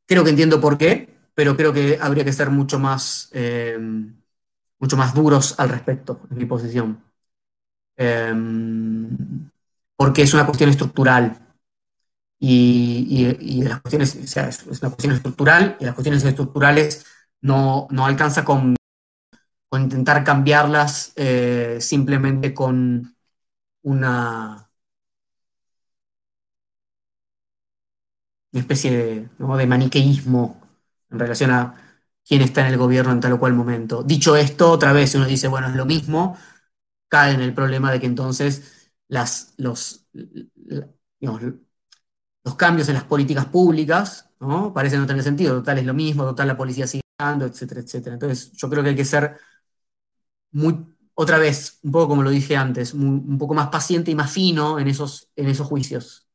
Creo 0.08 0.24
que 0.24 0.30
entiendo 0.30 0.60
por 0.60 0.78
qué, 0.78 1.08
pero 1.34 1.54
creo 1.54 1.72
que 1.72 1.98
habría 2.00 2.24
que 2.24 2.32
ser 2.32 2.50
mucho 2.50 2.78
más, 2.78 3.28
eh, 3.32 3.78
mucho 4.80 4.96
más 4.96 5.14
duros 5.14 5.54
al 5.60 5.68
respecto, 5.68 6.20
en 6.30 6.38
mi 6.38 6.46
posición. 6.46 7.04
Eh, 7.96 8.32
porque 9.96 10.22
es 10.22 10.32
una 10.32 10.46
cuestión 10.46 10.70
estructural 10.70 11.36
y, 12.38 13.62
las 13.64 13.80
cuestiones, 13.80 14.16
o 14.16 14.26
sea, 14.26 14.48
es 14.48 14.64
una 14.64 14.90
cuestión 14.90 15.12
estructural 15.12 15.76
y 15.80 15.84
las 15.84 15.94
cuestiones 15.94 16.24
estructurales 16.24 17.04
no, 17.40 17.88
no 17.90 18.06
alcanza 18.06 18.44
con, 18.44 18.76
con 19.68 19.82
intentar 19.82 20.24
cambiarlas 20.24 21.12
eh, 21.16 21.78
simplemente 21.80 22.54
con 22.54 23.16
una, 23.82 24.67
una 28.52 28.60
especie 28.60 28.90
de, 28.90 29.66
maniqueísmo 29.66 30.60
en 31.10 31.18
relación 31.18 31.50
a 31.50 31.74
quién 32.26 32.42
está 32.42 32.62
en 32.62 32.72
el 32.74 32.78
gobierno 32.78 33.12
en 33.12 33.20
tal 33.20 33.32
o 33.32 33.38
cual 33.38 33.54
momento. 33.54 34.02
Dicho 34.02 34.36
esto, 34.36 34.70
otra 34.70 34.92
vez 34.92 35.14
uno 35.14 35.26
dice, 35.26 35.48
bueno, 35.48 35.68
es 35.68 35.74
lo 35.74 35.86
mismo, 35.86 36.36
cae 37.08 37.34
en 37.34 37.40
el 37.42 37.54
problema 37.54 37.92
de 37.92 38.00
que 38.00 38.06
entonces 38.06 38.92
los 39.08 40.06
cambios 42.56 42.88
en 42.88 42.94
las 42.94 43.04
políticas 43.04 43.46
públicas, 43.46 44.30
¿no? 44.40 44.72
Parecen 44.72 45.00
no 45.00 45.06
tener 45.06 45.22
sentido, 45.22 45.56
total 45.56 45.78
es 45.78 45.86
lo 45.86 45.94
mismo, 45.94 46.24
total 46.24 46.48
la 46.48 46.56
policía 46.56 46.86
sigue 46.86 47.02
dando, 47.18 47.46
etcétera, 47.46 47.80
etcétera. 47.80 48.14
Entonces, 48.14 48.52
yo 48.52 48.68
creo 48.70 48.82
que 48.82 48.90
hay 48.90 48.96
que 48.96 49.04
ser 49.04 49.36
muy, 50.52 50.86
otra 51.14 51.38
vez, 51.38 51.78
un 51.82 51.92
poco 51.92 52.08
como 52.08 52.22
lo 52.22 52.30
dije 52.30 52.56
antes, 52.56 52.94
un 52.94 53.38
poco 53.38 53.54
más 53.54 53.68
paciente 53.68 54.10
y 54.10 54.14
más 54.14 54.30
fino 54.32 54.78
en 54.78 54.88
esos, 54.88 55.30
en 55.36 55.48
esos 55.48 55.66
juicios. 55.66 56.27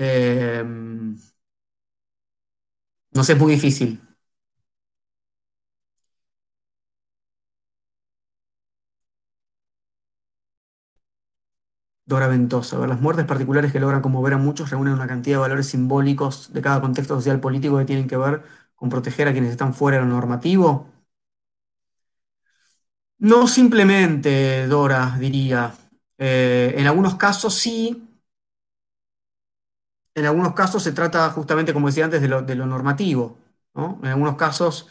Eh, 0.00 0.64
no 3.12 3.22
sé, 3.24 3.32
es 3.34 3.38
muy 3.38 3.52
difícil. 3.52 4.00
Dora 12.04 12.26
Ventosa. 12.28 12.76
las 12.86 13.00
muertes 13.00 13.24
particulares 13.24 13.72
que 13.72 13.80
logran 13.80 14.02
conmover 14.02 14.34
a 14.34 14.38
muchos 14.38 14.68
reúnen 14.70 14.92
una 14.94 15.06
cantidad 15.06 15.36
de 15.36 15.40
valores 15.40 15.66
simbólicos 15.68 16.52
de 16.52 16.60
cada 16.62 16.80
contexto 16.80 17.14
social 17.14 17.40
político 17.40 17.78
que 17.78 17.84
tienen 17.86 18.06
que 18.08 18.16
ver 18.18 18.42
con 18.74 18.88
proteger 18.90 19.28
a 19.28 19.32
quienes 19.32 19.50
están 19.52 19.72
fuera 19.74 19.98
de 19.98 20.04
lo 20.04 20.10
normativo. 20.10 20.88
No 23.18 23.46
simplemente, 23.46 24.66
Dora, 24.66 25.16
diría. 25.18 25.72
Eh, 26.18 26.74
en 26.76 26.86
algunos 26.86 27.16
casos 27.16 27.54
sí. 27.54 28.06
En 30.14 30.26
algunos 30.26 30.54
casos 30.54 30.82
se 30.82 30.92
trata 30.92 31.30
justamente, 31.30 31.72
como 31.72 31.88
decía 31.88 32.04
antes, 32.04 32.20
de 32.22 32.28
lo, 32.28 32.66
normativo. 32.66 33.38
En 33.74 34.06
algunos 34.06 34.36
casos 34.36 34.88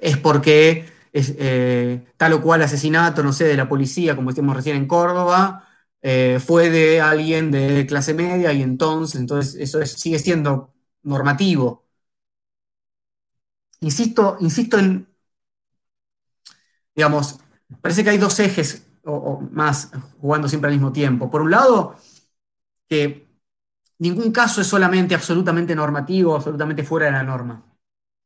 es 0.00 0.16
porque 0.18 0.86
eh, 1.12 2.06
tal 2.16 2.32
o 2.34 2.42
cual 2.42 2.62
asesinato, 2.62 3.22
no 3.22 3.32
sé, 3.32 3.44
de 3.44 3.56
la 3.56 3.68
policía, 3.68 4.14
como 4.16 4.30
decíamos 4.30 4.56
recién 4.56 4.76
en 4.76 4.86
Córdoba, 4.86 5.68
eh, 6.02 6.38
fue 6.44 6.70
de 6.70 7.00
alguien 7.00 7.50
de 7.50 7.86
clase 7.86 8.14
media 8.14 8.52
y 8.52 8.62
entonces, 8.62 9.20
entonces 9.20 9.54
eso 9.60 9.84
sigue 9.86 10.18
siendo 10.18 10.72
normativo. 11.02 11.84
Insisto, 13.80 14.36
insisto 14.40 14.78
en, 14.78 15.06
digamos, 16.94 17.38
parece 17.80 18.04
que 18.04 18.10
hay 18.10 18.18
dos 18.18 18.38
ejes 18.40 18.86
o, 19.04 19.40
más 19.52 19.90
jugando 20.20 20.48
siempre 20.48 20.68
al 20.68 20.74
mismo 20.76 20.92
tiempo. 20.92 21.30
Por 21.30 21.42
un 21.42 21.50
lado, 21.50 21.96
que 22.88 23.29
ningún 24.00 24.32
caso 24.32 24.60
es 24.60 24.66
solamente 24.66 25.14
absolutamente 25.14 25.74
normativo, 25.74 26.34
absolutamente 26.34 26.84
fuera 26.84 27.06
de 27.06 27.12
la 27.12 27.22
norma. 27.22 27.64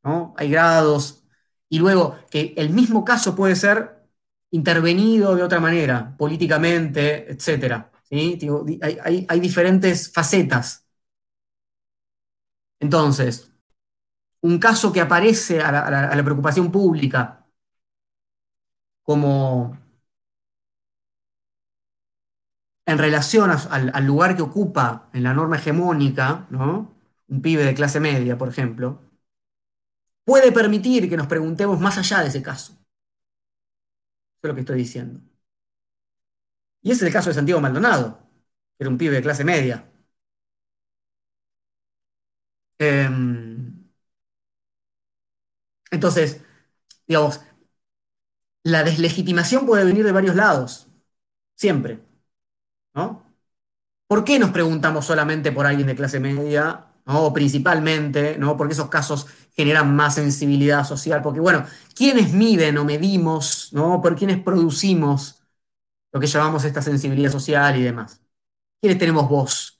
¿no? 0.03 0.33
Hay 0.37 0.49
grados, 0.49 1.25
y 1.69 1.79
luego 1.79 2.17
que 2.29 2.53
el 2.57 2.69
mismo 2.69 3.03
caso 3.05 3.35
puede 3.35 3.55
ser 3.55 4.07
intervenido 4.51 5.35
de 5.35 5.43
otra 5.43 5.59
manera, 5.59 6.15
políticamente, 6.17 7.31
etc. 7.31 7.91
hay, 8.09 9.39
diferentes 9.39 10.11
facetas. 10.13 10.85
Entonces, 12.79 13.51
un 14.41 14.59
caso 14.59 14.91
que 14.93 15.01
aparece 15.01 15.61
a 15.61 15.71
la, 16.15 16.23
preocupación 16.23 16.71
pública 16.71 17.45
como 19.03 19.77
en 22.85 22.97
relación 22.97 23.51
al, 23.51 24.05
lugar 24.05 24.35
que 24.35 24.41
ocupa 24.43 25.09
en 25.13 25.23
la 25.23 25.33
norma 25.33 25.57
hegemónica, 25.57 26.47
un 26.49 27.41
pibe 27.41 27.63
de 27.63 27.73
clase 27.73 27.99
media, 27.99 28.37
por 28.37 28.49
ejemplo, 28.49 29.01
puede 30.23 30.51
permitir 30.51 31.09
que 31.09 31.17
nos 31.17 31.27
preguntemos 31.27 31.79
más 31.79 31.97
allá 31.97 32.21
de 32.21 32.29
ese 32.29 32.41
caso. 32.43 32.73
Eso 32.73 32.81
es 34.43 34.49
lo 34.49 34.55
que 34.55 34.61
estoy 34.61 34.77
diciendo. 34.77 35.19
Y 36.81 36.91
ese 36.91 37.03
es 37.03 37.07
el 37.07 37.13
caso 37.13 37.29
de 37.29 37.35
Santiago 37.35 37.61
Maldonado, 37.61 38.19
que 38.77 38.83
era 38.83 38.89
un 38.89 38.97
pibe 38.97 39.15
de 39.15 39.21
clase 39.21 39.43
media. 39.43 39.85
Em, 42.79 43.85
entonces, 45.91 46.41
digamos, 47.07 47.41
la 48.63 48.83
deslegitimación 48.83 49.65
puede 49.65 49.85
venir 49.85 50.03
de 50.05 50.11
varios 50.11 50.35
lados, 50.35 50.87
siempre. 51.55 52.01
¿No? 52.95 53.23
¿Por 54.07 54.23
qué 54.23 54.39
nos 54.39 54.51
preguntamos 54.51 55.05
solamente 55.05 55.51
por 55.51 55.65
alguien 55.65 55.87
de 55.87 55.95
clase 55.95 56.19
media 56.19 56.87
¿no? 57.05 57.33
principalmente, 57.33 58.37
¿no? 58.37 58.57
porque 58.57 58.73
esos 58.73 58.89
casos 58.89 59.27
generan 59.55 59.95
más 59.95 60.15
sensibilidad 60.15 60.83
social, 60.85 61.21
porque 61.21 61.39
bueno, 61.39 61.65
¿quiénes 61.95 62.33
miden 62.33 62.77
o 62.77 62.85
medimos, 62.85 63.71
¿no? 63.73 64.01
por 64.01 64.15
quiénes 64.15 64.41
producimos 64.41 65.43
lo 66.13 66.19
que 66.19 66.27
llamamos 66.27 66.65
esta 66.65 66.81
sensibilidad 66.81 67.31
social 67.31 67.77
y 67.77 67.83
demás? 67.83 68.21
¿Quiénes 68.81 68.99
tenemos 68.99 69.29
voz? 69.29 69.79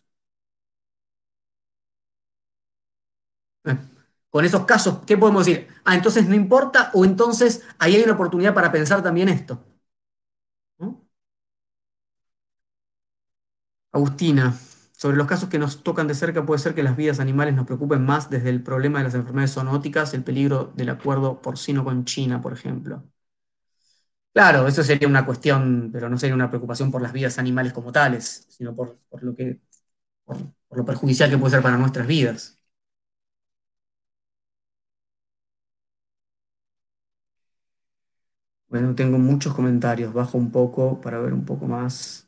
Con 4.30 4.44
esos 4.46 4.66
casos, 4.66 5.00
¿qué 5.08 5.18
podemos 5.18 5.46
decir? 5.46 5.68
Ah, 5.86 5.96
entonces 5.96 6.28
no 6.28 6.36
importa, 6.36 6.92
o 6.94 7.06
entonces 7.06 7.64
ahí 7.80 7.96
hay 7.96 8.04
una 8.04 8.14
oportunidad 8.14 8.54
para 8.54 8.72
pensar 8.72 9.02
también 9.02 9.30
esto. 9.30 9.64
Agustina, 13.96 14.56
sobre 14.96 15.18
los 15.18 15.26
casos 15.26 15.50
que 15.50 15.58
nos 15.58 15.82
tocan 15.84 16.08
de 16.08 16.14
cerca, 16.14 16.46
puede 16.46 16.60
ser 16.60 16.76
que 16.76 16.84
las 16.84 16.96
vidas 16.96 17.20
animales 17.20 17.56
nos 17.56 17.66
preocupen 17.66 18.06
más 18.06 18.30
desde 18.30 18.50
el 18.52 18.62
problema 18.62 19.00
de 19.00 19.06
las 19.06 19.16
enfermedades 19.16 19.54
zoonóticas, 19.56 20.14
el 20.14 20.24
peligro 20.24 20.72
del 20.76 20.90
acuerdo 20.90 21.42
porcino 21.42 21.84
con 21.84 22.06
China, 22.06 22.42
por 22.42 22.54
ejemplo. 22.54 23.04
Claro, 24.34 24.68
eso 24.68 24.84
sería 24.84 25.08
una 25.08 25.26
cuestión, 25.26 25.90
pero 25.94 26.10
no 26.10 26.18
sería 26.18 26.36
una 26.36 26.50
preocupación 26.50 26.92
por 26.92 27.02
las 27.02 27.14
vidas 27.14 27.40
animales 27.40 27.72
como 27.72 27.92
tales, 27.94 28.46
sino 28.50 28.76
por, 28.76 28.98
por 29.10 29.24
lo, 29.24 29.34
que, 29.34 29.62
por, 30.26 30.38
por 30.68 30.78
lo 30.80 30.86
perjudicial 30.86 31.30
que 31.30 31.38
puede 31.38 31.52
ser 31.54 31.64
para 31.64 31.78
nuestras 31.78 32.08
vidas. 32.08 32.60
Bueno, 38.68 38.94
tengo 38.94 39.18
muchos 39.18 39.56
comentarios, 39.56 40.14
bajo 40.14 40.38
un 40.38 40.52
poco 40.52 41.02
para 41.02 41.20
ver 41.20 41.34
un 41.34 41.46
poco 41.46 41.66
más. 41.66 42.25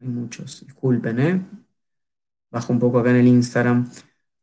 Hay 0.00 0.08
muchos. 0.08 0.64
Disculpen, 0.64 1.20
¿eh? 1.20 1.42
Bajo 2.50 2.72
un 2.72 2.78
poco 2.78 2.98
acá 2.98 3.10
en 3.10 3.16
el 3.16 3.26
Instagram. 3.26 3.90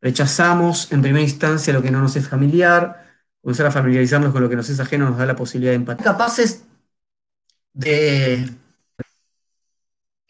Rechazamos 0.01 0.91
en 0.91 1.01
primera 1.01 1.23
instancia 1.23 1.73
lo 1.73 1.81
que 1.81 1.91
no 1.91 2.01
nos 2.01 2.15
es 2.15 2.27
familiar. 2.27 3.05
Comenzar 3.41 3.67
a 3.67 3.71
familiarizarnos 3.71 4.31
con 4.31 4.41
lo 4.41 4.49
que 4.49 4.55
nos 4.55 4.69
es 4.69 4.79
ajeno 4.79 5.09
nos 5.09 5.17
da 5.17 5.25
la 5.25 5.35
posibilidad 5.35 5.71
de 5.71 5.77
empatía. 5.77 6.03
Capaces 6.03 6.65
de, 7.73 8.49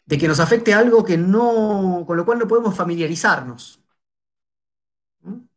de 0.05 0.17
que 0.17 0.27
nos 0.27 0.39
afecte 0.39 0.73
algo 0.73 1.03
que 1.03 1.17
no, 1.17 2.03
con 2.05 2.17
lo 2.17 2.25
cual 2.25 2.39
no 2.39 2.47
podemos 2.47 2.75
familiarizarnos. 2.75 3.81
¿no? 5.21 5.47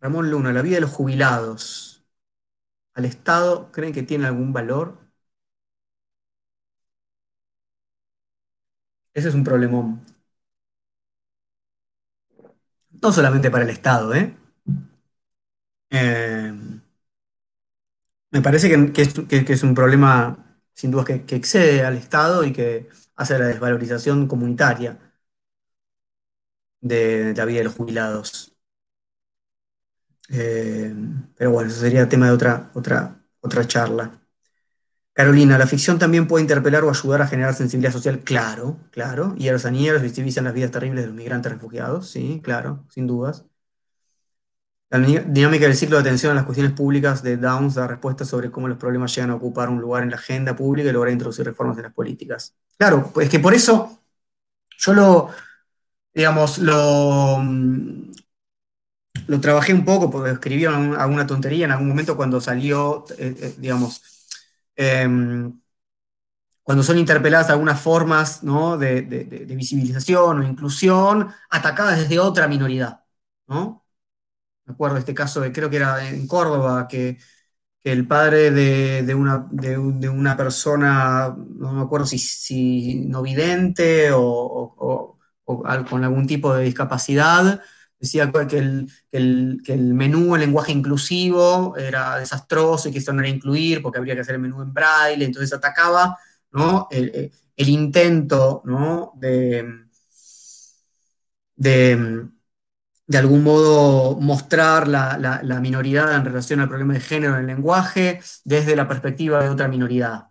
Ramón 0.00 0.30
Luna, 0.30 0.52
la 0.52 0.62
vida 0.62 0.76
de 0.76 0.82
los 0.82 0.90
jubilados. 0.90 2.04
¿Al 2.94 3.04
Estado 3.04 3.72
creen 3.72 3.92
que 3.92 4.02
tiene 4.02 4.26
algún 4.26 4.52
valor? 4.52 5.03
Ese 9.14 9.28
es 9.30 9.34
un 9.34 9.44
problemón. 9.44 10.02
No 13.02 13.12
solamente 13.12 13.50
para 13.50 13.64
el 13.64 13.70
Estado, 13.70 14.14
¿eh? 14.14 14.34
Eh, 15.90 16.52
me 18.30 18.42
parece 18.42 18.68
que, 18.68 19.02
es, 19.52 19.62
un 19.62 19.74
problema, 19.74 20.58
sin 20.74 20.90
duda, 20.90 21.04
que, 21.04 21.36
excede 21.36 21.84
al 21.84 21.96
Estado 21.96 22.44
y 22.44 22.52
que 22.52 22.88
hace 23.16 23.38
la 23.38 23.46
desvalorización 23.46 24.26
comunitaria 24.26 24.98
de, 26.80 27.24
de 27.24 27.34
la 27.34 27.44
vida 27.46 27.58
de 27.58 27.64
los 27.64 27.74
jubilados. 27.74 28.54
Eh, 30.30 30.94
pero 31.36 31.50
bueno, 31.52 31.70
eso 31.70 31.80
sería 31.80 32.08
tema 32.08 32.26
de 32.26 32.32
otra, 32.32 32.70
otra, 32.74 33.24
otra 33.40 33.66
charla. 33.66 34.20
Carolina, 35.14 35.56
¿la 35.58 35.68
ficción 35.68 35.98
también 36.00 36.26
puede 36.26 36.42
interpelar 36.42 36.82
o 36.82 36.90
ayudar 36.90 37.22
a 37.22 37.28
generar 37.28 37.54
sensibilidad 37.54 37.92
social? 37.92 38.18
Claro, 38.20 38.78
claro. 38.90 39.34
Y 39.38 39.48
a 39.48 39.52
los 39.52 39.64
añeros 39.64 40.02
visibilizan 40.02 40.42
las 40.42 40.54
vidas 40.54 40.72
terribles 40.72 41.04
de 41.04 41.06
los 41.06 41.16
migrantes 41.16 41.52
refugiados, 41.52 42.10
sí, 42.10 42.40
claro, 42.42 42.84
sin 42.90 43.06
dudas. 43.06 43.44
La 44.90 44.98
dinámica 44.98 45.66
del 45.66 45.76
ciclo 45.76 45.96
de 45.96 46.02
atención 46.02 46.32
a 46.32 46.34
las 46.34 46.44
cuestiones 46.44 46.72
públicas 46.72 47.22
de 47.22 47.36
Downs 47.36 47.74
da 47.74 47.86
respuesta 47.86 48.24
sobre 48.24 48.50
cómo 48.50 48.66
los 48.68 48.76
problemas 48.78 49.14
llegan 49.14 49.30
a 49.30 49.36
ocupar 49.36 49.68
un 49.68 49.80
lugar 49.80 50.02
en 50.02 50.10
la 50.10 50.16
agenda 50.16 50.54
pública 50.56 50.88
y 50.88 50.92
lograr 50.92 51.12
introducir 51.12 51.44
reformas 51.44 51.76
en 51.76 51.84
las 51.84 51.92
políticas. 51.92 52.54
Claro, 52.76 53.12
es 53.20 53.28
que 53.28 53.38
por 53.38 53.54
eso 53.54 54.00
yo 54.78 54.94
lo, 54.94 55.30
digamos, 56.14 56.58
lo, 56.58 57.38
mm, 57.40 58.12
lo 59.26 59.40
trabajé 59.40 59.74
un 59.74 59.84
poco, 59.84 60.10
porque 60.10 60.32
escribí 60.32 60.64
alguna 60.64 61.26
tontería 61.26 61.64
en 61.66 61.72
algún 61.72 61.88
momento 61.88 62.16
cuando 62.16 62.40
salió, 62.40 63.04
eh, 63.18 63.34
eh, 63.40 63.54
digamos, 63.58 64.02
em, 64.76 65.52
cuando 66.62 66.82
son 66.82 66.98
interpeladas 66.98 67.50
algunas 67.50 67.80
formas, 67.80 68.42
de, 69.02 69.02
de- 69.02 69.44
visibilización 69.56 70.40
o 70.40 70.42
inclusión 70.48 71.28
atacadas 71.50 71.98
desde 71.98 72.18
otra 72.18 72.48
minoridad, 72.48 73.04
¿no? 73.46 73.84
Me 74.66 74.74
acuerdo 74.74 74.96
de 74.96 75.00
este 75.00 75.14
caso 75.14 75.40
de, 75.42 75.52
creo 75.52 75.70
que 75.70 75.76
era 75.78 76.08
en 76.08 76.26
Córdoba, 76.28 76.88
que, 76.88 77.18
el 77.84 78.06
padre 78.08 78.50
de, 78.52 79.02
una, 79.14 79.48
un- 79.78 80.00
una 80.10 80.36
persona, 80.36 81.34
no 81.38 81.72
me 81.74 81.82
acuerdo 81.82 82.06
si, 82.06 82.18
no 83.06 83.22
vidente 83.22 84.10
o, 84.14 85.18
con 85.86 86.04
algún 86.04 86.26
tipo 86.26 86.54
de 86.54 86.64
discapacidad, 86.64 87.62
decía 88.04 88.30
que 88.48 88.58
el, 88.58 88.90
el, 89.12 89.62
el 89.66 89.94
menú 89.94 90.34
en 90.34 90.40
lenguaje 90.42 90.72
inclusivo 90.72 91.76
era 91.76 92.18
desastroso 92.18 92.88
y 92.88 92.92
que 92.92 92.98
esto 92.98 93.12
no 93.12 93.20
era 93.20 93.28
incluir 93.30 93.82
porque 93.82 93.98
habría 93.98 94.14
que 94.14 94.20
hacer 94.22 94.36
el 94.36 94.40
menú 94.42 94.62
en 94.62 94.72
braille, 94.72 95.24
entonces 95.24 95.52
atacaba, 95.52 96.16
¿no? 96.52 96.88
el, 96.90 97.10
el- 97.14 97.32
el 97.56 97.68
intento, 97.68 98.62
de, 99.14 99.64
de 101.56 102.28
de 103.08 103.18
algún 103.18 103.42
modo 103.44 104.20
mostrar 104.20 104.88
la, 104.88 105.18
la- 105.18 105.60
minoridad 105.60 106.14
en 106.16 106.24
relación 106.24 106.60
al 106.60 106.68
problema 106.68 106.94
de 106.94 107.00
género 107.00 107.34
en 107.34 107.40
el 107.42 107.46
lenguaje 107.48 108.20
desde 108.44 108.76
la 108.76 108.88
perspectiva 108.88 109.42
de 109.42 109.50
otra 109.50 109.68
minoridad. 109.68 110.28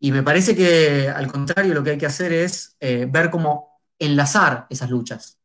Y 0.00 0.10
me 0.12 0.22
parece 0.22 0.56
que 0.56 1.08
al 1.08 1.30
contrario 1.30 1.74
lo 1.74 1.84
que 1.84 1.90
hay 1.90 1.98
que 1.98 2.06
hacer 2.06 2.32
es 2.32 2.76
eh, 2.80 3.06
ver 3.08 3.30
cómo 3.30 3.80
enlazar 3.98 4.66
esas 4.68 4.90
luchas 4.90 5.38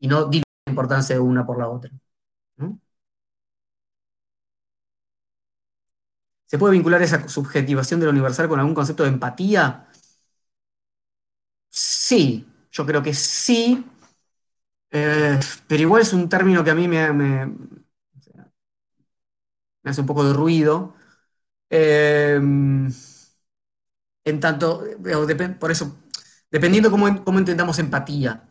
y 0.00 0.08
no 0.08 0.26
importancia 0.70 1.14
de 1.16 1.20
una 1.20 1.46
por 1.46 1.58
la 1.58 1.68
otra. 1.68 1.90
¿Se 6.46 6.58
puede 6.58 6.72
vincular 6.74 7.00
esa 7.02 7.26
subjetivación 7.28 7.98
de 8.00 8.04
lo 8.06 8.12
universal 8.12 8.46
con 8.48 8.58
algún 8.58 8.74
concepto 8.74 9.04
de 9.04 9.08
empatía? 9.10 9.86
Sí, 11.70 12.46
yo 12.72 12.86
creo 12.86 13.02
que 13.02 13.14
sí, 13.14 13.84
eh, 14.90 15.38
pero 15.66 15.82
igual 15.82 16.02
es 16.02 16.12
un 16.12 16.28
término 16.28 16.64
que 16.64 16.70
a 16.70 16.74
mí 16.74 16.88
me, 16.88 17.12
hace 19.84 20.00
un 20.00 20.06
poco 20.06 20.24
de 20.24 20.32
ruido. 20.34 20.94
Eh, 21.70 22.40
en 24.24 24.40
tanto, 24.40 24.82
por 25.58 25.70
eso, 25.70 25.96
dependiendo 26.50 26.90
cómo, 26.90 27.24
cómo 27.24 27.38
entendamos 27.38 27.78
empatía. 27.78 28.48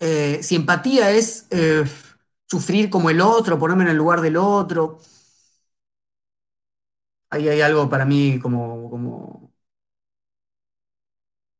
Eh, 0.00 0.42
si 0.42 0.56
empatía 0.56 1.10
es 1.10 1.46
eh, 1.50 1.84
sufrir 2.48 2.88
como 2.88 3.10
el 3.10 3.20
otro, 3.20 3.58
ponerme 3.58 3.84
en 3.84 3.90
el 3.90 3.96
lugar 3.98 4.22
del 4.22 4.38
otro, 4.38 4.98
ahí 7.30 7.48
hay 7.48 7.60
algo 7.60 7.88
para 7.88 8.04
mí 8.04 8.38
como, 8.40 9.52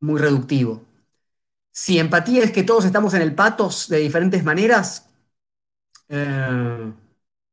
muy 0.01 0.19
reductivo. 0.19 0.85
Si 1.73 1.99
empatía 1.99 2.43
es 2.43 2.53
que 2.53 2.63
todos 2.63 2.85
estamos 2.85 3.15
en 3.15 3.23
el 3.23 3.35
patos 3.35 3.89
de 3.89 3.99
diferentes 3.99 4.43
maneras, 4.43 5.09
eh, 6.09 6.93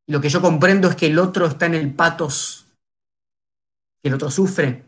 lo 0.08 0.22
que 0.22 0.30
yo 0.30 0.42
comprendo 0.42 0.90
es 0.90 0.96
que 0.96 1.08
el 1.08 1.20
otro 1.20 1.46
está 1.48 1.66
en 1.66 1.76
el 1.76 1.94
patos, 1.94 2.66
que 4.02 4.08
el 4.08 4.14
otro 4.16 4.32
sufre, 4.32 4.84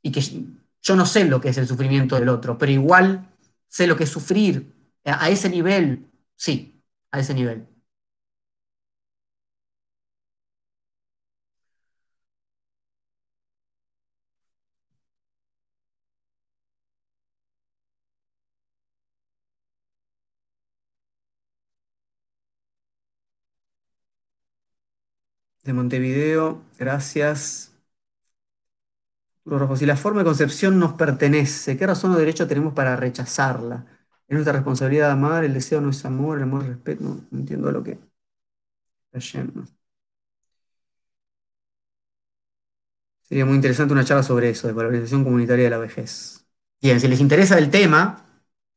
y 0.00 0.12
que 0.12 0.20
yo 0.20 0.96
no 0.96 1.06
sé 1.06 1.24
lo 1.24 1.40
que 1.40 1.48
es 1.48 1.58
el 1.58 1.66
sufrimiento 1.66 2.14
del 2.14 2.28
otro, 2.28 2.56
pero 2.56 2.72
igual 2.72 3.31
sé 3.72 3.88
lo 3.88 3.96
que 3.96 4.06
sufrir. 4.06 4.74
A, 5.06 5.26
a 5.26 5.30
ese 5.30 5.50
nivel, 5.50 6.06
sí, 6.36 6.82
a 7.12 7.20
ese 7.20 7.34
nivel. 7.34 7.68
De 25.64 25.72
Montevideo, 25.72 26.62
gracias. 26.78 27.71
Rojo, 29.44 29.76
si 29.76 29.86
la 29.86 29.96
forma 29.96 30.20
de 30.20 30.24
concepción 30.26 30.78
nos 30.78 30.92
pertenece, 30.94 31.76
¿qué 31.76 31.86
razón 31.86 32.12
o 32.12 32.18
derecho 32.18 32.46
tenemos 32.46 32.74
para 32.74 32.96
rechazarla? 32.96 33.86
Es 34.28 34.34
nuestra 34.34 34.52
responsabilidad 34.52 35.10
amar, 35.10 35.44
el 35.44 35.54
deseo 35.54 35.80
no 35.80 35.90
es 35.90 36.04
amor, 36.04 36.38
el 36.38 36.44
amor 36.44 36.62
es 36.62 36.68
respeto. 36.68 37.02
No, 37.04 37.26
no 37.30 37.38
entiendo 37.38 37.70
lo 37.72 37.82
que 37.82 37.98
está 39.12 39.18
yendo. 39.40 39.64
Sería 43.22 43.46
muy 43.46 43.54
interesante 43.56 43.92
una 43.92 44.04
charla 44.04 44.22
sobre 44.22 44.50
eso, 44.50 44.66
de 44.66 44.72
valorización 44.74 45.24
comunitaria 45.24 45.64
de 45.64 45.70
la 45.70 45.78
vejez. 45.78 46.46
Bien, 46.80 47.00
si 47.00 47.08
les 47.08 47.20
interesa 47.20 47.58
el 47.58 47.70
tema, 47.70 48.26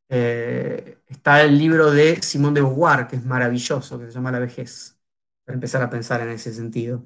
eh, 0.10 1.00
está 1.08 1.42
el 1.44 1.58
libro 1.58 1.92
de 1.92 2.22
Simón 2.22 2.54
de 2.54 2.62
Beauvoir, 2.62 3.08
que 3.08 3.18
es 3.18 3.26
maravilloso, 3.26 4.00
que 4.00 4.06
se 4.08 4.12
llama 4.14 4.32
La 4.32 4.40
vejez, 4.40 4.98
para 5.44 5.56
empezar 5.56 5.82
a 5.82 5.90
pensar 5.90 6.22
en 6.22 6.30
ese 6.30 6.54
sentido. 6.54 7.06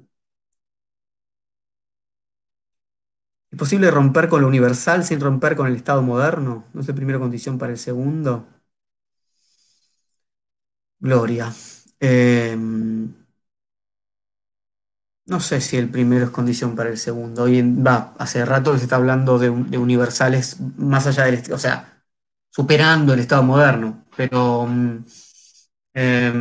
¿Es 3.52 3.58
posible 3.58 3.90
romper 3.92 4.28
con 4.28 4.40
lo 4.42 4.48
universal 4.48 5.04
sin 5.04 5.20
romper 5.20 5.54
con 5.56 5.66
el 5.68 5.76
Estado 5.76 6.02
moderno? 6.02 6.64
¿No 6.72 6.80
es 6.80 6.88
la 6.88 6.94
primera 6.94 7.18
condición 7.20 7.58
para 7.58 7.72
el 7.72 7.78
segundo? 7.78 8.46
Gloria. 11.00 11.52
Eh, 11.98 12.56
no 15.26 15.40
sé 15.40 15.60
si 15.60 15.76
el 15.76 15.88
primero 15.90 16.24
es 16.26 16.30
condición 16.30 16.74
para 16.76 16.90
el 16.90 16.98
segundo. 16.98 17.44
Hoy 17.44 17.62
va, 17.62 18.14
hace 18.18 18.44
rato 18.44 18.76
se 18.76 18.84
está 18.84 18.96
hablando 18.96 19.38
de, 19.38 19.48
universales 19.50 20.58
más 20.76 21.06
allá 21.06 21.24
del, 21.24 21.40
o 21.52 21.58
sea, 21.58 22.02
superando 22.50 23.14
el 23.14 23.20
Estado 23.20 23.42
moderno. 23.42 24.04
Pero 24.16 24.66
mm, 24.66 25.04
eh, 25.94 26.32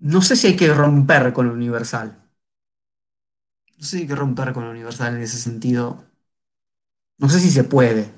no 0.00 0.22
sé 0.22 0.34
si 0.34 0.48
hay 0.48 0.56
que 0.56 0.74
romper 0.74 1.32
con 1.32 1.46
lo 1.46 1.52
universal. 1.54 2.17
No 3.78 3.84
sé 3.90 4.06
qué 4.06 4.14
romper 4.14 4.52
con 4.52 4.64
Universal 4.64 5.16
en 5.16 5.22
ese 5.22 5.38
sentido. 5.38 6.04
No 7.18 7.28
sé 7.28 7.38
si 7.40 7.50
se 7.50 7.62
puede. 7.64 8.10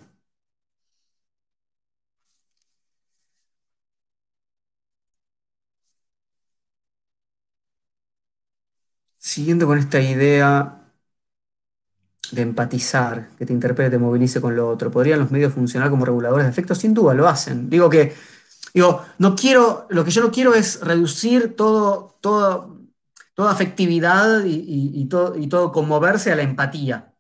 Siguiendo 9.19 9.69
con 9.69 9.79
esta 9.79 10.01
idea 10.01 10.53
de 12.33 12.43
empatizar, 12.43 13.31
que 13.39 13.45
te 13.47 13.53
interprete, 13.53 13.91
te 13.91 13.99
movilice 13.99 14.41
con 14.41 14.55
lo 14.55 14.69
otro, 14.69 14.91
¿podrían 14.91 15.19
los 15.19 15.31
medios 15.33 15.53
funcionar 15.53 15.91
como 15.91 16.05
reguladores 16.05 16.45
de 16.47 16.51
efectos? 16.51 16.79
Sin 16.79 16.95
duda 16.95 17.13
lo 17.15 17.27
hacen. 17.29 17.69
Digo 17.69 17.91
que, 17.91 18.15
digo, 18.75 19.05
no 19.19 19.37
quiero, 19.37 19.87
lo 19.91 20.05
que 20.05 20.13
yo 20.13 20.23
no 20.23 20.33
quiero 20.33 20.55
es 20.55 20.81
reducir 20.83 21.57
todo, 21.57 22.17
todo 22.23 22.80
toda 23.41 23.53
afectividad 23.53 24.45
y, 24.45 25.07
todo, 25.09 25.73
conmoverse 25.73 26.31
a 26.31 26.37
la 26.37 26.43
empatía. 26.43 27.15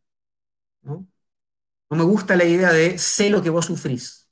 ¿no? 0.83 1.09
no 1.89 1.97
me 1.97 2.05
gusta 2.05 2.37
la 2.37 2.45
idea 2.45 2.75
de 2.75 2.99
sé 2.99 3.31
lo 3.31 3.43
que 3.43 3.49
vos 3.49 3.65
sufrís. 3.65 4.29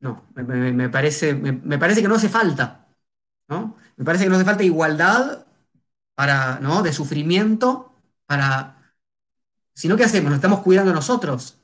No, 0.00 0.28
me, 0.34 0.90
parece, 0.90 1.32
me, 1.34 1.78
parece 1.78 2.02
que 2.02 2.08
no 2.08 2.16
hace 2.16 2.28
falta. 2.28 2.88
¿no? 3.48 3.74
Me 3.96 4.04
parece 4.04 4.24
que 4.24 4.30
no 4.30 4.36
hace 4.36 4.44
falta 4.44 4.64
igualdad 4.64 5.46
para, 6.14 6.60
¿no? 6.60 6.82
de 6.82 6.92
sufrimiento 6.92 7.94
para... 8.26 8.94
Sino, 9.72 9.96
¿qué 9.96 10.04
hacemos? 10.04 10.28
Nos 10.28 10.40
estamos 10.40 10.60
cuidando 10.60 10.92
nosotros. 10.92 11.58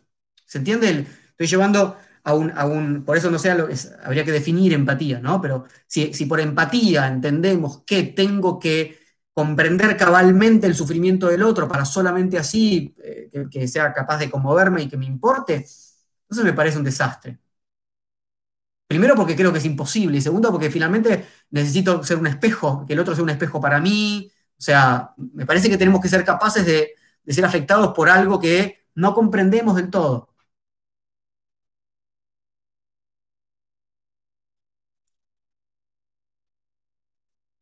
¿Se 0.47 0.57
entiende? 0.57 1.07
Estoy 1.33 1.49
llevando 1.49 1.99
a 2.25 3.03
por 3.05 3.17
eso 3.17 3.31
no 3.31 3.39
sé, 3.39 3.51
habría 3.51 4.25
que 4.25 4.33
definir 4.33 4.73
empatía, 4.73 5.21
¿no? 5.21 5.41
Pero 5.43 5.67
si, 5.87 6.09
por 6.27 6.41
empatía 6.41 7.07
entendemos 7.07 7.83
que 7.85 8.03
tengo 8.05 8.59
que 8.59 8.99
comprender 9.35 9.97
cabalmente 9.97 10.67
el 10.67 10.75
sufrimiento 10.75 11.29
del 11.29 11.43
otro 11.43 11.69
para 11.69 11.85
solamente 11.85 12.39
así 12.39 12.95
eh, 13.03 13.29
que, 13.51 13.69
sea 13.69 13.93
capaz 13.93 14.19
de 14.19 14.31
conmoverme 14.31 14.83
y 14.83 14.89
que 14.89 14.97
me 14.97 15.07
importe, 15.07 15.55
entonces 15.55 16.45
me 16.45 16.53
parece 16.55 16.79
un 16.79 16.85
desastre. 16.85 17.39
Primero 18.87 19.15
porque 19.17 19.35
creo 19.35 19.53
que 19.53 19.59
es 19.59 19.65
imposible 19.65 20.19
y 20.19 20.21
segundo 20.21 20.51
porque 20.51 20.71
finalmente 20.71 21.27
necesito 21.51 22.03
ser 22.05 22.19
un 22.19 22.27
espejo, 22.27 22.85
que 22.87 22.93
el 22.93 23.01
otro 23.01 23.15
sea 23.15 23.25
un 23.25 23.31
espejo 23.31 23.61
para 23.61 23.81
mí. 23.81 24.31
O 24.59 24.63
sea, 24.63 25.13
me 25.17 25.47
parece 25.47 25.69
que 25.69 25.79
tenemos 25.79 26.01
que 26.01 26.09
ser 26.09 26.25
capaces 26.25 26.65
de 26.67 26.95
ser 27.27 27.45
afectados 27.45 27.93
por 27.95 28.09
algo 28.09 28.39
que 28.41 28.87
no 28.95 29.15
comprendemos 29.15 29.77
del 29.77 29.91
todo. 29.91 30.34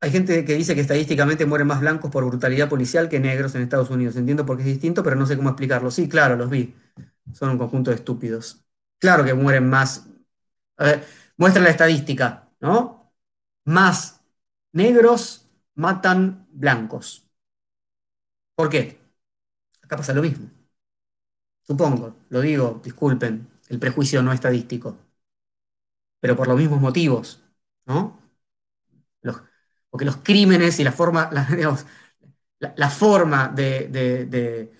Hay 0.02 0.10
gente 0.10 0.44
que 0.44 0.54
dice 0.56 0.74
que 0.74 0.80
estadísticamente 0.82 1.46
mueren 1.46 1.68
más 1.68 1.80
blancos 1.80 2.10
por 2.10 2.24
brutalidad 2.26 2.68
policial 2.68 3.08
que 3.08 3.20
negros 3.20 3.54
en 3.54 3.62
Estados 3.62 3.90
Unidos. 3.90 4.16
Entiendo 4.16 4.44
por 4.44 4.56
qué 4.56 4.62
es 4.64 4.68
distinto, 4.68 5.02
pero 5.04 5.16
no 5.16 5.26
sé 5.26 5.36
cómo 5.36 5.50
explicarlo. 5.50 5.90
Sí, 5.92 6.08
claro, 6.08 6.36
los 6.36 6.50
vi. 6.50 6.74
Son 7.32 7.50
un 7.50 7.58
conjunto 7.58 7.90
de 7.90 7.96
estúpidos. 7.96 8.64
Claro 8.98 9.24
que 9.24 9.34
mueren 9.34 9.68
más. 9.70 10.08
A 10.78 10.84
ver, 10.86 11.04
muestra 11.38 11.62
la 11.62 11.70
estadística, 11.70 12.50
¿no? 12.60 13.12
Más 13.66 14.22
negros 14.72 15.48
matan 15.76 16.48
blancos. 16.52 17.26
¿Por 18.54 18.68
qué? 18.70 18.98
Acá 19.84 19.96
pasa 19.98 20.14
lo 20.14 20.22
mismo. 20.22 20.50
Supongo, 21.68 22.18
lo 22.28 22.40
digo, 22.40 22.80
disculpen, 22.84 23.48
el 23.68 23.80
prejuicio 23.80 24.22
no 24.22 24.32
estadístico. 24.32 24.96
Pero 26.20 26.36
por 26.36 26.48
los 26.48 26.56
mismos 26.58 26.80
motivos, 26.80 27.42
¿no? 27.86 28.18
Porque 29.92 30.06
los 30.06 30.16
crímenes 30.18 30.80
y 30.80 30.84
la 30.84 30.92
forma, 30.92 31.28
la, 32.76 32.90
forma 32.90 33.48
de, 33.48 34.72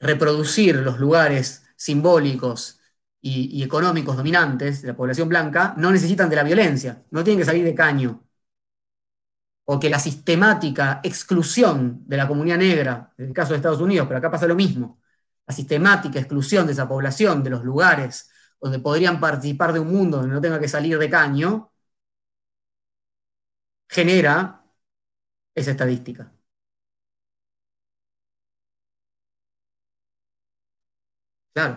reproducir 0.00 0.76
los 0.76 1.00
lugares 1.00 1.64
simbólicos 1.76 2.80
y, 3.20 3.62
económicos 3.64 4.16
dominantes 4.16 4.82
de 4.82 4.88
la 4.88 4.96
población 4.96 5.28
blanca 5.28 5.74
no 5.76 5.90
necesitan 5.90 6.30
de 6.30 6.36
la 6.36 6.44
violencia, 6.44 7.02
no 7.10 7.24
tienen 7.24 7.40
que 7.40 7.46
salir 7.46 7.64
de 7.64 7.74
caño. 7.74 8.22
O 9.64 9.80
que 9.80 9.90
la 9.90 9.98
sistemática 9.98 11.00
exclusión 11.02 12.02
de 12.06 12.16
la 12.16 12.28
comunidad 12.28 12.58
negra, 12.58 13.12
en 13.18 13.26
el 13.26 13.32
caso 13.32 13.52
de 13.52 13.56
Estados 13.56 13.80
Unidos, 13.80 14.06
pero 14.06 14.18
acá 14.18 14.30
pasa 14.30 14.46
lo 14.46 14.54
mismo, 14.54 15.00
la 15.46 15.54
sistemática 15.54 16.20
exclusión 16.20 16.66
de 16.66 16.72
esa 16.74 16.88
población 16.88 17.42
de 17.42 17.50
los 17.50 17.64
lugares 17.64 18.30
donde 18.60 18.78
podrían 18.78 19.18
participar 19.18 19.72
de 19.72 19.80
un 19.80 19.92
mundo 19.92 20.18
donde 20.18 20.34
no 20.34 20.40
tenga 20.40 20.60
que 20.60 20.68
salir 20.68 20.96
de 20.98 21.10
caño, 21.10 21.71
genera 23.92 24.64
esa 25.54 25.70
estadística. 25.72 26.32
Claro. 31.54 31.76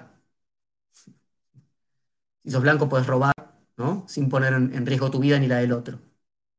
Si 2.43 2.49
sos 2.51 2.61
blanco 2.61 2.87
puedes 2.89 3.07
robar, 3.07 3.33
¿no? 3.77 4.05
Sin 4.07 4.29
poner 4.29 4.53
en, 4.53 4.85
riesgo 4.85 5.11
tu 5.11 5.19
vida 5.19 5.37
ni 5.39 5.47
la 5.47 5.57
del 5.57 5.73
otro. 5.73 5.99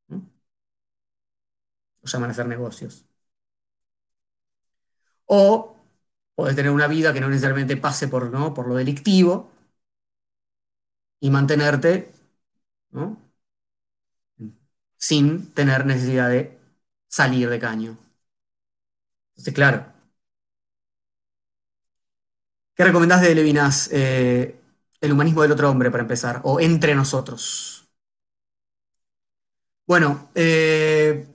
Lo 0.08 0.20
llaman 2.04 2.30
a 2.30 2.32
hacer 2.32 2.46
negocios. 2.46 3.04
O 5.26 5.76
podés 6.34 6.56
tener 6.56 6.72
una 6.72 6.86
vida 6.88 7.12
que 7.12 7.20
no 7.20 7.28
necesariamente 7.28 7.76
pase 7.76 8.08
por, 8.08 8.30
¿no? 8.30 8.54
por 8.54 8.66
lo 8.68 8.74
delictivo 8.76 9.50
y 11.20 11.30
mantenerte 11.30 12.12
¿no? 12.90 13.25
Sin 15.06 15.52
tener 15.54 15.86
necesidad 15.86 16.28
de 16.30 16.58
salir 17.08 17.48
de 17.48 17.60
caño. 17.60 17.96
Entonces, 19.30 19.54
claro. 19.54 19.86
¿Qué 22.74 22.84
recomendás 22.84 23.22
de 23.22 23.34
Levinas? 23.34 23.88
Eh, 23.92 24.60
el 25.00 25.12
humanismo 25.12 25.42
del 25.42 25.52
otro 25.52 25.70
hombre, 25.70 25.90
para 25.90 26.02
empezar, 26.02 26.40
o 26.44 26.60
entre 26.60 26.94
nosotros. 26.94 27.88
Bueno, 29.86 30.30
eh, 30.34 31.26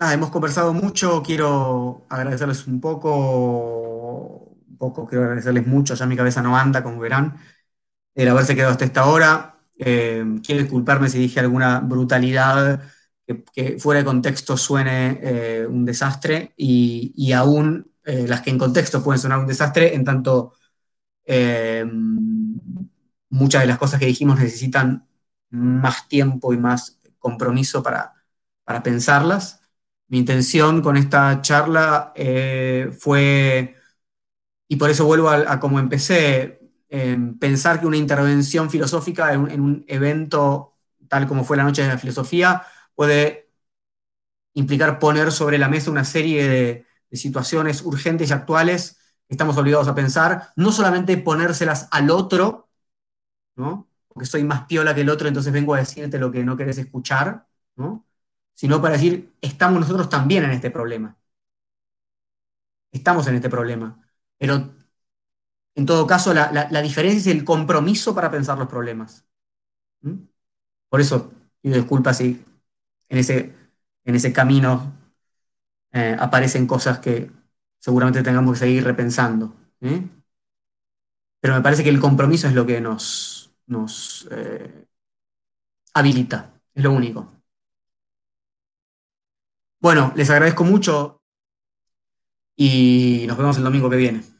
hemos 0.00 0.30
conversado 0.30 0.74
mucho, 0.74 1.22
quiero 1.22 2.04
agradecerles 2.10 2.66
un 2.66 2.80
poco, 2.80 4.54
un 4.68 4.76
poco, 4.78 5.06
quiero 5.06 5.24
agradecerles 5.24 5.66
mucho, 5.66 5.94
ya 5.94 6.06
mi 6.06 6.16
cabeza 6.16 6.42
no 6.42 6.56
anda, 6.56 6.82
como 6.82 7.00
verán, 7.00 7.38
el 8.14 8.28
haberse 8.28 8.54
quedado 8.56 8.72
hasta 8.72 8.86
esta 8.86 9.06
hora. 9.06 9.58
Eh, 9.78 10.24
quiero 10.44 10.62
disculparme 10.62 11.08
si 11.08 11.18
dije 11.18 11.40
alguna 11.40 11.80
brutalidad 11.80 12.82
que, 13.26 13.78
fuera 13.78 14.00
de 14.00 14.04
contexto 14.06 14.56
suene 14.56 15.18
eh, 15.22 15.66
un 15.66 15.84
desastre 15.84 16.52
y, 16.56 17.32
aún 17.32 17.90
eh, 18.04 18.26
las 18.28 18.40
que 18.42 18.50
en 18.50 18.58
contexto 18.58 19.02
pueden 19.02 19.20
sonar 19.20 19.38
un 19.38 19.46
desastre, 19.46 19.94
en 19.94 20.04
tanto 20.04 20.54
eh, 21.24 21.84
muchas 23.30 23.62
de 23.62 23.66
las 23.66 23.78
cosas 23.78 23.98
que 24.00 24.06
dijimos 24.06 24.38
necesitan 24.38 25.06
más 25.50 26.08
tiempo 26.08 26.52
y 26.52 26.58
más 26.58 27.00
compromiso 27.18 27.82
para, 27.82 28.14
para 28.64 28.82
pensarlas. 28.82 29.60
Mi 30.08 30.18
intención 30.18 30.82
con 30.82 30.96
esta 30.96 31.42
charla 31.42 32.12
fue, 32.98 33.74
y 34.68 34.76
por 34.76 34.90
eso 34.90 35.04
vuelvo 35.06 35.30
a, 35.30 35.58
como 35.60 35.80
empecé, 35.80 36.60
pensar 37.40 37.80
que 37.80 37.86
una 37.86 37.96
intervención 37.96 38.70
filosófica 38.70 39.32
en 39.32 39.60
un 39.60 39.84
evento 39.88 40.76
tal 41.08 41.26
como 41.26 41.44
fue 41.44 41.56
la 41.56 41.64
Noche 41.64 41.82
de 41.82 41.88
la 41.88 41.98
Filosofía, 41.98 42.62
puede 42.96 43.50
implicar 44.54 44.98
poner 44.98 45.30
sobre 45.30 45.58
la 45.58 45.68
mesa 45.68 45.90
una 45.90 46.04
serie 46.04 46.48
de, 46.48 46.86
situaciones 47.12 47.80
urgentes 47.82 48.28
y 48.28 48.32
actuales 48.34 48.98
que 49.26 49.34
estamos 49.34 49.56
obligados 49.56 49.88
a 49.88 49.94
pensar, 49.94 50.50
no 50.54 50.70
solamente 50.70 51.16
ponérselas 51.16 51.88
al 51.90 52.10
otro, 52.10 52.68
¿no? 53.54 53.88
porque 54.08 54.26
soy 54.26 54.44
más 54.44 54.66
piola 54.66 54.94
que 54.94 55.00
el 55.00 55.08
otro, 55.08 55.26
entonces 55.26 55.50
vengo 55.50 55.72
a 55.74 55.78
decirte 55.78 56.18
lo 56.18 56.30
que 56.30 56.44
no 56.44 56.58
querés 56.58 56.76
escuchar, 56.76 57.46
¿no? 57.76 58.04
sino 58.52 58.82
para 58.82 58.94
decir, 58.94 59.34
estamos 59.40 59.80
nosotros 59.80 60.10
también 60.10 60.44
en 60.44 60.50
este 60.50 60.70
problema. 60.70 61.16
Estamos 62.90 63.26
en 63.28 63.36
este 63.36 63.48
problema. 63.48 63.98
Pero 64.36 64.74
en 65.74 65.86
todo 65.86 66.06
caso, 66.06 66.34
la, 66.34 66.82
diferencia 66.82 67.18
es 67.18 67.26
el 67.26 67.44
compromiso 67.44 68.14
para 68.14 68.30
pensar 68.30 68.58
los 68.58 68.68
problemas. 68.68 69.24
Por 70.88 71.00
eso 71.00 71.32
pido 71.60 71.76
disculpas 71.76 72.18
si 72.18 72.44
en 73.08 73.18
ese, 73.18 73.54
en 74.04 74.14
ese 74.14 74.32
camino 74.32 74.92
eh, 75.92 76.16
aparecen 76.18 76.66
cosas 76.66 76.98
que 76.98 77.30
seguramente 77.78 78.22
tengamos 78.22 78.54
que 78.54 78.60
seguir 78.60 78.84
repensando. 78.84 79.54
¿eh? 79.80 80.02
Pero 81.40 81.54
me 81.54 81.62
parece 81.62 81.84
que 81.84 81.90
el 81.90 82.00
compromiso 82.00 82.48
es 82.48 82.54
lo 82.54 82.66
que 82.66 82.80
nos, 82.80 83.50
nos 83.66 84.28
eh, 84.30 84.86
habilita, 85.94 86.52
es 86.74 86.82
lo 86.84 86.92
único. 86.92 87.32
Bueno, 89.80 90.12
les 90.16 90.28
agradezco 90.30 90.64
mucho 90.64 91.22
y 92.56 93.24
nos 93.28 93.36
vemos 93.38 93.56
el 93.58 93.64
domingo 93.64 93.88
que 93.90 93.96
viene. 93.96 94.35